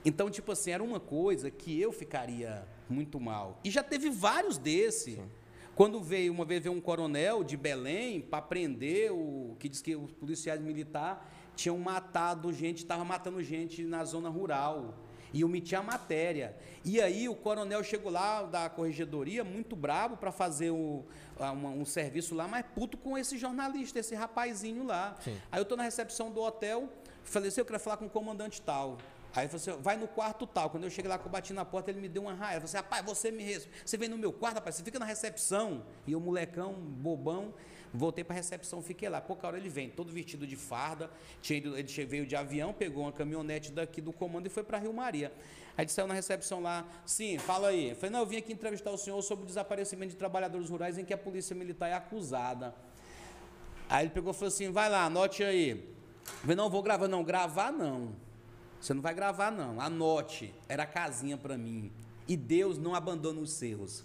Então, 0.04 0.30
tipo 0.30 0.52
assim, 0.52 0.70
era 0.70 0.82
uma 0.82 1.00
coisa 1.00 1.50
que 1.50 1.80
eu 1.80 1.90
ficaria 1.92 2.66
muito 2.88 3.18
mal. 3.18 3.58
E 3.64 3.70
já 3.70 3.82
teve 3.82 4.10
vários 4.10 4.58
desse. 4.58 5.20
Quando 5.74 6.00
veio, 6.00 6.32
uma 6.32 6.44
vez 6.44 6.62
veio 6.62 6.74
um 6.74 6.80
coronel 6.80 7.42
de 7.42 7.56
Belém 7.56 8.20
para 8.20 8.40
prender 8.42 9.10
o 9.12 9.56
que 9.58 9.68
diz 9.68 9.80
que 9.80 9.96
os 9.96 10.12
policiais 10.12 10.60
militares 10.60 11.18
tinham 11.56 11.76
matado 11.78 12.52
gente, 12.52 12.78
estava 12.78 13.04
matando 13.04 13.42
gente 13.42 13.82
na 13.82 14.04
zona 14.04 14.28
rural. 14.28 14.94
E 15.32 15.40
eu 15.40 15.48
meti 15.48 15.74
a 15.74 15.82
matéria. 15.82 16.56
E 16.84 17.00
aí 17.00 17.28
o 17.28 17.34
coronel 17.34 17.82
chegou 17.82 18.12
lá 18.12 18.42
da 18.42 18.70
corregedoria, 18.70 19.42
muito 19.42 19.74
bravo, 19.74 20.16
para 20.16 20.30
fazer 20.30 20.70
o, 20.70 21.04
uma- 21.36 21.70
um 21.70 21.84
serviço 21.84 22.36
lá, 22.36 22.46
mas 22.46 22.64
puto 22.72 22.96
com 22.96 23.18
esse 23.18 23.36
jornalista, 23.36 23.98
esse 23.98 24.14
rapazinho 24.14 24.84
lá. 24.84 25.16
Sim. 25.24 25.36
Aí 25.50 25.58
eu 25.58 25.62
estou 25.64 25.76
na 25.76 25.82
recepção 25.82 26.30
do 26.30 26.40
hotel, 26.40 26.88
falei 27.24 27.48
assim, 27.48 27.60
eu 27.60 27.64
quero 27.64 27.80
falar 27.80 27.96
com 27.96 28.06
o 28.06 28.10
comandante 28.10 28.62
tal. 28.62 28.96
Aí 29.36 29.48
assim, 29.52 29.72
vai 29.80 29.96
no 29.96 30.06
quarto 30.06 30.46
tal. 30.46 30.70
Quando 30.70 30.84
eu 30.84 30.90
cheguei 30.90 31.08
lá, 31.08 31.18
que 31.18 31.26
eu 31.26 31.30
bati 31.30 31.52
na 31.52 31.64
porta, 31.64 31.90
ele 31.90 32.00
me 32.00 32.08
deu 32.08 32.22
uma 32.22 32.34
raiva. 32.34 32.60
Falou 32.60 32.64
assim, 32.66 32.76
rapaz, 32.76 33.04
você 33.04 33.30
me 33.30 33.44
você 33.84 33.96
vem 33.96 34.08
no 34.08 34.16
meu 34.16 34.32
quarto, 34.32 34.56
rapaz, 34.56 34.76
você 34.76 34.84
fica 34.84 34.98
na 34.98 35.04
recepção. 35.04 35.84
E 36.06 36.12
eu, 36.12 36.20
molecão, 36.20 36.72
bobão, 36.74 37.52
voltei 37.92 38.22
para 38.22 38.34
a 38.34 38.36
recepção, 38.36 38.80
fiquei 38.80 39.08
lá. 39.08 39.20
Pouca 39.20 39.46
hora 39.46 39.56
ele 39.56 39.68
vem, 39.68 39.90
todo 39.90 40.12
vestido 40.12 40.46
de 40.46 40.54
farda, 40.54 41.10
tinha 41.42 41.58
ido- 41.58 41.76
ele 41.76 41.88
veio 42.06 42.24
de 42.26 42.36
avião, 42.36 42.72
pegou 42.72 43.02
uma 43.02 43.12
caminhonete 43.12 43.72
daqui 43.72 44.00
do 44.00 44.12
comando 44.12 44.46
e 44.46 44.50
foi 44.50 44.62
para 44.62 44.78
Rio 44.78 44.92
Maria. 44.92 45.32
Aí 45.76 45.82
ele 45.84 45.90
saiu 45.90 46.06
na 46.06 46.14
recepção 46.14 46.60
lá, 46.62 46.86
sim, 47.04 47.36
fala 47.36 47.68
aí. 47.68 47.90
Eu 47.90 47.96
falei, 47.96 48.10
não, 48.10 48.20
eu 48.20 48.26
vim 48.26 48.36
aqui 48.36 48.52
entrevistar 48.52 48.92
o 48.92 48.96
senhor 48.98 49.20
sobre 49.20 49.42
o 49.42 49.46
desaparecimento 49.46 50.12
de 50.12 50.16
trabalhadores 50.16 50.70
rurais 50.70 50.96
em 50.96 51.04
que 51.04 51.12
a 51.12 51.18
polícia 51.18 51.56
militar 51.56 51.88
é 51.88 51.94
acusada. 51.94 52.72
Aí 53.88 54.04
ele 54.04 54.10
pegou 54.10 54.30
e 54.30 54.34
falou 54.34 54.48
assim: 54.48 54.70
vai 54.70 54.88
lá, 54.88 55.04
anote 55.06 55.42
aí. 55.42 55.70
Eu 55.70 56.32
falei, 56.40 56.56
não, 56.56 56.70
vou 56.70 56.82
gravar. 56.82 57.08
Não, 57.08 57.22
gravar 57.24 57.72
não. 57.72 58.14
Você 58.84 58.92
não 58.92 59.00
vai 59.00 59.14
gravar, 59.14 59.50
não. 59.50 59.80
Anote. 59.80 60.54
Era 60.68 60.84
casinha 60.84 61.38
para 61.38 61.56
mim. 61.56 61.90
E 62.28 62.36
Deus 62.36 62.76
não 62.76 62.94
abandona 62.94 63.40
os 63.40 63.50
seus. 63.52 64.04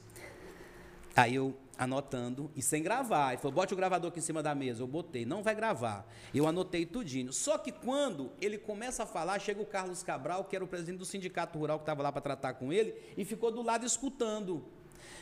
Aí 1.13 1.35
eu 1.35 1.53
anotando 1.77 2.49
e 2.55 2.61
sem 2.61 2.81
gravar. 2.81 3.33
Ele 3.33 3.41
falou: 3.41 3.55
bote 3.55 3.73
o 3.73 3.75
gravador 3.75 4.09
aqui 4.09 4.19
em 4.19 4.21
cima 4.21 4.41
da 4.41 4.55
mesa. 4.55 4.81
Eu 4.81 4.87
botei, 4.87 5.25
não 5.25 5.43
vai 5.43 5.53
gravar. 5.53 6.07
Eu 6.33 6.47
anotei 6.47 6.85
tudinho. 6.85 7.33
Só 7.33 7.57
que 7.57 7.73
quando 7.73 8.31
ele 8.39 8.57
começa 8.57 9.03
a 9.03 9.05
falar, 9.05 9.37
chega 9.39 9.61
o 9.61 9.65
Carlos 9.65 10.01
Cabral, 10.01 10.45
que 10.45 10.55
era 10.55 10.63
o 10.63 10.67
presidente 10.67 10.99
do 10.99 11.05
sindicato 11.05 11.59
rural 11.59 11.79
que 11.79 11.83
estava 11.83 12.01
lá 12.01 12.09
para 12.09 12.21
tratar 12.21 12.53
com 12.53 12.71
ele, 12.71 12.95
e 13.17 13.25
ficou 13.25 13.51
do 13.51 13.61
lado 13.61 13.85
escutando. 13.85 14.63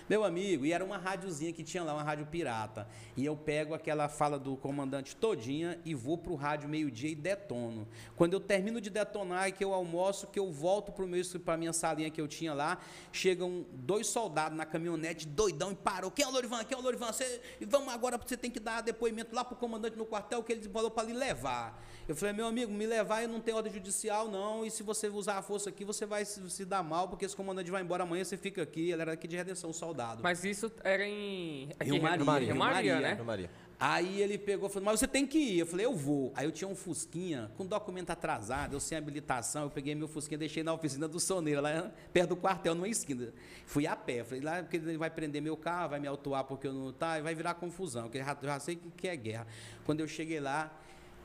Meu 0.10 0.24
amigo, 0.24 0.66
e 0.66 0.72
era 0.72 0.86
uma 0.86 0.98
rádiozinha 0.98 1.52
que 1.52 1.64
tinha 1.64 1.84
lá, 1.84 1.94
uma 1.94 2.04
rádio 2.04 2.26
pirata. 2.28 2.88
E 3.18 3.26
eu 3.26 3.36
pego 3.36 3.74
aquela 3.74 4.08
fala 4.08 4.40
do 4.40 4.56
comandante 4.56 5.14
todinha 5.14 5.78
e 5.84 5.94
vou 5.94 6.18
pro 6.18 6.34
rádio 6.36 6.70
meio-dia 6.70 7.10
e 7.10 7.16
detono. 7.16 7.86
Quando 8.16 8.32
eu 8.32 8.40
termino 8.40 8.80
de 8.80 8.90
detonar 8.90 9.50
e 9.50 9.52
que 9.52 9.64
eu 9.64 9.74
almoço, 9.74 10.28
que 10.28 10.40
eu 10.40 10.50
volto 10.50 10.94
pro 10.94 11.06
meu 11.06 11.18
para 11.44 11.58
minha 11.58 11.74
salinha 11.74 12.10
que 12.10 12.22
eu 12.22 12.28
tinha 12.28 12.54
lá, 12.54 12.78
chegam 13.12 13.66
dois 13.74 14.08
soldados 14.08 14.58
na 14.58 14.66
caminhonete, 14.66 15.28
doidão, 15.28 15.74
e 15.74 15.76
parou. 15.76 16.10
Quem 16.10 16.24
é 16.24 16.28
o 16.28 16.32
Lorivan? 16.32 16.64
Quem 16.64 16.78
é 16.78 16.80
o 16.80 16.84
Lorivan? 16.84 17.12
Você, 17.12 17.42
vamos 17.68 17.94
agora, 17.94 18.18
você 18.18 18.38
tem 18.38 18.50
que 18.50 18.62
dar 18.62 18.80
depoimento 18.82 19.36
lá 19.36 19.44
pro 19.44 19.58
comandante 19.58 19.98
no 19.98 20.06
quartel 20.06 20.42
que 20.42 20.54
ele 20.54 20.70
falou 20.70 20.90
para 20.90 21.08
lhe 21.08 21.14
levar. 21.14 21.84
Eu 22.08 22.16
falei, 22.16 22.34
meu 22.34 22.48
amigo, 22.48 22.72
me 22.72 22.86
levar 22.86 23.24
eu 23.24 23.28
não 23.28 23.42
tenho 23.42 23.58
ordem 23.58 23.74
judicial, 23.74 24.30
não. 24.30 24.66
E 24.66 24.72
se 24.72 24.84
você 24.84 25.10
usar 25.10 25.40
a 25.40 25.42
força 25.42 25.70
aqui, 25.70 25.84
você 25.84 26.06
vai 26.06 26.24
se, 26.24 26.50
se 26.50 26.64
dar 26.64 26.82
mal, 26.82 27.10
porque 27.10 27.26
esse 27.26 27.36
comandante 27.36 27.70
vai 27.70 27.82
embora 27.82 28.04
amanhã, 28.04 28.24
você 28.24 28.38
fica 28.38 28.62
aqui. 28.62 28.92
Ele 28.92 29.02
era 29.02 29.12
aqui 29.12 29.28
de 29.28 29.36
redenção, 29.36 29.74
soldado. 29.74 29.97
Mas 30.24 30.44
isso 30.44 30.72
era 30.84 31.06
em. 31.06 31.70
aqui, 31.80 31.92
Rio 31.92 32.02
Maria, 32.02 32.26
Rio 32.26 32.40
Rio 32.40 32.56
Maria, 32.56 32.94
Maria. 32.94 33.00
né? 33.00 33.14
Ana 33.14 33.24
Maria. 33.24 33.50
Aí 33.80 34.24
ele 34.24 34.40
pegou 34.40 34.68
e 34.68 34.72
falou, 34.72 34.86
mas 34.86 35.00
você 35.00 35.08
tem 35.08 35.28
que 35.28 35.38
ir. 35.38 35.60
Eu 35.60 35.68
falei, 35.68 35.86
eu 35.86 35.96
vou. 35.96 36.34
Aí 36.36 36.46
eu 36.48 36.52
tinha 36.52 36.68
um 36.68 36.76
Fusquinha 36.76 37.52
com 37.56 37.64
documento 37.64 38.10
atrasado, 38.10 38.74
eu 38.74 38.80
sem 38.80 38.98
habilitação, 38.98 39.66
eu 39.66 39.70
peguei 39.70 39.94
meu 39.94 40.08
Fusquinha, 40.08 40.38
deixei 40.38 40.64
na 40.64 40.74
oficina 40.74 41.08
do 41.08 41.20
Soneiro, 41.20 41.62
lá 41.62 41.92
perto 42.12 42.30
do 42.30 42.36
quartel, 42.36 42.74
numa 42.74 42.88
esquina. 42.88 43.32
Fui 43.68 43.86
a 43.86 43.96
pé. 43.96 44.24
Falei, 44.24 44.42
lá 44.42 44.64
porque 44.64 44.78
ele 44.78 44.98
vai 44.98 45.12
prender 45.12 45.44
meu 45.44 45.56
carro, 45.56 45.90
vai 45.90 46.00
me 46.00 46.08
autuar 46.08 46.44
porque 46.46 46.66
eu 46.66 46.74
não 46.74 46.92
tá, 46.92 47.20
e 47.20 47.22
vai 47.22 47.36
virar 47.36 47.54
confusão, 47.54 48.04
porque 48.04 48.18
eu 48.18 48.26
já, 48.26 48.36
já 48.42 48.60
sei 48.60 48.78
que, 48.78 48.90
que 48.90 49.08
é 49.08 49.16
guerra. 49.16 49.48
Quando 49.86 50.00
eu 50.00 50.08
cheguei 50.08 50.40
lá, 50.40 50.76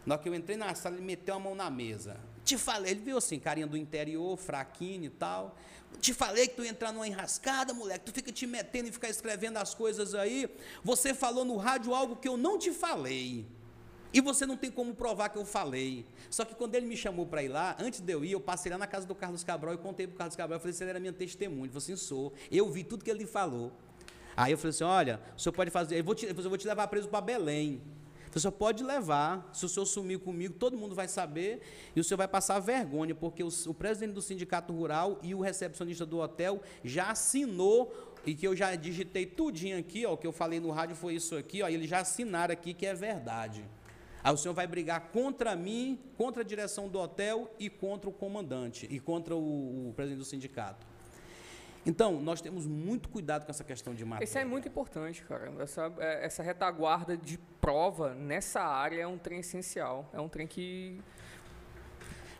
na 0.05 0.16
hora 0.16 0.23
que 0.23 0.29
eu 0.29 0.35
entrei 0.35 0.59
na 0.59 0.75
sala, 0.75 0.97
ele 0.97 1.05
meteu 1.07 1.35
a 1.35 1.39
mão 1.39 1.55
na 1.55 1.70
mesa. 1.70 2.20
Te 2.45 2.59
falei, 2.59 2.91
ele 2.91 3.01
viu 3.01 3.16
assim, 3.16 3.39
carinha 3.39 3.66
do 3.66 3.79
interior, 3.79 4.37
fraquinho 4.37 5.05
e 5.05 5.11
tal. 5.11 5.57
Te 6.01 6.12
falei 6.12 6.49
que 6.49 6.57
tu 6.57 6.64
ia 6.64 6.70
entrar 6.70 6.93
numa 6.93 7.07
enrascada, 7.07 7.72
moleque. 7.72 8.05
Tu 8.07 8.12
fica 8.12 8.32
te 8.32 8.47
metendo 8.47 8.88
e 8.88 8.93
ficar 8.93 9.09
escrevendo 9.09 9.57
as 9.59 9.74
coisas 9.74 10.14
aí. 10.14 10.49
Você 10.82 11.14
falou 11.14 11.45
no 11.45 11.57
rádio 11.57 11.95
algo 11.95 12.16
que 12.16 12.28
eu 12.28 12.36
não 12.36 12.59
te 12.59 12.72
falei. 12.72 13.47
E 14.12 14.20
você 14.20 14.45
não 14.45 14.57
tem 14.57 14.70
como 14.70 14.95
provar 14.95 15.30
que 15.30 15.38
eu 15.38 15.45
falei. 15.45 16.05
Só 16.28 16.45
que 16.45 16.55
quando 16.55 16.74
ele 16.74 16.86
me 16.86 16.97
chamou 16.97 17.26
para 17.26 17.43
ir 17.43 17.49
lá, 17.49 17.76
antes 17.78 18.01
de 18.01 18.12
eu 18.12 18.24
ir, 18.24 18.32
eu 18.32 18.40
passei 18.40 18.70
lá 18.70 18.76
na 18.76 18.86
casa 18.86 19.07
do 19.07 19.14
Carlos 19.14 19.43
Cabral 19.43 19.74
e 19.74 19.78
contei 19.78 20.07
pro 20.07 20.16
Carlos 20.16 20.36
Cabral. 20.36 20.57
Eu 20.57 20.61
falei, 20.61 20.76
ele 20.78 20.90
era 20.90 21.01
minha 21.01 21.12
testemunha. 21.12 21.64
Ele 21.64 21.68
falou 21.68 21.82
assim, 21.82 21.97
sou. 21.97 22.32
Eu 22.51 22.70
vi 22.70 22.84
tudo 22.84 23.05
que 23.05 23.11
ele 23.11 23.26
falou. 23.26 23.72
Aí 24.36 24.53
eu 24.53 24.59
falei 24.59 24.70
assim, 24.70 24.84
olha, 24.84 25.20
o 25.36 25.40
senhor 25.40 25.53
pode 25.53 25.70
fazer, 25.70 25.99
eu 25.99 26.05
vou 26.05 26.14
te, 26.14 26.26
eu 26.26 26.34
vou 26.34 26.59
te 26.59 26.66
levar 26.66 26.86
preso 26.88 27.09
para 27.09 27.20
Belém. 27.20 27.80
O 28.35 28.41
senhor 28.41 28.53
pode 28.53 28.83
levar, 28.83 29.51
se 29.53 29.64
o 29.66 29.68
senhor 29.68 29.85
sumir 29.85 30.18
comigo, 30.18 30.55
todo 30.55 30.76
mundo 30.76 30.95
vai 30.95 31.07
saber 31.07 31.61
e 31.95 32.01
o 32.01 32.05
senhor 32.05 32.16
vai 32.16 32.28
passar 32.28 32.59
vergonha, 32.61 33.14
porque 33.14 33.43
o, 33.43 33.49
o 33.66 33.74
presidente 33.74 34.14
do 34.14 34.22
sindicato 34.22 34.72
rural 34.72 35.18
e 35.22 35.35
o 35.35 35.41
recepcionista 35.41 36.07
do 36.07 36.18
hotel 36.18 36.62
já 36.83 37.11
assinou 37.11 37.93
e 38.24 38.35
que 38.35 38.47
eu 38.47 38.57
já 38.57 38.74
digitei 38.74 39.26
tudinho 39.26 39.78
aqui, 39.78 40.07
ó, 40.07 40.14
o 40.14 40.16
que 40.16 40.26
eu 40.26 40.33
falei 40.33 40.61
no 40.61 40.70
rádio 40.70 40.97
foi 40.97 41.14
isso 41.14 41.37
aqui, 41.37 41.62
ó, 41.62 41.68
eles 41.68 41.91
já 41.91 42.01
assinaram 42.01 42.53
aqui 42.53 42.72
que 42.72 42.87
é 42.87 42.95
verdade. 42.95 43.64
Aí 44.24 44.33
o 44.33 44.37
senhor 44.37 44.55
vai 44.55 44.66
brigar 44.66 45.11
contra 45.11 45.57
mim, 45.57 45.99
contra 46.16 46.43
a 46.43 46.45
direção 46.45 46.89
do 46.89 46.99
hotel 47.01 47.53
e 47.59 47.68
contra 47.68 48.09
o 48.09 48.12
comandante 48.12 48.87
e 48.89 49.01
contra 49.01 49.35
o, 49.35 49.89
o 49.89 49.93
presidente 49.95 50.20
do 50.20 50.24
sindicato. 50.24 50.91
Então, 51.85 52.20
nós 52.20 52.41
temos 52.41 52.64
muito 52.66 53.09
cuidado 53.09 53.45
com 53.45 53.51
essa 53.51 53.64
questão 53.64 53.93
de 53.95 54.05
matéria. 54.05 54.24
Isso 54.24 54.39
é 54.39 54.45
muito 54.45 54.68
importante, 54.68 55.22
cara. 55.24 55.53
Essa, 55.59 55.93
é, 55.99 56.24
essa 56.26 56.43
retaguarda 56.43 57.16
de 57.16 57.39
prova 57.61 58.14
nessa 58.14 58.61
área 58.62 59.03
é 59.03 59.07
um 59.07 59.18
trem 59.18 59.41
essencial. 59.41 60.09
É 60.12 60.20
um 60.20 60.28
trem 60.28 60.47
que. 60.47 61.01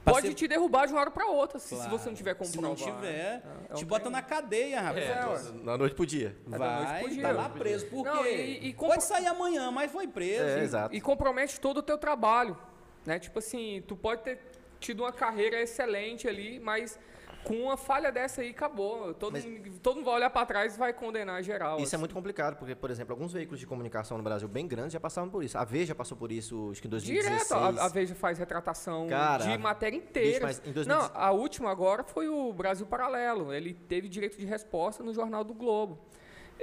pode 0.05 0.17
Passei- 0.19 0.35
te 0.35 0.47
derrubar 0.49 0.87
de 0.87 0.93
uma 0.93 1.01
hora 1.01 1.11
pra 1.11 1.27
outra, 1.27 1.59
se, 1.59 1.69
se 1.69 1.75
Claro. 1.77 1.91
você 1.91 2.09
não 2.09 2.15
tiver 2.17 2.35
como 2.35 2.51
Se 2.51 2.61
não 2.61 2.75
provar, 2.77 2.95
tiver, 3.01 3.13
né? 3.13 3.43
É, 3.71 3.73
é 3.73 3.75
te 3.75 3.85
um 3.85 3.87
bota 3.89 4.01
trem- 4.03 4.13
na 4.13 4.23
cadeia, 4.23 4.81
rapaz. 4.81 5.05
É, 5.07 5.27
ué. 5.27 5.65
Na 5.65 5.77
noite 5.79 5.95
pro 5.97 6.07
dia. 6.07 6.37
É 6.47 6.49
noite 6.51 6.59
Vai, 6.61 7.01
pro 7.03 7.11
dia. 7.11 7.23
tá 7.23 7.33
lá 7.33 7.49
preso. 7.49 7.87
Por 7.87 8.05
Não, 8.05 8.23
quê? 8.23 8.31
e- 8.63 8.69
e 8.69 8.73
compro- 8.73 8.95
Pode 8.95 9.05
sair 9.05 9.27
amanhã, 9.27 9.71
mas 9.73 9.91
foi 9.91 10.07
preso. 10.07 10.45
É, 10.45 10.63
exato. 10.63 10.95
E 10.95 11.01
compromete 11.01 11.61
todo 11.61 11.79
o 11.79 11.83
teu 11.83 11.99
trabalho, 11.99 12.57
né? 13.05 13.19
Tipo 13.19 13.39
assim, 13.41 13.83
tu 13.89 13.97
pode 13.97 14.23
ter 14.23 14.39
tido 14.81 15.05
uma 15.05 15.13
carreira 15.13 15.61
excelente 15.61 16.27
ali, 16.29 16.59
mas 16.59 16.99
com 17.45 17.55
uma 17.65 17.77
falha 17.77 18.11
dessa 18.13 18.41
aí 18.43 18.51
acabou. 18.51 19.13
Todo, 19.15 19.33
Mas- 19.33 19.45
mundo, 19.45 19.79
todo 19.81 19.97
mundo 19.97 20.05
vai 20.05 20.15
olhar 20.15 20.31
pra 20.31 20.47
trás 20.47 20.75
e 20.75 20.79
vai 20.79 20.93
condenar 20.93 21.43
geral. 21.43 21.77
Isso 21.79 21.85
é 21.85 21.97
assim. 21.97 21.99
muito 21.99 22.15
complicado, 22.15 22.57
porque, 22.57 22.75
por 22.75 22.91
exemplo, 22.91 23.13
alguns 23.13 23.33
veículos 23.33 23.59
de 23.61 23.67
comunicação 23.67 24.17
no 24.17 24.23
Brasil 24.23 24.49
bem 24.49 24.67
grandes 24.69 24.93
já 24.93 25.01
passaram 25.01 25.29
por 25.29 25.43
isso. 25.43 25.59
A 25.59 25.65
Veja 25.65 25.95
passou 25.95 26.17
por 26.17 26.31
isso, 26.31 26.69
acho 26.71 26.81
que 26.81 26.87
em 26.87 26.91
2016. 26.91 27.49
Direto, 27.49 27.79
a, 27.81 27.85
a 27.85 27.89
Veja 27.89 28.15
faz 28.15 28.39
retratação 28.39 29.07
Cara, 29.09 29.45
de 29.45 29.59
matéria 29.59 29.97
inteira. 29.97 30.29
bicho, 30.31 30.43
mas 30.43 30.59
em 30.69 30.73
2016 30.73 30.87
Não, 31.15 31.21
a 31.21 31.31
última 31.33 31.71
agora 31.71 32.05
foi 32.05 32.29
o 32.29 32.53
Brasil 32.53 32.87
Paralelo. 32.87 33.53
Ele 33.53 33.75
teve 33.75 34.09
direito 34.09 34.39
de 34.39 34.47
resposta 34.47 35.03
no 35.03 35.13
Jornal 35.13 35.43
do 35.45 35.55
Globo. 35.55 35.99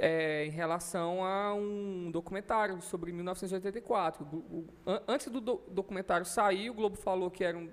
é, 0.02 0.46
em 0.46 0.50
relação 0.50 1.22
a 1.22 1.52
um 1.52 2.10
documentário 2.10 2.80
sobre 2.80 3.12
1984. 3.12 4.26
O- 4.32 4.36
o- 4.36 4.66
an- 4.86 5.02
antes 5.06 5.28
do 5.28 5.42
do- 5.42 5.60
documentário 5.68 6.24
sair, 6.24 6.70
o 6.70 6.74
Globo 6.74 6.96
falou 6.96 7.30
que 7.30 7.44
era 7.44 7.58
um 7.58 7.68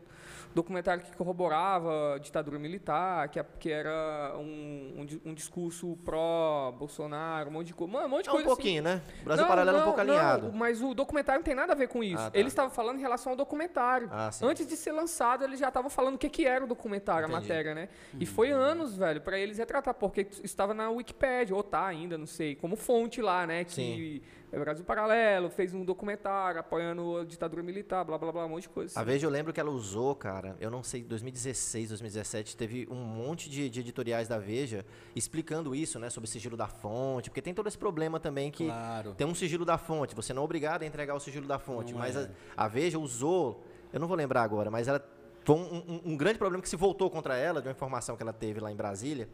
documentário 0.55 1.03
que 1.03 1.15
corroborava 1.15 2.15
a 2.15 2.17
ditadura 2.17 2.57
militar, 2.59 3.29
que, 3.29 3.39
a- 3.39 3.43
que 3.59 3.71
era 3.71 4.33
um, 4.37 5.05
um 5.23 5.29
um 5.29 5.33
discurso 5.33 5.97
pró-Bolsonaro, 6.03 7.49
um 7.49 7.53
monte 7.53 7.67
de, 7.67 7.73
co- 7.73 7.85
um 7.85 8.07
monte 8.09 8.23
de 8.23 8.29
É 8.29 8.31
um 8.31 8.35
coisa 8.35 8.47
assim. 8.47 8.55
pouquinho, 8.55 8.83
né? 8.83 9.01
O 9.21 9.25
Brasil 9.25 9.43
Não, 9.43 9.49
Paralelo 9.49 9.77
é 9.77 9.81
um 9.81 9.85
não, 9.85 9.93
pouco 9.93 10.03
não, 10.07 10.13
alinhado. 10.15 10.53
mas 10.53 10.81
o 10.81 10.93
documentário 10.93 11.39
não 11.39 11.43
tem 11.45 11.55
nada 11.55 11.73
a 11.73 11.75
ver 11.75 11.87
com 11.87 12.03
isso. 12.03 12.21
Ah, 12.21 12.31
tá. 12.31 12.37
Eles 12.39 12.51
estavam 12.51 12.71
falando 12.71 12.97
em 12.97 13.01
relação 13.01 13.31
ao 13.31 13.35
documentário. 13.37 14.09
Ah. 14.11 14.29
Antes 14.41 14.67
de 14.67 14.75
ser 14.75 14.91
lançado, 14.91 15.43
eles 15.43 15.59
já 15.59 15.67
estavam 15.67 15.89
falando 15.89 16.15
o 16.15 16.17
que, 16.17 16.29
que 16.29 16.45
era 16.45 16.63
o 16.63 16.67
documentário, 16.67 17.25
a 17.25 17.29
Entendi. 17.29 17.41
matéria, 17.47 17.75
né? 17.75 17.89
E 18.19 18.25
foi 18.25 18.51
anos, 18.51 18.95
velho, 18.97 19.21
pra 19.21 19.37
eles 19.37 19.57
retratar, 19.57 19.93
porque 19.93 20.27
estava 20.43 20.73
na 20.73 20.89
Wikipédia, 20.89 21.55
ou 21.55 21.63
tá 21.63 21.85
ainda, 21.85 22.17
não 22.17 22.25
sei, 22.27 22.55
como 22.55 22.75
fonte 22.75 23.21
lá, 23.21 23.45
né? 23.45 23.63
Que 23.63 23.71
Sim. 23.73 24.21
É 24.51 24.57
Brasil 24.59 24.85
Paralelo 24.85 25.49
fez 25.49 25.73
um 25.73 25.83
documentário 25.83 26.59
apoiando 26.59 27.17
a 27.17 27.25
ditadura 27.25 27.61
militar, 27.61 28.03
blá, 28.05 28.17
blá, 28.17 28.31
blá, 28.31 28.45
um 28.45 28.49
monte 28.49 28.63
de 28.63 28.69
coisa. 28.69 28.99
A. 28.99 29.03
Veja, 29.03 29.25
eu 29.25 29.29
lembro 29.29 29.51
que 29.51 29.59
ela 29.59 29.69
usou, 29.71 30.15
cara, 30.15 30.55
eu 30.59 30.71
não 30.71 30.81
sei, 30.83 31.03
2016, 31.03 31.89
2017, 31.89 32.55
teve 32.55 32.87
um 32.89 32.95
monte 32.95 33.49
de, 33.49 33.69
de 33.69 33.79
editoriais 33.81 34.27
da 34.27 34.37
Veja 34.39 34.85
explicando 35.15 35.75
isso, 35.75 35.99
né, 35.99 36.09
sobre 36.09 36.27
o 36.27 36.31
sigilo 36.31 36.55
da 36.55 36.67
fonte, 36.67 37.29
porque 37.29 37.41
tem 37.41 37.53
todo 37.53 37.67
esse 37.67 37.77
problema 37.77 38.19
também 38.19 38.49
que 38.51 38.65
Claro. 38.65 39.13
tem 39.15 39.27
um 39.27 39.35
sigilo 39.35 39.65
da 39.65 39.77
fonte, 39.77 40.15
você 40.15 40.33
não 40.33 40.41
é 40.43 40.45
obrigado 40.45 40.83
a 40.83 40.85
entregar 40.85 41.13
o 41.15 41.19
sigilo 41.19 41.45
da 41.47 41.59
fonte, 41.59 41.91
Não 41.91 41.99
mas 41.99 42.15
é. 42.15 42.29
a, 42.55 42.65
a 42.65 42.67
Veja 42.67 42.97
usou, 42.97 43.63
eu 43.91 43.99
não 43.99 44.07
vou 44.07 44.15
lembrar 44.15 44.43
agora, 44.43 44.71
mas 44.71 44.87
ela 44.87 45.03
foi 45.43 45.55
um, 45.55 45.75
um- 45.77 46.01
um 46.13 46.17
grande 46.17 46.37
problema 46.37 46.61
que 46.61 46.69
se 46.69 46.75
voltou 46.75 47.09
contra 47.09 47.35
ela, 47.37 47.61
de 47.61 47.67
uma 47.67 47.71
informação 47.73 48.15
que 48.17 48.23
ela 48.23 48.33
teve 48.33 48.59
lá 48.59 48.71
em 48.71 48.75
Brasília, 48.75 49.29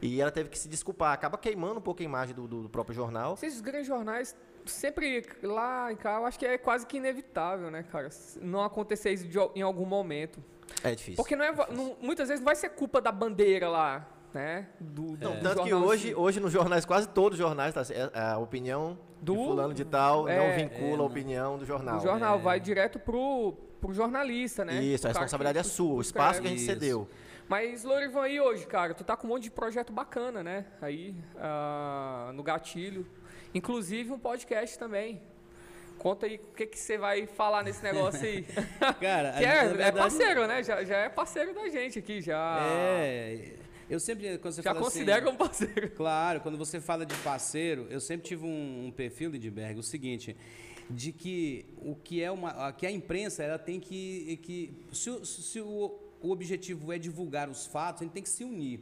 e 0.00 0.20
ela 0.20 0.30
teve 0.30 0.48
que 0.48 0.58
se 0.58 0.68
desculpar, 0.68 1.12
acaba 1.12 1.36
queimando 1.36 1.78
um 1.78 1.82
pouco 1.82 2.00
a 2.00 2.04
imagem 2.04 2.34
do, 2.34 2.46
do- 2.46 2.62
do 2.62 2.68
próprio 2.68 2.94
jornal. 2.94 3.34
Esses 3.42 3.60
grandes 3.60 3.86
jornais, 3.88 4.34
sempre 4.68 5.24
lá 5.42 5.92
em 5.92 5.96
cá, 5.96 6.16
eu 6.18 6.26
acho 6.26 6.38
que 6.38 6.46
é 6.46 6.56
quase 6.58 6.86
que 6.86 6.96
inevitável, 6.98 7.70
né, 7.70 7.82
cara? 7.90 8.08
Não 8.40 8.62
acontecer 8.62 9.10
isso 9.12 9.26
de 9.26 9.38
em 9.54 9.62
algum 9.62 9.84
momento. 9.86 10.42
É 10.84 10.94
difícil. 10.94 11.16
Porque 11.16 11.34
não 11.34 11.44
é, 11.44 11.52
não- 11.70 11.96
muitas 12.00 12.28
vezes 12.28 12.40
não 12.40 12.46
vai 12.46 12.54
ser 12.56 12.68
culpa 12.70 13.00
da 13.00 13.10
bandeira 13.10 13.68
lá, 13.68 14.06
né? 14.32 14.68
Do, 14.78 15.16
Não, 15.18 15.36
do 15.36 15.42
tanto 15.42 15.64
que 15.64 15.72
hoje, 15.74 16.14
hoje 16.14 16.38
nos 16.40 16.52
jornais, 16.52 16.84
quase 16.84 17.08
todos 17.08 17.38
os 17.38 17.44
jornais, 17.44 17.74
tá, 17.74 17.82
é- 17.92 18.20
a 18.20 18.38
opinião 18.38 18.98
Do- 19.20 19.32
de 19.32 19.38
fulano 19.38 19.74
de 19.74 19.84
tal 19.84 20.28
é, 20.28 20.36
não 20.36 20.54
vincula 20.56 20.96
é, 20.96 21.00
a 21.00 21.02
opinião 21.02 21.58
do 21.58 21.64
jornal. 21.64 21.96
O 21.96 22.00
jornal 22.00 22.38
vai 22.38 22.60
direto 22.60 22.98
pro, 22.98 23.54
pro 23.80 23.92
jornalista, 23.94 24.64
né? 24.64 24.74
Isso, 24.82 25.06
a 25.06 25.10
O 25.10 25.12
cara 25.14 25.24
responsabilidade 25.24 25.58
é 25.58 25.62
sua, 25.62 25.94
o 25.94 26.00
espaço 26.00 26.40
que 26.42 26.46
a 26.46 26.50
gente 26.50 26.58
Isso. 26.62 26.66
cedeu. 26.72 27.08
Mas, 27.48 27.82
Lorivan, 27.82 28.24
aí 28.24 28.38
hoje, 28.38 28.66
cara, 28.66 28.92
tu 28.92 29.02
tá 29.02 29.16
com 29.16 29.26
um 29.26 29.30
monte 29.30 29.44
de 29.44 29.50
projeto 29.50 29.90
bacana, 29.90 30.42
né? 30.42 30.66
Aí, 30.82 31.14
ah, 31.38 32.30
no 32.34 32.42
gatilho. 32.42 33.06
Inclusive 33.54 34.12
um 34.12 34.18
podcast 34.18 34.78
também. 34.78 35.20
Conta 35.98 36.26
aí 36.26 36.36
o 36.36 36.54
que 36.54 36.66
que 36.66 36.78
você 36.78 36.96
vai 36.96 37.26
falar 37.26 37.64
nesse 37.64 37.82
negócio 37.82 38.24
aí. 38.24 38.42
Cara, 39.00 39.32
que 39.32 39.44
é, 39.44 39.48
é 39.48 39.66
verdade, 39.66 39.96
parceiro, 39.96 40.46
né? 40.46 40.62
Já, 40.62 40.84
já 40.84 40.96
é 40.98 41.08
parceiro 41.08 41.52
da 41.54 41.68
gente 41.68 41.98
aqui, 41.98 42.20
já. 42.20 42.58
É. 42.62 43.54
Eu 43.90 43.98
sempre, 43.98 44.38
quando 44.38 44.54
você 44.54 44.62
já 44.62 44.70
fala 44.72 44.84
considera 44.84 45.24
assim, 45.24 45.34
um 45.34 45.36
parceiro. 45.36 45.90
Claro, 45.96 46.40
quando 46.40 46.56
você 46.58 46.78
fala 46.80 47.04
de 47.06 47.14
parceiro, 47.16 47.86
eu 47.90 48.00
sempre 48.00 48.28
tive 48.28 48.44
um, 48.44 48.86
um 48.86 48.90
perfil, 48.92 49.30
Lindbergh, 49.30 49.78
o 49.78 49.82
seguinte, 49.82 50.36
de 50.90 51.10
que 51.10 51.66
o 51.78 51.96
que 51.96 52.22
é 52.22 52.30
uma, 52.30 52.50
a- 52.68 52.72
que 52.72 52.86
a 52.86 52.90
imprensa 52.90 53.42
ela 53.42 53.58
tem 53.58 53.80
que, 53.80 54.38
que 54.42 54.74
se, 54.92 55.24
se 55.24 55.60
o, 55.60 55.98
o 56.20 56.30
objetivo 56.30 56.92
é 56.92 56.98
divulgar 56.98 57.48
os 57.48 57.66
fatos, 57.66 58.02
a 58.02 58.04
gente 58.04 58.12
tem 58.12 58.22
que 58.22 58.28
se 58.28 58.44
unir. 58.44 58.80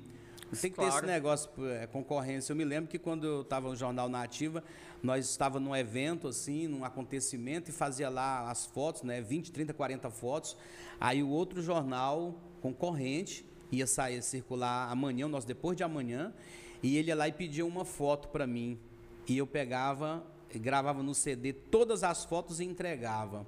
Tem 0.60 0.70
que 0.70 0.76
ter 0.76 0.82
esse 0.82 0.90
Claro. 0.92 1.06
negócio, 1.06 1.50
é, 1.66 1.86
concorrência. 1.86 2.52
Eu 2.52 2.56
me 2.56 2.64
lembro 2.64 2.88
que 2.88 2.98
quando 2.98 3.26
eu 3.26 3.40
estava 3.42 3.68
no 3.68 3.76
Jornal 3.76 4.08
na 4.08 4.22
Ativa, 4.22 4.62
nós 5.02 5.28
estávamos 5.28 5.68
num 5.68 5.74
evento, 5.74 6.28
assim, 6.28 6.66
num 6.68 6.84
acontecimento, 6.84 7.70
e 7.70 7.72
fazia 7.72 8.08
lá 8.08 8.50
as 8.50 8.64
fotos, 8.66 9.02
né? 9.02 9.20
20, 9.20 9.50
30, 9.50 9.74
40 9.74 10.10
fotos. 10.10 10.56
Aí 11.00 11.22
o 11.22 11.28
outro 11.28 11.60
jornal 11.60 12.34
concorrente 12.60 13.44
ia 13.72 13.86
sair, 13.86 14.22
circular 14.22 14.90
amanhã, 14.90 15.26
nosso 15.28 15.46
depois 15.46 15.76
de 15.76 15.82
amanhã, 15.82 16.32
e 16.82 16.96
ele 16.96 17.08
ia 17.08 17.16
lá 17.16 17.26
e 17.26 17.32
pedia 17.32 17.66
uma 17.66 17.84
foto 17.84 18.28
para 18.28 18.46
mim. 18.46 18.78
E 19.28 19.36
eu 19.36 19.46
pegava, 19.46 20.24
gravava 20.54 21.02
no 21.02 21.14
CD 21.14 21.52
todas 21.52 22.04
as 22.04 22.24
fotos 22.24 22.60
e 22.60 22.64
entregava. 22.64 23.44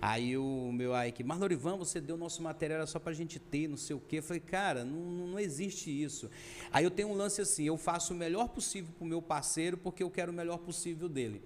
Aí 0.00 0.36
o 0.36 0.70
meu 0.72 0.94
aí 0.94 1.10
que, 1.10 1.24
Marlorivan, 1.24 1.76
você 1.76 2.00
deu 2.00 2.16
nosso 2.16 2.42
material 2.42 2.78
era 2.78 2.86
só 2.86 2.98
pra 2.98 3.12
gente 3.12 3.38
ter, 3.38 3.68
não 3.68 3.76
sei 3.76 3.96
o 3.96 4.00
quê. 4.00 4.18
Eu 4.18 4.22
falei, 4.22 4.40
cara, 4.40 4.84
não, 4.84 5.26
não 5.28 5.38
existe 5.38 5.90
isso. 5.90 6.30
Aí 6.70 6.84
eu 6.84 6.90
tenho 6.90 7.08
um 7.08 7.14
lance 7.14 7.40
assim, 7.40 7.64
eu 7.64 7.76
faço 7.76 8.12
o 8.12 8.16
melhor 8.16 8.48
possível 8.48 8.92
pro 8.96 9.06
meu 9.06 9.22
parceiro 9.22 9.76
porque 9.76 10.02
eu 10.02 10.10
quero 10.10 10.30
o 10.30 10.34
melhor 10.34 10.58
possível 10.58 11.08
dele. 11.08 11.42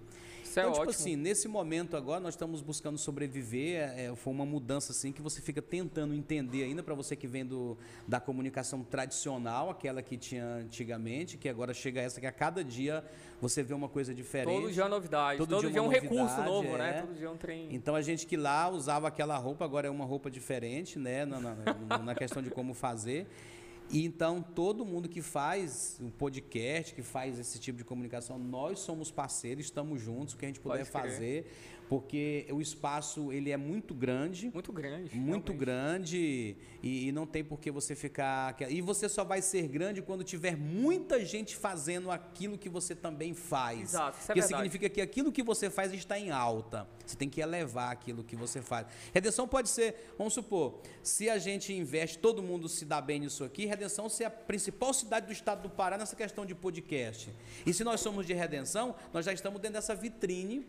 Isso 0.51 0.59
é 0.59 0.63
então, 0.63 0.73
tipo 0.73 0.83
ótimo. 0.89 1.01
assim, 1.01 1.15
nesse 1.17 1.47
momento 1.47 1.97
agora 1.97 2.19
nós 2.19 2.35
estamos 2.35 2.61
buscando 2.61 2.99
sobreviver. 2.99 3.77
é, 3.81 4.07
é, 4.07 4.17
foi 4.17 4.33
uma 4.33 4.45
mudança 4.45 4.91
assim 4.91 5.13
que 5.13 5.23
você 5.23 5.41
fica 5.41 5.63
tentando 5.63 6.13
entender 6.13 6.65
ainda 6.65 6.83
para 6.83 6.93
você 6.95 7.15
que 7.15 7.29
vem 7.29 7.47
do, 7.47 7.79
da 8.07 8.19
comunicação 8.19 8.83
tradicional, 8.83 9.71
aquela 9.71 10.03
que 10.03 10.17
tinha 10.17 10.45
antigamente, 10.57 11.39
que 11.39 11.49
agora 11.49 11.73
chega 11.73 12.01
essa 12.01 12.21
que 12.21 12.27
a 12.27 12.33
cada 12.33 12.65
dia 12.65 13.05
você 13.41 13.63
vê 13.63 13.73
uma 13.75 13.89
coisa 13.89 14.13
diferente. 14.13 14.61
Todo 14.61 14.73
dia 14.73 14.83
é 14.85 14.89
novidade. 14.89 15.39
Todo 15.39 15.49
Todo, 15.51 15.61
dia 15.61 15.71
dia, 15.71 15.79
é 15.79 15.83
um 15.83 15.89
recurso 15.89 16.43
novo, 16.43 16.77
né? 16.77 16.99
é. 16.99 17.01
Todo 17.03 17.15
dia 17.15 17.27
é 17.27 17.31
um 17.31 17.37
trem. 17.37 17.69
Então 17.73 17.95
a 17.95 18.03
gente 18.03 18.27
que 18.27 18.37
lá 18.37 18.69
usava 18.69 19.07
aquela 19.07 19.37
roupa, 19.39 19.65
agora 19.65 19.87
é 19.87 19.91
uma 19.91 20.05
roupa 20.05 20.31
diferente, 20.31 20.99
né? 20.99 21.25
Na- 21.25 21.41
na- 21.41 21.99
na 21.99 22.15
questão 22.15 22.43
de 22.43 22.51
como 22.51 22.75
fazer. 22.75 23.27
E 23.93 24.05
então 24.05 24.41
todo 24.41 24.85
mundo 24.85 25.09
que 25.09 25.21
faz 25.21 25.99
um 26.01 26.11
podcast, 26.11 26.95
que 26.95 27.03
faz 27.03 27.39
esse 27.41 27.59
tipo 27.59 27.77
de 27.77 27.85
comunicação, 27.85 28.39
nós 28.39 28.79
somos 28.79 29.11
parceiros, 29.11 29.65
estamos 29.65 30.01
juntos, 30.01 30.35
o 30.35 30.37
que 30.37 30.45
a 30.45 30.49
gente 30.49 30.61
puder 30.61 30.85
fazer, 30.85 31.51
porque 31.91 32.47
o 32.53 32.61
espaço 32.61 33.33
ele 33.33 33.51
é 33.51 33.57
muito 33.57 33.93
grande. 33.93 34.49
Muito 34.55 34.73
grande. 34.73 35.17
Muito 35.17 35.51
realmente. 35.51 35.59
grande 35.59 36.57
e, 36.81 37.09
e 37.09 37.11
não 37.11 37.27
tem 37.27 37.43
por 37.43 37.59
que 37.59 37.69
você 37.69 37.97
ficar. 37.97 38.55
E 38.71 38.81
você 38.81 39.09
só 39.09 39.25
vai 39.25 39.43
ser 39.43 39.67
grande 39.67 40.01
quando 40.01 40.23
tiver 40.23 40.57
muita 40.57 41.25
gente 41.25 41.57
fazendo 41.57 42.09
aquilo 42.13 42.57
que 42.57 42.69
você 42.69 42.95
também 42.95 43.35
faz. 43.35 43.93
Exato, 43.95 44.19
isso 44.21 44.31
é 44.31 44.35
que 44.35 44.41
verdade. 44.41 44.63
significa 44.63 44.89
que 44.89 45.01
aquilo 45.01 45.33
que 45.33 45.43
você 45.43 45.69
faz 45.69 45.93
está 45.93 46.17
em 46.17 46.31
alta. 46.31 46.87
Você 47.05 47.17
tem 47.17 47.29
que 47.29 47.41
elevar 47.41 47.91
aquilo 47.91 48.23
que 48.23 48.37
você 48.37 48.63
faz. 48.63 48.87
Redenção 49.13 49.49
pode 49.49 49.69
ser, 49.69 50.15
vamos 50.17 50.33
supor, 50.33 50.81
se 51.03 51.29
a 51.29 51.39
gente 51.39 51.73
investe, 51.73 52.19
todo 52.19 52.41
mundo 52.41 52.69
se 52.69 52.85
dá 52.85 53.01
bem 53.01 53.19
nisso 53.19 53.43
aqui, 53.43 53.67
Redenção 53.67 54.09
ser 54.09 54.27
a 54.27 54.31
principal 54.31 54.95
cidade 54.95 55.27
do 55.27 55.33
estado 55.33 55.63
do 55.63 55.71
Pará 55.71 55.99
nessa 55.99 56.15
questão 56.15 56.47
de 56.47 56.55
podcast. 56.55 57.35
E 57.67 57.75
se 57.75 57.83
nós 57.83 58.01
somos 58.01 58.25
de 58.25 58.33
Redenção, 58.33 58.95
nós 59.13 59.25
já 59.25 59.33
estamos 59.33 59.61
dentro 59.61 59.75
dessa 59.75 59.93
vitrine 59.93 60.65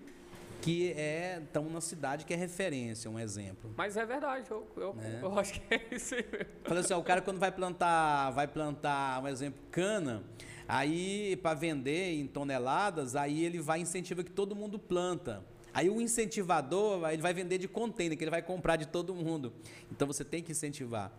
que 0.62 0.91
é 0.93 1.41
estamos 1.43 1.74
na 1.74 1.82
cidade 1.82 2.26
que 2.26 2.34
é 2.34 2.38
referência, 2.38 3.09
um 3.09 3.20
exemplo. 3.20 3.74
Mas 3.76 3.97
é 3.97 4.05
verdade, 4.05 4.49
eu, 4.49 4.68
eu, 4.78 4.93
Né? 4.93 5.20
eu 5.24 5.39
acho 5.39 5.53
que 5.53 5.74
é 5.74 5.88
isso 5.91 6.16
aí 6.16 6.26
mesmo. 6.32 6.45
Falei 6.64 6.84
assim, 6.84 6.93
ó, 6.93 6.99
o 6.99 7.03
cara 7.03 7.22
quando 7.22 7.39
vai 7.39 7.51
plantar, 7.51 8.30
vai 8.32 8.47
plantar, 8.47 9.22
um 9.24 9.28
exemplo, 9.28 9.59
cana, 9.72 10.24
aí 10.68 11.36
para 11.38 11.55
vender 11.55 12.14
em 12.14 12.28
toneladas, 12.28 13.16
aí 13.16 13.43
ele 13.43 13.59
vai 13.59 13.80
incentiva 13.80 14.24
que 14.24 14.32
todo 14.32 14.55
mundo 14.55 14.78
planta. 14.78 15.43
Aí 15.74 15.89
o 15.89 16.01
incentivador, 16.01 17.09
ele 17.09 17.22
vai 17.22 17.34
vender 17.34 17.57
de 17.57 17.68
container, 17.68 18.18
que 18.18 18.24
ele 18.24 18.32
vai 18.32 18.41
comprar 18.41 18.76
de 18.76 18.86
todo 18.86 19.16
mundo. 19.16 19.53
Então 19.91 20.05
você 20.05 20.24
tem 20.24 20.43
que 20.43 20.51
incentivar. 20.51 21.12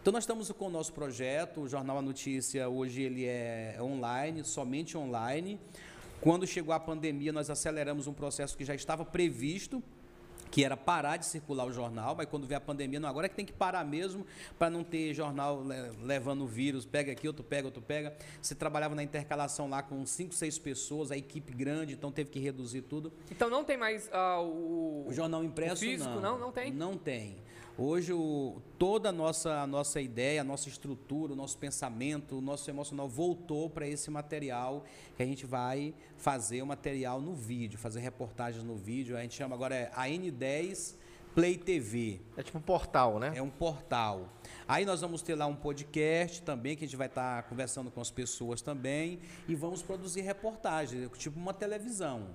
Então 0.00 0.12
nós 0.12 0.24
estamos 0.24 0.52
com 0.52 0.66
o 0.66 0.70
nosso 0.70 0.92
projeto, 0.92 1.62
o 1.62 1.68
Jornal 1.68 1.96
A 1.96 2.02
Notícia 2.02 2.68
hoje 2.68 3.00
ele 3.00 3.24
é 3.24 3.78
online, 3.80 4.44
somente 4.44 4.98
online. 4.98 5.58
Quando 6.24 6.46
chegou 6.46 6.72
a 6.72 6.80
pandemia, 6.80 7.30
nós 7.34 7.50
aceleramos 7.50 8.06
um 8.06 8.14
processo 8.14 8.56
que 8.56 8.64
já 8.64 8.74
estava 8.74 9.04
previsto, 9.04 9.82
que 10.50 10.64
era 10.64 10.74
parar 10.74 11.18
de 11.18 11.26
circular 11.26 11.66
o 11.66 11.72
jornal, 11.72 12.14
mas 12.14 12.26
quando 12.26 12.46
veio 12.46 12.56
a 12.56 12.60
pandemia, 12.62 12.98
não, 12.98 13.08
agora 13.08 13.26
é 13.26 13.28
que 13.28 13.34
tem 13.34 13.44
que 13.44 13.52
parar 13.52 13.84
mesmo 13.84 14.24
para 14.58 14.70
não 14.70 14.82
ter 14.82 15.12
jornal 15.12 15.62
le- 15.62 15.90
levando 16.02 16.44
o 16.44 16.46
vírus, 16.46 16.86
pega 16.86 17.12
aqui, 17.12 17.26
outro 17.26 17.44
pega, 17.44 17.66
outro 17.66 17.82
pega. 17.82 18.16
Você 18.40 18.54
trabalhava 18.54 18.94
na 18.94 19.02
intercalação 19.02 19.68
lá 19.68 19.82
com 19.82 20.06
cinco, 20.06 20.32
seis 20.32 20.56
pessoas, 20.58 21.10
a 21.10 21.16
equipe 21.16 21.52
grande, 21.52 21.92
então 21.92 22.10
teve 22.10 22.30
que 22.30 22.38
reduzir 22.38 22.80
tudo. 22.82 23.12
Então 23.30 23.50
não 23.50 23.62
tem 23.62 23.76
mais 23.76 24.08
ah, 24.10 24.40
o, 24.40 25.04
O 25.08 25.12
jornal 25.12 25.44
impresso 25.44 25.76
físico, 25.82 26.08
não. 26.08 26.22
não? 26.22 26.38
Não 26.38 26.52
tem? 26.52 26.72
Não 26.72 26.96
tem. 26.96 27.36
Hoje, 27.76 28.12
o, 28.12 28.62
toda 28.78 29.08
a 29.08 29.12
nossa, 29.12 29.60
a 29.60 29.66
nossa 29.66 30.00
ideia, 30.00 30.42
a 30.42 30.44
nossa 30.44 30.68
estrutura, 30.68 31.32
o 31.32 31.36
nosso 31.36 31.58
pensamento, 31.58 32.38
o 32.38 32.40
nosso 32.40 32.70
emocional 32.70 33.08
voltou 33.08 33.68
para 33.68 33.84
esse 33.84 34.12
material 34.12 34.84
que 35.16 35.22
a 35.24 35.26
gente 35.26 35.44
vai 35.44 35.92
fazer 36.16 36.62
o 36.62 36.66
material 36.66 37.20
no 37.20 37.34
vídeo, 37.34 37.76
fazer 37.76 37.98
reportagens 37.98 38.62
no 38.62 38.76
vídeo. 38.76 39.16
A 39.16 39.22
gente 39.22 39.34
chama 39.34 39.56
agora 39.56 39.74
é 39.74 39.90
a 39.92 40.04
N10 40.06 40.94
Play 41.34 41.58
TV. 41.58 42.20
É 42.36 42.44
tipo 42.44 42.58
um 42.58 42.62
portal, 42.62 43.18
né? 43.18 43.32
É 43.34 43.42
um 43.42 43.50
portal. 43.50 44.28
Aí 44.68 44.84
nós 44.84 45.00
vamos 45.00 45.20
ter 45.20 45.34
lá 45.34 45.46
um 45.46 45.56
podcast 45.56 46.42
também, 46.42 46.76
que 46.76 46.84
a 46.84 46.86
gente 46.86 46.96
vai 46.96 47.08
estar 47.08 47.42
tá 47.42 47.48
conversando 47.48 47.90
com 47.90 48.00
as 48.00 48.08
pessoas 48.08 48.62
também. 48.62 49.18
E 49.48 49.54
vamos 49.56 49.82
produzir 49.82 50.20
reportagens, 50.20 51.10
tipo 51.18 51.40
uma 51.40 51.52
televisão. 51.52 52.28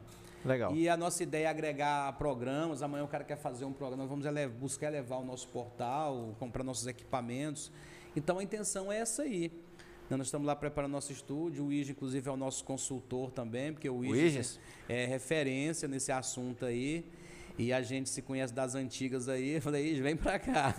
Legal. 0.43 0.73
E 0.73 0.87
a 0.87 0.95
nossa 0.95 1.23
ideia 1.23 1.47
é 1.47 1.49
agregar 1.49 2.11
programas. 2.17 2.81
Amanhã 2.81 3.03
o 3.03 3.07
cara 3.07 3.23
quer 3.23 3.37
fazer 3.37 3.65
um 3.65 3.73
programa, 3.73 4.05
nós 4.05 4.09
vamos 4.09 4.53
buscar 4.53 4.89
levar 4.89 5.17
o 5.17 5.25
nosso 5.25 5.47
portal, 5.49 6.35
comprar 6.39 6.63
nossos 6.63 6.87
equipamentos. 6.87 7.71
Então 8.15 8.39
a 8.39 8.43
intenção 8.43 8.91
é 8.91 8.99
essa 8.99 9.23
aí. 9.23 9.51
Nós 10.09 10.27
estamos 10.27 10.47
lá 10.47 10.55
preparando 10.55 10.91
nosso 10.91 11.11
estúdio. 11.11 11.65
O 11.65 11.71
Ige, 11.71 11.91
inclusive, 11.91 12.27
é 12.27 12.31
o 12.31 12.37
nosso 12.37 12.63
consultor 12.63 13.29
também, 13.29 13.71
porque 13.71 13.87
o 13.87 14.03
Ige 14.03 14.57
é 14.87 15.05
referência 15.05 15.87
nesse 15.87 16.11
assunto 16.11 16.65
aí. 16.65 17.05
E 17.59 17.73
a 17.73 17.81
gente 17.81 18.09
se 18.09 18.21
conhece 18.21 18.53
das 18.53 18.73
antigas 18.73 19.27
aí. 19.29 19.55
Eu 19.55 19.61
falei, 19.61 20.01
vem 20.01 20.15
pra 20.15 20.39
cá. 20.39 20.73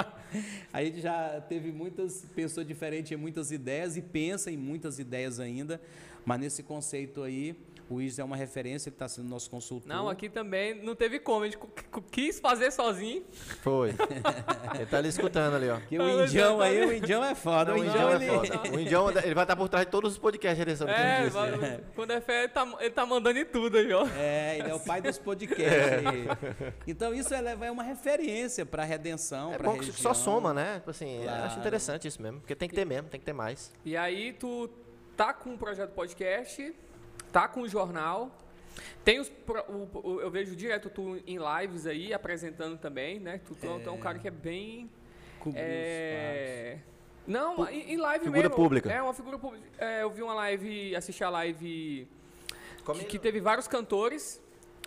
a 0.72 0.84
gente 0.84 1.00
já 1.00 1.40
teve 1.40 1.72
muitas 1.72 2.26
pessoas 2.34 2.66
diferentes, 2.66 3.18
muitas 3.18 3.50
ideias 3.50 3.96
e 3.96 4.02
pensa 4.02 4.52
em 4.52 4.56
muitas 4.56 4.98
ideias 4.98 5.40
ainda. 5.40 5.80
Mas 6.24 6.38
nesse 6.38 6.62
conceito 6.62 7.22
aí, 7.22 7.56
o 7.90 8.00
Isis 8.00 8.20
é 8.20 8.24
uma 8.24 8.36
referência, 8.36 8.88
ele 8.88 8.94
está 8.94 9.08
sendo 9.08 9.28
nosso 9.28 9.50
consultor. 9.50 9.88
Não, 9.88 10.08
aqui 10.08 10.28
também 10.28 10.80
não 10.80 10.94
teve 10.94 11.18
como, 11.18 11.42
a 11.42 11.48
gente 11.48 11.58
quis 12.12 12.38
fazer 12.38 12.70
sozinho. 12.70 13.24
Foi. 13.62 13.90
ele 14.76 14.86
tá 14.86 14.98
ali 14.98 15.08
escutando 15.08 15.56
ali, 15.56 15.68
ó. 15.68 15.80
Que 15.80 15.98
o 15.98 16.24
Indião 16.24 16.60
aí, 16.60 16.86
o 16.86 16.92
Indião 16.92 17.24
é 17.24 17.34
foda. 17.34 17.72
Não, 17.72 17.80
o 17.80 17.84
Indião 17.84 18.14
ele... 18.14 18.24
é 18.24 18.28
foda. 18.28 18.76
O 18.76 18.80
Indião, 18.80 19.10
ele 19.10 19.34
vai 19.34 19.42
estar 19.42 19.56
por 19.56 19.68
trás 19.68 19.86
de 19.86 19.90
todos 19.90 20.12
os 20.12 20.18
podcasts, 20.18 20.60
ele 20.60 20.76
sabe 20.76 20.92
é, 20.92 21.28
vai, 21.28 21.80
quando 21.96 22.12
é 22.12 22.20
fé, 22.20 22.44
ele 22.44 22.48
tá, 22.52 22.76
ele 22.78 22.90
tá 22.90 23.04
mandando 23.04 23.40
em 23.40 23.44
tudo 23.44 23.76
aí, 23.76 23.92
ó. 23.92 24.06
É, 24.16 24.58
ele 24.58 24.70
é 24.70 24.74
o 24.74 24.80
pai 24.80 25.02
dos 25.02 25.18
podcasts. 25.18 25.66
É. 25.66 26.70
Então 26.86 27.14
isso 27.14 27.32
é, 27.34 27.56
é 27.60 27.70
uma 27.70 27.82
referência 27.82 28.64
para 28.64 28.82
a 28.82 28.86
redenção, 28.86 29.52
é 29.52 29.58
para 29.58 29.72
região. 29.72 29.94
só 29.94 30.14
soma, 30.14 30.54
né? 30.54 30.76
Tipo 30.76 30.90
assim, 30.90 31.20
claro. 31.22 31.44
acho 31.44 31.58
interessante 31.58 32.08
isso 32.08 32.22
mesmo, 32.22 32.40
porque 32.40 32.54
tem 32.54 32.68
que 32.68 32.74
ter 32.74 32.84
mesmo, 32.84 33.08
tem 33.08 33.18
que 33.18 33.26
ter 33.26 33.32
mais. 33.32 33.72
E 33.84 33.96
aí 33.96 34.32
tu 34.32 34.68
tá 35.16 35.32
com 35.32 35.50
um 35.50 35.56
projeto 35.56 35.90
podcast 35.90 36.74
tá 37.32 37.48
com 37.48 37.62
o 37.62 37.68
jornal. 37.68 38.30
Tem 39.04 39.18
os, 39.18 39.30
o, 39.68 39.98
o, 40.08 40.20
eu 40.20 40.30
vejo 40.30 40.54
direto 40.54 40.90
tu 40.90 41.20
em 41.26 41.38
lives 41.38 41.86
aí, 41.86 42.12
apresentando 42.12 42.78
também, 42.78 43.18
né? 43.18 43.40
Tu, 43.46 43.54
tu 43.54 43.66
é, 43.66 43.84
é 43.84 43.90
um 43.90 43.98
cara 43.98 44.18
que 44.18 44.28
é 44.28 44.30
bem... 44.30 44.90
É, 45.54 46.78
não, 47.26 47.66
em, 47.68 47.92
em 47.92 47.96
live 47.96 48.24
figura 48.24 48.42
mesmo. 48.42 48.56
pública. 48.56 48.92
É, 48.92 49.00
uma 49.00 49.14
figura 49.14 49.38
pública. 49.38 49.66
É, 49.78 50.02
eu 50.02 50.10
vi 50.10 50.22
uma 50.22 50.34
live, 50.34 50.94
assisti 50.94 51.24
a 51.24 51.30
live 51.30 52.06
que, 52.84 53.04
que, 53.04 53.18
teve 53.18 53.40
vários 53.40 53.68
cantores. 53.68 54.40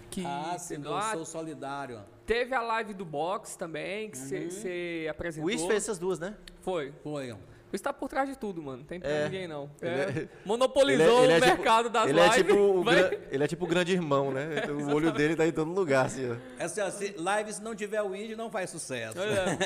Que, 0.10 0.24
ah, 0.26 0.56
sim, 0.60 0.76
eu 0.84 1.02
sou 1.14 1.26
solidário. 1.26 2.02
Teve 2.26 2.54
a 2.54 2.62
live 2.62 2.94
do 2.94 3.06
box 3.06 3.56
também, 3.56 4.10
que 4.10 4.18
você 4.18 5.04
uhum. 5.06 5.12
apresentou. 5.12 5.50
O 5.50 5.52
Wish 5.52 5.66
fez 5.66 5.84
essas 5.84 5.98
duas, 5.98 6.20
né? 6.20 6.36
Foi. 6.62 6.94
Foi 7.04 7.36
está 7.76 7.92
por 7.92 8.10
trás 8.10 8.30
de 8.30 8.38
tudo, 8.38 8.62
mano. 8.62 8.80
Não 8.80 8.86
tem 8.86 9.00
pra 9.00 9.10
é, 9.10 9.24
ninguém, 9.26 9.48
não. 9.48 9.70
É, 9.82 9.88
é, 9.88 10.30
monopolizou 10.46 11.24
ele 11.24 11.34
é, 11.34 11.38
ele 11.38 11.46
o 11.46 11.48
tipo- 11.48 11.58
mercado 11.58 11.84
tipo, 11.86 11.94
das 11.94 12.10
ele 12.10 12.20
lives. 12.22 12.38
É 12.38 12.44
tipo 12.44 12.54
o 12.54 12.86
ele 13.32 13.44
é 13.44 13.48
tipo 13.48 13.66
o 13.66 13.68
grande 13.68 13.92
irmão, 13.94 14.32
né? 14.32 14.48
o 14.70 14.94
olho 14.94 15.12
dele 15.12 15.36
tá 15.36 15.46
em 15.48 15.52
todo 15.52 15.72
lugar, 15.72 16.06
assim, 16.06 16.32
ó. 16.32 16.36
É 16.60 16.66
assim, 16.66 16.82
ó, 16.82 16.90
se 16.90 17.16
live 17.18 17.54
se 17.54 17.62
não 17.62 17.76
tiver 17.76 18.02
o 18.02 18.16
índio, 18.16 18.38
não 18.38 18.50
faz 18.50 18.70
sucesso. 18.70 19.18
É, 19.20 19.58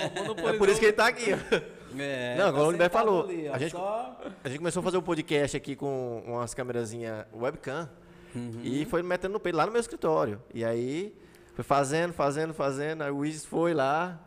é 0.50 0.54
por 0.54 0.70
isso 0.70 0.80
que 0.80 0.86
ele 0.86 0.94
tá 0.94 1.08
aqui, 1.08 1.32
ó. 1.34 1.78
É, 1.98 2.36
não, 2.38 2.48
agora 2.48 2.66
o 2.66 2.70
Uniber 2.70 2.90
falou. 2.90 3.24
Ali, 3.24 3.48
ó, 3.50 3.54
a, 3.54 3.58
gente, 3.58 3.72
só... 3.72 4.20
a 4.44 4.50
gente 4.50 4.58
começou 4.58 4.82
a 4.82 4.84
fazer 4.84 4.98
um 4.98 5.02
podcast 5.02 5.58
aqui 5.58 5.76
com 5.76 6.24
umas 6.26 6.54
câmerazinhas 6.54 7.26
webcam. 7.34 7.90
Uhum. 8.36 8.62
E 8.64 8.86
foi 8.86 9.02
metendo 9.02 9.34
no 9.34 9.40
peito 9.40 9.56
lá 9.56 9.66
no 9.66 9.72
meu 9.72 9.82
escritório. 9.82 10.42
E 10.54 10.64
aí, 10.64 11.16
foi 11.56 11.64
fazendo, 11.64 12.14
fazendo, 12.14 12.54
fazendo. 12.54 13.02
Aí 13.04 13.12
o 13.12 13.18
Wiz 13.18 13.46
foi 13.46 13.74
lá, 13.74 14.20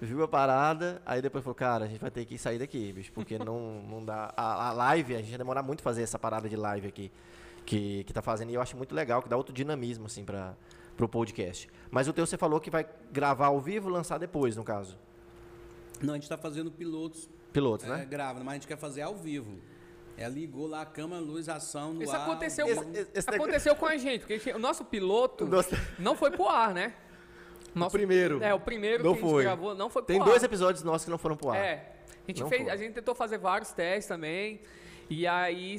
viu 0.00 0.22
a 0.22 0.28
parada, 0.28 1.02
aí 1.04 1.20
depois 1.20 1.42
falou, 1.42 1.54
cara, 1.54 1.84
a 1.84 1.88
gente 1.88 2.00
vai 2.00 2.10
ter 2.10 2.24
que 2.24 2.38
sair 2.38 2.58
daqui, 2.58 2.92
bicho, 2.92 3.12
porque 3.12 3.38
não, 3.42 3.82
não 3.82 4.04
dá. 4.04 4.32
A, 4.36 4.68
a, 4.68 4.72
live, 4.72 5.14
a 5.14 5.18
gente 5.18 5.30
vai 5.30 5.38
demorar 5.38 5.62
muito 5.62 5.82
fazer 5.82 6.02
essa 6.02 6.18
parada 6.18 6.48
de 6.48 6.56
live 6.56 6.88
aqui 6.88 7.10
que, 7.66 8.04
que 8.04 8.12
tá 8.12 8.22
fazendo, 8.22 8.50
e 8.50 8.54
eu 8.54 8.62
acho 8.62 8.76
muito 8.76 8.94
legal, 8.94 9.22
que 9.22 9.28
dá 9.28 9.36
outro 9.36 9.52
dinamismo, 9.52 10.06
assim, 10.06 10.24
para 10.24 10.54
pro 10.96 11.08
podcast. 11.08 11.68
Mas 11.90 12.08
o 12.08 12.12
teu 12.12 12.26
você 12.26 12.36
falou 12.36 12.60
que 12.60 12.70
vai 12.70 12.84
gravar 13.12 13.46
ao 13.46 13.60
vivo 13.60 13.88
e 13.88 13.92
lançar 13.92 14.18
depois, 14.18 14.56
no 14.56 14.64
caso. 14.64 14.98
Não, 16.02 16.14
a 16.14 16.16
gente 16.16 16.24
está 16.24 16.36
fazendo 16.36 16.70
pilotos. 16.70 17.30
Pilotos, 17.52 17.86
é, 17.86 17.88
né? 17.88 18.04
Grava, 18.04 18.40
mas 18.40 18.48
a 18.48 18.54
gente 18.54 18.66
quer 18.66 18.76
fazer 18.76 19.02
ao 19.02 19.14
vivo. 19.14 19.60
É, 20.16 20.28
ligou 20.28 20.66
lá 20.66 20.82
a 20.82 20.86
câmera, 20.86 21.22
luz, 21.22 21.48
ação 21.48 21.94
no 21.94 22.02
Isso 22.02 22.12
ar. 22.12 22.22
Aconteceu, 22.22 22.66
esse, 22.66 23.08
esse 23.14 23.30
aconteceu 23.30 23.76
com 23.76 23.86
a 23.86 23.96
gente, 23.96 24.26
porque 24.26 24.50
o 24.52 24.58
nosso 24.58 24.84
piloto 24.84 25.46
Nossa. 25.46 25.76
não 25.96 26.16
foi 26.16 26.32
pro 26.32 26.48
ar, 26.48 26.74
né? 26.74 26.92
Nosso, 27.74 27.96
o 27.96 27.98
primeiro. 27.98 28.42
É, 28.42 28.54
o 28.54 28.60
primeiro 28.60 29.04
não 29.04 29.14
que 29.14 29.20
foi. 29.20 29.28
a 29.28 29.34
gente 29.34 29.42
gravou 29.44 29.74
não 29.74 29.90
foi 29.90 30.02
pro 30.02 30.14
Tem 30.14 30.20
ar. 30.20 30.26
dois 30.26 30.42
episódios 30.42 30.82
nossos 30.82 31.04
que 31.04 31.10
não 31.10 31.18
foram 31.18 31.36
pro 31.36 31.50
ar. 31.50 31.56
É. 31.56 31.92
A 32.26 32.30
gente, 32.30 32.44
fez, 32.48 32.68
a 32.68 32.76
gente 32.76 32.92
tentou 32.92 33.14
fazer 33.14 33.38
vários 33.38 33.72
testes 33.72 34.06
também. 34.06 34.60
E 35.10 35.26
aí 35.26 35.76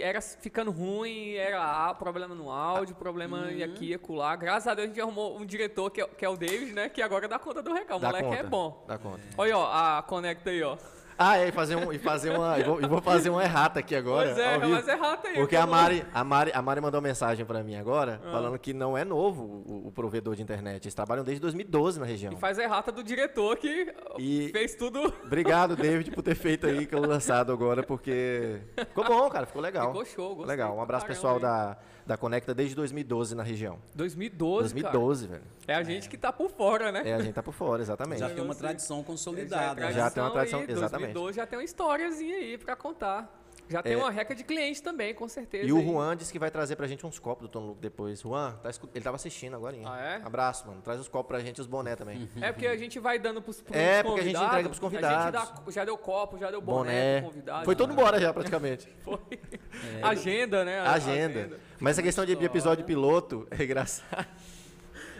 era 0.00 0.20
ficando 0.20 0.70
ruim, 0.70 1.32
era 1.32 1.88
ah, 1.88 1.94
problema 1.94 2.34
no 2.34 2.48
áudio, 2.50 2.94
problema 2.94 3.38
uhum. 3.38 3.64
aqui 3.64 3.86
e 3.86 3.94
acolá. 3.94 4.36
Graças 4.36 4.68
a 4.68 4.74
Deus 4.74 4.84
a 4.84 4.88
gente 4.88 5.00
arrumou 5.00 5.36
um 5.36 5.44
diretor 5.44 5.90
que 5.90 6.00
é, 6.00 6.06
que 6.06 6.24
é 6.24 6.28
o 6.28 6.36
David, 6.36 6.72
né? 6.72 6.88
Que 6.88 7.02
agora 7.02 7.26
dá 7.26 7.38
conta 7.38 7.60
do 7.60 7.72
recado. 7.72 7.98
O 7.98 8.06
moleque 8.06 8.24
é 8.24 8.28
conta, 8.28 8.40
é 8.40 8.42
bom. 8.44 8.84
Dá 8.86 8.98
conta. 8.98 9.20
Olha, 9.36 9.58
ó, 9.58 9.66
a 9.72 10.02
conecta 10.02 10.50
aí, 10.50 10.62
ó. 10.62 10.76
Ah, 11.18 11.36
é, 11.36 11.48
e 11.48 11.52
fazer, 11.52 11.74
um, 11.74 11.92
e 11.92 11.98
fazer 11.98 12.30
uma. 12.30 12.58
E 12.60 12.62
vou, 12.62 12.80
vou, 12.88 13.00
fazer 13.02 13.28
uma 13.28 13.42
errata 13.42 13.80
aqui 13.80 13.96
agora. 13.96 14.32
Pois 14.32 14.38
é, 14.38 14.58
mas 14.58 14.86
errata 14.86 15.28
aí. 15.28 15.34
Porque 15.34 15.56
a 15.56 15.66
Mari, 15.66 16.04
a, 16.14 16.22
Mari, 16.22 16.52
a 16.54 16.62
Mari 16.62 16.80
mandou 16.80 17.00
uma 17.00 17.08
mensagem 17.08 17.44
para 17.44 17.60
mim 17.64 17.74
agora, 17.74 18.20
ah. 18.24 18.30
falando 18.30 18.56
que 18.56 18.72
não 18.72 18.96
é 18.96 19.04
novo 19.04 19.42
o, 19.66 19.88
o, 19.88 19.92
provedor 19.92 20.36
de 20.36 20.42
internet. 20.42 20.84
Eles 20.84 20.94
trabalham 20.94 21.24
desde 21.24 21.40
2012 21.40 21.98
na 21.98 22.06
região. 22.06 22.32
E 22.32 22.36
faz 22.36 22.56
a 22.60 22.62
errata 22.62 22.92
do 22.92 23.02
diretor 23.02 23.56
que 23.56 23.92
e 24.16 24.50
fez 24.52 24.76
tudo. 24.76 25.12
Obrigado, 25.24 25.74
David, 25.76 26.12
por 26.12 26.22
ter 26.22 26.36
feito 26.36 26.68
aí 26.68 26.86
que 26.86 26.94
eu 26.94 27.00
lançado 27.00 27.50
agora, 27.52 27.82
porque. 27.82 28.60
Ficou 28.76 29.04
bom, 29.04 29.28
cara, 29.28 29.44
ficou 29.44 29.60
legal. 29.60 29.88
Ficou 29.88 30.04
show, 30.04 30.28
gostei. 30.36 30.46
Legal. 30.46 30.76
Um 30.76 30.80
abraço 30.80 31.04
pessoal 31.04 31.40
da, 31.40 31.76
da 32.08 32.16
Conecta 32.16 32.54
desde 32.54 32.74
2012 32.74 33.34
na 33.34 33.42
região. 33.42 33.78
2012, 33.94 34.72
2012, 34.72 35.28
cara. 35.28 35.38
velho. 35.38 35.50
É 35.66 35.74
a 35.74 35.82
gente 35.82 36.06
é. 36.06 36.10
que 36.10 36.16
tá 36.16 36.32
por 36.32 36.50
fora, 36.50 36.90
né? 36.90 37.02
É, 37.04 37.12
a 37.12 37.20
gente 37.20 37.34
tá 37.34 37.42
por 37.42 37.52
fora, 37.52 37.82
exatamente. 37.82 38.20
Já 38.20 38.30
tem 38.30 38.42
uma 38.42 38.54
tradição 38.54 39.04
consolidada. 39.04 39.82
Já, 39.82 39.88
é 39.90 39.92
já 39.92 40.10
tem 40.10 40.22
uma 40.22 40.30
tradição, 40.30 40.60
aí, 40.60 40.70
exatamente. 40.70 41.12
2012 41.12 41.36
já 41.36 41.46
tem 41.46 41.58
uma 41.58 41.64
historiazinha 41.66 42.36
aí 42.36 42.56
pra 42.56 42.74
contar. 42.74 43.37
Já 43.68 43.82
tem 43.82 43.92
é. 43.92 43.96
uma 43.96 44.10
reca 44.10 44.34
de 44.34 44.42
cliente 44.42 44.82
também, 44.82 45.14
com 45.14 45.28
certeza. 45.28 45.66
E 45.66 45.72
o 45.72 45.82
Juan 45.82 46.16
disse 46.16 46.32
que 46.32 46.38
vai 46.38 46.50
trazer 46.50 46.74
pra 46.76 46.86
gente 46.86 47.04
uns 47.04 47.18
copos 47.18 47.46
do 47.46 47.48
Tom 47.48 47.66
Luke 47.66 47.80
depois. 47.80 48.20
Juan, 48.20 48.52
tá 48.62 48.70
ele 48.94 49.04
tava 49.04 49.16
assistindo 49.16 49.54
agora. 49.54 49.76
Ah, 49.84 50.00
é? 50.00 50.16
Abraço, 50.24 50.66
mano. 50.66 50.80
Traz 50.80 50.98
os 50.98 51.08
copos 51.08 51.28
pra 51.28 51.40
gente 51.40 51.58
e 51.58 51.60
os 51.60 51.66
boné 51.66 51.94
também. 51.94 52.28
É 52.40 52.52
porque 52.52 52.66
a 52.66 52.76
gente 52.76 52.98
vai 52.98 53.18
dando 53.18 53.42
pros, 53.42 53.60
pros 53.60 53.76
É, 53.76 54.02
porque 54.02 54.20
a 54.20 54.24
gente 54.24 54.40
entrega 54.40 54.68
pros 54.68 54.78
convidados. 54.78 55.32
Dá, 55.32 55.70
já 55.70 55.84
deu 55.84 55.98
copo, 55.98 56.38
já 56.38 56.50
deu 56.50 56.60
boné, 56.60 57.20
boné. 57.20 57.22
convidado. 57.22 57.64
Foi 57.64 57.76
todo 57.76 57.92
embora 57.92 58.18
já, 58.18 58.32
praticamente. 58.32 58.88
Foi. 59.02 59.18
É. 59.30 60.02
Agenda, 60.02 60.64
né? 60.64 60.80
Agenda. 60.80 61.40
Agenda. 61.40 61.60
Mas 61.80 61.92
essa 61.92 62.02
questão 62.02 62.24
de 62.24 62.32
episódio 62.32 62.84
piloto 62.84 63.46
é 63.52 63.62
engraçado. 63.62 64.26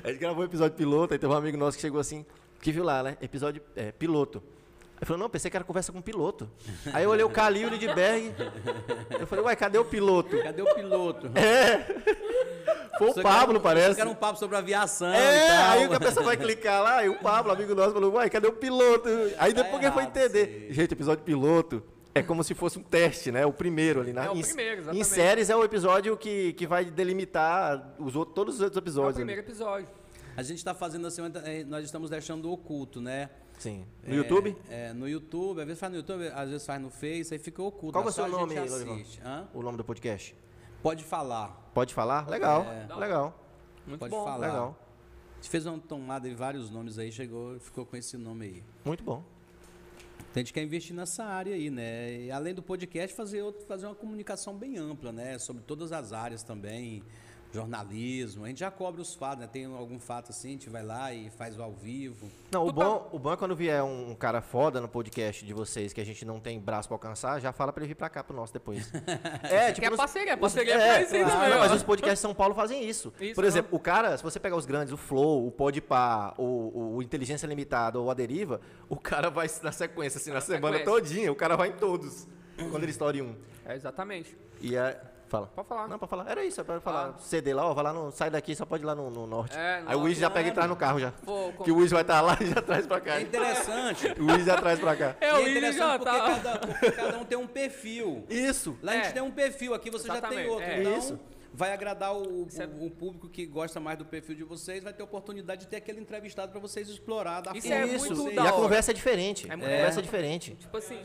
A 0.02 0.08
gente 0.08 0.20
gravou 0.20 0.42
o 0.42 0.46
episódio 0.46 0.76
piloto, 0.76 1.12
aí 1.12 1.18
teve 1.18 1.32
um 1.32 1.36
amigo 1.36 1.56
nosso 1.58 1.76
que 1.76 1.82
chegou 1.82 2.00
assim, 2.00 2.24
que 2.60 2.72
viu 2.72 2.84
lá, 2.84 3.02
né? 3.02 3.16
Episódio 3.20 3.60
é, 3.74 3.92
piloto. 3.92 4.42
Ele 5.00 5.06
falou, 5.06 5.18
não, 5.22 5.30
pensei 5.30 5.48
que 5.48 5.56
era 5.56 5.64
conversa 5.64 5.92
com 5.92 6.00
o 6.00 6.02
piloto. 6.02 6.50
Aí 6.92 7.04
eu 7.04 7.10
olhei 7.10 7.24
o 7.24 7.30
Calil 7.30 7.68
Lidberg. 7.68 8.34
Eu 9.18 9.26
falei, 9.28 9.44
uai, 9.44 9.54
cadê 9.54 9.78
o 9.78 9.84
piloto? 9.84 10.42
Cadê 10.42 10.62
o 10.62 10.74
piloto? 10.74 11.30
É. 11.38 11.86
Foi 12.98 13.10
o 13.10 13.22
Pablo, 13.22 13.60
parece. 13.60 14.00
Era 14.00 14.10
um 14.10 14.14
papo 14.14 14.38
sobre 14.38 14.56
aviação. 14.56 15.08
É, 15.08 15.56
aí 15.56 15.84
a 15.84 16.00
pessoa 16.00 16.26
vai 16.26 16.36
clicar 16.36 16.82
lá 16.82 17.04
e 17.04 17.08
o 17.08 17.14
Pablo, 17.14 17.52
amigo 17.52 17.72
nosso, 17.72 17.92
falou, 17.92 18.14
uai, 18.14 18.28
cadê 18.28 18.48
o 18.48 18.52
piloto? 18.52 19.08
Aí 19.38 19.54
depois 19.54 19.84
é 19.84 19.92
foi 19.92 20.02
entender. 20.02 20.66
Sim. 20.66 20.74
Gente, 20.74 20.92
episódio 20.92 21.22
piloto 21.22 21.82
é 22.12 22.22
como 22.22 22.42
se 22.42 22.54
fosse 22.54 22.78
um 22.78 22.82
teste, 22.82 23.30
né? 23.30 23.46
O 23.46 23.52
primeiro 23.52 24.00
ali. 24.00 24.12
Na, 24.12 24.24
é 24.24 24.30
o 24.30 24.40
primeiro, 24.40 24.80
exatamente. 24.80 25.00
Em 25.00 25.04
séries 25.04 25.48
é 25.48 25.56
o 25.56 25.62
episódio 25.62 26.16
que, 26.16 26.52
que 26.54 26.66
vai 26.66 26.84
delimitar 26.86 27.94
os 27.98 28.16
outros, 28.16 28.34
todos 28.34 28.54
os 28.56 28.60
outros 28.60 28.76
episódios. 28.76 29.10
É 29.10 29.22
o 29.22 29.24
primeiro 29.24 29.42
ali. 29.42 29.48
episódio. 29.48 29.88
A 30.36 30.42
gente 30.42 30.58
está 30.58 30.74
fazendo 30.74 31.06
assim, 31.06 31.22
é, 31.44 31.64
nós 31.64 31.84
estamos 31.84 32.10
deixando 32.10 32.50
oculto, 32.50 33.00
né? 33.00 33.30
Sim. 33.58 33.84
No 34.06 34.14
é, 34.14 34.16
YouTube? 34.16 34.56
É, 34.70 34.92
no 34.92 35.08
YouTube, 35.08 35.60
às 35.60 35.66
vezes 35.66 35.80
faz 35.80 35.92
no 35.92 35.98
YouTube, 35.98 36.28
às 36.28 36.48
vezes 36.48 36.66
faz 36.66 36.80
no 36.80 36.90
Face, 36.90 37.34
aí 37.34 37.38
fica 37.38 37.62
oculto. 37.62 37.92
Qual 37.92 38.04
é 38.04 38.08
o 38.08 38.12
seu 38.12 38.28
nome 38.28 38.56
aí, 38.56 38.68
O 39.52 39.62
nome 39.62 39.76
do 39.76 39.84
podcast? 39.84 40.34
Pode 40.82 41.02
falar. 41.02 41.70
Pode 41.74 41.92
falar? 41.92 42.28
Legal, 42.28 42.62
é. 42.64 42.94
legal. 42.94 43.44
Muito 43.86 44.00
Pode 44.00 44.10
bom. 44.10 44.24
falar. 44.24 44.46
Legal. 44.46 44.78
A 45.32 45.34
gente 45.36 45.50
fez 45.50 45.66
uma 45.66 45.78
tomada 45.78 46.28
de 46.28 46.34
vários 46.34 46.70
nomes 46.70 46.98
aí, 46.98 47.10
chegou, 47.10 47.58
ficou 47.58 47.84
com 47.84 47.96
esse 47.96 48.16
nome 48.16 48.46
aí. 48.46 48.64
Muito 48.84 49.02
bom. 49.02 49.24
Então 50.18 50.34
a 50.34 50.38
gente 50.40 50.52
quer 50.52 50.62
investir 50.62 50.94
nessa 50.94 51.24
área 51.24 51.54
aí, 51.54 51.70
né? 51.70 52.20
E 52.20 52.30
além 52.30 52.54
do 52.54 52.62
podcast, 52.62 53.16
fazer, 53.16 53.42
outro, 53.42 53.64
fazer 53.66 53.86
uma 53.86 53.94
comunicação 53.94 54.56
bem 54.56 54.76
ampla, 54.76 55.10
né? 55.10 55.38
Sobre 55.38 55.62
todas 55.62 55.90
as 55.90 56.12
áreas 56.12 56.42
também 56.42 57.02
jornalismo. 57.52 58.44
A 58.44 58.48
gente 58.48 58.60
já 58.60 58.70
cobre 58.70 59.00
os 59.00 59.14
fatos, 59.14 59.40
né? 59.40 59.46
Tem 59.50 59.64
algum 59.64 59.98
fato 59.98 60.30
assim, 60.30 60.48
a 60.48 60.52
gente 60.52 60.68
vai 60.70 60.82
lá 60.84 61.12
e 61.12 61.30
faz 61.30 61.58
ao 61.58 61.72
vivo. 61.72 62.28
Não, 62.50 62.66
o 62.66 62.72
bom, 62.72 63.08
o 63.12 63.18
bom 63.18 63.32
é 63.32 63.36
quando 63.36 63.54
vier 63.56 63.82
um, 63.82 64.14
cara 64.14 64.40
foda 64.40 64.80
no 64.80 64.88
podcast 64.88 65.44
de 65.44 65.52
vocês 65.54 65.92
que 65.92 66.00
a 66.00 66.04
gente 66.04 66.24
não 66.24 66.40
tem 66.40 66.58
braço 66.60 66.88
pra 66.88 66.94
alcançar, 66.96 67.40
já 67.40 67.52
fala 67.52 67.72
pra 67.72 67.82
ele 67.82 67.88
vir 67.88 67.94
pra 67.94 68.08
cá 68.08 68.22
pro 68.22 68.36
nosso 68.36 68.52
depois. 68.52 68.90
é, 69.42 69.72
Que 69.72 69.84
é 69.84 69.90
nos- 69.90 69.96
parceria, 69.98 70.32
é, 70.32 70.36
pra 70.36 70.46
isso 70.46 71.12
também, 71.14 71.50
não, 71.50 71.58
mas 71.58 71.72
os 71.72 71.82
podcasts 71.82 72.18
de 72.18 72.22
São 72.22 72.34
Paulo 72.34 72.54
fazem 72.54 72.84
isso. 72.88 73.12
Isso, 73.20 73.34
Por 73.34 73.42
não. 73.42 73.48
exemplo, 73.48 73.76
o 73.76 73.80
cara, 73.80 74.16
se 74.16 74.22
você 74.22 74.38
pegar 74.38 74.56
os 74.56 74.66
grandes, 74.66 74.92
o 74.92 74.96
Flow, 74.96 75.46
o 75.46 75.50
Podpah, 75.50 76.34
o, 76.36 76.42
o, 76.42 76.96
o 76.96 77.02
Inteligência 77.02 77.46
Limitada 77.46 77.98
ou 77.98 78.10
a 78.10 78.14
Deriva, 78.14 78.60
o 78.88 78.96
cara 78.96 79.30
vai 79.30 79.48
na 79.62 79.72
sequência, 79.72 80.18
assim, 80.18 80.30
na, 80.30 80.40
semana 80.40 80.78
sequência. 80.78 80.84
todinha, 81.00 81.32
o 81.32 81.36
cara 81.36 81.56
vai 81.56 81.68
em 81.68 81.72
todos, 81.72 82.26
quando 82.70 82.82
ele 82.82 82.90
estoura 82.92 83.16
em 83.16 83.22
um. 83.22 83.34
É, 83.64 83.74
exatamente. 83.74 84.36
E 84.60 84.76
é... 84.76 85.00
Fala. 85.28 85.46
Pode 85.54 85.68
falar. 85.68 85.88
Não, 85.88 85.98
pra 85.98 86.08
falar. 86.08 86.30
Era 86.30 86.44
isso, 86.44 86.60
é 86.60 86.64
pra 86.64 86.80
falar. 86.80 87.14
Ah. 87.14 87.18
CD 87.18 87.52
lá, 87.52 87.66
ó, 87.66 87.74
vai 87.74 87.84
lá 87.84 87.92
no. 87.92 88.10
Sai 88.10 88.30
daqui, 88.30 88.54
só 88.56 88.64
pode 88.64 88.82
ir 88.82 88.86
lá 88.86 88.94
no, 88.94 89.10
no 89.10 89.26
norte. 89.26 89.56
É, 89.56 89.82
Aí 89.86 89.94
o 89.94 90.00
Wiz 90.02 90.16
já 90.18 90.30
pega 90.30 90.48
e 90.48 90.52
traz 90.52 90.68
no 90.68 90.76
carro 90.76 90.98
já. 90.98 91.12
Pô, 91.24 91.52
Que 91.64 91.70
o 91.70 91.76
Wiz 91.76 91.90
vai 91.90 92.00
estar 92.02 92.20
lá 92.22 92.36
e 92.40 92.46
já 92.46 92.62
traz 92.62 92.86
pra 92.86 93.00
cá. 93.00 93.16
É 93.18 93.22
interessante. 93.22 94.06
O 94.18 94.26
Wiz 94.32 94.44
já 94.46 94.56
traz 94.56 94.78
pra 94.80 94.96
cá. 94.96 95.16
É, 95.20 95.28
E 95.30 95.32
o 95.32 95.36
é 95.36 95.50
interessante 95.50 95.76
já 95.78 95.98
porque, 95.98 96.04
tá. 96.18 96.26
cada, 96.40 96.58
porque 96.58 96.90
cada 96.92 97.18
um 97.18 97.24
tem 97.24 97.38
um 97.38 97.46
perfil. 97.46 98.24
Isso. 98.28 98.76
Lá 98.82 98.92
a 98.92 98.94
É. 98.96 99.02
gente 99.04 99.12
tem 99.12 99.22
um 99.22 99.30
perfil, 99.30 99.74
aqui 99.74 99.90
você 99.90 100.06
já 100.06 100.14
Exatamente, 100.14 100.40
tem 100.42 100.50
outro. 100.50 100.64
é. 100.64 100.80
Então, 100.80 100.98
Isso. 100.98 101.20
vai 101.52 101.72
agradar 101.72 102.14
o, 102.16 102.46
Isso 102.46 102.62
é- 102.62 102.66
o- 102.66 102.86
o 102.86 102.90
público 102.90 103.28
que 103.28 103.44
gosta 103.46 103.78
mais 103.78 103.98
do 103.98 104.04
perfil 104.04 104.34
de 104.34 104.44
vocês, 104.44 104.82
vai 104.82 104.92
ter 104.92 105.02
oportunidade 105.02 105.62
de 105.62 105.68
ter 105.68 105.76
aquele 105.76 106.00
entrevistado 106.00 106.50
para 106.52 106.60
vocês 106.60 106.88
explorar 106.88 107.42
da 107.42 107.52
Isso 107.52 107.68
forma 107.68 107.82
é 107.82 107.86
muito 107.86 108.14
vocês. 108.16 108.34
E 108.36 108.38
a 108.38 108.52
conversa 108.52 108.90
é 108.90 108.94
diferente. 108.94 109.46
É 109.50 109.54
a 109.54 109.58
conversa 109.58 109.98
É. 109.98 110.00
é 110.00 110.02
diferente. 110.02 110.54
Tipo 110.54 110.76
assim, 110.78 110.98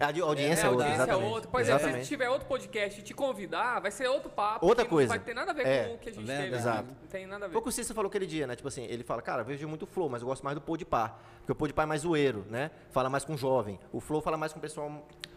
A 0.00 0.06
audi- 0.06 0.20
audiência 0.20 0.62
é, 0.62 0.64
é 0.64 0.66
a 0.66 0.70
outra, 0.70 0.84
audiência 0.86 1.02
é 1.02 1.04
exatamente. 1.06 1.32
outra. 1.32 1.50
Por 1.50 1.60
exemplo, 1.60 1.78
se 1.80 1.84
exatamente. 1.86 2.08
tiver 2.08 2.28
outro 2.30 2.46
podcast 2.46 3.00
e 3.00 3.02
te 3.02 3.12
convidar, 3.14 3.80
vai 3.80 3.90
ser 3.90 4.06
outro 4.08 4.30
papo. 4.30 4.64
Outra 4.64 4.84
coisa. 4.84 5.08
Não 5.12 5.16
vai 5.18 5.24
ter 5.26 5.34
nada 5.34 5.50
a 5.50 5.54
ver 5.54 5.66
É. 5.66 5.84
com 5.88 5.94
o 5.94 5.98
que 5.98 6.08
a 6.08 6.12
gente 6.12 6.26
Tá 6.26 6.32
vendo? 6.32 6.42
teve. 6.44 6.56
Exato. 6.56 6.78
aqui. 6.78 6.88
Não 7.02 7.08
tem 7.08 7.26
nada 7.26 7.44
a 7.44 7.48
ver. 7.48 7.52
Foi 7.52 7.60
o 7.60 7.62
que 7.64 7.68
o 7.68 7.72
Cícero 7.72 7.94
falou 7.94 8.08
aquele 8.08 8.26
dia, 8.26 8.46
né? 8.46 8.54
Tipo 8.54 8.68
assim, 8.68 8.84
ele 8.84 9.02
fala, 9.02 9.20
cara, 9.20 9.42
eu 9.42 9.44
vejo 9.44 9.66
muito 9.68 9.86
Flow, 9.86 10.08
mas 10.08 10.22
eu 10.22 10.28
gosto 10.28 10.44
mais 10.44 10.54
do 10.54 10.60
Podpah. 10.60 11.18
Porque 11.38 11.52
o 11.52 11.54
Podpah 11.54 11.82
é 11.82 11.86
mais 11.86 12.02
zoeiro, 12.02 12.46
né? 12.48 12.70
Fala 12.90 13.08
mais 13.10 13.24
com 13.24 13.36
jovem. 13.36 13.78
O 13.92 14.00
Flow 14.00 14.20
fala 14.20 14.36
mais 14.36 14.52
com 14.52 14.58
o 14.58 14.62
pessoal 14.62 14.88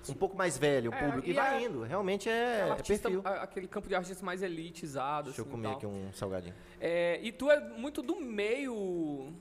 um 0.09 0.13
pouco 0.13 0.35
mais 0.37 0.57
velho, 0.57 0.91
o 0.91 0.93
É, 0.93 0.97
público. 0.99 1.27
E, 1.27 1.31
e 1.31 1.33
vai 1.33 1.63
é- 1.63 1.65
indo. 1.65 1.81
Realmente 1.83 2.29
É 2.29 2.31
é, 2.33 2.67
é 2.67 2.71
artista- 2.71 3.09
perfil. 3.09 3.21
a- 3.25 3.43
aquele 3.43 3.67
campo 3.67 3.87
de 3.87 3.95
artistas 3.95 4.21
mais 4.21 4.41
elitizado. 4.43 5.25
Deixa 5.25 5.41
eu 5.41 5.43
assim, 5.43 5.51
comer 5.51 5.67
tal. 5.69 5.77
aqui 5.77 5.85
um 5.87 6.11
salgadinho. 6.13 6.53
É, 6.79 7.19
e 7.23 7.31
tu 7.31 7.49
é 7.49 7.59
muito 7.59 8.01
do 8.01 8.19
meio. 8.19 9.33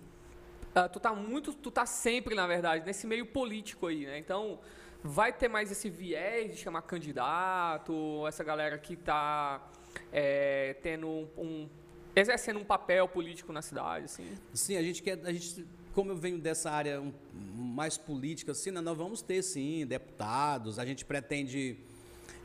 ah, 0.74 0.88
tu 0.88 1.00
tá 1.00 1.12
muito. 1.12 1.52
Tu 1.52 1.70
tá 1.70 1.84
sempre, 1.84 2.34
na 2.34 2.46
verdade, 2.46 2.84
nesse 2.86 3.06
meio 3.06 3.26
político 3.26 3.86
aí, 3.86 4.06
né? 4.06 4.18
Então, 4.18 4.58
vai 5.02 5.32
ter 5.32 5.48
mais 5.48 5.70
esse 5.70 5.88
viés 5.88 6.52
de 6.52 6.56
chamar 6.56 6.82
candidato, 6.82 8.26
essa 8.26 8.44
galera 8.44 8.78
que 8.78 8.96
tá 8.96 9.70
é, 10.12 10.74
tendo 10.82 11.06
um, 11.08 11.28
um- 11.38 11.68
exercendo 12.14 12.58
um 12.58 12.64
papel 12.64 13.08
político 13.08 13.52
na 13.52 13.62
cidade, 13.62 14.04
assim. 14.06 14.26
Sim, 14.52 14.76
a 14.76 14.82
gente 14.82 15.02
quer. 15.02 15.18
A 15.24 15.32
gente, 15.32 15.66
como 15.94 16.10
eu 16.10 16.16
venho 16.16 16.38
dessa 16.38 16.70
área 16.70 17.02
mais 17.32 17.96
política, 17.98 18.52
assim, 18.52 18.70
né, 18.70 18.80
nós 18.80 18.96
vamos 18.96 19.22
ter 19.22 19.42
sim 19.42 19.86
deputados. 19.86 20.78
A 20.78 20.84
gente 20.86 21.04
pretende, 21.04 21.78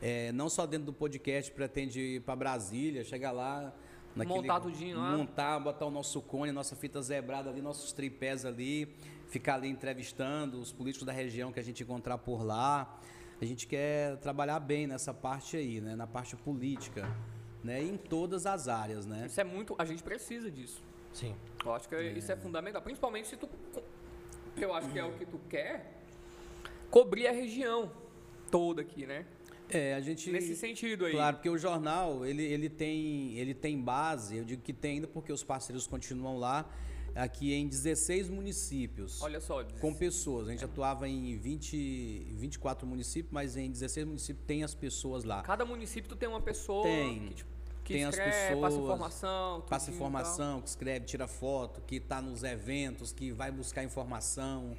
é, 0.01 0.31
não 0.31 0.49
só 0.49 0.65
dentro 0.65 0.87
do 0.87 0.93
podcast, 0.93 1.51
pretende 1.51 1.99
ir 1.99 2.21
para 2.21 2.35
Brasília, 2.35 3.03
chegar 3.03 3.31
lá. 3.31 3.73
Montar 4.15 4.61
tudinho 4.61 4.97
lá. 4.97 5.17
Montar, 5.17 5.59
botar 5.59 5.85
o 5.85 5.91
nosso 5.91 6.21
cone, 6.21 6.49
nossa 6.53 6.73
fita 6.73 7.01
zebrada 7.01 7.49
ali, 7.49 7.61
nossos 7.61 7.91
tripés 7.91 8.45
ali, 8.45 8.95
ficar 9.35 9.55
ali 9.55 9.67
entrevistando 9.67 10.61
os 10.61 10.71
políticos 10.71 11.05
da 11.05 11.11
região 11.11 11.51
que 11.51 11.59
a 11.59 11.63
gente 11.63 11.83
encontrar 11.83 12.17
por 12.17 12.41
lá. 12.41 13.01
A 13.41 13.43
gente 13.43 13.67
quer 13.67 14.15
trabalhar 14.19 14.61
bem 14.61 14.87
nessa 14.87 15.13
parte 15.13 15.57
aí, 15.57 15.81
né? 15.81 15.93
Na 15.93 16.07
parte 16.07 16.37
política, 16.37 17.05
né? 17.61 17.83
Em 17.83 17.97
todas 17.97 18.45
as 18.45 18.69
áreas, 18.69 19.05
né? 19.05 19.25
Isso 19.25 19.41
é 19.41 19.43
muito. 19.43 19.75
A 19.77 19.83
gente 19.83 20.01
precisa 20.01 20.49
disso. 20.49 20.81
Sim. 21.11 21.35
Eu 21.65 21.73
acho 21.73 21.89
que 21.89 21.95
isso 22.01 22.31
é 22.31 22.37
fundamental. 22.37 22.81
Principalmente 22.81 23.27
se 23.27 23.35
tu. 23.35 23.49
que 24.55 24.63
Eu 24.63 24.73
acho 24.73 24.89
que 24.89 24.97
é 24.97 25.03
o 25.03 25.11
que 25.11 25.25
tu 25.25 25.37
quer. 25.49 26.01
Cobrir 26.89 27.27
a 27.27 27.33
região 27.33 27.91
toda 28.49 28.83
aqui, 28.83 29.05
né? 29.05 29.25
É, 29.69 29.95
a 29.95 29.99
gente 29.99 30.31
Nesse 30.31 30.55
sentido 30.55 31.03
aí. 31.05 31.11
Claro, 31.11 31.35
porque 31.35 31.49
o 31.49 31.57
jornal, 31.57 32.25
ele, 32.25 32.43
ele, 32.43 32.69
tem, 32.69 33.33
ele 33.37 33.53
tem 33.53 33.81
base, 33.81 34.37
eu 34.37 34.45
digo 34.45 34.61
que 34.61 34.71
tem 34.71 34.93
ainda 34.93 35.07
porque 35.07 35.33
os 35.33 35.43
parceiros 35.43 35.85
continuam 35.87 36.37
lá, 36.37 36.69
aqui 37.15 37.53
em 37.53 37.67
16 37.67 38.29
municípios. 38.29 39.21
Olha 39.21 39.39
só. 39.39 39.63
com 39.79 39.93
pessoas. 39.93 40.49
A 40.49 40.51
gente 40.51 40.65
atuava 40.65 41.07
em 41.07 41.37
20, 41.37 42.33
24 42.33 42.85
municípios, 42.85 43.31
mas 43.31 43.55
em 43.55 43.71
16 43.71 44.05
municípios 44.05 44.45
tem 44.45 44.63
as 44.63 44.75
pessoas 44.75 45.23
lá. 45.23 45.41
Cada 45.41 45.65
município 45.65 46.09
tu 46.09 46.15
tem 46.15 46.27
uma 46.27 46.41
pessoa 46.41 46.83
Tem. 46.83 47.29
que, 47.29 47.33
tipo, 47.35 47.55
que 47.85 47.93
Tem 47.93 48.03
as 48.03 48.15
escreve, 48.15 48.59
passa 48.59 48.75
pessoas, 48.75 48.83
informação. 48.83 49.61
Passa 49.61 49.85
tudinho 49.85 49.93
e 49.93 49.95
informação, 49.95 50.61
que 50.61 50.67
escreve, 50.67 51.05
tira 51.05 51.27
foto, 51.27 51.81
que 51.81 51.97
está 51.97 52.21
nos 52.21 52.43
eventos, 52.43 53.13
que 53.13 53.31
vai 53.31 53.51
buscar 53.51 53.83
informação. 53.83 54.75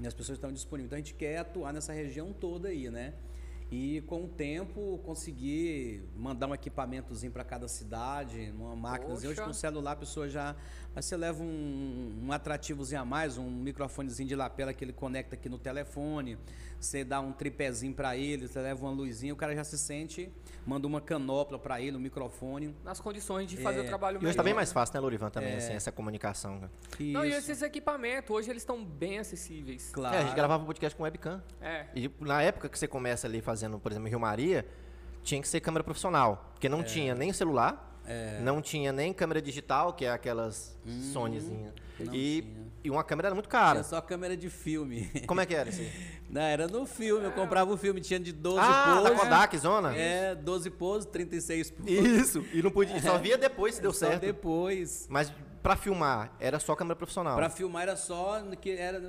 E 0.00 0.06
as 0.06 0.14
pessoas 0.14 0.38
estão 0.38 0.52
disponíveis. 0.52 0.86
Então 0.86 0.96
a 0.96 1.00
gente 1.00 1.14
quer 1.14 1.38
atuar 1.38 1.72
nessa 1.72 1.92
região 1.92 2.32
toda 2.32 2.68
aí, 2.68 2.88
né? 2.88 3.14
E 3.70 4.00
com 4.02 4.24
o 4.24 4.28
tempo 4.28 5.00
conseguir 5.04 6.04
mandar 6.14 6.46
um 6.46 6.54
equipamentozinho 6.54 7.32
para 7.32 7.42
cada 7.42 7.66
cidade, 7.66 8.52
uma 8.54 8.76
máquina. 8.76 9.12
Hoje 9.12 9.34
com 9.34 9.50
o 9.50 9.54
celular 9.54 9.92
a 9.92 9.96
pessoa 9.96 10.28
já. 10.28 10.54
Aí 10.96 11.02
você 11.02 11.14
leva 11.14 11.42
um, 11.42 12.22
um 12.24 12.32
atrativozinho 12.32 13.02
a 13.02 13.04
mais, 13.04 13.36
um 13.36 13.50
microfonezinho 13.50 14.26
de 14.26 14.34
lapela 14.34 14.72
que 14.72 14.82
ele 14.82 14.94
conecta 14.94 15.34
aqui 15.34 15.46
no 15.46 15.58
telefone. 15.58 16.38
Você 16.80 17.04
dá 17.04 17.20
um 17.20 17.32
tripézinho 17.32 17.92
para 17.92 18.16
ele, 18.16 18.48
você 18.48 18.58
leva 18.62 18.82
uma 18.86 18.92
luzinha, 18.92 19.30
o 19.34 19.36
cara 19.36 19.54
já 19.54 19.62
se 19.62 19.76
sente, 19.76 20.32
manda 20.66 20.86
uma 20.86 20.98
canopla 21.00 21.58
para 21.58 21.82
ele, 21.82 21.98
um 21.98 22.00
microfone. 22.00 22.74
Nas 22.82 22.98
condições 22.98 23.46
de 23.46 23.58
fazer 23.58 23.80
É. 23.80 23.82
o 23.82 23.86
trabalho 23.86 24.18
E 24.22 24.26
hoje 24.26 24.34
tá 24.36 24.42
bem 24.42 24.52
melhor. 24.52 24.56
mais 24.60 24.72
fácil, 24.72 24.94
né, 24.94 25.00
Lorivan, 25.00 25.28
também, 25.28 25.56
assim, 25.56 25.74
essa 25.74 25.92
comunicação. 25.92 26.60
né? 26.60 26.70
Não, 26.98 27.26
e 27.26 27.28
Isso. 27.28 27.38
esses 27.40 27.60
equipamentos, 27.60 28.30
hoje 28.30 28.48
eles 28.48 28.62
estão 28.62 28.82
bem 28.82 29.18
acessíveis. 29.18 29.90
Claro. 29.92 30.16
É, 30.16 30.20
a 30.20 30.22
gente 30.24 30.34
gravava 30.34 30.62
um 30.62 30.66
podcast 30.66 30.96
com 30.96 31.02
webcam. 31.02 31.42
É. 31.60 31.84
E 31.94 32.10
na 32.20 32.40
época 32.40 32.70
que 32.70 32.78
você 32.78 32.88
começa 32.88 33.26
ali 33.26 33.42
fazendo, 33.42 33.78
por 33.78 33.92
exemplo, 33.92 34.08
em 34.08 34.10
Rio 34.10 34.20
Maria, 34.20 34.66
tinha 35.22 35.42
que 35.42 35.48
ser 35.48 35.60
câmera 35.60 35.84
profissional. 35.84 36.50
Porque 36.54 36.68
É. 36.68 36.70
não 36.70 36.82
tinha 36.82 37.14
nem 37.14 37.34
celular, 37.34 37.95
não 38.42 38.60
tinha 38.62 38.92
nem 38.92 39.12
câmera 39.12 39.40
digital, 39.42 39.92
que 39.92 40.04
é 40.04 40.10
aquelas 40.10 40.76
Sonyzinha. 41.12 41.72
Hum, 42.00 42.04
não 42.04 42.14
E, 42.14 42.42
tinha. 42.42 42.66
e 42.84 42.90
uma 42.90 43.02
câmera 43.04 43.28
era 43.28 43.34
muito 43.34 43.48
cara. 43.48 43.74
Tinha 43.80 43.84
só 43.84 44.00
câmera 44.00 44.36
de 44.36 44.48
filme. 44.50 45.10
Como 45.26 45.40
é 45.40 45.46
que 45.46 45.54
era 45.54 45.68
isso 45.70 45.80
aí? 45.80 45.90
Não, 46.28 46.40
era 46.42 46.66
no 46.66 46.84
filme, 46.84 47.24
eu 47.24 47.30
comprava 47.30 47.72
o 47.72 47.76
filme, 47.76 48.00
tinha 48.00 48.18
de 48.18 48.32
12 48.32 48.58
ah, 48.60 49.00
poses. 49.00 49.20
Kodak, 49.20 49.58
zona? 49.58 49.96
É, 49.96 50.34
12 50.34 50.70
poses, 50.70 51.06
36 51.06 51.70
poses. 51.70 51.92
Isso. 51.92 52.44
E 52.52 52.60
não 52.62 52.70
podia, 52.72 53.00
só 53.00 53.16
via 53.16 53.38
depois 53.38 53.76
se 53.76 53.80
deu 53.80 53.92
Só 53.94 54.06
certo. 54.06 54.22
depois. 54.22 55.06
Mas 55.08 55.32
pra 55.62 55.76
filmar, 55.76 56.32
era 56.40 56.58
só 56.58 56.74
câmera 56.74 56.96
profissional. 56.96 57.36
Pra 57.36 57.48
filmar 57.48 57.82
era 57.84 57.94
só 57.96 58.42
que 58.60 58.70
era 58.72 59.00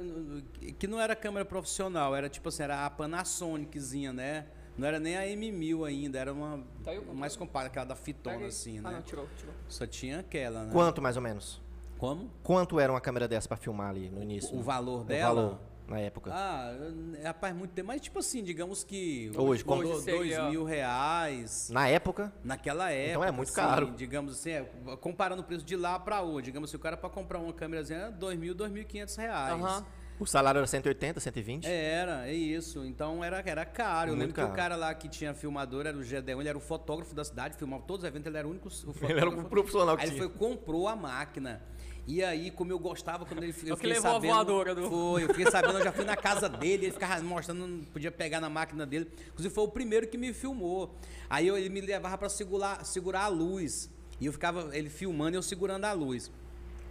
que 0.78 0.86
não 0.88 1.02
era 1.02 1.15
câmera 1.15 1.44
profissional, 1.44 2.15
era 2.15 2.30
tipo 2.30 2.49
assim, 2.49 2.61
era 2.64 2.86
a 2.86 2.90
Panasoniczinha, 2.91 4.14
né? 4.14 4.45
Não 4.78 4.88
era 4.88 4.99
nem 4.99 5.18
a 5.18 5.24
M1000 5.24 5.86
ainda, 5.88 6.20
era 6.20 6.32
uma 6.34 6.64
Tá 6.84 6.91
o 6.91 7.16
mais 7.16 7.36
compacta, 7.36 7.68
aquela 7.68 7.86
da 7.86 7.95
fitona 7.95 8.38
aí. 8.38 8.45
assim, 8.45 8.80
Ah, 8.80 8.82
né? 8.84 8.91
não, 8.91 9.02
tirou, 9.02 9.28
tirou. 9.38 9.54
Só 9.68 9.88
tinha 9.88 10.20
aquela, 10.20 10.64
né? 10.66 10.70
Quanto 10.72 11.02
mais 11.02 11.16
ou 11.16 11.22
menos? 11.22 11.62
Como? 11.98 12.30
Quanto 12.44 12.80
era 12.80 12.91
uma 12.94 13.02
câmera 13.02 13.28
dessa 13.28 13.48
pra 13.48 13.58
filmar 13.58 13.90
ali 13.90 14.10
no 14.10 14.22
início? 14.22 14.56
O 14.56 14.62
valor 14.62 15.02
O 15.02 15.04
dela? 15.04 15.34
valor, 15.41 15.60
na 15.88 15.99
época. 15.99 16.30
Ah, 16.32 16.72
é, 17.20 17.24
rapaz, 17.24 17.56
muito 17.56 17.72
tempo. 17.72 17.88
Mas, 17.88 18.02
tipo 18.02 18.20
assim, 18.20 18.44
digamos 18.44 18.84
que. 18.84 19.32
Hoje, 19.36 19.64
como- 19.66 19.82
Hoje 19.82 20.02
seria- 20.04 20.38
dois 20.41 20.52
mil 20.52 20.64
reais. 20.64 21.70
Na 21.72 21.88
época, 21.88 22.32
Naquela 22.44 22.91
época. 22.91 23.10
Então 23.10 23.24
é 23.24 23.32
muito 23.32 23.48
assim, 23.49 23.56
caro. 23.56 23.91
Digamos 23.98 24.34
assim, 24.34 24.52
é, 24.52 24.64
comparando 25.02 25.41
o 25.41 25.45
preço 25.45 25.66
de 25.66 25.76
lá 25.76 25.98
pra 25.98 26.22
hoje. 26.22 26.45
Digamos 26.45 26.70
assim, 26.70 26.78
o 26.78 26.80
cara 26.80 26.95
pra 26.95 27.10
comprar 27.10 27.40
uma 27.40 27.52
câmerazinha 27.52 27.98
era 27.99 28.12
dois 28.12 28.38
mil, 28.38 28.54
dois 28.54 28.72
mil 28.72 28.84
e 28.84 28.86
quinhentos 28.86 29.16
reais. 29.16 29.54
Aham. 29.60 29.84
O 30.19 30.26
salário 30.26 30.57
era 30.60 30.68
180, 30.68 31.19
120. 31.19 31.65
Era, 31.68 32.27
é 32.27 32.34
isso. 32.34 32.85
Então 32.85 33.23
era, 33.23 33.41
era 33.45 33.65
caro. 33.65 34.11
Eu 34.11 34.15
Muito 34.15 34.19
lembro 34.27 34.34
que 34.35 34.41
caro. 34.41 34.53
o 34.53 34.56
cara 34.56 34.76
lá 34.76 34.94
que 34.94 35.07
tinha 35.07 35.34
filmador 35.34 35.85
era 35.85 35.98
o 35.98 36.03
Gedeon, 36.03 36.39
ele 36.39 36.49
era 36.49 36.57
o 36.57 36.61
fotógrafo 36.61 37.14
da 37.14 37.23
cidade, 37.23 37.56
filmava 37.57 37.84
todos 37.84 38.03
os 38.03 38.07
eventos, 38.07 38.27
ele 38.27 38.38
era 38.38 38.48
o 38.48 38.52
único 38.52 38.68
o 38.68 38.72
fotógrafo. 38.72 39.06
Ele 39.11 39.19
era 39.19 39.30
o 39.30 39.45
profissional 39.49 39.95
que 39.98 40.03
Aí 40.03 40.10
ele 40.10 40.18
tinha. 40.18 40.30
foi 40.30 40.38
comprou 40.38 40.88
a 40.88 40.95
máquina. 40.95 41.61
E 42.10 42.23
aí, 42.23 42.49
como 42.52 42.72
eu 42.72 42.80
gostava 42.80 43.26
quando 43.26 43.44
ele 43.44 43.52
eu 43.52 43.76
que 43.76 43.81
fiquei 43.81 43.89
levou 43.94 44.11
a 44.11 44.14
sabendo, 44.14 44.34
voadora 44.34 44.73
do- 44.73 44.89
Foi, 44.89 45.23
eu 45.26 45.27
fiquei 45.27 45.52
sabendo, 45.52 45.80
eu 45.80 45.84
já 45.84 45.91
fui 45.91 46.06
na 46.06 46.15
casa 46.18 46.48
dele, 46.48 46.85
ele 46.85 46.94
ficava 46.94 47.22
mostrando, 47.22 47.68
não 47.68 47.84
podia 47.84 48.10
pegar 48.10 48.39
na 48.39 48.49
máquina 48.49 48.85
dele. 48.85 49.11
Inclusive 49.27 49.53
foi 49.53 49.65
o 49.65 49.68
primeiro 49.68 50.07
que 50.07 50.18
me 50.18 50.31
filmou. 50.34 50.95
Aí 51.30 51.45
eu- 51.48 51.57
ele 51.57 51.68
me 51.68 51.81
levava 51.81 52.18
para 52.18 52.30
segurar, 52.30 52.85
segurar 52.85 53.23
a 53.23 53.27
luz. 53.27 53.89
E 54.22 54.26
eu 54.26 54.31
ficava 54.31 54.69
ele 54.76 54.89
filmando 54.89 55.35
e 55.35 55.38
eu 55.38 55.44
segurando 55.44 55.84
a 55.84 55.91
luz. 55.91 56.31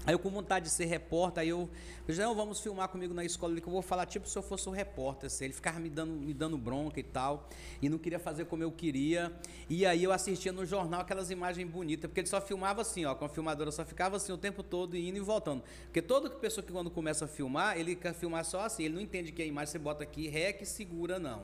Aí 0.07 0.15
eu 0.15 0.21
com 0.21 0.31
vontade 0.31 0.67
de 0.67 0.71
ser 0.71 0.85
repórter, 0.85 1.43
aí 1.43 1.49
eu, 1.49 1.59
eu 1.59 2.07
disse, 2.07 2.21
não, 2.21 2.33
vamos 2.33 2.61
filmar 2.61 2.89
comigo 2.89 3.13
na 3.13 3.25
escola 3.25 3.53
ali, 3.53 3.61
que 3.61 3.67
eu 3.67 3.73
vou 3.73 3.83
falar 3.83 4.07
tipo 4.07 4.29
se 4.29 4.39
eu 4.39 4.43
fosse 4.43 4.69
o 4.69 4.73
repórter, 4.73 5.27
assim. 5.27 5.47
ele 5.47 5.53
ficava 5.53 5.81
me 5.81 5.91
dando, 5.91 6.13
me 6.13 6.33
dando 6.33 6.57
bronca 6.57 7.01
e 7.01 7.03
tal, 7.03 7.49
e 7.83 7.89
não 7.89 7.99
queria 7.99 8.21
fazer 8.21 8.45
como 8.45 8.63
eu 8.63 8.71
queria, 8.71 9.33
e 9.69 9.85
aí 9.85 10.05
eu 10.05 10.13
assistia 10.13 10.53
no 10.53 10.65
jornal 10.65 11.01
aquelas 11.01 11.29
imagens 11.31 11.69
bonitas, 11.69 12.09
porque 12.09 12.21
ele 12.21 12.29
só 12.29 12.41
filmava 12.41 12.83
assim, 12.83 13.05
ó, 13.05 13.17
com 13.17 13.25
a 13.25 13.29
filmadora 13.29 13.73
só 13.73 13.85
ficava 13.85 14.17
assim 14.17 14.31
o 14.31 14.39
tempo 14.39 14.63
todo, 14.63 14.97
indo 14.97 15.17
e 15.17 15.21
voltando, 15.21 15.65
porque 15.87 16.01
toda 16.01 16.31
pessoa 16.31 16.65
que 16.65 16.73
quando 16.73 16.89
começa 16.89 17.25
a 17.25 17.29
filmar, 17.29 17.77
ele 17.77 17.97
quer 17.97 18.15
filmar 18.15 18.45
só 18.45 18.61
assim, 18.61 18.85
ele 18.85 18.95
não 18.95 19.01
entende 19.01 19.33
que 19.33 19.43
a 19.43 19.47
imagem 19.47 19.73
você 19.73 19.79
bota 19.79 20.05
aqui, 20.05 20.29
rec 20.29 20.65
segura 20.65 21.19
não. 21.19 21.43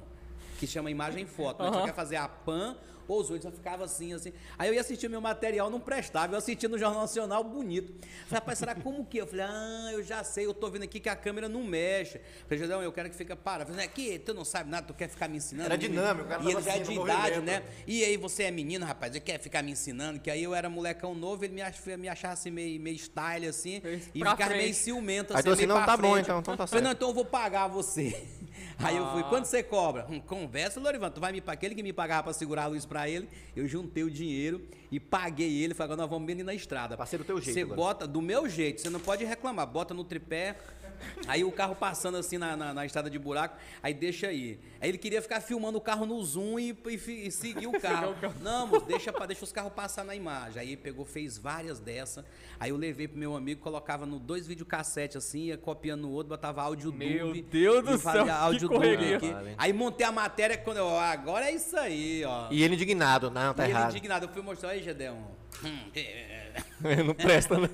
que 0.60 0.66
chama 0.68 0.88
imagem 0.92 1.26
foto. 1.26 1.60
Né? 1.60 1.68
Você 1.70 1.76
Aham. 1.78 1.86
quer 1.86 1.94
fazer 1.94 2.14
a 2.14 2.28
PAN 2.28 2.76
ou 3.08 3.20
os 3.20 3.30
outros, 3.30 3.44
eu 3.44 3.52
ficava 3.52 3.84
assim, 3.84 4.12
assim. 4.12 4.32
Aí 4.58 4.68
eu 4.68 4.74
ia 4.74 4.80
assistir 4.80 5.08
meu 5.08 5.20
material, 5.20 5.70
não 5.70 5.80
prestava. 5.80 6.34
Eu 6.34 6.38
assistia 6.38 6.68
no 6.68 6.78
Jornal 6.78 7.02
Nacional 7.02 7.42
bonito. 7.44 7.92
Falei, 8.26 8.40
rapaz, 8.40 8.58
será 8.58 8.74
como 8.74 9.04
que? 9.04 9.18
Eu 9.18 9.26
falei, 9.26 9.44
ah, 9.48 9.90
eu 9.92 10.02
já 10.02 10.22
sei, 10.24 10.46
eu 10.46 10.54
tô 10.54 10.70
vendo 10.70 10.82
aqui 10.84 11.00
que 11.00 11.08
a 11.08 11.16
câmera 11.16 11.48
não 11.48 11.62
mexe. 11.62 12.20
Falei, 12.48 12.58
José, 12.58 12.74
eu 12.74 12.92
quero 12.92 13.10
que 13.10 13.16
fica 13.16 13.34
para. 13.36 13.66
Falei, 13.66 13.84
aqui, 13.84 14.18
tu 14.18 14.32
não 14.34 14.44
sabe 14.44 14.70
nada, 14.70 14.86
tu 14.86 14.94
quer 14.94 15.08
ficar 15.08 15.28
me 15.28 15.36
ensinando? 15.38 15.66
Era 15.66 15.78
dinâmico, 15.78 16.28
cara 16.28 16.42
E 16.42 16.50
ele 16.50 16.60
já 16.62 16.72
é 16.72 16.80
assim, 16.80 16.92
de 16.94 17.00
idade, 17.00 17.36
movimento. 17.36 17.44
né? 17.44 17.62
E 17.86 18.04
aí 18.04 18.16
você 18.16 18.44
é 18.44 18.50
menino, 18.50 18.84
rapaz, 18.86 19.12
ele 19.12 19.20
quer 19.20 19.40
ficar 19.40 19.62
me 19.62 19.72
ensinando, 19.72 20.20
que 20.20 20.30
aí 20.30 20.42
eu 20.42 20.54
era 20.54 20.68
molecão 20.68 21.14
novo, 21.14 21.44
ele 21.44 21.54
me, 21.54 21.62
ach, 21.62 21.78
me 21.98 22.08
achava 22.08 22.34
assim 22.34 22.50
meio, 22.50 22.80
meio 22.80 22.96
style, 22.96 23.46
assim, 23.46 23.80
Fez 23.80 24.06
e 24.14 24.18
ficava 24.18 24.36
frente. 24.36 24.56
meio 24.56 24.74
ciumento, 24.74 25.32
Aí 25.32 25.38
assim, 25.40 25.48
tu 25.48 25.52
assim, 25.52 25.62
meio 25.66 25.68
não, 25.68 25.76
pra 25.76 25.86
tá 25.86 25.96
bom, 25.96 26.12
frente. 26.12 26.24
então, 26.26 26.38
então 26.40 26.56
tá 26.56 26.66
Falei, 26.66 26.82
não, 26.82 26.90
certo. 26.90 26.98
então 26.98 27.08
eu 27.08 27.14
vou 27.14 27.24
pagar 27.24 27.68
você. 27.68 28.26
Aí 28.78 28.96
eu 28.96 29.06
fui, 29.12 29.20
Ah. 29.22 29.24
quanto 29.28 29.44
você 29.46 29.62
cobra? 29.62 30.06
Hum, 30.10 30.20
conversa, 30.20 30.80
Lorivan, 30.80 31.10
tu 31.10 31.20
vai 31.20 31.32
me 31.32 31.40
pagar. 31.40 31.52
Aquele 31.54 31.74
que 31.74 31.82
me 31.82 31.92
pagava 31.92 32.24
pra 32.24 32.32
segurar 32.32 32.64
a 32.64 32.66
luz 32.66 32.84
pra 32.86 33.08
ele, 33.08 33.28
eu 33.54 33.66
juntei 33.68 34.02
o 34.02 34.10
dinheiro 34.10 34.60
e 34.92 35.00
paguei 35.00 35.62
ele. 35.64 35.74
Falei, 35.74 35.86
agora 35.94 36.02
nós 36.02 36.10
vamos 36.10 36.26
bem 36.26 36.34
ali 36.34 36.44
na 36.44 36.54
estrada. 36.54 36.96
Parceiro, 36.96 37.24
do 37.24 37.26
teu 37.26 37.40
jeito 37.40 37.54
Você 37.54 37.62
agora. 37.62 37.76
bota, 37.76 38.06
do 38.06 38.20
meu 38.22 38.48
jeito, 38.48 38.80
você 38.82 38.90
não 38.90 39.00
pode 39.00 39.24
reclamar. 39.24 39.66
Bota 39.66 39.92
no 39.94 40.04
tripé, 40.04 40.56
aí 41.26 41.42
o 41.42 41.50
carro 41.50 41.74
passando 41.74 42.18
assim 42.18 42.36
na, 42.38 42.56
na, 42.56 42.74
na 42.74 42.86
estrada 42.86 43.08
de 43.10 43.18
buraco, 43.18 43.56
aí 43.82 43.94
deixa 43.94 44.28
aí. 44.28 44.60
Aí 44.80 44.88
ele 44.88 44.98
queria 44.98 45.22
ficar 45.22 45.40
filmando 45.40 45.78
o 45.78 45.80
carro 45.80 46.04
no 46.04 46.22
zoom 46.22 46.58
e, 46.58 46.76
e, 46.86 47.26
e 47.26 47.30
seguir 47.30 47.66
o 47.68 47.80
carro. 47.80 48.14
Não, 48.40 48.66
moço, 48.66 48.84
deixa, 48.86 49.10
deixa 49.26 49.44
os 49.44 49.50
carros 49.52 49.72
passar 49.72 50.04
na 50.04 50.14
imagem. 50.14 50.60
Aí 50.60 50.76
pegou, 50.76 51.04
fez 51.04 51.38
várias 51.38 51.80
dessas. 51.80 52.24
Aí 52.60 52.70
eu 52.70 52.76
levei 52.76 53.08
pro 53.08 53.18
meu 53.18 53.34
amigo, 53.34 53.60
colocava 53.62 54.04
no 54.04 54.18
dois 54.18 54.46
videocassete 54.46 55.16
assim, 55.16 55.44
ia 55.46 55.56
copiando 55.56 56.02
no 56.02 56.10
outro, 56.10 56.28
botava 56.28 56.62
áudio 56.62 56.92
Meu 56.92 57.28
dub. 57.32 57.42
Deus 57.42 57.84
do 57.84 57.98
céu, 57.98 58.30
áudio 58.32 58.68
que 58.68 58.74
correria. 58.74 59.16
aqui. 59.16 59.30
Vale. 59.32 59.54
Aí 59.56 59.72
montei 59.72 60.06
a 60.06 60.12
matéria 60.12 60.56
quando 60.58 60.76
eu, 60.76 60.86
ó, 60.86 61.00
agora 61.00 61.46
é 61.46 61.52
isso 61.54 61.76
aí, 61.76 62.24
ó. 62.24 62.48
E 62.50 62.62
ele 62.62 62.74
indignado, 62.74 63.30
não, 63.30 63.54
tá 63.54 63.62
E 63.62 63.66
ele 63.70 63.72
errado. 63.78 63.90
indignado, 63.90 64.26
eu 64.26 64.28
fui 64.28 64.42
mostrar, 64.42 64.76
aí, 64.82 64.84
Gedeon. 64.84 65.16
hum, 65.64 65.90
não 67.06 67.14
presta, 67.14 67.56
não. 67.56 67.68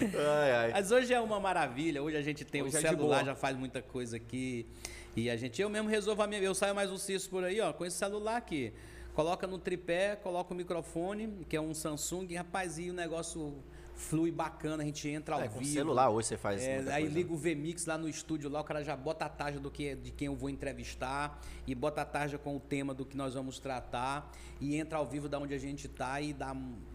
ai, 0.00 0.50
ai. 0.52 0.72
Mas 0.72 0.90
hoje 0.90 1.14
é 1.14 1.20
uma 1.20 1.38
maravilha, 1.38 2.02
hoje 2.02 2.16
a 2.16 2.22
gente 2.22 2.44
tem 2.44 2.62
Hoje 2.62 2.76
o 2.76 2.78
é 2.78 2.80
celular, 2.80 3.16
boa. 3.18 3.24
já 3.24 3.34
faz 3.34 3.56
muita 3.56 3.80
coisa 3.80 4.16
aqui. 4.16 4.66
E 5.14 5.30
a 5.30 5.36
gente, 5.36 5.60
eu 5.60 5.68
mesmo 5.68 5.88
resolvo 5.88 6.22
a 6.22 6.26
minha, 6.26 6.40
eu 6.40 6.54
saio 6.54 6.74
mais 6.74 6.90
um 6.90 6.96
cisto 6.98 7.28
por 7.30 7.44
aí, 7.44 7.60
ó, 7.60 7.72
com 7.72 7.84
esse 7.84 7.96
celular 7.96 8.36
aqui. 8.36 8.72
Coloca 9.14 9.46
no 9.46 9.58
tripé, 9.58 10.16
coloca 10.16 10.54
o 10.54 10.56
microfone, 10.56 11.44
que 11.48 11.54
é 11.54 11.60
um 11.60 11.74
Samsung, 11.74 12.34
rapaz, 12.34 12.78
e 12.78 12.88
o 12.90 12.94
negócio 12.94 13.62
flui 13.94 14.30
bacana, 14.30 14.82
a 14.82 14.86
gente 14.86 15.08
entra 15.08 15.34
ao 15.36 15.40
É, 15.42 15.48
com 15.48 15.58
vivo. 15.60 15.70
celular 15.72 16.10
hoje 16.10 16.28
você 16.28 16.36
faz 16.36 16.62
É, 16.62 16.76
muita 16.76 16.94
aí 16.94 17.02
coisa. 17.02 17.16
liga 17.18 17.32
o 17.32 17.36
VMix 17.36 17.86
lá 17.86 17.96
no 17.98 18.08
estúdio, 18.08 18.50
lá 18.50 18.60
o 18.60 18.64
cara 18.64 18.82
já 18.82 18.96
bota 18.96 19.24
a 19.24 19.28
tarja 19.28 19.60
do 19.60 19.70
que, 19.70 19.94
de 19.94 20.10
quem 20.10 20.26
eu 20.26 20.34
vou 20.34 20.50
entrevistar 20.50 21.40
e 21.66 21.74
bota 21.74 22.02
a 22.02 22.04
tarja 22.04 22.38
com 22.38 22.56
o 22.56 22.60
tema 22.60 22.92
do 22.94 23.04
que 23.04 23.16
nós 23.16 23.34
vamos 23.34 23.58
tratar 23.58 24.30
e 24.60 24.76
entra 24.76 24.98
ao 24.98 25.06
vivo 25.06 25.28
da 25.28 25.38
onde 25.38 25.54
a 25.54 25.58
gente 25.58 25.88
tá 25.88 26.20
e 26.20 26.32
dá 26.32 26.54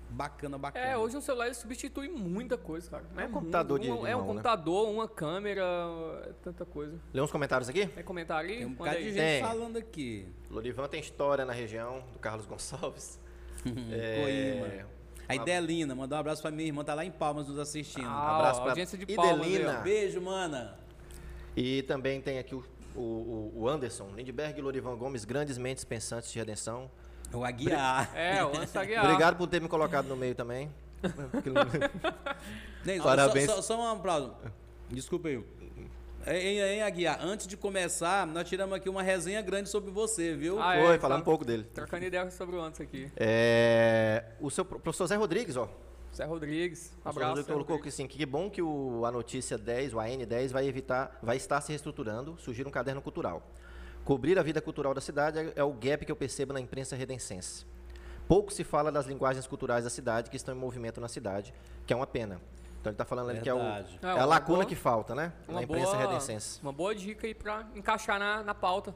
bacana, 0.10 0.58
bacana. 0.58 0.86
É, 0.86 0.98
hoje 0.98 1.18
o 1.18 1.22
celular 1.22 1.46
ele 1.48 1.56
substitui 1.56 2.08
muita 2.10 2.58
coisa, 2.58 2.90
cara. 2.90 3.06
É 3.18 3.26
um 3.26 3.32
computador 3.32 3.78
de- 3.80 3.92
um, 3.92 4.02
de 4.04 4.08
É 4.10 4.16
um 4.16 4.20
mão, 4.20 4.28
né? 4.28 4.34
computador, 4.34 4.90
uma 4.90 5.08
câmera, 5.08 5.62
é 6.26 6.34
tanta 6.42 6.66
coisa. 6.66 7.00
Lê 7.14 7.22
uns 7.22 7.32
comentários 7.32 7.70
aqui? 7.70 7.86
Tem 7.88 8.04
comentário 8.04 8.50
aí? 8.50 8.58
Tem 8.58 8.66
um 8.66 8.74
bocado 8.74 8.98
de 8.98 9.04
gente 9.06 9.16
Tem. 9.18 9.42
falando 9.42 9.78
aqui. 9.78 10.28
Lorivan 10.50 10.88
tem 10.88 11.00
história 11.00 11.46
na 11.46 11.54
região, 11.54 12.04
do 12.14 12.20
Carlos 12.20 12.46
Gonçalves. 12.46 13.20
Coima. 13.64 14.97
A 15.28 15.36
Idelina, 15.36 15.94
mandou 15.94 16.18
um 16.18 16.22
abraço 16.22 16.42
pra 16.42 16.52
minha 16.52 16.68
irmã, 16.68 16.84
tá 16.84 16.94
lá 16.94 17.04
em 17.04 17.12
Palmas 17.12 17.48
nos 17.48 17.60
assistindo. 17.60 18.08
Ah, 18.08 18.38
abraço 18.38 18.60
ó, 18.60 18.64
pra 18.64 18.72
audiência 18.72 18.98
de 18.98 19.06
palmas 19.16 19.46
Idelina. 19.48 19.74
Beijo, 19.80 20.22
mana. 20.22 20.78
E 21.56 21.82
também 21.84 22.22
tem 22.22 22.40
aqui 22.40 22.56
o, 22.56 22.64
o, 22.96 23.52
o- 23.56 23.68
Anderson, 23.68 24.10
Lindbergh 24.16 24.58
e 24.58 24.62
Lorivan 24.62 24.96
Gomes, 24.96 25.26
grandes 25.26 25.58
mentes 25.58 25.84
pensantes 25.84 26.32
de 26.32 26.40
redenção. 26.40 26.90
O 27.34 27.44
Aguiar. 27.44 28.10
É, 28.16 28.44
o 28.46 28.56
Anso 28.58 28.80
Aguiar. 28.80 29.04
Obrigado 29.06 29.36
por 29.36 29.48
ter 29.48 29.62
me 29.62 29.68
colocado 29.68 30.06
no 30.08 30.16
meio 30.16 30.34
também. 30.36 30.72
Parabéns. 33.04 33.46
Só, 33.50 33.56
só, 33.58 33.62
só 33.62 33.82
uma 33.94 34.02
pausa. 34.02 34.34
Desculpa 34.90 35.28
aí. 35.28 35.44
Hein, 36.30 36.60
hein, 36.60 36.82
Aguiar, 36.84 37.20
antes 37.24 37.48
de 37.48 37.56
começar, 37.56 38.28
nós 38.28 38.48
tiramos 38.50 38.76
aqui 38.76 38.90
uma 38.90 39.02
resenha 39.02 39.42
grande 39.42 39.70
sobre 39.70 39.92
você, 39.92 40.36
viu? 40.36 40.60
Ah, 40.62 40.74
Foi, 40.76 40.96
é, 40.96 41.00
falar 41.00 41.16
tá 41.16 41.22
um 41.22 41.24
pouco 41.24 41.46
dele. 41.46 41.64
Trocando 41.74 42.04
ideia 42.04 42.30
sobre 42.30 42.58
o 42.58 42.62
Anso 42.62 42.84
aqui. 42.84 43.10
É, 43.16 44.26
o 44.42 44.50
seu 44.52 44.66
pro- 44.66 44.78
professor 44.78 45.08
Zé 45.08 45.16
Rodrigues, 45.16 45.56
ó. 45.56 45.70
Zé 46.14 46.26
Rodrigues, 46.26 46.92
um 46.92 47.00
O 47.00 47.02
professor 47.04 47.10
abraço. 47.10 47.30
Rodrigues 47.30 47.54
colocou 47.54 47.80
que 47.82 47.88
assim, 47.88 48.08
que 48.08 48.26
bom 48.26 48.50
que 48.50 48.62
o, 48.62 49.06
a 49.06 49.12
notícia 49.12 49.58
10, 49.58 49.94
o 49.94 49.98
AN10, 49.98 50.50
vai 50.52 50.68
evitar, 50.68 51.18
vai 51.24 51.38
estar 51.38 51.62
se 51.62 51.70
reestruturando, 51.70 52.36
surgir 52.40 52.68
um 52.68 52.72
caderno 52.72 53.02
cultural. 53.02 53.42
Cobrir 54.04 54.38
a 54.38 54.44
vida 54.44 54.60
cultural 54.62 54.94
da 54.94 55.02
cidade 55.02 55.40
é, 55.40 55.54
é 55.56 55.64
o 55.64 55.72
gap 55.72 56.06
que 56.06 56.12
eu 56.12 56.16
percebo 56.16 56.52
na 56.52 56.60
imprensa 56.60 56.94
redencense. 56.96 57.66
Pouco 58.28 58.52
se 58.52 58.66
fala 58.66 58.92
das 58.92 59.06
linguagens 59.06 59.48
culturais 59.48 59.86
da 59.86 59.90
cidade 59.90 60.30
que 60.30 60.36
estão 60.36 60.54
em 60.54 60.58
movimento 60.58 61.00
na 61.00 61.08
cidade, 61.08 61.54
que 61.86 61.94
é 61.94 61.96
uma 61.96 62.08
pena. 62.08 62.42
Então 62.88 62.92
ele 62.92 62.94
está 62.96 63.06
falando 63.06 63.30
ali 63.32 63.42
que 63.42 63.50
é, 63.50 63.54
o, 63.54 63.60
é 63.60 63.86
É, 64.02 64.08
a 64.20 64.26
lacuna 64.26 64.58
boa- 64.60 64.66
que 64.66 64.76
falta, 64.76 65.14
né? 65.14 65.34
Na 65.48 65.54
Uma 65.56 65.64
imprensa 65.64 65.92
boa, 65.92 65.98
redencense. 66.08 66.60
uma 66.62 66.72
boa 66.72 66.96
dica 66.96 67.28
aí 67.28 67.34
pra 67.34 67.68
encaixar 67.76 68.18
na, 68.20 68.44
na 68.44 68.54
pauta. 68.56 68.96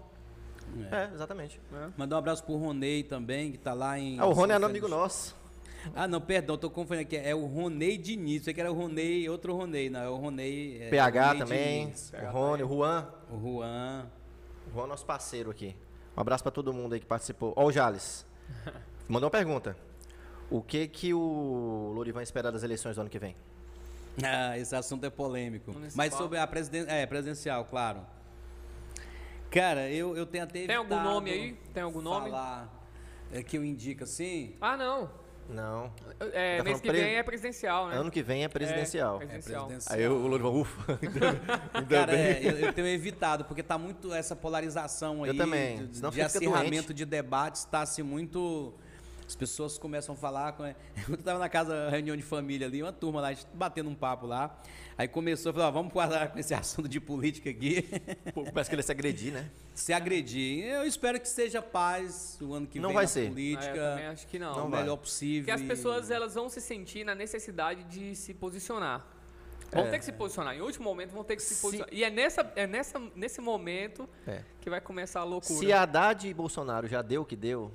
É, 0.90 1.14
exatamente. 1.14 1.60
Né? 1.70 1.92
Mandar 1.98 2.16
um 2.16 2.20
abraço 2.20 2.44
pro 2.44 2.56
Ronei 2.56 3.04
também, 3.04 3.52
que 3.52 3.58
tá 3.58 3.74
lá 3.74 4.00
em. 4.00 4.18
Ah, 4.20 4.26
o 4.26 4.32
Rony 4.32 4.54
é 4.54 4.60
São 4.60 4.70
amigo 4.70 4.88
nosso. 4.88 5.36
Ah, 5.96 6.08
não, 6.08 6.22
perdão, 6.22 6.58
tô 6.58 6.70
confundindo 6.70 7.02
aqui. 7.02 7.18
É 7.18 7.36
o 7.36 7.46
Ronei 7.46 7.98
Diniz. 7.98 8.44
Você 8.44 8.54
que 8.54 8.62
era 8.62 8.72
o 8.72 8.76
Ronei, 8.76 9.28
outro 9.28 9.54
Ronei, 9.56 9.90
não. 9.90 10.00
É 10.00 10.08
o 10.10 10.16
Ronei. 10.16 10.82
é, 10.84 10.90
PH 10.90 11.26
Ronei 11.28 11.40
também, 11.40 11.84
Diniz. 11.86 12.14
o 12.14 12.32
Rony, 12.32 12.64
o 12.64 12.68
Juan. 12.68 13.08
O 13.32 13.40
Juan. 13.40 14.06
O 14.68 14.74
Juan 14.74 14.84
é 14.86 14.88
nosso 14.88 15.06
parceiro 15.06 15.50
aqui. 15.52 15.76
Um 16.16 16.22
abraço 16.22 16.44
para 16.44 16.52
todo 16.52 16.72
mundo 16.72 16.94
aí 16.94 17.00
que 17.00 17.06
participou. 17.06 17.52
Ó, 17.56 17.66
o 17.66 17.72
Jales. 17.72 18.26
Mandou 19.10 19.26
uma 19.28 19.32
pergunta. 19.32 19.76
O 20.50 20.62
que 20.62 20.88
que 20.88 21.14
o 21.14 21.92
Lorivan 21.96 22.22
espera 22.22 22.52
das 22.52 22.62
eleições 22.64 22.96
do 22.96 23.02
ano 23.02 23.10
que 23.10 23.18
vem? 23.20 23.36
Ah, 24.24 24.58
esse 24.58 24.76
assunto 24.76 25.06
é 25.06 25.10
polêmico. 25.10 25.72
Municipal. 25.72 26.06
Mas 26.06 26.14
sobre 26.14 26.38
a 26.38 26.46
presiden 26.46 26.86
é, 26.88 27.06
presidencial, 27.06 27.66
claro. 27.66 28.02
Cara, 29.50 29.90
eu, 29.90 30.16
eu 30.16 30.26
tenho 30.26 30.44
até 30.44 30.66
Tem 30.66 30.76
algum 30.76 31.02
nome 31.02 31.30
aí? 31.32 31.54
Tem 31.74 31.84
algum 31.84 32.02
nome? 32.02 32.30
Falar 32.30 32.70
é, 33.34 33.44
que 33.44 33.58
eu 33.58 33.64
indico 33.66 34.04
assim. 34.04 34.56
Ah, 34.62 34.78
não. 34.78 35.10
Não. 35.50 35.92
É, 36.34 36.58
Tá 36.60 36.64
mês 36.64 36.80
que 36.80 36.88
pre- 36.88 37.02
vem 37.02 37.16
é 37.16 37.24
presidencial, 37.24 37.90
né? 37.90 37.98
Ano 37.98 38.10
que 38.10 38.22
vem 38.22 38.44
é 38.44 38.48
presidencial. 38.48 39.20
É, 39.20 39.24
É 39.24 39.28
presidencial. 39.28 39.66
presidencial. 39.68 40.00
Aí 40.00 40.08
o 40.08 40.28
Lorivan, 40.28 40.50
ufa. 40.50 41.00
Ainda 41.74 41.96
Cara, 42.00 42.18
é, 42.18 42.40
eu, 42.42 42.58
eu 42.60 42.74
tenho 42.74 42.88
evitado, 42.88 43.44
porque 43.44 43.62
tá 43.64 43.78
muito 43.78 44.14
essa 44.14 44.36
polarização 44.36 45.24
aí 45.24 45.32
Eu 45.32 45.38
também, 45.38 45.88
de, 45.88 45.98
senão 45.98 46.10
de 46.10 46.22
acirramento 46.22 46.70
doente. 46.88 46.94
de 46.94 47.06
debates, 47.06 47.66
tá 47.66 47.82
assim 47.82 48.04
muito. 48.04 48.74
As 49.32 49.36
pessoas 49.36 49.78
começam 49.78 50.14
a 50.14 50.18
falar. 50.18 50.52
Com... 50.52 50.66
Eu 51.08 51.18
tava 51.24 51.40
na 51.40 51.48
casa, 51.48 51.88
reunião 51.90 52.18
de 52.18 52.22
família 52.22 52.68
ali, 52.68 52.84
uma 52.84 52.92
turma 52.92 53.22
lá, 53.22 53.30
a 53.30 53.34
gente 53.34 53.48
batendo 53.54 53.90
um 53.90 53.96
papo 53.96 54.28
lá. 54.28 54.62
Aí 54.98 55.08
começou 55.08 55.52
a 55.52 55.54
falar, 55.54 55.68
ó, 55.70 55.72
vamos 55.72 55.94
parar 55.94 56.28
com 56.34 56.38
esse 56.38 56.54
assunto 56.54 56.90
de 56.90 57.00
política 57.00 57.50
aqui. 57.50 57.82
Pô, 58.34 58.44
Parece 58.52 58.70
que 58.70 58.76
ele 58.76 58.82
ia 58.82 58.86
se 58.86 58.92
agredir, 58.92 59.32
né? 59.34 59.50
se 59.74 59.94
agredir. 59.94 60.66
Eu 60.66 60.86
espero 60.86 61.18
que 61.18 61.30
seja 61.30 61.62
paz 61.62 62.38
o 62.42 62.54
ano 62.54 62.68
que 62.68 62.78
Não 62.78 62.90
vem 62.90 62.96
vai 62.96 63.04
na 63.06 63.08
ser. 63.08 63.20
Ah, 63.22 63.24
eu 63.24 63.30
política. 63.30 63.74
também 63.74 64.06
acho 64.08 64.28
que 64.28 64.38
não. 64.38 64.54
o 64.54 64.58
Não 64.58 64.70
melhor 64.70 64.96
vai. 64.96 64.98
possível. 64.98 65.46
Porque 65.56 65.64
as 65.64 65.68
pessoas 65.68 66.12
elas 66.12 66.36
vão 66.36 66.50
se 66.50 66.60
sentir 66.60 67.06
na 67.06 67.16
necessidade 67.16 67.86
de 67.86 68.14
se 68.18 68.34
posicionar. 68.34 69.08
Vão 69.72 69.90
ter 69.90 69.98
que 70.00 70.04
se 70.04 70.12
posicionar. 70.12 70.54
Em 70.54 70.60
último 70.60 70.84
momento 70.84 71.12
vão 71.12 71.24
ter 71.24 71.38
que 71.38 71.42
se, 71.42 71.56
Se- 71.56 71.62
posicionar. 71.62 71.94
E 71.94 72.04
é 72.04 72.10
nessa, 72.10 72.52
é 72.58 72.68
nessa, 72.68 73.00
nesse 73.16 73.40
momento 73.40 74.10
É. 74.28 74.42
que 74.60 74.70
vai 74.70 74.82
começar 74.82 75.22
a 75.22 75.24
loucura. 75.24 75.58
Se 75.58 75.72
Haddad 75.72 76.28
e 76.28 76.34
Bolsonaro 76.34 76.86
já 76.90 77.02
deu 77.02 77.22
o 77.22 77.26
que 77.26 77.38
deu, 77.38 77.72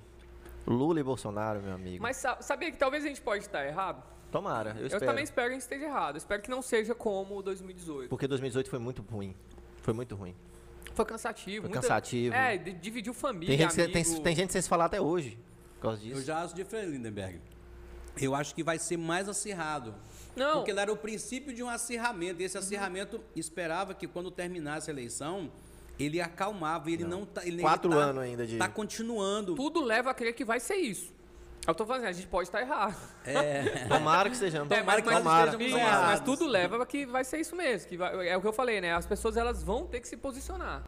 Lula 0.66 1.00
e 1.00 1.02
Bolsonaro, 1.02 1.60
meu 1.62 1.72
amigo. 1.74 2.02
Mas 2.02 2.16
sa- 2.16 2.38
sabia 2.40 2.70
que 2.72 2.76
talvez 2.78 3.04
a 3.04 3.08
gente 3.08 3.20
pode 3.20 3.44
estar 3.44 3.64
errado? 3.66 4.02
Tomara, 4.32 4.70
eu 4.70 4.80
Eu, 4.80 4.86
espero. 4.86 5.06
também 5.06 5.24
espero 5.24 5.46
que 5.48 5.50
a 5.52 5.54
gente 5.54 5.62
esteja 5.62 5.84
errado. 5.86 6.14
Eu 6.16 6.18
espero 6.18 6.42
que 6.42 6.50
não 6.50 6.60
seja 6.60 6.94
como 6.94 7.36
o 7.38 7.42
2018. 7.42 8.08
Porque 8.08 8.26
2018 8.26 8.68
foi 8.68 8.78
muito 8.78 9.02
ruim. 9.02 9.34
Foi 9.82 9.94
muito 9.94 10.14
ruim. 10.16 10.34
Foi 10.94 11.04
cansativo. 11.04 11.62
Foi 11.62 11.68
muita- 11.70 11.80
cansativo. 11.82 12.34
É, 12.34 12.56
dividiu 12.56 13.14
família, 13.14 13.48
Tem 13.48 13.58
gente, 13.58 13.74
sem- 13.74 13.90
tem, 13.92 14.02
amigo. 14.02 14.20
tem 14.22 14.34
gente 14.36 14.52
sem 14.52 14.60
se 14.62 14.68
falar 14.68 14.86
até 14.86 15.00
hoje. 15.00 15.38
Por 15.76 15.82
causa 15.82 16.02
Eu 16.02 16.14
disso. 16.14 16.22
já 16.22 16.42
acho 16.42 16.54
diferente, 16.54 16.90
Lindenberg. 16.90 17.40
Eu 18.20 18.34
acho 18.34 18.54
que 18.54 18.62
vai 18.64 18.78
ser 18.78 18.96
mais 18.96 19.28
acirrado. 19.28 19.94
Não. 20.34 20.54
Porque 20.54 20.70
ele 20.70 20.80
era 20.80 20.92
o 20.92 20.96
princípio 20.96 21.54
de 21.54 21.62
um 21.62 21.68
acirramento. 21.68 22.40
E 22.40 22.44
esse 22.44 22.56
acirramento 22.58 23.20
esperava 23.36 23.94
que 23.94 24.06
quando 24.08 24.30
terminasse 24.30 24.90
a 24.90 24.92
eleição, 24.92 25.52
ele 25.98 26.20
acalmava. 26.20 26.90
Ele 26.90 27.04
não, 27.04 27.24
tá. 27.26 27.44
Ele 27.46 27.60
Quatro 27.62 27.90
tá, 27.90 27.96
anos 27.96 28.22
ainda 28.22 28.46
de- 28.46 28.58
Tá 28.58 28.68
continuando. 28.68 29.54
Tudo 29.54 29.82
leva 29.82 30.10
a 30.10 30.14
crer 30.14 30.34
que 30.34 30.44
vai 30.44 30.60
ser 30.60 30.76
isso. 30.76 31.14
Eu 31.66 31.74
tô 31.74 31.84
fazendo, 31.84 32.06
a 32.08 32.12
gente 32.12 32.28
pode 32.28 32.48
estar 32.48 32.60
errado. 32.60 32.96
É. 33.24 33.86
Tomara 33.88 34.30
que 34.30 34.36
sejamos. 34.36 34.70
É, 34.70 34.82
mas, 34.84 35.04
mas, 35.04 35.18
tomara. 35.18 35.50
estejamos 35.50 35.66
isso, 35.66 35.76
errados. 35.78 36.06
mas 36.06 36.20
tudo 36.20 36.46
leva 36.46 36.80
a 36.82 36.86
que 36.86 37.04
vai 37.06 37.24
ser 37.24 37.40
isso 37.40 37.56
mesmo. 37.56 37.88
Que 37.88 37.96
vai- 37.96 38.28
é 38.28 38.36
o 38.36 38.40
que 38.40 38.46
eu 38.46 38.52
falei, 38.52 38.80
né? 38.80 38.94
As 38.94 39.04
pessoas 39.06 39.36
elas 39.36 39.64
vão 39.64 39.84
ter 39.86 40.00
que 40.00 40.06
se 40.06 40.16
posicionar. 40.16 40.84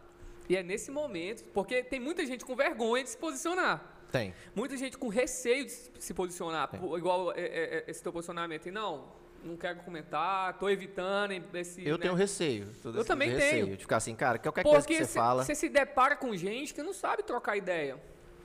E 0.49 0.57
é 0.57 0.63
nesse 0.63 0.91
momento, 0.91 1.43
porque 1.53 1.83
tem 1.83 1.99
muita 1.99 2.25
gente 2.25 2.45
com 2.45 2.55
vergonha 2.55 3.03
de 3.03 3.11
se 3.11 3.17
posicionar. 3.19 3.97
Tem. 4.13 4.33
Muita 4.55 4.77
gente 4.77 4.97
com 4.97 5.09
receio 5.09 5.65
de 5.67 5.73
se 5.99 6.15
posicionar, 6.15 6.69
por- 6.69 6.97
igual 6.97 7.33
é, 7.33 7.41
é, 7.41 7.45
é, 7.79 7.85
esse 7.91 8.03
teu 8.03 8.13
posicionamento. 8.13 8.67
E 8.67 8.71
não, 8.71 9.05
não 9.45 9.57
quero 9.57 9.81
comentar, 9.81 10.59
tô 10.59 10.69
evitando 10.69 11.33
esse. 11.55 11.87
Eu 11.87 11.97
né? 11.97 12.03
tenho 12.03 12.15
receio. 12.15 12.69
Eu 12.85 13.05
também 13.05 13.31
receio 13.31 13.65
tenho. 13.67 13.77
De 13.77 13.83
ficar 13.83 13.97
assim, 13.99 14.15
cara, 14.15 14.39
qualquer 14.39 14.63
coisa 14.63 14.87
que 14.87 14.95
Porque 14.95 15.07
você 15.07 15.19
fala, 15.19 15.45
você 15.45 15.55
se 15.55 15.69
depara 15.69 16.17
com 16.17 16.35
gente 16.37 16.75
que 16.75 16.83
não 16.83 16.93
sabe 16.93 17.23
trocar 17.23 17.57
ideia. 17.57 18.01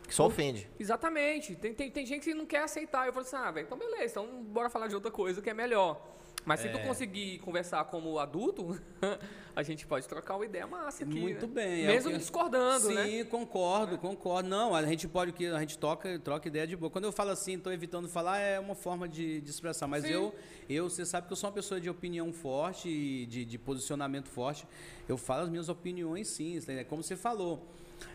que 0.08 0.14
só 0.14 0.28
ofende. 0.28 0.70
Exatamente. 0.80 1.56
Tem, 1.56 1.74
tem, 1.74 1.90
tem 1.90 2.06
gente 2.06 2.24
que 2.24 2.34
não 2.34 2.46
quer 2.46 2.64
aceitar. 2.64 3.08
Eu 3.08 3.14
falo 3.14 3.26
assim, 3.26 3.36
ah, 3.36 3.52
velho, 3.52 3.66
então 3.66 3.78
beleza, 3.78 4.20
então 4.20 4.44
bora 4.44 4.70
falar 4.70 4.88
de 4.88 4.96
outra 4.96 5.12
coisa 5.12 5.42
que 5.42 5.50
é 5.50 5.54
melhor. 5.54 6.14
Mas 6.46 6.60
se 6.60 6.70
tu 6.70 6.80
conseguir 6.80 7.40
conversar 7.40 7.84
como 7.86 8.20
adulto, 8.20 8.80
a 9.56 9.64
gente 9.64 9.88
pode 9.88 10.08
trocar 10.08 10.36
uma 10.36 10.46
ideia 10.46 10.68
massa 10.68 11.04
aqui. 11.04 11.20
Muito 11.20 11.48
né? 11.48 11.54
bem. 11.54 11.84
é 11.86 11.88
Mesmo 11.88 12.12
que- 12.12 12.18
discordando, 12.18 12.88
Sim, 12.88 12.94
né? 12.96 13.24
concordo, 13.24 13.98
concordo. 13.98 14.50
Não, 14.50 14.76
a 14.76 14.86
gente 14.86 15.08
pode 15.08 15.32
que 15.32 15.48
a 15.48 15.60
gente 15.60 15.78
toca, 15.78 16.20
troca 16.20 16.48
ideia 16.48 16.68
de 16.68 16.76
boa. 16.76 16.90
Quando 16.90 17.06
eu 17.06 17.12
falo 17.12 17.32
assim, 17.32 17.54
estou 17.56 17.72
evitando 17.72 18.10
falar, 18.10 18.40
é 18.40 18.60
uma 18.60 18.76
forma 18.76 19.08
de, 19.08 19.40
de 19.42 19.50
expressar. 19.50 19.88
Mas 19.88 20.04
Sim. 20.04 20.12
eu, 20.12 20.36
eu, 20.70 20.90
você 20.90 21.06
sabe 21.06 21.28
que 21.28 21.34
eu 21.34 21.38
sou 21.38 21.50
uma 21.50 21.54
pessoa 21.56 21.80
de 21.80 21.90
opinião 21.90 22.34
forte, 22.34 23.26
de, 23.28 23.46
de 23.46 23.58
posicionamento 23.58 24.28
forte. 24.28 24.68
Eu 25.08 25.18
falo 25.18 25.44
as 25.44 25.50
minhas 25.50 25.70
opiniões, 25.70 26.28
sim. 26.28 26.60
É 26.68 26.84
como 26.84 27.02
você 27.04 27.16
falou. 27.16 27.66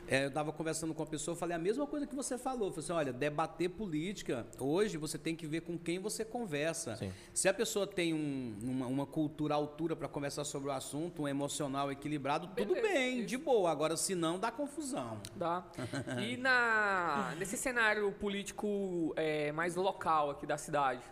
É, 0.07 0.25
eu 0.25 0.29
estava 0.29 0.53
conversando 0.53 0.95
com 0.95 1.03
uma 1.03 1.09
pessoa, 1.09 1.35
eu 1.35 1.39
falei 1.39 1.55
a 1.55 1.59
mesma 1.59 1.87
coisa 1.87 2.07
que 2.07 2.15
você 2.15 2.39
falou. 2.39 2.71
Falei 2.71 2.85
assim, 2.85 2.93
olha, 2.93 3.13
debater 3.13 3.69
política, 3.71 4.47
hoje 4.59 4.97
você 4.97 5.19
tem 5.19 5.37
que 5.37 5.47
ver 5.47 5.61
com 5.63 5.77
quem 5.79 5.99
você 5.99 6.25
conversa. 6.25 6.97
Sim. 6.97 7.13
Se 7.35 7.49
a 7.49 7.53
pessoa 7.55 7.87
tem 7.87 8.15
um- 8.15 8.57
uma, 8.63 8.87
uma 8.87 9.07
cultura 9.07 9.55
à 9.55 9.57
altura 9.57 9.95
para 9.95 10.09
conversar 10.09 10.45
sobre 10.45 10.69
o 10.69 10.73
assunto, 10.73 11.23
um 11.23 11.29
emocional 11.29 11.93
equilibrado, 11.93 12.47
tudo 12.57 12.75
Beleza, 12.75 12.89
bem, 12.95 13.19
isso. 13.19 13.27
de 13.27 13.37
boa. 13.37 13.71
Agora, 13.71 13.97
se 13.97 14.15
não, 14.15 14.39
dá 14.39 14.51
confusão. 14.51 15.21
Dá. 15.37 15.65
E 16.27 16.37
na, 16.37 17.35
nesse 17.39 17.57
cenário 17.57 18.11
político 18.13 19.13
é, 19.17 19.53
mais 19.53 19.77
local 19.77 20.31
aqui 20.31 20.47
da 20.47 20.57
cidade, 20.57 21.03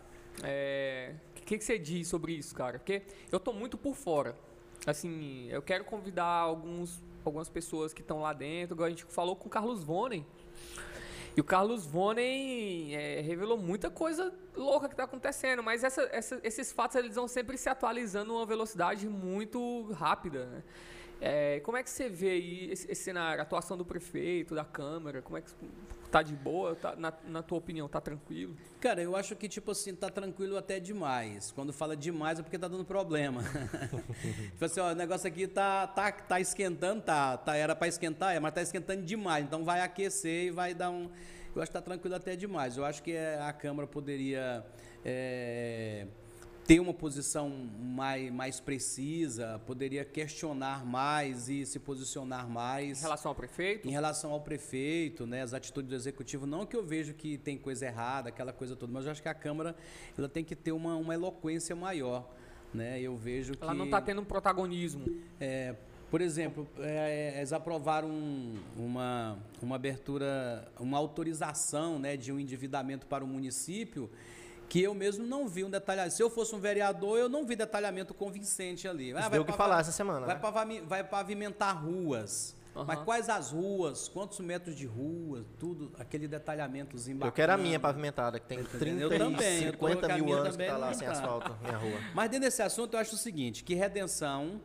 o 1.38 1.42
que, 1.42 1.58
que 1.58 1.64
você 1.64 1.78
diz 1.78 2.08
sobre 2.08 2.32
isso, 2.32 2.54
cara? 2.54 2.78
Porque 2.78 3.02
eu 3.30 3.38
tô 3.38 3.52
muito 3.52 3.76
por 3.76 3.94
fora. 3.94 4.36
Assim, 4.86 5.46
eu 5.50 5.62
quero 5.62 5.84
convidar 5.84 6.24
alguns, 6.26 7.02
algumas 7.28 7.48
pessoas 7.48 7.92
que 7.92 8.00
estão 8.00 8.20
lá 8.20 8.32
dentro. 8.32 8.82
A 8.84 8.88
gente 8.88 9.04
falou 9.04 9.36
com 9.36 9.46
o 9.46 9.50
Carlos 9.50 9.82
Vonen. 9.82 10.26
E 11.36 11.40
o 11.40 11.44
Carlos 11.44 11.84
Vonen 11.84 12.94
é, 12.96 13.20
revelou 13.20 13.58
muita 13.58 13.90
coisa 13.90 14.32
louca 14.56 14.88
que 14.88 14.94
está 14.94 15.04
acontecendo, 15.04 15.62
mas 15.62 15.84
essa- 15.84 16.08
essa- 16.10 16.40
esses 16.42 16.72
fatos 16.72 16.96
eles 16.96 17.14
vão 17.14 17.28
sempre 17.28 17.58
se 17.58 17.68
atualizando 17.68 18.32
numa 18.32 18.46
velocidade 18.46 19.06
muito 19.06 19.92
rápida. 19.92 20.46
né? 20.46 20.62
É, 21.20 21.60
como 21.60 21.76
é 21.76 21.82
que 21.82 21.90
você 21.90 22.08
vê 22.08 22.30
aí 22.30 22.70
esse, 22.70 22.90
esse 22.90 23.02
cenário, 23.02 23.40
a 23.40 23.42
atuação 23.42 23.76
do 23.76 23.84
prefeito, 23.84 24.54
da 24.54 24.64
Câmara? 24.64 25.20
Como 25.22 25.36
é 25.36 25.42
que 25.42 25.50
tá 26.08 26.22
de 26.22 26.34
boa? 26.34 26.74
Tá- 26.74 26.94
na, 26.96 27.12
na 27.26 27.42
tua 27.42 27.58
opinião, 27.58 27.88
tá 27.88 28.00
tranquilo? 28.00 28.56
Cara, 28.80 29.02
eu 29.02 29.16
acho 29.16 29.34
que, 29.36 29.48
tipo 29.48 29.70
assim, 29.70 29.94
tá 29.94 30.08
tranquilo 30.08 30.56
até 30.56 30.78
demais. 30.78 31.52
Quando 31.52 31.72
fala 31.72 31.96
demais 31.96 32.38
é 32.38 32.42
porque 32.42 32.58
tá 32.58 32.68
dando 32.68 32.84
problema. 32.84 33.42
tipo 34.52 34.64
assim, 34.64 34.80
ó, 34.80 34.92
o 34.92 34.94
negócio 34.94 35.26
aqui 35.26 35.46
tá, 35.46 35.86
tá, 35.86 36.12
tá 36.12 36.40
esquentando, 36.40 37.02
tá, 37.02 37.36
tá. 37.36 37.56
Era 37.56 37.74
para 37.74 37.88
esquentar, 37.88 38.34
é, 38.34 38.40
mas 38.40 38.54
tá 38.54 38.62
esquentando 38.62 39.02
demais. 39.02 39.44
Então 39.44 39.64
vai 39.64 39.80
aquecer 39.80 40.46
e 40.46 40.50
vai 40.50 40.74
dar 40.74 40.90
um. 40.90 41.10
Eu 41.54 41.62
acho 41.62 41.70
que 41.70 41.78
tá 41.78 41.82
tranquilo 41.82 42.14
até 42.14 42.36
demais. 42.36 42.76
Eu 42.76 42.84
acho 42.84 43.02
que 43.02 43.12
é, 43.12 43.40
a 43.40 43.52
Câmara 43.52 43.86
poderia. 43.86 44.64
é, 45.04 46.06
ter 46.66 46.80
uma 46.80 46.92
posição 46.92 47.48
mais, 47.80 48.32
mais 48.32 48.58
precisa, 48.60 49.60
poderia 49.66 50.04
questionar 50.04 50.84
mais 50.84 51.48
e 51.48 51.64
se 51.64 51.78
posicionar 51.78 52.48
mais. 52.48 52.98
Em 52.98 53.02
relação 53.02 53.30
ao 53.30 53.34
prefeito? 53.36 53.86
Em 53.88 53.92
relação 53.92 54.32
ao 54.32 54.40
prefeito, 54.40 55.26
né, 55.26 55.42
as 55.42 55.54
atitudes 55.54 55.88
do 55.88 55.94
executivo, 55.94 56.44
não 56.44 56.66
que 56.66 56.76
eu 56.76 56.84
vejo 56.84 57.14
que 57.14 57.38
tem 57.38 57.56
coisa 57.56 57.86
errada, 57.86 58.30
aquela 58.30 58.52
coisa 58.52 58.74
toda, 58.74 58.92
mas 58.92 59.04
eu 59.04 59.12
acho 59.12 59.22
que 59.22 59.28
a 59.28 59.34
Câmara 59.34 59.76
ela 60.18 60.28
tem 60.28 60.42
que 60.42 60.56
ter 60.56 60.72
uma, 60.72 60.96
uma 60.96 61.14
eloquência 61.14 61.76
maior. 61.76 62.28
Né? 62.74 63.00
Eu 63.00 63.16
vejo 63.16 63.54
que. 63.54 63.62
Ela 63.62 63.72
não 63.72 63.84
está 63.84 64.00
tendo 64.00 64.20
um 64.20 64.24
protagonismo. 64.24 65.04
É, 65.40 65.76
por 66.10 66.20
exemplo, 66.20 66.66
é, 66.78 67.34
eles 67.38 67.52
aprovaram 67.52 68.08
um- 68.10 68.58
uma, 68.76 69.38
uma 69.62 69.76
abertura, 69.76 70.66
uma 70.80 70.98
autorização 70.98 71.98
né, 71.98 72.16
de 72.16 72.32
um 72.32 72.40
endividamento 72.40 73.06
para 73.06 73.24
o 73.24 73.26
município 73.26 74.10
que 74.68 74.82
eu 74.82 74.94
mesmo 74.94 75.26
não 75.26 75.48
vi 75.48 75.64
um 75.64 75.70
detalhamento. 75.70 76.14
Se 76.14 76.22
eu 76.22 76.30
fosse 76.30 76.54
um 76.54 76.58
vereador, 76.58 77.18
eu 77.18 77.28
não 77.28 77.46
vi 77.46 77.56
detalhamento 77.56 78.12
convincente 78.12 78.88
ali. 78.88 79.12
Ah, 79.16 79.28
deu 79.28 79.42
o 79.42 79.44
que 79.44 79.52
falar 79.52 79.80
essa 79.80 79.92
semana, 79.92 80.26
Vai, 80.26 80.64
né? 80.66 80.82
vai 80.86 81.04
pavimentar 81.04 81.82
ruas. 81.84 82.56
Aham. 82.76 82.84
Mas 82.84 82.98
quais 83.00 83.28
as 83.30 83.52
ruas? 83.52 84.06
Quantos 84.06 84.38
metros 84.40 84.76
de 84.76 84.84
rua? 84.84 85.46
Tudo, 85.58 85.90
aquele 85.98 86.28
detalhamentozinho 86.28 87.16
Eu 87.24 87.32
quero 87.32 87.52
a 87.52 87.56
bacana. 87.56 87.62
minha 87.68 87.80
pavimentada, 87.80 88.38
que 88.38 88.46
tem 88.46 88.62
Tá 88.62 88.78
30 88.78 88.84
entendendo? 88.84 89.12
Eu 89.12 89.18
também, 89.18 89.62
e 89.62 89.64
eu 89.64 89.72
tô 89.72 89.78
com 89.78 89.88
50 89.88 90.12
a 90.12 90.18
mil 90.18 90.32
anos 90.34 90.44
que 90.44 90.52
também, 90.52 90.68
tá 90.68 90.76
lá 90.76 90.92
sem 90.92 91.06
tá. 91.06 91.12
asfalto, 91.12 91.56
minha 91.62 91.76
rua. 91.78 91.98
Mas 92.14 92.30
dentro 92.30 92.44
desse 92.46 92.60
assunto, 92.60 92.94
eu 92.94 93.00
acho 93.00 93.14
o 93.14 93.18
seguinte, 93.18 93.64
que 93.64 93.74
redenção, 93.74 94.60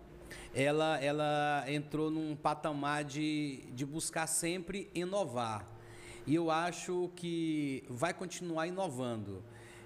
ela, 0.54 1.00
ela 1.02 1.64
entrou 1.68 2.12
num 2.12 2.36
patamar 2.36 3.06
de, 3.06 3.64
de 3.74 3.86
buscar 3.86 4.28
sempre 4.28 4.90
inovar. 4.94 5.66
E 6.28 6.36
eu 6.36 6.52
acho 6.52 7.10
que 7.16 7.86
vai 7.90 8.14
continuar 8.14 8.68
inovando. 8.68 9.42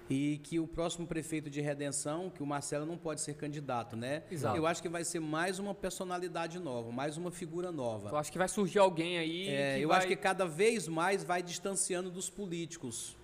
E 0.08 0.38
que 0.44 0.60
o 0.60 0.66
próximo 0.68 1.06
prefeito 1.06 1.50
de 1.50 1.60
Redenção, 1.60 2.30
que 2.30 2.42
o 2.42 2.46
Marcelo 2.46 2.86
não 2.86 2.96
pode 2.96 3.20
ser 3.20 3.34
candidato, 3.34 3.96
né? 3.96 4.22
Exato. 4.30 4.56
Eu 4.56 4.66
acho 4.66 4.80
que 4.80 4.88
vai 4.88 5.04
ser 5.04 5.20
mais 5.20 5.58
uma 5.58 5.74
personalidade 5.74 6.58
nova, 6.60 6.92
mais 6.92 7.16
uma 7.16 7.30
figura 7.30 7.72
nova. 7.72 8.10
Eu 8.10 8.16
acho 8.16 8.30
que 8.30 8.38
vai 8.38 8.48
surgir 8.48 8.78
alguém 8.78 9.18
aí 9.18 9.48
É, 9.48 9.78
eu 9.80 9.88
vai, 9.88 9.98
acho 9.98 10.06
que 10.06 10.16
cada 10.16 10.46
vez 10.46 10.86
mais 10.86 11.24
vai 11.24 11.42
distanciando 11.42 12.10
dos 12.10 12.30
políticos. 12.30 13.16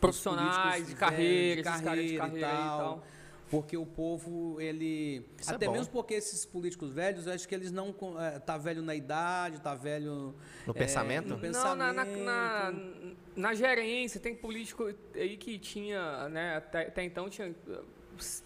profissionais 0.00 0.48
Dos 0.48 0.56
de 0.56 0.64
políticos, 0.66 0.98
carreira, 0.98 1.60
é, 1.60 1.62
esses 1.62 1.80
caras 1.80 2.04
de 2.06 2.16
carreira 2.16 2.48
e 2.48 2.52
tal. 2.52 3.02
Porque 3.50 3.76
o 3.76 3.86
povo, 3.86 4.60
ele. 4.60 5.24
Isso 5.38 5.52
é 5.52 5.54
até 5.54 5.66
bom. 5.66 5.72
mesmo 5.72 5.92
porque 5.92 6.14
esses 6.14 6.44
políticos 6.44 6.90
velhos, 6.90 7.26
eu 7.26 7.32
acho 7.32 7.46
que 7.46 7.54
eles 7.54 7.70
não. 7.70 7.94
eh, 8.20 8.38
tá 8.40 8.58
velho 8.58 8.82
na 8.82 8.94
idade, 8.94 9.60
tá 9.60 9.72
velho. 9.74 10.34
No 10.66 10.72
eh, 10.74 10.78
pensamento? 10.78 11.28
No 11.28 11.36
Não, 11.36 11.52
Não, 11.52 11.76
na, 11.76 11.92
na, 11.92 12.04
pensamento. 12.04 12.24
na, 12.24 13.12
na 13.36 13.54
gerência, 13.54 14.18
tem 14.20 14.34
político 14.34 14.92
aí 15.14 15.36
que 15.36 15.58
tinha, 15.60 16.28
né, 16.28 16.56
até, 16.56 16.88
até 16.88 17.04
então 17.04 17.30
tinha 17.30 17.54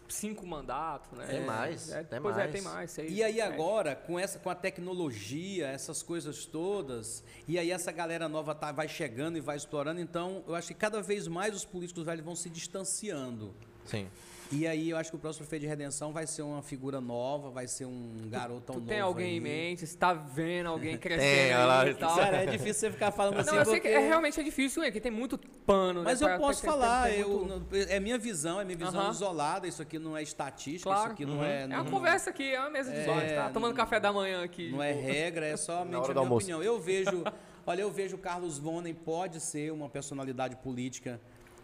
cinco 0.08 0.46
mandatos, 0.46 1.16
né? 1.16 1.26
Tem 1.26 1.44
mais, 1.44 1.90
É, 1.90 2.02
tem 2.02 2.20
pois 2.20 2.36
é, 2.36 2.40
mais. 2.40 2.52
tem 2.52 2.62
mais. 2.62 2.90
seis, 2.90 3.12
E 3.12 3.22
aí 3.22 3.34
sete. 3.36 3.52
agora, 3.54 3.94
com, 3.94 4.18
essa, 4.18 4.38
com 4.38 4.50
a 4.50 4.54
tecnologia, 4.54 5.68
essas 5.68 6.02
coisas 6.02 6.44
todas, 6.44 7.22
e 7.46 7.58
aí 7.58 7.70
essa 7.70 7.92
galera 7.92 8.28
nova 8.28 8.54
tá, 8.54 8.72
vai 8.72 8.88
chegando 8.88 9.38
e 9.38 9.40
vai 9.40 9.56
explorando, 9.56 10.00
então 10.00 10.42
eu 10.46 10.54
acho 10.54 10.68
que 10.68 10.74
cada 10.74 11.00
vez 11.00 11.28
mais 11.28 11.54
os 11.54 11.64
políticos 11.64 12.04
velhos 12.04 12.24
vão 12.24 12.34
se 12.36 12.50
distanciando. 12.50 13.54
Sim. 13.84 14.08
E 14.52 14.66
aí 14.66 14.90
eu 14.90 14.96
acho 14.96 15.10
que 15.10 15.16
o 15.16 15.18
próximo 15.20 15.44
prefeito 15.46 15.62
de 15.62 15.68
Redenção 15.68 16.12
vai 16.12 16.26
ser 16.26 16.42
uma 16.42 16.60
figura 16.60 17.00
nova, 17.00 17.50
vai 17.50 17.68
ser 17.68 17.84
um 17.84 18.16
garotão 18.28 18.74
Tu 18.74 18.78
novo. 18.80 18.88
tem 18.88 18.98
alguém 18.98 19.26
aí. 19.30 19.36
em 19.36 19.40
mente, 19.40 19.86
você 19.86 19.96
tá 19.96 20.12
vendo 20.12 20.66
alguém 20.68 20.96
crescendo 20.98 21.84
Tem, 21.84 21.92
e 21.92 21.94
tal. 21.94 22.16
Cara, 22.16 22.36
é 22.38 22.46
difícil 22.46 22.74
você 22.74 22.90
ficar 22.90 23.12
falando 23.12 23.38
assim. 23.38 23.50
Não, 23.52 23.58
eu 23.58 23.64
sei 23.64 23.74
que 23.78 23.88
porque- 23.88 23.94
é, 24.02 24.08
realmente 24.08 24.40
é 24.40 24.42
difícil, 24.42 24.82
é 24.82 24.90
que 24.90 25.00
tem 25.00 25.12
muito 25.12 25.38
pano, 25.64 26.02
Mas 26.02 26.20
né? 26.20 26.26
eu 26.26 26.30
pra- 26.30 26.38
posso 26.40 26.62
tem- 26.62 26.68
tem- 26.70 26.80
falar, 26.80 27.08
tem 27.10 27.20
eu, 27.20 27.28
muito- 27.46 27.76
é 27.76 28.00
minha 28.00 28.18
visão, 28.18 28.60
é 28.60 28.64
minha 28.64 28.76
visão 28.76 29.00
Aham. 29.02 29.10
isolada, 29.12 29.68
isso 29.68 29.82
aqui 29.82 30.00
não 30.00 30.16
é 30.16 30.22
estatística, 30.24 30.82
Claro. 30.90 31.04
isso 31.04 31.12
aqui 31.12 31.24
não 31.26 31.44
é. 31.44 31.62
É 31.62 31.66
não- 31.68 31.82
uma 31.82 31.90
conversa 31.90 32.30
aqui, 32.30 32.52
é 32.52 32.58
uma 32.58 32.70
mesa 32.70 32.90
de 32.90 32.98
É, 32.98 33.02
é, 33.04 33.36
tá 33.36 33.50
tomando 33.50 33.70
não- 33.70 33.76
café 33.76 34.00
da 34.00 34.12
manhã 34.12 34.42
aqui. 34.42 34.72
Não 34.72 34.82
é 34.82 34.90
regra, 34.90 35.46
é 35.46 35.56
somente 35.56 35.92
Na 35.92 35.98
a 36.20 36.24
minha 36.24 36.34
opinião. 36.34 36.60
Eu 36.60 36.80
vejo, 36.80 37.22
olha, 37.64 37.82
eu 37.82 37.90
vejo 37.92 38.16
o 38.16 38.18
Carlos 38.18 38.58
Vonen 38.58 38.94
pode 38.94 39.38
ser 39.38 39.70
uma 39.72 39.88
personalidade 39.88 40.56
política 40.56 41.20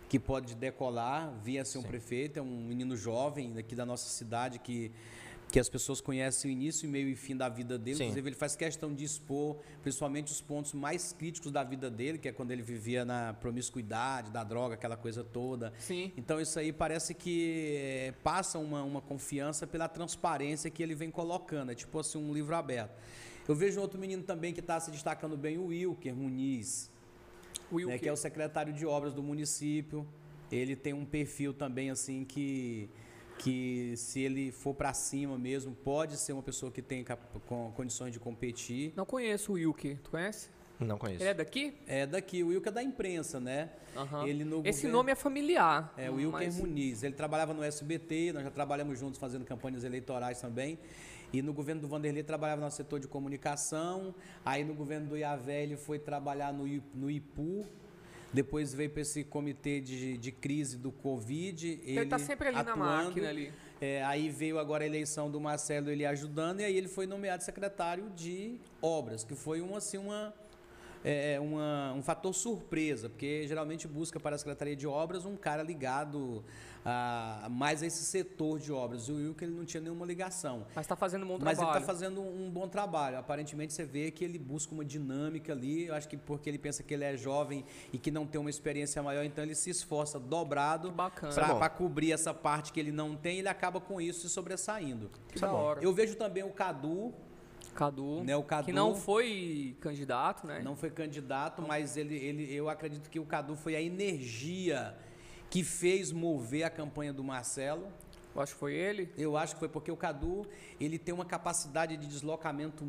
que 0.09 0.19
pode 0.19 0.55
decolar, 0.55 1.33
via 1.43 1.65
ser 1.65 1.79
um 1.79 1.83
prefeito, 1.83 2.39
é 2.39 2.43
um 2.43 2.67
menino 2.67 2.97
jovem 2.97 3.53
daqui 3.53 3.75
da 3.75 3.85
nossa 3.85 4.09
cidade 4.09 4.59
que 4.59 4.93
que 5.51 5.61
as 5.61 5.69
pessoas 5.69 6.01
conhecem 6.01 6.51
o 6.51 6.53
início, 6.53 6.89
meio 6.89 7.09
e 7.09 7.15
fim 7.15 7.37
da 7.37 7.49
vida 7.49 7.79
dele. 7.79 7.97
Sim. 7.97 8.05
Inclusive, 8.05 8.29
ele 8.29 8.37
faz 8.37 8.57
questão 8.57 8.93
de 8.93 9.05
expor, 9.05 9.57
principalmente, 9.83 10.33
os 10.33 10.41
pontos 10.41 10.73
mais 10.73 11.13
críticos 11.13 11.53
da 11.53 11.63
vida 11.63 11.91
dele, 11.91 12.19
que 12.19 12.29
é 12.29 12.33
quando 12.33 12.51
ele 12.51 12.63
vivia 12.63 13.05
na 13.05 13.33
promiscuidade, 13.35 14.31
da 14.31 14.43
droga, 14.43 14.75
aquela 14.75 14.97
coisa 14.97 15.23
toda. 15.23 15.73
Sim. 15.79 16.13
Então 16.17 16.41
isso 16.41 16.59
aí 16.59 16.73
parece 16.73 17.15
que 17.15 17.77
eh, 17.79 18.15
passa 18.23 18.59
uma, 18.59 18.83
uma 18.83 19.01
confiança 19.01 19.67
pela 19.67 19.89
transparência 19.89 20.71
que 20.71 20.83
ele 20.83 20.95
vem 20.95 21.11
colocando. 21.11 21.71
É 21.71 21.75
tipo 21.75 21.99
assim, 21.99 22.19
um 22.19 22.35
livro 22.35 22.55
aberto. 22.55 22.97
Eu 23.49 23.55
vejo 23.55 23.81
outro 23.81 23.99
menino 23.99 24.25
também 24.25 24.53
que 24.53 24.61
está 24.61 24.81
se 24.81 24.91
destacando 24.91 25.37
bem, 25.37 25.57
o 25.57 25.67
Wilker 25.67 26.15
Muniz, 26.15 26.91
Will, 27.73 27.89
né, 27.89 27.99
que 27.99 28.09
é 28.09 28.13
o 28.13 28.17
secretário 28.17 28.73
de 28.73 28.87
obras 28.87 29.13
do 29.15 29.23
município. 29.23 30.07
Ele 30.51 30.77
tem 30.77 30.93
um 30.93 31.05
perfil 31.05 31.53
também 31.53 31.91
assim 31.91 32.25
que 32.25 32.89
que 33.39 33.93
se 33.99 34.21
ele 34.21 34.51
for 34.51 34.73
para 34.75 34.95
cima 34.95 35.37
mesmo, 35.39 35.75
pode 35.75 36.17
ser 36.17 36.33
uma 36.33 36.43
pessoa 36.43 36.73
que 36.73 36.81
tem 36.81 37.05
com 37.47 37.71
condições 37.77 38.11
de 38.11 38.19
competir. 38.19 38.95
Não 38.97 39.05
conheço 39.05 39.53
o 39.53 39.55
Wilker, 39.57 39.99
tu 40.03 40.11
conhece? 40.11 40.49
Não 40.81 40.97
conheço. 40.97 41.23
Ele 41.23 41.29
é 41.31 41.35
daqui? 41.35 41.75
É 41.87 42.07
daqui, 42.07 42.43
o 42.43 42.49
Wilker 42.49 42.71
é 42.71 42.75
da 42.75 42.83
imprensa, 42.83 43.39
né? 43.39 43.71
Aham. 43.95 44.27
Ele 44.27 44.43
no 44.43 44.61
Esse 44.65 44.81
governo- 44.83 44.97
nome 44.97 45.13
é 45.13 45.15
familiar. 45.15 45.93
É, 45.99 46.11
o 46.11 46.15
Wilker 46.15 46.33
mas- 46.33 46.57
Muniz. 46.57 47.03
Ele 47.03 47.15
trabalhava 47.15 47.53
no 47.53 47.63
SBT, 47.63 48.33
nós 48.33 48.43
já 48.43 48.51
trabalhamos 48.51 48.99
juntos 48.99 49.19
fazendo 49.21 49.45
campanhas 49.45 49.85
eleitorais 49.85 50.41
também. 50.41 50.79
E 51.33 51.43
no 51.43 51.53
governo 51.53 51.81
do 51.81 51.89
Vanderlei 51.89 52.23
trabalhava 52.23 52.65
no 52.65 52.71
setor 52.71 53.01
de 53.01 53.09
comunicação. 53.09 54.15
Aí 54.45 54.65
no 54.65 54.75
governo 54.75 55.09
do 55.09 55.17
Iavé 55.17 55.63
ele 55.63 55.77
foi 55.77 55.99
trabalhar 55.99 56.53
no, 56.53 56.67
no 56.95 57.11
IPU. 57.11 57.67
Depois 58.33 58.75
veio 58.75 58.91
para 58.91 59.03
esse 59.03 59.25
comitê 59.25 59.81
de, 59.81 60.17
de 60.17 60.33
crise 60.33 60.77
do 60.77 60.93
Covid. 60.93 61.81
Ele 61.85 62.01
está 62.01 62.19
sempre 62.19 62.49
ali 62.49 62.59
atuando, 62.59 62.79
na 62.79 63.05
máquina 63.05 63.29
ali. 63.29 63.53
É, 63.81 64.03
aí 64.05 64.31
veio 64.31 64.59
agora 64.59 64.85
a 64.85 64.87
eleição 64.87 65.31
do 65.31 65.41
Marcelo, 65.41 65.91
ele 65.91 66.07
ajudando, 66.07 66.61
e 66.61 66.65
aí 66.65 66.77
ele 66.77 66.89
foi 66.89 67.07
nomeado 67.07 67.45
secretário 67.45 68.11
de 68.17 68.59
obras, 68.81 69.23
que 69.23 69.35
foi 69.35 69.61
uma, 69.61 69.79
assim, 69.79 69.99
uma, 69.99 70.33
é, 71.07 71.35
é, 71.35 71.41
uma, 71.41 71.93
um 71.93 72.03
fator 72.03 72.35
surpresa, 72.35 73.09
porque 73.09 73.47
geralmente 73.47 73.87
busca 73.87 74.19
para 74.19 74.35
a 74.35 74.39
Secretaria 74.39 74.75
de 74.75 74.89
Obras 74.89 75.25
um 75.25 75.37
cara 75.37 75.63
ligado 75.63 76.45
a, 76.85 77.47
mais 77.49 77.81
a 77.81 77.87
esse 77.87 78.03
setor 78.03 78.59
de 78.59 78.73
obras. 78.73 79.09
O 79.09 79.15
Wilker 79.15 79.47
ele 79.47 79.57
não 79.57 79.65
tinha 79.65 79.81
nenhuma 79.81 80.05
ligação. 80.05 80.67
Mas 80.75 80.85
está 80.85 80.97
fazendo 80.97 81.25
um 81.25 81.29
bom 81.29 81.39
Mas 81.41 81.59
trabalho. 81.59 81.77
ele 81.77 81.85
está 81.85 81.95
fazendo 81.95 82.21
um 82.21 82.51
bom 82.51 82.67
trabalho. 82.67 83.19
Aparentemente 83.19 83.73
você 83.73 83.85
vê 83.85 84.11
que 84.11 84.25
ele 84.25 84.37
busca 84.37 84.75
uma 84.75 84.85
dinâmica 84.85 85.53
ali. 85.53 85.87
Eu 85.87 85.95
acho 85.95 86.09
que 86.09 86.17
porque 86.17 86.51
ele 86.51 86.59
pensa 86.59 86.83
que 86.83 86.93
ele 86.93 87.05
é 87.05 87.17
jovem 87.17 87.65
e 87.93 87.99
que 87.99 88.11
não 88.11 88.27
tem 88.27 88.41
uma 88.41 88.51
experiência 88.51 89.01
maior, 89.01 89.25
então 89.25 89.45
ele 89.45 89.55
se 89.55 89.71
esforça 89.71 90.19
dobrado 90.19 90.93
para 90.93 91.69
cobrir 91.69 92.11
essa 92.11 92.35
parte 92.35 92.73
que 92.73 92.81
ele 92.81 92.91
não 92.91 93.15
tem. 93.15 93.39
Ele 93.39 93.49
acaba 93.49 93.81
com 93.81 94.01
isso 94.01 94.23
se 94.23 94.29
sobressaindo. 94.29 95.09
Que 95.29 95.39
da 95.39 95.53
hora. 95.53 95.81
Eu 95.81 95.93
vejo 95.93 96.17
também 96.17 96.43
o 96.43 96.51
Cadu 96.51 97.15
Cadu, 97.77 98.25
né, 98.25 98.37
o 98.37 98.43
Cadu, 98.43 98.65
que 98.65 98.73
não 98.73 98.95
foi 98.95 99.77
candidato, 99.81 100.47
né? 100.47 100.61
Não 100.63 100.75
foi 100.75 100.91
candidato, 100.91 101.63
mas 101.63 101.97
ele, 101.97 102.17
ele, 102.17 102.53
eu 102.53 102.69
acredito 102.69 103.09
que 103.09 103.21
o 103.21 103.25
Cadu 103.25 103.55
foi 103.55 103.77
a 103.77 103.81
energia 103.81 104.97
que 105.49 105.63
fez 105.63 106.11
mover 106.11 106.65
a 106.65 106.71
campanha 106.71 107.13
do 107.13 107.23
Marcelo. 107.23 107.89
Eu 108.37 108.43
acho 108.43 108.55
que 108.55 108.61
foi 108.61 108.75
ele. 108.75 109.09
Eu 109.17 109.37
acho 109.37 109.55
que 109.55 109.59
foi 109.61 109.69
porque 109.69 109.91
o 109.91 109.97
Cadu 109.97 110.47
ele 110.79 110.99
tem 110.99 111.15
uma 111.15 111.25
capacidade 111.25 111.97
de 111.97 112.07
deslocamento 112.07 112.85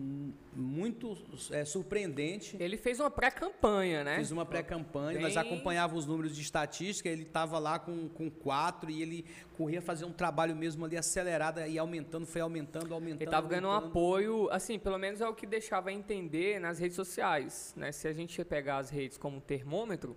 muito 0.54 1.18
é, 1.52 1.64
surpreendente. 1.64 2.58
Ele 2.60 2.78
fez 2.78 3.00
uma 3.00 3.10
pré-campanha, 3.10 4.04
né? 4.04 4.16
Fez 4.16 4.32
uma 4.32 4.46
pré-campanha, 4.46 5.14
Bem... 5.14 5.22
nós 5.22 5.38
acompanhávamos 5.38 6.04
os 6.04 6.06
números 6.06 6.36
de 6.36 6.42
estatística, 6.42 7.08
ele 7.08 7.24
estava 7.24 7.58
lá 7.60 7.80
com, 7.80 8.10
com 8.10 8.30
quatro 8.30 8.90
e 8.92 9.02
ele 9.02 9.26
corria 9.56 9.82
fazer 9.82 10.06
um 10.06 10.12
trabalho 10.12 10.56
mesmo 10.56 10.86
ali 10.86 10.98
acelerado 10.98 11.60
e 11.62 11.80
aumentando, 11.80 12.26
foi 12.26 12.42
aumentando, 12.42 12.94
aumentando. 12.94 13.22
Ele 13.22 13.26
estava 13.26 13.48
ganhando 13.48 13.70
um 13.70 13.72
apoio, 13.72 14.50
assim, 14.52 14.78
pelo 14.78 14.98
menos 14.98 15.22
é 15.22 15.28
o 15.28 15.34
que 15.34 15.48
deixava 15.48 15.92
entender 15.92 16.60
nas 16.60 16.78
redes 16.78 16.96
sociais, 16.96 17.74
né? 17.76 17.92
Se 17.92 18.08
a 18.08 18.14
gente 18.14 18.44
pegar 18.46 18.78
as 18.78 18.90
redes 18.90 19.18
como 19.18 19.42
termômetro, 19.42 20.16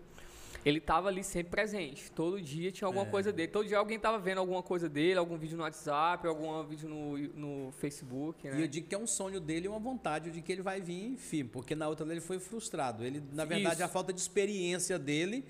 ele 0.64 0.78
estava 0.78 1.08
ali 1.08 1.24
sempre 1.24 1.50
presente. 1.50 2.10
Todo 2.12 2.40
dia 2.40 2.70
tinha 2.70 2.86
alguma 2.86 3.06
é. 3.06 3.10
coisa 3.10 3.32
dele. 3.32 3.48
Todo 3.48 3.66
dia 3.66 3.78
alguém 3.78 3.96
estava 3.96 4.18
vendo 4.18 4.38
alguma 4.38 4.62
coisa 4.62 4.88
dele, 4.88 5.18
algum 5.18 5.36
vídeo 5.36 5.56
no 5.56 5.62
WhatsApp, 5.62 6.26
algum 6.26 6.62
vídeo 6.64 6.88
no, 6.88 7.16
no 7.18 7.72
Facebook. 7.72 8.46
Né? 8.48 8.58
E 8.58 8.62
eu 8.62 8.68
digo 8.68 8.86
que 8.86 8.94
é 8.94 8.98
um 8.98 9.06
sonho 9.06 9.40
dele 9.40 9.66
e 9.66 9.68
uma 9.68 9.78
vontade 9.78 10.30
de 10.30 10.42
que 10.42 10.52
ele 10.52 10.62
vai 10.62 10.80
vir, 10.80 11.12
enfim, 11.12 11.44
porque 11.44 11.74
na 11.74 11.88
outra 11.88 12.06
ele 12.10 12.20
foi 12.20 12.38
frustrado. 12.38 13.04
Ele, 13.04 13.22
na 13.32 13.44
verdade, 13.44 13.76
Isso. 13.76 13.84
a 13.84 13.88
falta 13.88 14.12
de 14.12 14.20
experiência 14.20 14.98
dele 14.98 15.44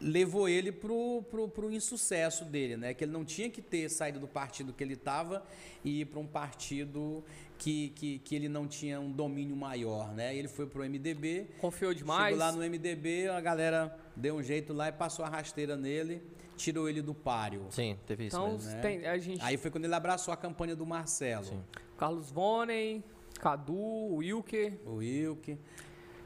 levou 0.00 0.48
ele 0.48 0.70
pro, 0.70 1.22
pro, 1.30 1.48
pro 1.48 1.72
insucesso 1.72 2.44
dele, 2.44 2.76
né? 2.76 2.94
Que 2.94 3.04
ele 3.04 3.12
não 3.12 3.24
tinha 3.24 3.48
que 3.48 3.62
ter 3.62 3.88
saído 3.88 4.20
do 4.20 4.28
partido 4.28 4.72
que 4.72 4.82
ele 4.82 4.94
estava 4.94 5.44
e 5.84 6.02
ir 6.02 6.04
para 6.06 6.20
um 6.20 6.26
partido 6.26 7.24
que, 7.58 7.90
que, 7.90 8.18
que 8.18 8.34
ele 8.34 8.48
não 8.48 8.66
tinha 8.66 9.00
um 9.00 9.10
domínio 9.10 9.56
maior, 9.56 10.12
né? 10.12 10.36
Ele 10.36 10.48
foi 10.48 10.66
pro 10.66 10.82
MDB. 10.84 11.46
Confiou 11.58 11.94
demais. 11.94 12.34
Chegou 12.34 12.38
lá 12.38 12.52
no 12.52 12.58
MDB, 12.58 13.28
a 13.28 13.40
galera 13.40 14.05
deu 14.16 14.36
um 14.36 14.42
jeito 14.42 14.72
lá 14.72 14.88
e 14.88 14.92
passou 14.92 15.24
a 15.24 15.28
rasteira 15.28 15.76
nele, 15.76 16.22
tirou 16.56 16.88
ele 16.88 17.02
do 17.02 17.14
páreo. 17.14 17.66
Sim, 17.70 17.98
teve 18.06 18.26
isso 18.26 18.36
então, 18.36 18.52
mesmo. 18.52 18.70
Né? 18.70 18.80
Tem, 18.80 19.06
a 19.06 19.18
gente... 19.18 19.44
Aí 19.44 19.56
foi 19.56 19.70
quando 19.70 19.84
ele 19.84 19.94
abraçou 19.94 20.32
a 20.32 20.36
campanha 20.36 20.74
do 20.74 20.86
Marcelo. 20.86 21.44
Sim. 21.44 21.62
Carlos 21.96 22.30
Vonen, 22.30 23.04
Cadu, 23.38 23.74
o 23.74 24.16
Wilker. 24.16 24.78
O 24.86 24.94
Wilker. 24.96 25.58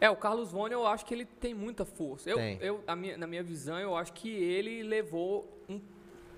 É, 0.01 0.09
o 0.09 0.17
Carlos 0.17 0.51
Vone 0.51 0.73
eu 0.73 0.87
acho 0.87 1.05
que 1.05 1.13
ele 1.13 1.27
tem 1.27 1.53
muita 1.53 1.85
força. 1.85 2.29
Eu, 2.29 2.37
tem. 2.37 2.59
eu 2.61 2.83
minha, 2.97 3.19
na 3.19 3.27
minha 3.27 3.43
visão, 3.43 3.79
eu 3.79 3.95
acho 3.95 4.15
que 4.15 4.31
ele 4.31 4.83
levou 4.83 5.63
um, 5.69 5.79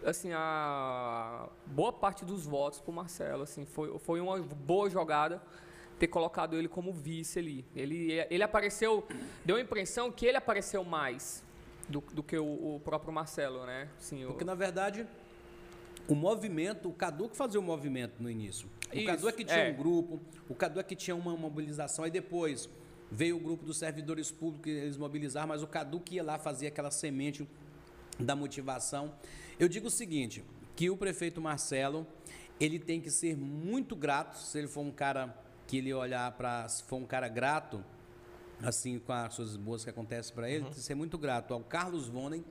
assim, 0.04 0.32
a 0.32 1.48
boa 1.66 1.92
parte 1.92 2.24
dos 2.24 2.44
votos 2.44 2.80
para 2.80 2.90
o 2.90 2.94
Marcelo. 2.94 3.44
Assim, 3.44 3.64
foi, 3.64 3.96
foi 4.00 4.20
uma 4.20 4.36
boa 4.38 4.90
jogada 4.90 5.40
ter 5.98 6.08
colocado 6.08 6.56
ele 6.56 6.68
como 6.68 6.92
vice 6.92 7.38
ali. 7.38 7.64
Ele, 7.74 8.24
ele 8.30 8.42
apareceu, 8.42 9.06
deu 9.44 9.56
a 9.56 9.60
impressão 9.60 10.10
que 10.10 10.26
ele 10.26 10.36
apareceu 10.36 10.84
mais 10.84 11.44
do, 11.88 12.00
do 12.12 12.22
que 12.22 12.36
o, 12.36 12.76
o 12.76 12.80
próprio 12.84 13.12
Marcelo, 13.12 13.64
né? 13.66 13.88
Assim, 13.98 14.24
Porque, 14.26 14.44
na 14.44 14.54
verdade, 14.54 15.06
o 16.08 16.14
movimento, 16.14 16.88
o 16.88 16.92
Cadu 16.92 17.28
que 17.28 17.36
fazia 17.36 17.60
o 17.60 17.62
movimento 17.62 18.22
no 18.22 18.30
início. 18.30 18.68
O 18.92 18.96
Isso, 18.96 19.06
Cadu 19.06 19.28
é 19.28 19.32
que 19.32 19.44
tinha 19.44 19.64
é. 19.64 19.72
um 19.72 19.76
grupo, 19.76 20.20
o 20.48 20.54
Cadu 20.54 20.80
é 20.80 20.82
que 20.82 20.96
tinha 20.96 21.14
uma 21.14 21.36
mobilização, 21.36 22.04
aí 22.04 22.10
depois 22.10 22.68
Veio 23.14 23.36
o 23.36 23.40
grupo 23.40 23.62
dos 23.62 23.76
servidores 23.76 24.30
públicos, 24.30 24.72
eles 24.72 24.96
mobilizaram, 24.96 25.48
mas 25.48 25.62
o 25.62 25.66
Cadu 25.66 26.00
que 26.00 26.14
ia 26.14 26.22
lá 26.22 26.38
fazer 26.38 26.68
aquela 26.68 26.90
semente 26.90 27.46
da 28.18 28.34
motivação. 28.34 29.12
Eu 29.60 29.68
digo 29.68 29.88
o 29.88 29.90
seguinte, 29.90 30.42
que 30.74 30.88
o 30.88 30.96
prefeito 30.96 31.38
Marcelo, 31.38 32.06
ele 32.58 32.78
tem 32.78 33.02
que 33.02 33.10
ser 33.10 33.36
muito 33.36 33.94
grato, 33.94 34.38
se 34.38 34.56
ele 34.56 34.66
for 34.66 34.80
um 34.80 34.90
cara 34.90 35.36
que 35.66 35.78
ele 35.78 35.92
olhar 35.92 36.30
para, 36.32 36.68
se 36.68 36.82
for 36.84 36.96
um 36.96 37.06
cara 37.06 37.28
grato, 37.28 37.84
assim, 38.62 38.98
com 38.98 39.12
as 39.12 39.36
coisas 39.36 39.56
boas 39.56 39.84
que 39.84 39.90
acontecem 39.90 40.34
para 40.34 40.48
ele, 40.48 40.60
uhum. 40.60 40.64
tem 40.66 40.74
que 40.74 40.80
ser 40.80 40.94
muito 40.94 41.18
grato 41.18 41.54
ao 41.54 41.60
Carlos 41.60 42.08
Vonen, 42.08 42.44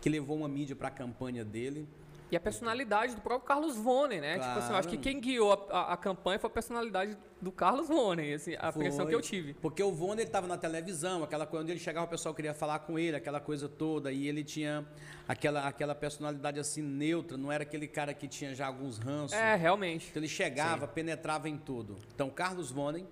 que 0.00 0.08
levou 0.08 0.36
uma 0.36 0.48
mídia 0.48 0.76
para 0.76 0.88
a 0.88 0.90
campanha 0.90 1.44
dele, 1.44 1.88
e 2.30 2.36
a 2.36 2.40
personalidade 2.40 3.14
do 3.14 3.20
próprio 3.20 3.46
Carlos 3.46 3.76
Vone, 3.76 4.20
né? 4.20 4.36
Claro. 4.36 4.48
Tipo 4.48 4.58
assim, 4.58 4.72
eu 4.72 4.78
acho 4.78 4.88
que 4.88 4.96
quem 4.96 5.20
guiou 5.20 5.52
a, 5.52 5.78
a, 5.78 5.92
a, 5.92 5.96
campanha 5.96 6.38
foi 6.38 6.48
a 6.48 6.52
personalidade 6.52 7.16
do 7.40 7.52
Carlos 7.52 7.86
Vone, 7.86 8.32
assim, 8.32 8.56
a 8.58 8.72
foi. 8.72 8.82
impressão 8.82 9.06
que 9.06 9.14
eu 9.14 9.20
tive. 9.20 9.54
Porque 9.54 9.82
o 9.82 9.92
Vone 9.92 10.22
estava 10.22 10.46
na 10.46 10.56
televisão, 10.56 11.22
aquela 11.22 11.46
coisa 11.46 11.62
onde 11.62 11.72
ele 11.72 11.80
chegava, 11.80 12.06
o 12.06 12.08
pessoal 12.08 12.34
queria 12.34 12.54
falar 12.54 12.80
com 12.80 12.98
ele, 12.98 13.16
aquela 13.16 13.40
coisa 13.40 13.68
toda, 13.68 14.10
e 14.10 14.26
ele 14.26 14.42
tinha 14.42 14.86
aquela, 15.28 15.68
aquela 15.68 15.94
personalidade 15.94 16.58
assim 16.58 16.82
neutra, 16.82 17.36
não 17.36 17.52
era 17.52 17.62
aquele 17.62 17.86
cara 17.86 18.14
que 18.14 18.26
tinha 18.26 18.54
já 18.54 18.66
alguns 18.66 18.98
ranços. 18.98 19.36
É, 19.36 19.54
realmente. 19.54 20.08
Então 20.10 20.20
ele 20.20 20.28
chegava, 20.28 20.86
Sim. 20.86 20.92
penetrava 20.94 21.48
em 21.48 21.58
tudo. 21.58 21.96
Então, 22.14 22.30
Carlos 22.30 22.70
Vone, 22.70 23.06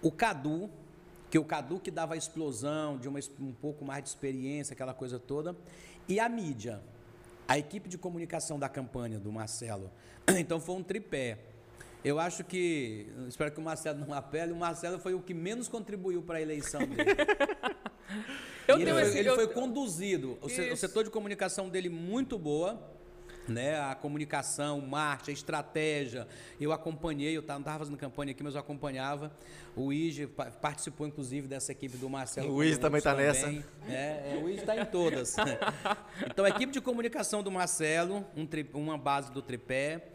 o 0.00 0.12
Cadu, 0.12 0.70
que 1.28 1.38
o 1.38 1.44
Cadu 1.44 1.80
que 1.80 1.90
dava 1.90 2.14
a 2.14 2.16
explosão, 2.16 2.96
de 2.96 3.08
uma, 3.08 3.18
um 3.40 3.52
pouco 3.52 3.84
mais 3.84 4.02
de 4.02 4.08
experiência, 4.08 4.72
aquela 4.72 4.94
coisa 4.94 5.18
toda, 5.18 5.56
e 6.08 6.18
a 6.20 6.28
mídia 6.28 6.80
a 7.48 7.58
equipe 7.58 7.88
de 7.88 7.96
comunicação 7.96 8.58
da 8.58 8.68
campanha 8.68 9.18
do 9.18 9.32
Marcelo. 9.32 9.90
Então 10.38 10.60
foi 10.60 10.74
um 10.74 10.82
tripé. 10.82 11.38
Eu 12.04 12.20
acho 12.20 12.44
que, 12.44 13.08
espero 13.26 13.50
que 13.50 13.58
o 13.58 13.62
Marcelo 13.62 13.98
não 13.98 14.12
apele, 14.12 14.52
o 14.52 14.56
Marcelo 14.56 14.98
foi 14.98 15.14
o 15.14 15.20
que 15.20 15.34
menos 15.34 15.66
contribuiu 15.66 16.22
para 16.22 16.38
a 16.38 16.42
eleição 16.42 16.80
dele. 16.80 17.10
ele, 18.68 18.92
foi, 18.92 19.02
esse, 19.02 19.18
ele 19.18 19.28
eu... 19.30 19.34
foi, 19.34 19.48
conduzido, 19.48 20.38
o, 20.40 20.46
o 20.46 20.76
setor 20.76 21.02
de 21.02 21.10
comunicação 21.10 21.68
dele 21.68 21.88
muito 21.88 22.38
boa, 22.38 22.80
né, 23.48 23.80
a 23.80 23.94
comunicação, 23.94 24.78
o 24.78 24.86
marketing, 24.86 25.30
a 25.30 25.34
estratégia. 25.34 26.28
Eu 26.60 26.72
acompanhei, 26.72 27.36
eu 27.36 27.42
não 27.42 27.58
estava 27.58 27.78
fazendo 27.78 27.96
campanha 27.96 28.32
aqui, 28.32 28.42
mas 28.42 28.54
eu 28.54 28.60
acompanhava. 28.60 29.32
O 29.74 29.92
Ige 29.92 30.26
participou, 30.60 31.06
inclusive, 31.06 31.46
dessa 31.46 31.72
equipe 31.72 31.96
do 31.96 32.08
Marcelo. 32.08 32.52
O 32.52 32.64
Ige 32.64 32.78
também 32.78 32.98
está 32.98 33.14
nessa. 33.14 33.48
É, 33.88 34.34
é, 34.34 34.40
o 34.42 34.48
Ige 34.48 34.60
está 34.60 34.76
em 34.76 34.84
todas. 34.84 35.36
então, 36.28 36.44
a 36.44 36.48
equipe 36.48 36.72
de 36.72 36.80
comunicação 36.80 37.42
do 37.42 37.50
Marcelo, 37.50 38.24
um 38.36 38.46
tri, 38.46 38.68
uma 38.74 38.98
base 38.98 39.30
do 39.30 39.40
tripé. 39.40 40.08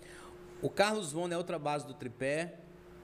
O 0.61 0.69
Carlos 0.69 1.11
Vona 1.11 1.34
é 1.34 1.38
outra 1.38 1.60
base 1.60 1.85
do 1.85 1.93
tripé. 1.93 2.62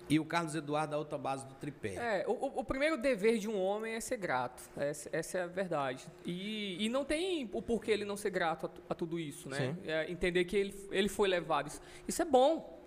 E 0.09 0.19
o 0.19 0.25
Carlos 0.25 0.55
Eduardo, 0.55 0.95
a 0.95 0.97
outra 0.97 1.17
base 1.17 1.45
do 1.45 1.53
tripé. 1.53 1.93
É, 1.93 2.25
o, 2.27 2.59
o 2.59 2.63
primeiro 2.63 2.97
dever 2.97 3.37
de 3.37 3.47
um 3.47 3.61
homem 3.61 3.93
é 3.93 3.99
ser 3.99 4.17
grato. 4.17 4.61
Essa, 4.75 5.09
essa 5.11 5.37
é 5.37 5.43
a 5.43 5.47
verdade. 5.47 6.07
E, 6.25 6.83
e, 6.83 6.89
não 6.89 7.05
tem 7.05 7.47
o 7.53 7.61
porquê 7.61 7.91
ele 7.91 8.05
não 8.05 8.17
ser 8.17 8.31
grato 8.31 8.65
a, 8.65 8.91
a 8.91 8.95
tudo 8.95 9.19
isso, 9.19 9.47
né? 9.47 9.77
É, 9.85 10.11
entender 10.11 10.45
que 10.45 10.57
ele, 10.57 10.75
ele 10.91 11.09
foi 11.09 11.29
levado. 11.29 11.67
Isso, 11.67 11.81
isso 12.07 12.21
é 12.21 12.25
bom. 12.25 12.79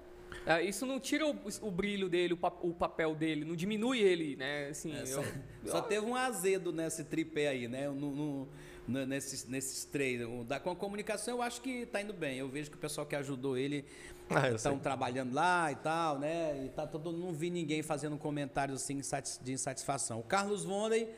É, 0.46 0.62
isso 0.62 0.84
não 0.84 0.98
tira 0.98 1.26
o, 1.26 1.36
o 1.60 1.70
brilho 1.70 2.08
dele, 2.08 2.34
o, 2.34 2.36
pa, 2.36 2.52
o, 2.62 2.72
papel 2.72 3.14
dele, 3.14 3.44
não 3.44 3.54
diminui 3.54 4.00
ele, 4.00 4.34
né? 4.34 4.68
Assim, 4.68 4.92
é, 4.92 5.06
só, 5.06 5.20
eu, 5.20 5.32
só 5.66 5.78
eu, 5.78 5.82
teve 5.82 6.06
um 6.06 6.16
azedo 6.16 6.72
nesse 6.72 7.04
tripé 7.04 7.48
aí, 7.48 7.68
né? 7.68 7.88
No, 7.88 7.94
no, 7.94 8.14
no, 8.14 8.48
nesses, 8.86 9.46
nesses 9.46 9.84
três. 9.84 10.20
Da, 10.46 10.58
com 10.58 10.70
a 10.70 10.76
comunicação, 10.76 11.36
eu 11.36 11.42
acho 11.42 11.60
que 11.60 11.82
está 11.82 12.00
indo 12.00 12.12
bem. 12.12 12.38
Eu 12.38 12.48
vejo 12.48 12.70
que 12.70 12.76
o 12.76 12.80
pessoal 12.80 13.06
que 13.06 13.16
ajudou 13.16 13.56
ele 13.56 13.84
ah, 14.30 14.50
estão 14.50 14.78
trabalhando 14.78 15.32
lá 15.32 15.70
e 15.70 15.76
tal, 15.76 16.18
né? 16.18 16.64
E 16.64 16.68
tá 16.70 16.86
todo, 16.86 17.12
não 17.12 17.32
vi 17.32 17.50
ninguém 17.50 17.82
fazendo 17.82 18.16
comentários 18.16 18.82
assim 18.82 19.00
de 19.42 19.52
insatisfação. 19.52 20.20
O 20.20 20.22
Carlos 20.22 20.64
Vonley 20.64 21.08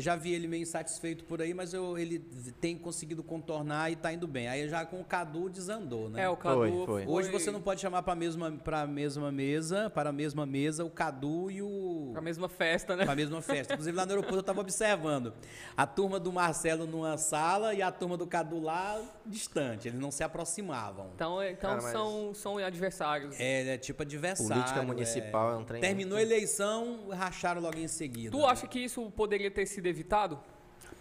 já 0.00 0.14
vi 0.16 0.32
ele 0.32 0.46
meio 0.46 0.62
insatisfeito 0.62 1.24
por 1.24 1.40
aí, 1.40 1.54
mas 1.54 1.72
eu, 1.72 1.96
ele 1.96 2.18
tem 2.60 2.76
conseguido 2.76 3.22
contornar 3.22 3.90
e 3.90 3.94
está 3.94 4.12
indo 4.12 4.26
bem. 4.26 4.48
Aí 4.48 4.68
já 4.68 4.84
com 4.84 5.00
o 5.00 5.04
Cadu 5.04 5.48
desandou, 5.48 6.10
né? 6.10 6.22
É, 6.22 6.28
o 6.28 6.36
Cadu 6.36 6.60
foi, 6.60 6.86
foi. 6.86 7.06
Hoje 7.06 7.30
você 7.30 7.50
não 7.50 7.60
pode 7.60 7.80
chamar 7.80 8.02
para 8.02 8.12
a 8.12 8.16
mesma, 8.16 8.52
pra 8.52 8.86
mesma 8.86 9.32
mesa, 9.32 9.88
para 9.90 10.10
a 10.10 10.12
mesma 10.12 10.44
mesa, 10.44 10.84
o 10.84 10.90
Cadu 10.90 11.50
e 11.50 11.62
o. 11.62 12.10
Para 12.12 12.20
a 12.20 12.24
mesma 12.24 12.48
festa, 12.48 12.94
né? 12.94 13.04
Para 13.04 13.14
a 13.14 13.16
mesma 13.16 13.40
festa. 13.40 13.72
Inclusive 13.72 13.96
lá 13.96 14.04
no 14.04 14.12
aeroporto 14.12 14.36
eu 14.36 14.40
estava 14.40 14.60
observando. 14.60 15.32
A 15.76 15.86
turma 15.86 16.20
do 16.20 16.32
Marcelo 16.32 16.86
numa 16.86 17.16
sala 17.16 17.72
e 17.72 17.80
a 17.80 17.90
turma 17.90 18.16
do 18.16 18.26
Cadu 18.26 18.60
lá 18.60 19.00
distante. 19.24 19.88
Eles 19.88 19.98
não 19.98 20.10
se 20.10 20.22
aproximavam. 20.22 21.10
Então, 21.14 21.40
é, 21.40 21.52
então 21.52 21.70
Cara, 21.70 21.82
mas... 21.82 21.92
são, 21.92 22.34
são 22.34 22.58
adversários. 22.58 23.38
É, 23.40 23.74
é 23.74 23.78
tipo 23.78 24.02
adversário. 24.02 24.52
Política 24.52 24.82
municipal 24.82 25.50
é, 25.50 25.54
é 25.54 25.56
um 25.56 25.64
trem. 25.64 25.80
Terminou 25.80 26.18
a 26.18 26.22
eleição, 26.22 27.08
racharam 27.10 27.60
logo 27.60 27.78
em 27.78 27.88
seguida. 27.88 28.30
Tu 28.30 28.44
acha 28.44 28.66
que 28.66 28.78
isso 28.78 29.10
poderia 29.10 29.50
ter 29.50 29.66
sido 29.66 29.85
evitado? 29.88 30.38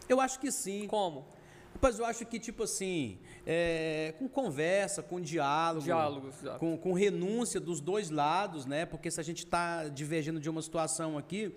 Eu 0.08 0.20
acho 0.22 0.40
que 0.40 0.52
sim. 0.52 0.88
Como? 0.88 1.26
Mas 1.82 2.00
eu 2.00 2.06
acho 2.06 2.26
que, 2.26 2.40
tipo 2.40 2.64
assim, 2.64 3.18
é, 3.46 4.14
com 4.18 4.28
conversa, 4.28 5.04
com 5.04 5.20
diálogo, 5.20 5.84
Diálogos, 5.84 6.36
exato. 6.42 6.60
com, 6.60 6.78
com 6.78 6.94
renúncia 6.94 7.60
dos 7.60 7.82
dois 7.82 8.10
lados, 8.10 8.66
né? 8.66 8.86
Porque 8.86 9.12
se 9.12 9.20
a 9.20 9.24
gente 9.24 9.40
está 9.40 9.88
divergindo 9.90 10.40
de 10.40 10.50
uma 10.50 10.62
situação 10.62 11.18
aqui, 11.18 11.54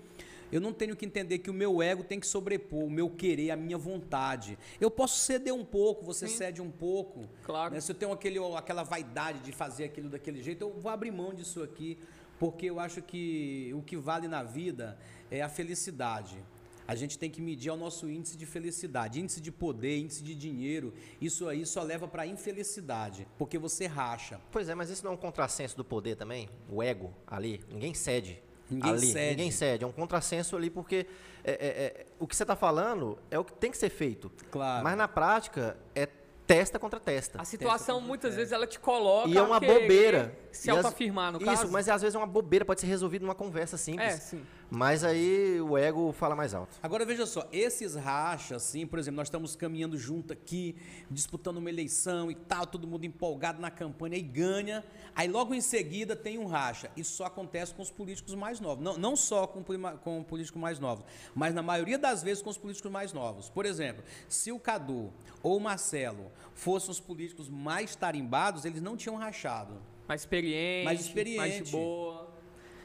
eu 0.50 0.60
não 0.60 0.72
tenho 0.72 0.96
que 0.96 1.04
entender 1.04 1.38
que 1.38 1.50
o 1.50 1.54
meu 1.54 1.82
ego 1.82 2.02
tem 2.02 2.18
que 2.18 2.26
sobrepor 2.26 2.84
o 2.84 2.90
meu 2.90 3.10
querer, 3.10 3.50
a 3.50 3.56
minha 3.56 3.76
vontade. 3.78 4.58
Eu 4.80 4.90
posso 4.90 5.18
ceder 5.20 5.54
um 5.54 5.64
pouco, 5.64 6.04
você 6.04 6.26
Sim. 6.26 6.36
cede 6.36 6.62
um 6.62 6.70
pouco. 6.70 7.28
Claro. 7.44 7.74
né? 7.74 7.80
Se 7.80 7.92
eu 7.92 7.96
tenho 7.96 8.12
aquele, 8.12 8.38
aquela 8.56 8.82
vaidade 8.82 9.40
de 9.40 9.52
fazer 9.52 9.84
aquilo 9.84 10.08
daquele 10.08 10.42
jeito, 10.42 10.62
eu 10.62 10.72
vou 10.80 10.90
abrir 10.90 11.10
mão 11.10 11.34
disso 11.34 11.62
aqui, 11.62 11.98
porque 12.38 12.66
eu 12.66 12.80
acho 12.80 13.02
que 13.02 13.72
o 13.74 13.82
que 13.82 13.96
vale 13.96 14.26
na 14.26 14.42
vida 14.42 14.98
é 15.30 15.42
a 15.42 15.48
felicidade. 15.48 16.42
A 16.88 16.94
gente 16.94 17.18
tem 17.18 17.30
que 17.30 17.42
medir 17.42 17.70
o 17.70 17.76
nosso 17.76 18.08
índice 18.08 18.34
de 18.34 18.46
felicidade, 18.46 19.20
índice 19.20 19.42
de 19.42 19.52
poder, 19.52 19.98
índice 19.98 20.22
de 20.22 20.34
dinheiro. 20.34 20.94
Isso 21.20 21.46
aí 21.46 21.66
só 21.66 21.82
leva 21.82 22.08
para 22.08 22.26
infelicidade, 22.26 23.28
porque 23.36 23.58
você 23.58 23.86
racha. 23.86 24.40
Pois 24.50 24.70
é, 24.70 24.74
mas 24.74 24.88
isso 24.88 25.04
não 25.04 25.12
é 25.12 25.14
um 25.14 25.18
contrassenso 25.18 25.76
do 25.76 25.84
poder 25.84 26.16
também? 26.16 26.48
O 26.66 26.82
ego 26.82 27.12
ali, 27.26 27.60
ninguém 27.70 27.92
cede. 27.92 28.42
Ninguém 28.70 28.90
ali, 28.90 29.06
cede. 29.06 29.30
Ninguém 29.30 29.50
cede. 29.50 29.84
É 29.84 29.86
um 29.86 29.92
contrassenso 29.92 30.56
ali 30.56 30.70
porque 30.70 31.06
é, 31.44 31.52
é, 31.52 31.66
é, 31.66 32.06
o 32.18 32.26
que 32.26 32.34
você 32.34 32.44
está 32.44 32.56
falando 32.56 33.18
é 33.30 33.38
o 33.38 33.44
que 33.44 33.52
tem 33.52 33.70
que 33.70 33.76
ser 33.76 33.90
feito. 33.90 34.32
Claro. 34.50 34.82
Mas 34.82 34.96
na 34.96 35.06
prática 35.06 35.76
é 35.94 36.08
testa 36.48 36.78
contra 36.78 36.98
testa. 36.98 37.40
A 37.40 37.44
situação, 37.44 38.00
muitas 38.00 38.34
vezes, 38.34 38.52
ela 38.52 38.66
te 38.66 38.80
coloca. 38.80 39.28
E 39.28 39.36
é 39.36 39.42
uma 39.42 39.60
querer 39.60 39.80
bobeira. 39.80 40.38
Se 40.58 40.70
autoafirmar, 40.70 41.32
no 41.32 41.38
Isso, 41.38 41.46
caso. 41.46 41.72
mas 41.72 41.88
às 41.88 42.02
vezes 42.02 42.16
é 42.16 42.18
uma 42.18 42.26
bobeira, 42.26 42.64
pode 42.64 42.80
ser 42.80 42.88
resolvido 42.88 43.22
numa 43.22 43.34
conversa 43.34 43.76
simples. 43.76 44.08
É, 44.08 44.16
sim. 44.16 44.42
Mas 44.68 45.04
aí 45.04 45.60
o 45.60 45.78
ego 45.78 46.12
fala 46.12 46.34
mais 46.34 46.52
alto. 46.52 46.76
Agora 46.82 47.06
veja 47.06 47.24
só, 47.26 47.48
esses 47.52 47.94
rachas, 47.94 48.64
assim, 48.64 48.86
por 48.86 48.98
exemplo, 48.98 49.16
nós 49.16 49.28
estamos 49.28 49.54
caminhando 49.54 49.96
junto 49.96 50.32
aqui, 50.32 50.76
disputando 51.10 51.58
uma 51.58 51.70
eleição 51.70 52.30
e 52.30 52.34
tal, 52.34 52.66
todo 52.66 52.86
mundo 52.86 53.06
empolgado 53.06 53.62
na 53.62 53.70
campanha 53.70 54.16
e 54.16 54.20
ganha. 54.20 54.84
Aí 55.14 55.28
logo 55.28 55.54
em 55.54 55.60
seguida 55.60 56.16
tem 56.16 56.38
um 56.38 56.46
racha. 56.46 56.90
Isso 56.96 57.14
só 57.14 57.26
acontece 57.26 57.72
com 57.72 57.80
os 57.80 57.90
políticos 57.90 58.34
mais 58.34 58.58
novos. 58.60 58.84
Não, 58.84 58.98
não 58.98 59.16
só 59.16 59.46
com, 59.46 59.64
com 60.02 60.20
o 60.20 60.24
político 60.24 60.58
mais 60.58 60.78
novos, 60.78 61.04
mas 61.34 61.54
na 61.54 61.62
maioria 61.62 61.98
das 61.98 62.22
vezes 62.22 62.42
com 62.42 62.50
os 62.50 62.58
políticos 62.58 62.90
mais 62.90 63.12
novos. 63.12 63.48
Por 63.48 63.64
exemplo, 63.64 64.02
se 64.28 64.50
o 64.50 64.58
Cadu 64.58 65.12
ou 65.40 65.56
o 65.56 65.60
Marcelo 65.60 66.32
fossem 66.52 66.90
os 66.90 67.00
políticos 67.00 67.48
mais 67.48 67.94
tarimbados, 67.94 68.64
eles 68.64 68.82
não 68.82 68.96
tinham 68.96 69.16
rachado. 69.16 69.80
Mais 70.08 70.22
experiente. 70.22 70.84
Mais 70.84 71.00
experiente. 71.00 71.38
Mais 71.38 71.64
de 71.64 71.70
boa. 71.70 72.28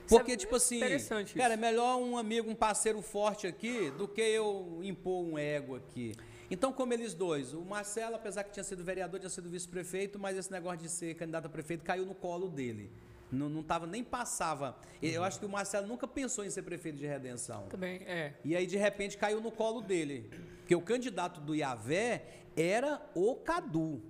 Porque, 0.07 0.33
é 0.33 0.37
tipo 0.37 0.57
assim, 0.57 0.77
Interessante 0.77 1.33
cara, 1.33 1.53
é 1.53 1.57
melhor 1.57 1.97
um 1.97 2.17
amigo, 2.17 2.49
um 2.49 2.55
parceiro 2.55 3.01
forte 3.01 3.47
aqui 3.47 3.89
do 3.91 4.07
que 4.07 4.21
eu 4.21 4.81
impor 4.83 5.23
um 5.23 5.37
ego 5.37 5.75
aqui. 5.75 6.13
Então, 6.51 6.73
como 6.73 6.93
eles 6.93 7.13
dois, 7.13 7.53
o 7.53 7.61
Marcelo, 7.61 8.15
apesar 8.15 8.43
que 8.43 8.51
tinha 8.51 8.63
sido 8.63 8.83
vereador, 8.83 9.19
tinha 9.19 9.29
sido 9.29 9.49
vice-prefeito, 9.49 10.19
mas 10.19 10.37
esse 10.37 10.51
negócio 10.51 10.79
de 10.79 10.89
ser 10.89 11.15
candidato 11.15 11.45
a 11.45 11.49
prefeito 11.49 11.83
caiu 11.83 12.05
no 12.05 12.13
colo 12.13 12.49
dele. 12.49 12.91
Não, 13.31 13.49
não 13.49 13.63
tava, 13.63 13.87
nem 13.87 14.03
passava. 14.03 14.77
Eu 15.01 15.23
acho 15.23 15.39
que 15.39 15.45
o 15.45 15.49
Marcelo 15.49 15.87
nunca 15.87 16.07
pensou 16.07 16.45
em 16.45 16.51
ser 16.51 16.61
prefeito 16.61 16.99
de 16.99 17.07
redenção. 17.07 17.63
Também, 17.63 18.01
é. 18.05 18.33
E 18.45 18.55
aí, 18.55 18.67
de 18.67 18.77
repente, 18.77 19.17
caiu 19.17 19.41
no 19.41 19.51
colo 19.51 19.81
dele. 19.81 20.29
Porque 20.59 20.75
o 20.75 20.81
candidato 20.81 21.41
do 21.41 21.55
Iavé 21.55 22.23
era 22.55 23.01
o 23.15 23.35
Cadu. 23.35 24.01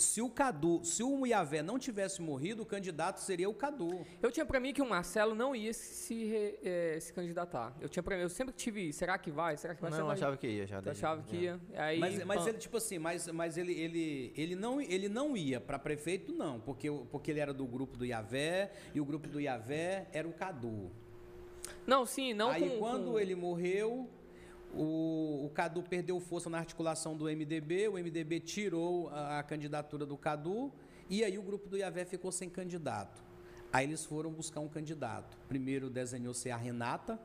Se 0.00 0.22
o 0.22 0.30
Cadu, 0.30 0.80
se 0.82 1.02
o 1.02 1.26
Iavé 1.26 1.62
não 1.62 1.78
tivesse 1.78 2.22
morrido, 2.22 2.62
o 2.62 2.66
candidato 2.66 3.18
seria 3.18 3.48
o 3.50 3.54
Cadu. 3.54 4.04
Eu 4.22 4.30
tinha 4.30 4.46
pra 4.46 4.58
mim 4.58 4.72
que 4.72 4.80
o 4.80 4.88
Marcelo 4.88 5.34
não 5.34 5.54
ia 5.54 5.74
se, 5.74 6.56
eh, 6.64 6.98
se 7.00 7.12
candidatar. 7.12 7.76
Eu 7.80 7.88
tinha 7.88 8.02
para 8.02 8.16
mim, 8.16 8.22
eu 8.22 8.30
sempre 8.30 8.54
tive, 8.54 8.92
será 8.94 9.18
que 9.18 9.30
vai? 9.30 9.56
Será 9.58 9.74
que 9.74 9.82
vai? 9.82 9.90
Não, 9.90 9.96
Será 9.98 10.08
eu 10.08 10.14
que 10.16 10.18
achava 10.22 10.36
que 10.38 10.46
ia 10.48 10.66
já. 10.66 10.80
Eu 10.84 10.90
achava 10.90 11.22
que 11.22 11.36
é. 11.36 11.40
ia. 11.40 11.60
Aí, 11.74 11.98
Mas, 11.98 12.24
mas 12.24 12.46
ele, 12.46 12.56
tipo 12.56 12.78
assim, 12.78 12.98
mas, 12.98 13.26
mas 13.28 13.58
ele, 13.58 13.72
ele, 13.74 14.32
ele, 14.36 14.56
não, 14.56 14.80
ele 14.80 15.08
não 15.08 15.36
ia 15.36 15.60
para 15.60 15.78
prefeito, 15.78 16.32
não, 16.32 16.58
porque, 16.60 16.90
porque 17.10 17.30
ele 17.30 17.40
era 17.40 17.52
do 17.52 17.66
grupo 17.66 17.96
do 17.98 18.06
Iavé 18.06 18.72
e 18.94 19.00
o 19.00 19.04
grupo 19.04 19.28
do 19.28 19.38
Iavé 19.38 20.08
era 20.12 20.26
o 20.26 20.32
Cadu. 20.32 20.90
Não, 21.86 22.06
sim, 22.06 22.32
não 22.32 22.50
Aí 22.50 22.70
com, 22.70 22.78
quando 22.78 23.12
com- 23.12 23.18
ele 23.18 23.34
morreu, 23.34 24.08
o, 24.74 25.46
o 25.46 25.50
Cadu 25.50 25.82
perdeu 25.82 26.20
força 26.20 26.48
na 26.48 26.58
articulação 26.58 27.16
do 27.16 27.24
MDB, 27.24 27.88
o 27.88 27.94
MDB 27.94 28.40
tirou 28.40 29.08
a, 29.08 29.38
a 29.40 29.42
candidatura 29.42 30.06
do 30.06 30.16
Cadu 30.16 30.72
e 31.08 31.24
aí 31.24 31.38
o 31.38 31.42
grupo 31.42 31.68
do 31.68 31.76
Iavé 31.76 32.04
ficou 32.04 32.30
sem 32.30 32.48
candidato. 32.48 33.22
Aí 33.72 33.86
eles 33.86 34.04
foram 34.04 34.30
buscar 34.32 34.60
um 34.60 34.68
candidato. 34.68 35.36
Primeiro 35.48 35.90
desenhou-se 35.90 36.50
a 36.50 36.56
Renata, 36.56 37.20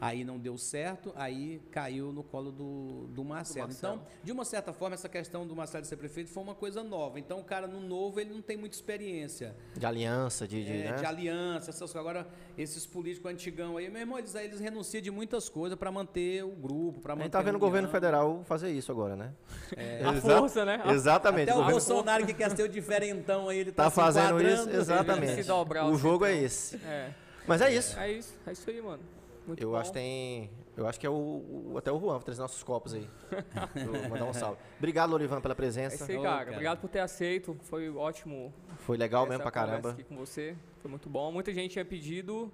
aí 0.00 0.24
não 0.24 0.38
deu 0.38 0.56
certo, 0.58 1.12
aí 1.16 1.60
caiu 1.70 2.12
no 2.12 2.22
colo 2.22 2.50
do, 2.52 3.06
do 3.08 3.24
Marcelo. 3.24 3.66
Marcelo. 3.68 3.94
Então, 3.94 4.06
de 4.22 4.32
uma 4.32 4.44
certa 4.44 4.72
forma, 4.72 4.94
essa 4.94 5.08
questão 5.08 5.46
do 5.46 5.54
Marcelo 5.56 5.84
ser 5.84 5.96
prefeito 5.96 6.30
foi 6.30 6.42
uma 6.42 6.54
coisa 6.54 6.82
nova. 6.82 7.18
Então, 7.18 7.40
o 7.40 7.44
cara 7.44 7.66
no 7.66 7.80
novo, 7.80 8.20
ele 8.20 8.32
não 8.34 8.42
tem 8.42 8.56
muita 8.56 8.74
experiência 8.76 9.54
De 9.76 9.86
aliança, 9.86 10.46
de. 10.46 10.64
de, 10.64 10.72
é, 10.72 10.90
né? 10.90 10.96
de 10.96 11.06
aliança, 11.06 11.70
essas 11.70 11.90
coisas. 11.92 11.96
Agora, 11.96 12.26
esses 12.58 12.86
políticos 12.86 13.30
antigão 13.30 13.76
aí, 13.76 13.88
meu 13.90 14.00
irmão, 14.00 14.18
eles, 14.18 14.34
eles 14.34 14.60
renunciam 14.60 15.00
de 15.02 15.10
muitas 15.10 15.48
coisas 15.48 15.78
para 15.78 15.90
manter 15.90 16.44
o 16.44 16.50
grupo, 16.50 17.00
para 17.00 17.12
A 17.12 17.16
manter 17.16 17.24
gente 17.24 17.32
tá 17.32 17.42
vendo 17.42 17.54
a 17.54 17.56
o 17.56 17.60
governo 17.60 17.88
federal 17.88 18.42
fazer 18.44 18.70
isso 18.70 18.90
agora, 18.92 19.16
né? 19.16 19.32
A 20.04 20.12
Exa- 20.14 20.38
força, 20.38 20.64
né? 20.64 20.80
A- 20.84 20.92
Exatamente. 20.94 21.44
Até 21.50 21.52
o 21.52 21.56
governo 21.62 21.70
Bolsonaro 21.80 22.26
que 22.26 22.34
quer 22.34 22.50
ser 22.54 22.62
o 22.62 22.68
diferentão 22.68 23.48
aí, 23.48 23.58
ele 23.58 23.72
tá, 23.72 23.84
tá 23.84 23.90
se 23.90 23.96
fazendo 23.96 24.40
isso, 24.42 24.70
exatamente. 24.70 25.42
Se 25.42 25.48
dobrar 25.48 25.86
o 25.86 25.92
o 25.92 25.96
jogo 25.96 26.24
é 26.24 26.30
centrão. 26.30 26.46
esse. 26.46 26.76
É, 26.84 27.10
Mas 27.46 27.60
é 27.60 27.74
isso. 27.74 27.98
é 27.98 28.12
isso, 28.12 28.34
é 28.46 28.52
isso 28.52 28.68
aí, 28.70 28.80
mano. 28.80 29.02
Muito 29.46 29.62
Eu 29.62 29.70
bom. 29.70 29.76
acho 29.76 29.90
que 29.90 29.98
tem. 29.98 30.50
Eu 30.76 30.86
acho 30.86 30.98
que 30.98 31.06
é 31.06 31.10
o, 31.10 31.12
o- 31.12 31.74
até 31.76 31.92
o 31.92 31.98
Juan, 32.00 32.14
vou 32.14 32.22
trazer 32.22 32.40
nossos 32.40 32.62
copos 32.62 32.94
aí. 32.94 33.06
Vou 33.84 34.08
mandar 34.10 34.24
um 34.24 34.32
salve. 34.32 34.58
Obrigado, 34.78 35.10
Lorivan, 35.10 35.40
pela 35.40 35.52
É 35.52 35.56
presença. 35.56 35.94
isso 35.96 36.10
aí, 36.10 36.16
Ô, 36.16 36.22
cara. 36.22 36.38
cara. 36.38 36.50
Obrigado 36.52 36.80
por 36.80 36.88
ter 36.88 37.00
aceito. 37.00 37.56
Foi 37.62 37.88
ótimo. 37.90 38.52
Foi 38.80 38.96
legal 38.96 39.26
mesmo 39.26 39.42
pra 39.42 39.50
caramba. 39.52 39.90
Aqui 39.90 40.02
com 40.04 40.16
você. 40.16 40.56
Foi 40.80 40.90
muito 40.90 41.08
bom. 41.08 41.30
Muita 41.30 41.52
gente 41.52 41.72
tinha 41.72 41.84
pedido. 41.84 42.50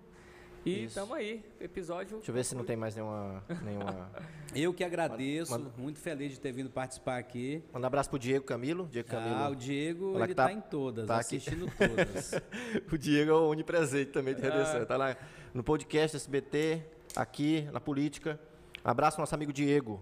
E 0.62 0.85
Isso. 0.85 0.95
tamo 0.97 1.15
aí. 1.15 1.43
Episódio. 1.59 2.19
Deixa 2.19 2.31
eu 2.31 2.35
ver 2.35 2.45
se 2.45 2.55
não 2.55 2.65
tem 2.65 2.77
mais 2.77 2.95
nenhuma. 2.95 3.43
nenhuma... 3.62 4.11
Eu 4.55 4.75
que 4.75 4.85
agradeço, 4.85 5.53
Manda- 5.53 5.71
muito 5.79 5.99
feliz 5.99 6.33
de 6.33 6.41
ter 6.41 6.53
vindo 6.53 6.69
participar 6.69 7.17
aqui. 7.17 7.62
Manda 7.73 7.87
um 7.87 7.89
abraço 7.89 8.11
pro 8.11 8.19
Diego 8.19 8.45
Camilo. 8.45 8.87
Diego 8.91 9.09
Camilo. 9.09 9.37
Ah, 9.37 9.49
o 9.49 9.55
Diego, 9.57 10.23
ele 10.23 10.35
tá- 10.35 10.49
tá, 10.49 10.53
em 10.53 10.61
todas, 10.61 11.07
tá 11.07 11.15
aqui. 11.15 11.37
assistindo 11.37 11.67
todas. 11.79 12.35
O 12.93 12.99
Diego 12.99 13.31
é 13.31 13.35
o 13.35 13.49
onipresente 13.49 14.11
também 14.11 14.35
de 14.35 14.45
Ah. 14.47 14.51
redenção. 14.51 14.85
Tá 14.85 14.97
lá 14.99 15.17
no 15.52 15.64
podcast 15.64 16.16
SBT, 16.16 16.82
aqui 17.16 17.68
na 17.72 17.81
política. 17.81 18.39
Abraço 18.85 19.16
ao 19.16 19.22
nosso 19.22 19.35
amigo 19.35 19.52
Diego. 19.52 20.01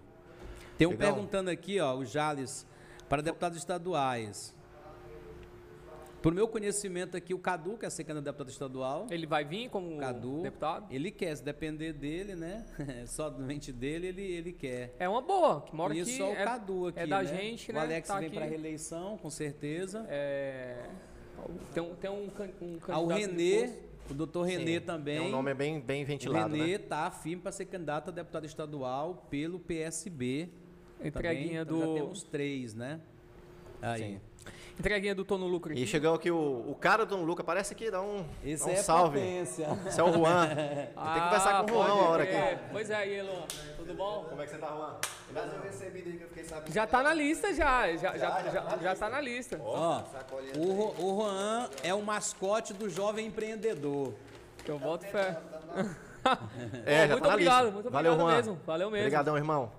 Tem 0.77 0.87
um 0.87 0.91
Legal. 0.91 1.13
perguntando 1.13 1.49
aqui, 1.49 1.79
ó, 1.79 1.95
o 1.95 2.05
Jales, 2.05 2.65
para 3.09 3.21
deputados 3.21 3.57
estaduais. 3.57 4.55
Por 6.21 6.33
meu 6.33 6.49
conhecimento 6.49 7.15
aqui, 7.15 7.33
o 7.33 7.39
Cadu 7.39 7.77
quer 7.77 7.89
ser 7.89 8.03
candidato 8.03 8.27
a 8.27 8.31
deputado 8.31 8.49
estadual. 8.49 9.07
Ele 9.09 9.25
vai 9.25 9.45
vir 9.45 9.69
como 9.69 9.97
Cadu. 9.97 10.41
deputado? 10.41 10.93
Ele 10.93 11.11
quer, 11.11 11.35
se 11.35 11.43
depender 11.43 11.93
dele, 11.93 12.35
né? 12.35 12.65
Somente 13.07 13.71
dele, 13.71 14.07
ele, 14.07 14.21
ele 14.21 14.51
quer. 14.51 14.93
É 14.99 15.07
uma 15.07 15.21
boa, 15.21 15.61
que 15.61 15.73
mora 15.73 15.95
e 15.95 16.01
aqui. 16.01 16.17
só 16.17 16.29
o 16.29 16.33
é, 16.33 16.43
Cadu 16.43 16.87
aqui, 16.87 16.99
é 16.99 17.07
da 17.07 17.23
né? 17.23 17.25
gente, 17.25 17.71
o 17.71 17.73
né? 17.73 17.79
Alex 17.79 18.07
Tá 18.07 18.19
vem 18.19 18.27
aqui. 18.27 18.35
para 18.35 18.45
reeleição, 18.45 19.17
com 19.17 19.29
certeza. 19.29 20.05
É, 20.09 20.89
tem 21.73 21.81
um, 21.81 21.95
tem 21.95 22.09
um, 22.11 22.25
um 22.25 22.29
candidato. 22.29 22.91
Ah, 22.91 22.99
o 22.99 23.07
Renê. 23.07 23.88
O 24.09 24.13
doutor 24.13 24.43
Renê 24.43 24.79
Sim, 24.79 24.85
também. 24.85 25.17
É 25.17 25.21
um 25.21 25.29
nome 25.29 25.53
bem, 25.53 25.79
bem 25.79 26.03
o 26.03 26.05
ventilado, 26.05 26.55
Renê 26.55 26.73
né? 26.73 26.77
tá 26.77 27.09
firme 27.11 27.41
para 27.41 27.51
ser 27.51 27.65
candidato 27.65 28.09
a 28.09 28.11
deputado 28.11 28.45
estadual 28.45 29.27
pelo 29.29 29.59
PSB. 29.59 30.49
Entreguinha 31.03 31.65
também. 31.65 31.79
Então 31.79 31.79
do. 31.79 31.97
já 31.97 32.01
temos 32.01 32.23
três, 32.23 32.73
né? 32.73 32.99
Aí. 33.81 34.01
Sim. 34.01 34.21
Entreguinha 34.79 35.13
do 35.13 35.25
Tono 35.25 35.45
Lucro 35.45 35.73
aqui. 35.73 35.83
E 35.83 35.85
chegou 35.85 36.13
aqui 36.13 36.31
o, 36.31 36.63
o 36.67 36.73
cara 36.79 37.05
do 37.05 37.17
Dom 37.17 37.23
Luca, 37.23 37.41
aparece 37.41 37.73
aqui, 37.73 37.91
dá 37.91 38.01
um, 38.01 38.25
Esse 38.41 38.63
dá 38.63 38.71
um 38.71 38.73
é 38.73 38.75
salve. 38.77 39.19
potência. 39.19 39.67
Esse 39.85 39.99
é 39.99 40.03
o 40.03 40.13
Juan. 40.13 40.47
Tem 40.55 40.87
que 40.87 41.19
conversar 41.21 41.65
com 41.65 41.71
o 41.71 41.75
Juan 41.75 41.85
pode 41.85 41.91
uma 41.99 42.09
hora 42.09 42.23
aqui. 42.23 42.59
Pois 42.71 42.89
é, 42.89 42.95
aí, 42.95 43.21
Luan. 43.21 43.43
Tudo 43.75 43.93
bom? 43.93 44.25
Como 44.29 44.41
é 44.41 44.45
que 44.45 44.51
você 44.51 44.57
tá, 44.57 44.67
Juan? 44.67 44.95
Graças 45.31 45.53
eu 45.53 45.61
recebi 45.61 46.01
daí 46.01 46.13
que 46.17 46.23
eu 46.23 46.27
fiquei 46.29 46.43
sabendo. 46.45 46.73
Já 46.73 46.87
tá 46.87 47.03
na 47.03 47.13
lista, 47.13 47.53
já. 47.53 47.95
Já, 47.97 48.17
já, 48.17 48.43
já, 48.49 48.77
já 48.81 48.95
tá 48.95 49.09
na 49.09 49.19
lista. 49.19 49.59
Ó, 49.61 50.01
o, 50.55 51.03
o 51.03 51.21
Juan 51.23 51.69
é 51.83 51.93
o 51.93 52.01
mascote 52.01 52.73
do 52.73 52.89
jovem 52.89 53.27
empreendedor. 53.27 54.13
Eu 54.65 54.79
boto 54.79 55.05
fé. 55.07 55.37
É, 56.85 57.07
já 57.07 57.13
muito 57.13 57.21
tá 57.21 57.27
na 57.29 57.33
obrigado, 57.33 57.63
lista. 57.63 57.73
muito 57.73 57.89
Valeu, 57.89 58.11
obrigado 58.11 58.29
Juan. 58.29 58.35
mesmo. 58.35 58.61
Valeu 58.65 58.91
mesmo. 58.91 59.05
Obrigadão, 59.05 59.37
irmão. 59.37 59.71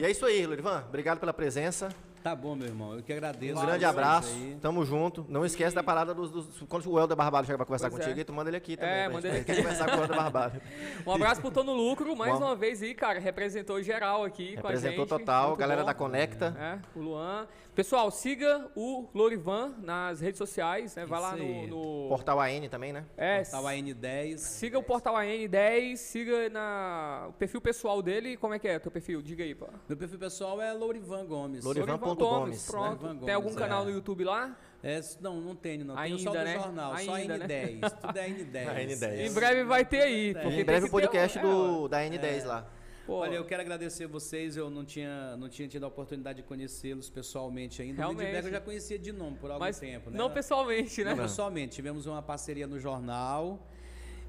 E 0.00 0.04
é 0.04 0.10
isso 0.10 0.26
aí, 0.26 0.44
Lorivan. 0.44 0.84
Obrigado 0.88 1.20
pela 1.20 1.32
presença. 1.32 1.88
Tá 2.22 2.36
bom, 2.36 2.54
meu 2.54 2.66
irmão. 2.68 2.94
Eu 2.96 3.02
que 3.02 3.12
agradeço. 3.12 3.58
Um 3.58 3.64
grande 3.64 3.84
abraço, 3.84 4.28
aí. 4.34 4.58
tamo 4.60 4.84
junto. 4.84 5.24
Não 5.28 5.44
esquece 5.44 5.74
da 5.74 5.82
parada 5.82 6.12
dos, 6.14 6.30
dos- 6.30 6.62
Quando 6.68 6.86
o 6.90 6.98
Helder 6.98 7.16
Barbado 7.16 7.46
chegar 7.46 7.56
pra 7.56 7.64
conversar 7.66 7.88
Pois 7.88 8.00
contigo, 8.00 8.18
é. 8.18 8.20
aí 8.20 8.24
tu 8.24 8.32
manda 8.32 8.50
ele 8.50 8.56
aqui 8.58 8.76
também. 8.76 8.94
É, 8.94 9.08
manda 9.08 9.26
ele 9.28 9.42
Quer 9.44 9.56
conversar 9.56 9.86
com 9.90 9.96
o 9.96 10.00
Helder 10.00 10.16
Barbado. 10.16 10.60
Um 11.06 11.12
abraço 11.12 11.40
pro 11.40 11.50
Tô 11.50 11.62
no 11.64 11.72
Lucro, 11.72 12.14
mais 12.14 12.34
Bom. 12.38 12.44
uma 12.46 12.54
vez 12.54 12.82
aí, 12.82 12.94
cara. 12.94 13.18
Representou 13.18 13.82
geral 13.82 14.22
aqui 14.24 14.56
com 14.58 14.66
a 14.68 14.72
gente. 14.74 14.82
Representou 14.82 15.06
total, 15.06 15.48
Muito 15.48 15.60
galera 15.60 15.80
bom. 15.80 15.86
da 15.86 15.94
Conecta. 15.94 16.54
É, 16.58 16.98
o 16.98 17.02
Luan. 17.02 17.46
Pessoal, 17.74 18.10
siga 18.10 18.68
o 18.76 19.08
Lorivan 19.14 19.72
nas 19.78 20.20
redes 20.20 20.36
sociais, 20.36 20.94
né? 20.96 21.06
Vai 21.06 21.20
lá 21.20 21.34
Isso 21.36 21.44
no, 21.44 21.60
aí. 21.60 21.66
no- 21.68 22.08
Portal 22.08 22.40
AN 22.40 22.68
também, 22.68 22.92
né? 22.92 23.04
É, 23.16 23.42
Tava 23.42 23.72
N10. 23.72 24.36
siga 24.38 24.78
o 24.78 24.82
Portal 24.82 25.14
AN10, 25.14 25.96
siga 25.96 26.50
na, 26.50 27.26
o 27.28 27.32
perfil 27.34 27.60
pessoal 27.60 28.02
dele. 28.02 28.36
Como 28.36 28.52
é 28.52 28.58
que 28.58 28.66
é 28.68 28.78
teu 28.78 28.90
perfil? 28.90 29.22
Diga 29.22 29.44
aí, 29.44 29.54
pô. 29.54 29.66
Meu 29.88 29.96
perfil 29.96 30.18
pessoal 30.18 30.60
é 30.60 30.72
Lourivan 30.72 31.24
Gomes. 31.24 31.64
Lourivan. 31.64 31.86
Lorivan 31.86 31.98
ponto 32.16 32.40
Gomes, 32.40 32.66
Pronto. 32.66 33.02
Lorivan 33.02 33.24
Tem 33.26 33.34
algum 33.34 33.48
Gomes, 33.48 33.60
canal 33.62 33.82
é. 33.82 33.84
no 33.86 33.90
YouTube 33.92 34.24
lá? 34.24 34.56
É, 34.82 35.00
não, 35.20 35.40
não 35.40 35.54
tenho, 35.54 35.84
não. 35.84 35.94
Tenho 35.94 36.18
só 36.18 36.30
Ainda, 36.30 36.40
do 36.40 36.44
né? 36.46 36.54
jornal, 36.54 36.98
só 36.98 37.14
Ainda, 37.14 37.38
né? 37.38 37.46
N10. 37.46 37.90
Tudo 38.00 38.18
é 38.18 38.28
N10. 38.28 38.68
A 38.68 38.74
N10. 38.74 39.02
É. 39.02 39.26
Em 39.26 39.32
breve 39.32 39.64
vai 39.64 39.84
ter 39.84 40.00
aí. 40.00 40.30
em 40.30 40.34
tem 40.34 40.64
breve 40.64 40.80
que 40.82 40.88
o 40.88 40.90
podcast 40.90 41.38
ter 41.38 41.44
um- 41.44 41.82
do, 41.82 41.88
da 41.88 41.98
N10 42.00 42.44
lá. 42.44 42.66
Pô, 43.06 43.16
Olha, 43.16 43.34
eu 43.34 43.44
quero 43.44 43.60
agradecer 43.60 44.06
vocês. 44.06 44.56
Eu 44.56 44.70
não 44.70 44.84
tinha, 44.84 45.36
não 45.36 45.48
tinha 45.48 45.66
tido 45.66 45.84
a 45.84 45.88
oportunidade 45.88 46.42
de 46.42 46.48
conhecê-los 46.48 47.10
pessoalmente 47.10 47.82
ainda. 47.82 48.06
O. 48.08 48.12
Lindbergh 48.12 48.46
eu 48.46 48.52
já 48.52 48.60
conhecia 48.60 48.98
de 48.98 49.10
nome 49.10 49.36
por 49.36 49.50
algum 49.50 49.64
mas 49.64 49.80
tempo, 49.80 50.10
né? 50.10 50.16
não 50.16 50.30
pessoalmente, 50.30 51.02
né? 51.02 51.10
Não, 51.14 51.22
pessoalmente. 51.24 51.74
Tivemos 51.74 52.06
uma 52.06 52.22
parceria 52.22 52.66
no 52.66 52.78
jornal 52.78 53.66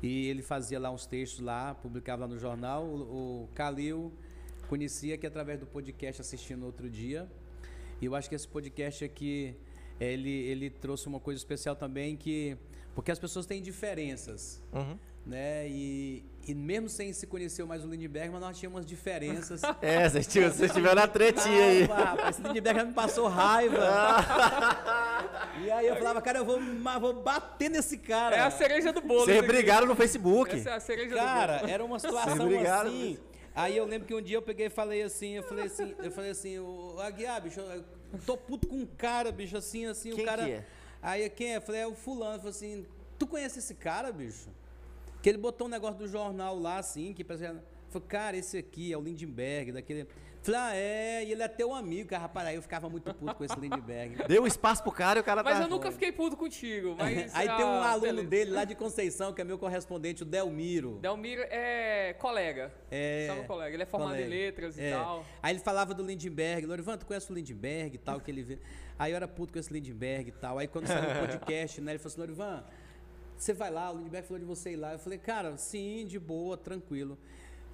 e 0.02 0.28
ele 0.28 0.42
fazia 0.42 0.80
lá 0.80 0.90
uns 0.90 1.06
textos 1.06 1.40
lá, 1.42 1.76
publicava 1.76 2.24
lá 2.24 2.28
no 2.28 2.40
jornal. 2.40 2.84
O, 2.84 3.44
o 3.44 3.50
Calil 3.54 4.12
conhecia 4.68 5.14
aqui 5.16 5.28
através 5.28 5.60
do 5.60 5.68
podcast 5.68 6.20
assistindo 6.22 6.66
outro 6.66 6.90
dia. 6.90 7.30
E 8.02 8.06
eu 8.06 8.16
acho 8.16 8.28
que 8.28 8.36
esse 8.36 8.48
podcast 8.48 9.04
aqui, 9.06 9.56
ele, 10.00 10.30
ele 10.32 10.70
trouxe 10.70 11.08
uma 11.08 11.20
coisa 11.20 11.38
especial 11.38 11.76
também 11.76 12.18
que... 12.18 12.58
Porque 12.96 13.12
as 13.12 13.20
pessoas 13.20 13.46
têm 13.46 13.62
diferenças, 13.62 14.62
Uhum. 14.74 14.98
né? 15.26 15.66
E, 15.70 16.26
e 16.46 16.54
mesmo 16.54 16.90
sem 16.90 17.14
se 17.14 17.26
conhecer 17.26 17.64
mais 17.64 17.86
o 17.86 17.88
Lindbergh, 17.88 18.32
mas 18.34 18.42
nós 18.42 18.58
tínhamos 18.60 18.86
diferenças. 18.86 19.62
É, 19.82 20.10
vocês 20.10 20.28
tiveram, 20.28 20.54
vocês 20.54 20.72
tiveram 20.74 21.02
a 21.02 21.08
tretinha 21.08 21.64
aí. 21.66 21.84
Ah, 21.90 21.96
rapaz, 22.04 22.38
esse 22.40 22.48
Lindbergh 22.48 22.80
já 22.80 22.86
me 22.86 22.94
passou 22.94 23.28
raiva. 23.30 23.78
e 25.64 25.72
aí 25.72 25.88
eu 25.88 25.96
falava, 25.96 26.22
cara, 26.22 26.40
eu 26.40 26.46
vou, 26.46 26.60
vou 27.00 27.14
bater 27.22 27.70
nesse 27.70 27.98
cara. 27.98 28.36
É 28.36 28.40
a 28.42 28.52
cereja 28.52 28.92
do 28.92 29.00
bolo. 29.02 29.22
Vocês 29.22 29.38
isso 29.38 29.46
aqui. 29.46 29.54
brigaram 29.54 29.88
no 29.88 29.96
Facebook. 29.96 30.54
Essa 30.56 30.72
é 30.72 30.74
a 30.74 30.80
cereja 30.80 31.10
do 31.12 31.16
Cara, 31.16 31.60
bolo. 31.60 31.70
era 31.72 31.86
uma 31.86 32.00
situação 32.00 32.48
brigaram 32.48 32.90
assim. 32.90 33.18
Aí 33.54 33.76
eu 33.76 33.86
lembro 33.86 34.08
que 34.08 34.14
um 34.14 34.22
dia 34.22 34.38
eu 34.38 34.42
peguei 34.42 34.68
e 34.68 34.70
falei 34.70 35.02
assim, 35.02 35.34
eu 35.34 35.44
falei 35.44 35.66
assim, 35.66 35.96
eu 36.00 36.12
falei 36.12 36.32
assim, 36.32 36.60
o 36.60 36.98
Aguiar, 37.00 37.42
bicho, 37.42 37.60
eu 37.60 37.84
tô 38.26 38.38
puto 38.38 38.68
com 38.68 38.76
um 38.76 38.86
cara, 38.86 39.32
bicho, 39.32 39.58
assim, 39.58 39.86
assim, 39.86 40.12
Quem 40.12 40.24
o 40.24 40.26
cara. 40.26 40.46
que 40.46 40.52
é? 40.52 40.66
Aí 41.02 41.30
quem 41.30 41.54
é? 41.54 41.58
Eu 41.58 41.62
falei, 41.62 41.82
é 41.82 41.88
o 41.88 41.96
fulano. 41.96 42.36
Eu 42.36 42.40
falei 42.40 42.52
assim, 42.52 42.86
tu 43.18 43.28
conhece 43.28 43.60
esse 43.60 43.74
cara, 43.74 44.12
bicho? 44.12 44.50
Que 45.22 45.30
ele 45.30 45.38
botou 45.38 45.68
um 45.68 45.70
negócio 45.70 45.98
do 45.98 46.08
jornal 46.08 46.58
lá, 46.58 46.78
assim, 46.78 47.14
que 47.14 47.24
parece. 47.24 47.46
Falei, 47.90 48.08
cara, 48.08 48.38
esse 48.38 48.58
aqui 48.58 48.94
é 48.94 48.98
o 48.98 49.02
Lindbergh, 49.02 49.72
daquele. 49.72 50.08
Falei, 50.44 50.60
ah, 50.60 50.76
é, 50.76 51.24
e 51.24 51.32
ele 51.32 51.44
é 51.44 51.48
teu 51.48 51.72
amigo, 51.72 52.10
cara, 52.10 52.24
rapaz. 52.24 52.48
Aí 52.48 52.56
eu 52.56 52.64
ficava 52.64 52.90
muito 52.90 53.14
puto 53.14 53.36
com 53.36 53.44
esse 53.44 53.60
Lindbergh. 53.60 54.26
Deu 54.28 54.48
espaço 54.48 54.82
pro 54.82 54.92
cara 54.92 55.20
e 55.20 55.22
o 55.22 55.24
cara 55.24 55.44
Mas 55.44 55.60
tá. 55.60 55.64
eu 55.66 55.70
nunca 55.70 55.92
fiquei 55.92 56.12
puto 56.12 56.36
contigo. 56.36 56.96
Mas, 57.00 57.34
Aí 57.36 57.48
tem 57.48 57.64
um 57.64 57.70
ah, 57.70 57.92
aluno 57.92 58.08
beleza. 58.08 58.28
dele 58.28 58.52
lá 58.52 58.64
de 58.64 58.74
Conceição, 58.74 59.34
que 59.34 59.42
é 59.42 59.44
meu 59.44 59.60
correspondente, 59.60 60.24
o 60.24 60.26
Delmiro. 60.26 60.98
Delmiro 61.00 61.44
é 61.44 62.16
colega. 62.18 62.74
É. 62.90 63.28
Sabe 63.28 63.46
colega? 63.46 63.76
Ele 63.76 63.84
é 63.84 63.86
formado 63.86 64.10
Colega. 64.14 64.26
em 64.26 64.30
letras 64.30 64.78
e 64.80 64.82
É. 64.82 64.92
tal. 64.92 65.24
Aí 65.44 65.54
ele 65.54 65.60
falava 65.60 65.94
do 65.94 66.02
Lindbergh. 66.02 66.66
Lorivan, 66.66 66.98
tu 66.98 67.06
conhece 67.06 67.32
o 67.32 67.36
Lindbergh 67.36 67.94
e 67.94 68.00
tal, 68.00 68.20
que 68.20 68.32
ele 68.32 68.42
vê. 68.42 68.60
Aí 68.98 69.12
eu 69.12 69.18
era 69.18 69.28
puto 69.28 69.54
com 69.54 69.60
esse 69.60 69.72
Lindbergh 69.72 70.30
e 70.30 70.32
tal. 70.32 70.58
Aí 70.58 70.68
quando 70.68 70.88
saiu 70.88 71.18
o 71.24 71.28
podcast, 71.28 71.80
né, 71.82 71.92
ele 71.92 72.00
falou 72.00 72.14
assim, 72.14 72.20
Lorivan, 72.22 72.64
você 73.38 73.54
vai 73.54 73.70
lá, 73.70 73.92
o 73.92 73.98
Lindbergh 73.98 74.28
falou 74.28 74.40
de 74.40 74.46
você 74.46 74.72
ir 74.72 74.76
lá. 74.76 74.94
Eu 74.94 75.00
falei, 75.00 75.20
cara, 75.20 75.56
sim, 75.56 76.04
de 76.08 76.18
boa, 76.18 76.58
tranquilo. 76.58 77.16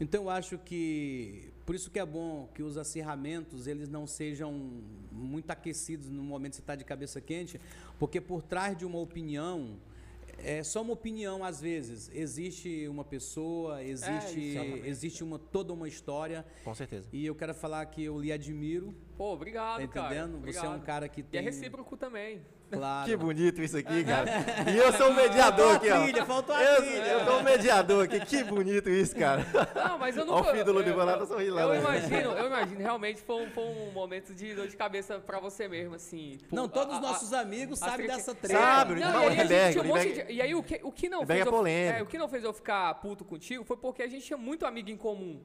Então 0.01 0.23
eu 0.23 0.29
acho 0.29 0.57
que 0.57 1.49
por 1.67 1.75
isso 1.75 1.91
que 1.91 1.99
é 1.99 2.05
bom 2.05 2.47
que 2.55 2.63
os 2.63 2.77
acirramentos 2.77 3.67
eles 3.67 3.89
não 3.89 4.07
sejam 4.07 4.53
muito 5.11 5.51
aquecidos 5.51 6.09
no 6.09 6.23
momento 6.23 6.51
que 6.51 6.55
você 6.55 6.61
está 6.61 6.75
de 6.75 6.85
cabeça 6.85 7.19
quente, 7.19 7.59
porque 7.99 8.21
por 8.21 8.41
trás 8.41 8.77
de 8.77 8.85
uma 8.85 8.99
opinião 8.99 9.77
é 10.37 10.63
só 10.63 10.81
uma 10.81 10.93
opinião 10.93 11.43
às 11.43 11.59
vezes. 11.59 12.09
Existe 12.13 12.87
uma 12.87 13.03
pessoa, 13.03 13.83
existe, 13.83 14.39
exatamente. 14.39 14.87
existe 14.87 15.23
uma, 15.25 15.37
toda 15.37 15.73
uma 15.73 15.89
história. 15.89 16.45
Com 16.63 16.73
certeza. 16.73 17.09
E 17.11 17.25
eu 17.25 17.35
quero 17.35 17.53
falar 17.53 17.85
que 17.87 18.01
eu 18.01 18.17
lhe 18.17 18.31
admiro, 18.31 18.95
Pô, 19.17 19.33
obrigado, 19.33 19.81
tá 19.81 19.87
cara. 19.87 20.15
entendendo? 20.15 20.45
Você 20.45 20.65
é 20.65 20.69
um 20.69 20.79
cara 20.79 21.09
que 21.09 21.21
E 21.21 21.23
é 21.23 21.27
tem. 21.31 21.41
recíproco 21.41 21.97
também. 21.97 22.39
Claro. 22.69 23.09
Que 23.09 23.15
bonito 23.15 23.61
isso 23.61 23.77
aqui, 23.77 24.03
cara. 24.03 24.29
E 24.71 24.77
eu 24.77 24.91
sou 24.93 25.09
o 25.09 25.15
mediador 25.15 25.77
aqui, 25.77 25.89
ó. 25.89 26.03
trilha, 26.03 26.25
faltou 26.25 26.53
a 26.53 26.61
eu, 26.61 26.81
trilha. 26.83 27.05
eu 27.13 27.25
tô 27.25 27.37
o 27.37 27.43
mediador 27.43 28.03
aqui. 28.03 28.19
Que 28.19 28.43
bonito 28.43 28.89
isso, 28.89 29.15
cara. 29.15 29.43
Não, 29.73 29.97
mas 29.97 30.17
eu 30.17 30.23
Ó, 30.29 30.35
nunca... 30.37 30.49
o 30.49 30.51
filho 30.51 30.65
do 30.65 30.79
eu- 30.81 31.17
tá 31.17 31.25
sorrindo 31.25 31.55
lá, 31.55 31.61
Eu 31.61 31.69
né? 31.69 31.79
imagino, 31.79 32.31
eu 32.33 32.47
imagino. 32.47 32.79
Realmente 32.81 33.21
foi 33.21 33.43
um, 33.43 33.49
foi 33.51 33.63
um 33.63 33.91
momento 33.91 34.35
de 34.35 34.53
dor 34.53 34.67
de 34.67 34.75
cabeça 34.75 35.17
pra 35.17 35.39
você 35.39 35.67
mesmo, 35.69 35.95
assim. 35.95 36.37
Pô, 36.49 36.55
Não, 36.57 36.67
todos 36.67 36.97
os 36.97 37.03
a- 37.03 37.07
nossos 37.07 37.33
amigos 37.33 37.81
a 37.81 37.85
sabem 37.89 38.05
treta- 38.05 38.17
dessa 38.17 38.31
É, 38.31 38.35
treta. 38.35 38.59
Sabe, 38.59 38.95
não, 38.95 39.11
Não, 39.13 39.23
e 39.33 39.39
aí 39.41 39.71
tinha 39.71 39.83
um 39.83 39.87
monte 39.87 40.13
de- 40.13 40.31
E 40.33 40.41
aí 40.41 40.53
o 40.53 40.61
que, 40.61 40.79
o 40.83 40.91
que 40.91 41.07
não 41.09 41.25
fez 41.25 41.39
é 41.39 41.43
eu, 41.47 41.67
é, 41.67 42.01
o 42.03 42.05
que 42.05 42.17
não 42.17 42.27
fez 42.27 42.43
eu 42.43 42.53
ficar 42.53 42.93
puto 42.95 43.23
contigo 43.23 43.63
foi 43.63 43.77
porque 43.77 44.03
a 44.03 44.07
gente 44.09 44.25
tinha 44.25 44.37
muito 44.37 44.65
amigo 44.65 44.89
em 44.89 44.97
comum. 44.97 45.41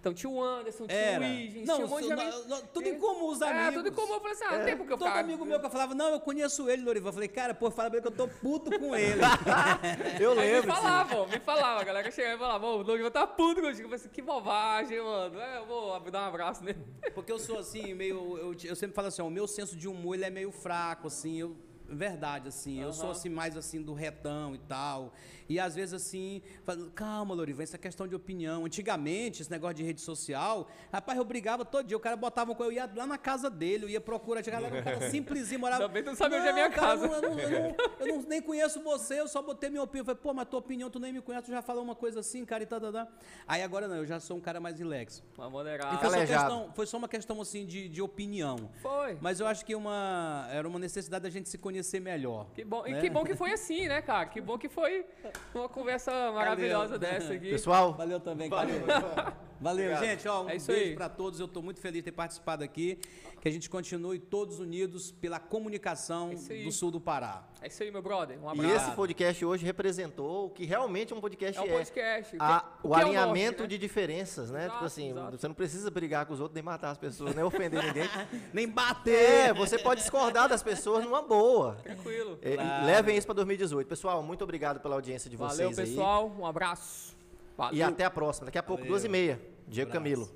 Então 0.00 0.14
tinha 0.14 0.30
o 0.30 0.42
Anderson, 0.42 0.86
tinha 0.86 0.98
Era. 0.98 1.24
o 1.24 1.28
Não, 1.28 1.74
tinha 1.74 1.86
um 1.86 1.88
monte 1.88 2.06
de 2.06 2.12
amigos. 2.12 2.46
no- 2.46 2.62
tudo 2.68 2.88
em 2.88 2.98
comum, 2.98 3.28
os 3.28 3.42
amigos. 3.42 3.66
É, 3.66 3.72
tudo 3.72 3.88
em 3.88 3.92
comum. 3.92 4.14
Eu 4.14 4.20
falei 4.20 4.32
assim, 4.34 4.44
ah, 4.44 4.58
não 4.58 4.64
tem 4.64 4.76
porque 4.76 4.92
eu 4.92 4.98
Todo 4.98 5.08
amigo 5.08 5.44
meu 5.44 5.58
que 5.60 5.66
eu 5.66 5.70
falava, 5.70 5.94
não, 5.94 6.08
eu 6.10 6.20
conheço 6.20 6.68
ele, 6.70 6.82
Lorivan. 6.82 7.08
Eu 7.08 7.12
falei, 7.12 7.28
cara, 7.28 7.54
pô, 7.54 7.70
fala 7.70 7.90
pra 7.90 7.98
ele 7.98 8.06
que 8.10 8.12
eu 8.12 8.16
tô 8.26 8.28
puto 8.40 8.78
com 8.78 8.94
ele. 8.94 9.20
Eu 10.20 10.30
Aí 10.32 10.36
me 10.36 10.42
lembro. 10.52 10.72
falavam, 10.74 11.26
me 11.28 11.40
falavam, 11.40 11.80
a 11.80 11.84
galera 11.84 12.10
chegava 12.10 12.34
e 12.34 12.38
falava, 12.38 12.66
o 12.66 12.82
Lorivan 12.82 13.10
tá 13.10 13.26
puto 13.26 13.60
contigo. 13.60 13.82
Eu 13.82 13.84
falei 13.84 13.94
assim, 13.96 14.08
que 14.08 14.22
bobagem, 14.22 15.00
mano. 15.02 15.38
É, 15.40 15.58
eu 15.58 15.66
vou 15.66 15.98
dar 16.10 16.22
um 16.22 16.28
abraço 16.28 16.62
nele. 16.64 16.78
Porque 17.14 17.30
eu 17.32 17.38
sou 17.38 17.58
assim, 17.58 17.94
meio. 17.94 18.36
Eu, 18.38 18.54
eu 18.64 18.76
sempre 18.76 18.94
falo 18.94 19.08
assim, 19.08 19.22
ó, 19.22 19.26
o 19.26 19.30
meu 19.30 19.46
senso 19.46 19.76
de 19.76 19.88
humor 19.88 20.14
ele 20.14 20.24
é 20.24 20.30
meio 20.30 20.50
fraco, 20.52 21.06
assim, 21.08 21.36
eu. 21.38 21.56
Verdade, 21.88 22.48
assim, 22.48 22.80
eu 22.82 22.92
sou 22.92 23.12
assim, 23.12 23.28
mais 23.28 23.56
assim, 23.56 23.80
do 23.80 23.94
retão 23.94 24.56
e 24.56 24.58
tal. 24.58 25.12
E 25.48 25.58
às 25.60 25.74
vezes 25.74 25.94
assim, 25.94 26.42
falo, 26.64 26.90
calma, 26.90 27.34
Lorivan, 27.34 27.62
isso 27.62 27.76
é 27.76 27.78
questão 27.78 28.06
de 28.08 28.14
opinião. 28.14 28.64
Antigamente, 28.64 29.42
esse 29.42 29.50
negócio 29.50 29.74
de 29.74 29.82
rede 29.84 30.00
social, 30.00 30.68
rapaz, 30.92 31.18
eu 31.18 31.24
brigava 31.24 31.64
todo 31.64 31.86
dia. 31.86 31.96
O 31.96 32.00
cara 32.00 32.16
botava 32.16 32.50
uma 32.50 32.56
coisa, 32.56 32.72
eu 32.72 32.76
ia 32.76 32.90
lá 32.94 33.06
na 33.06 33.18
casa 33.18 33.48
dele, 33.50 33.84
eu 33.84 33.88
ia 33.88 34.00
procurar, 34.00 34.42
chegava 34.44 34.68
lá, 34.68 34.78
um 34.78 34.82
cara 34.82 35.00
simplesinho, 35.10 35.60
morava. 35.60 35.88
Que 35.88 36.02
tu 36.02 36.06
não 36.06 36.16
sabe 36.16 36.36
onde 36.36 36.48
é 36.48 36.52
minha 36.52 36.70
cara, 36.70 36.86
casa." 36.98 37.06
Eu, 37.06 37.22
não, 37.22 37.38
eu, 37.38 37.50
não, 37.50 37.76
eu 38.00 38.06
não- 38.16 38.22
nem 38.28 38.40
conheço 38.42 38.82
você, 38.82 39.20
eu 39.20 39.28
só 39.28 39.40
botei 39.42 39.70
minha 39.70 39.82
opinião. 39.82 40.02
Eu 40.02 40.06
falei, 40.06 40.20
pô, 40.22 40.34
mas 40.34 40.48
tua 40.48 40.58
opinião, 40.58 40.90
tu 40.90 40.98
nem 40.98 41.12
me 41.12 41.20
conhece, 41.22 41.46
tu 41.46 41.50
já 41.50 41.62
falou 41.62 41.82
uma 41.82 41.94
coisa 41.94 42.20
assim, 42.20 42.44
cara, 42.44 42.62
e 42.62 42.66
tal, 42.66 42.80
tal, 42.80 42.92
tal. 42.92 43.08
Aí 43.46 43.62
agora 43.62 43.86
não, 43.88 43.96
eu 43.96 44.06
já 44.06 44.18
sou 44.20 44.36
um 44.36 44.40
cara 44.40 44.60
mais 44.60 44.78
relax. 44.78 45.22
Uma 45.36 45.46
E 45.46 45.50
moderada. 45.50 45.96
foi, 45.98 46.10
só 46.10 46.26
questão, 46.26 46.72
foi 46.74 46.86
só 46.86 46.96
uma 46.98 47.08
questão 47.08 47.40
assim 47.40 47.64
de, 47.66 47.88
de 47.88 48.02
opinião. 48.02 48.70
Foi. 48.82 49.16
Mas 49.20 49.40
eu 49.40 49.46
acho 49.46 49.64
que 49.64 49.74
uma, 49.74 50.46
era 50.50 50.66
uma 50.68 50.78
necessidade 50.78 51.22
da 51.22 51.30
gente 51.30 51.48
se 51.48 51.58
conhecer 51.58 52.00
melhor. 52.00 52.46
Que 52.54 52.64
bom, 52.64 52.86
e 52.86 52.92
né? 52.92 53.00
que 53.00 53.08
bom 53.10 53.24
que 53.24 53.34
foi 53.36 53.52
assim, 53.52 53.86
né, 53.88 54.02
cara? 54.02 54.26
Que 54.26 54.40
bom 54.40 54.58
que 54.58 54.68
foi 54.68 55.04
uma 55.54 55.68
conversa 55.68 56.32
maravilhosa 56.32 56.98
dessa 56.98 57.34
aqui. 57.34 57.50
Pessoal, 57.50 57.92
Valeu 57.94 58.20
também, 58.20 58.48
Valeu. 58.48 58.80
Valeu, 59.60 59.96
gente. 59.98 60.26
Ó, 60.28 60.44
um 60.44 60.50
É 60.50 60.56
isso 60.56 60.66
beijo 60.68 60.90
aí. 60.90 60.94
para 60.94 61.08
todos. 61.08 61.40
Eu 61.40 61.46
estou 61.46 61.62
muito 61.62 61.80
feliz 61.80 61.98
de 61.98 62.02
ter 62.04 62.12
participado 62.12 62.62
aqui. 62.62 62.98
Que 63.40 63.48
a 63.48 63.52
gente 63.52 63.70
continue 63.70 64.18
todos 64.18 64.58
unidos 64.58 65.12
pela 65.12 65.38
comunicação 65.38 66.30
É 66.50 66.52
aí. 66.52 66.64
do 66.64 66.72
sul 66.72 66.90
do 66.90 67.00
Pará. 67.00 67.44
É 67.62 67.68
isso 67.68 67.80
aí, 67.82 67.90
meu 67.92 68.02
brother. 68.02 68.38
Um 68.42 68.48
e 68.48 68.50
abraço. 68.66 68.86
esse 68.88 68.96
podcast 68.96 69.44
hoje 69.44 69.64
representou 69.64 70.46
o 70.46 70.50
que 70.50 70.64
realmente 70.64 71.14
um 71.14 71.20
podcast 71.20 71.58
É 71.58 71.62
um 71.62 71.66
é. 71.66 71.76
podcast. 71.76 72.36
A- 72.40 72.60
que- 72.60 72.86
o 72.88 72.90
que 72.92 73.00
é 73.00 73.02
alinhamento 73.04 73.44
norte, 73.58 73.60
né? 73.62 73.66
de 73.68 73.78
diferenças, 73.78 74.50
né? 74.50 74.60
Exato, 74.62 74.72
tipo 74.74 74.84
assim, 74.86 75.10
exato. 75.10 75.38
você 75.38 75.46
não 75.48 75.54
precisa 75.54 75.90
brigar 75.90 76.26
com 76.26 76.32
os 76.34 76.40
outros, 76.40 76.54
nem 76.54 76.62
matar 76.62 76.90
as 76.90 76.98
pessoas, 76.98 77.34
nem 77.36 77.44
ofender 77.44 77.84
ninguém. 77.84 78.08
Nem 78.52 78.68
bater! 78.68 79.50
É, 79.50 79.54
você 79.54 79.78
pode 79.78 80.00
discordar 80.00 80.48
das 80.48 80.62
pessoas 80.62 81.04
numa 81.04 81.22
boa. 81.22 81.76
Tranquilo. 81.82 82.38
É, 82.42 82.56
Claro. 82.56 82.86
Levem 82.86 83.16
isso 83.16 83.26
para 83.26 83.34
2018. 83.36 83.86
Pessoal, 83.86 84.22
muito 84.22 84.42
obrigado 84.42 84.80
pela 84.80 84.94
audiência 84.96 85.30
de 85.30 85.36
Valeu, 85.36 85.54
vocês 85.54 85.78
aí. 85.78 85.86
pessoal. 85.86 86.34
Um 86.38 86.44
abraço. 86.46 87.15
Valeu. 87.56 87.76
E 87.76 87.82
até 87.82 88.04
a 88.04 88.10
próxima. 88.10 88.46
Daqui 88.46 88.58
a 88.58 88.62
pouco, 88.62 88.82
Valeu. 88.82 88.92
duas 88.92 89.04
e 89.04 89.08
meia. 89.08 89.40
Diego. 89.66 89.90
Camilo. 89.90 90.28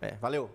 É, 0.00 0.14
valeu. 0.16 0.50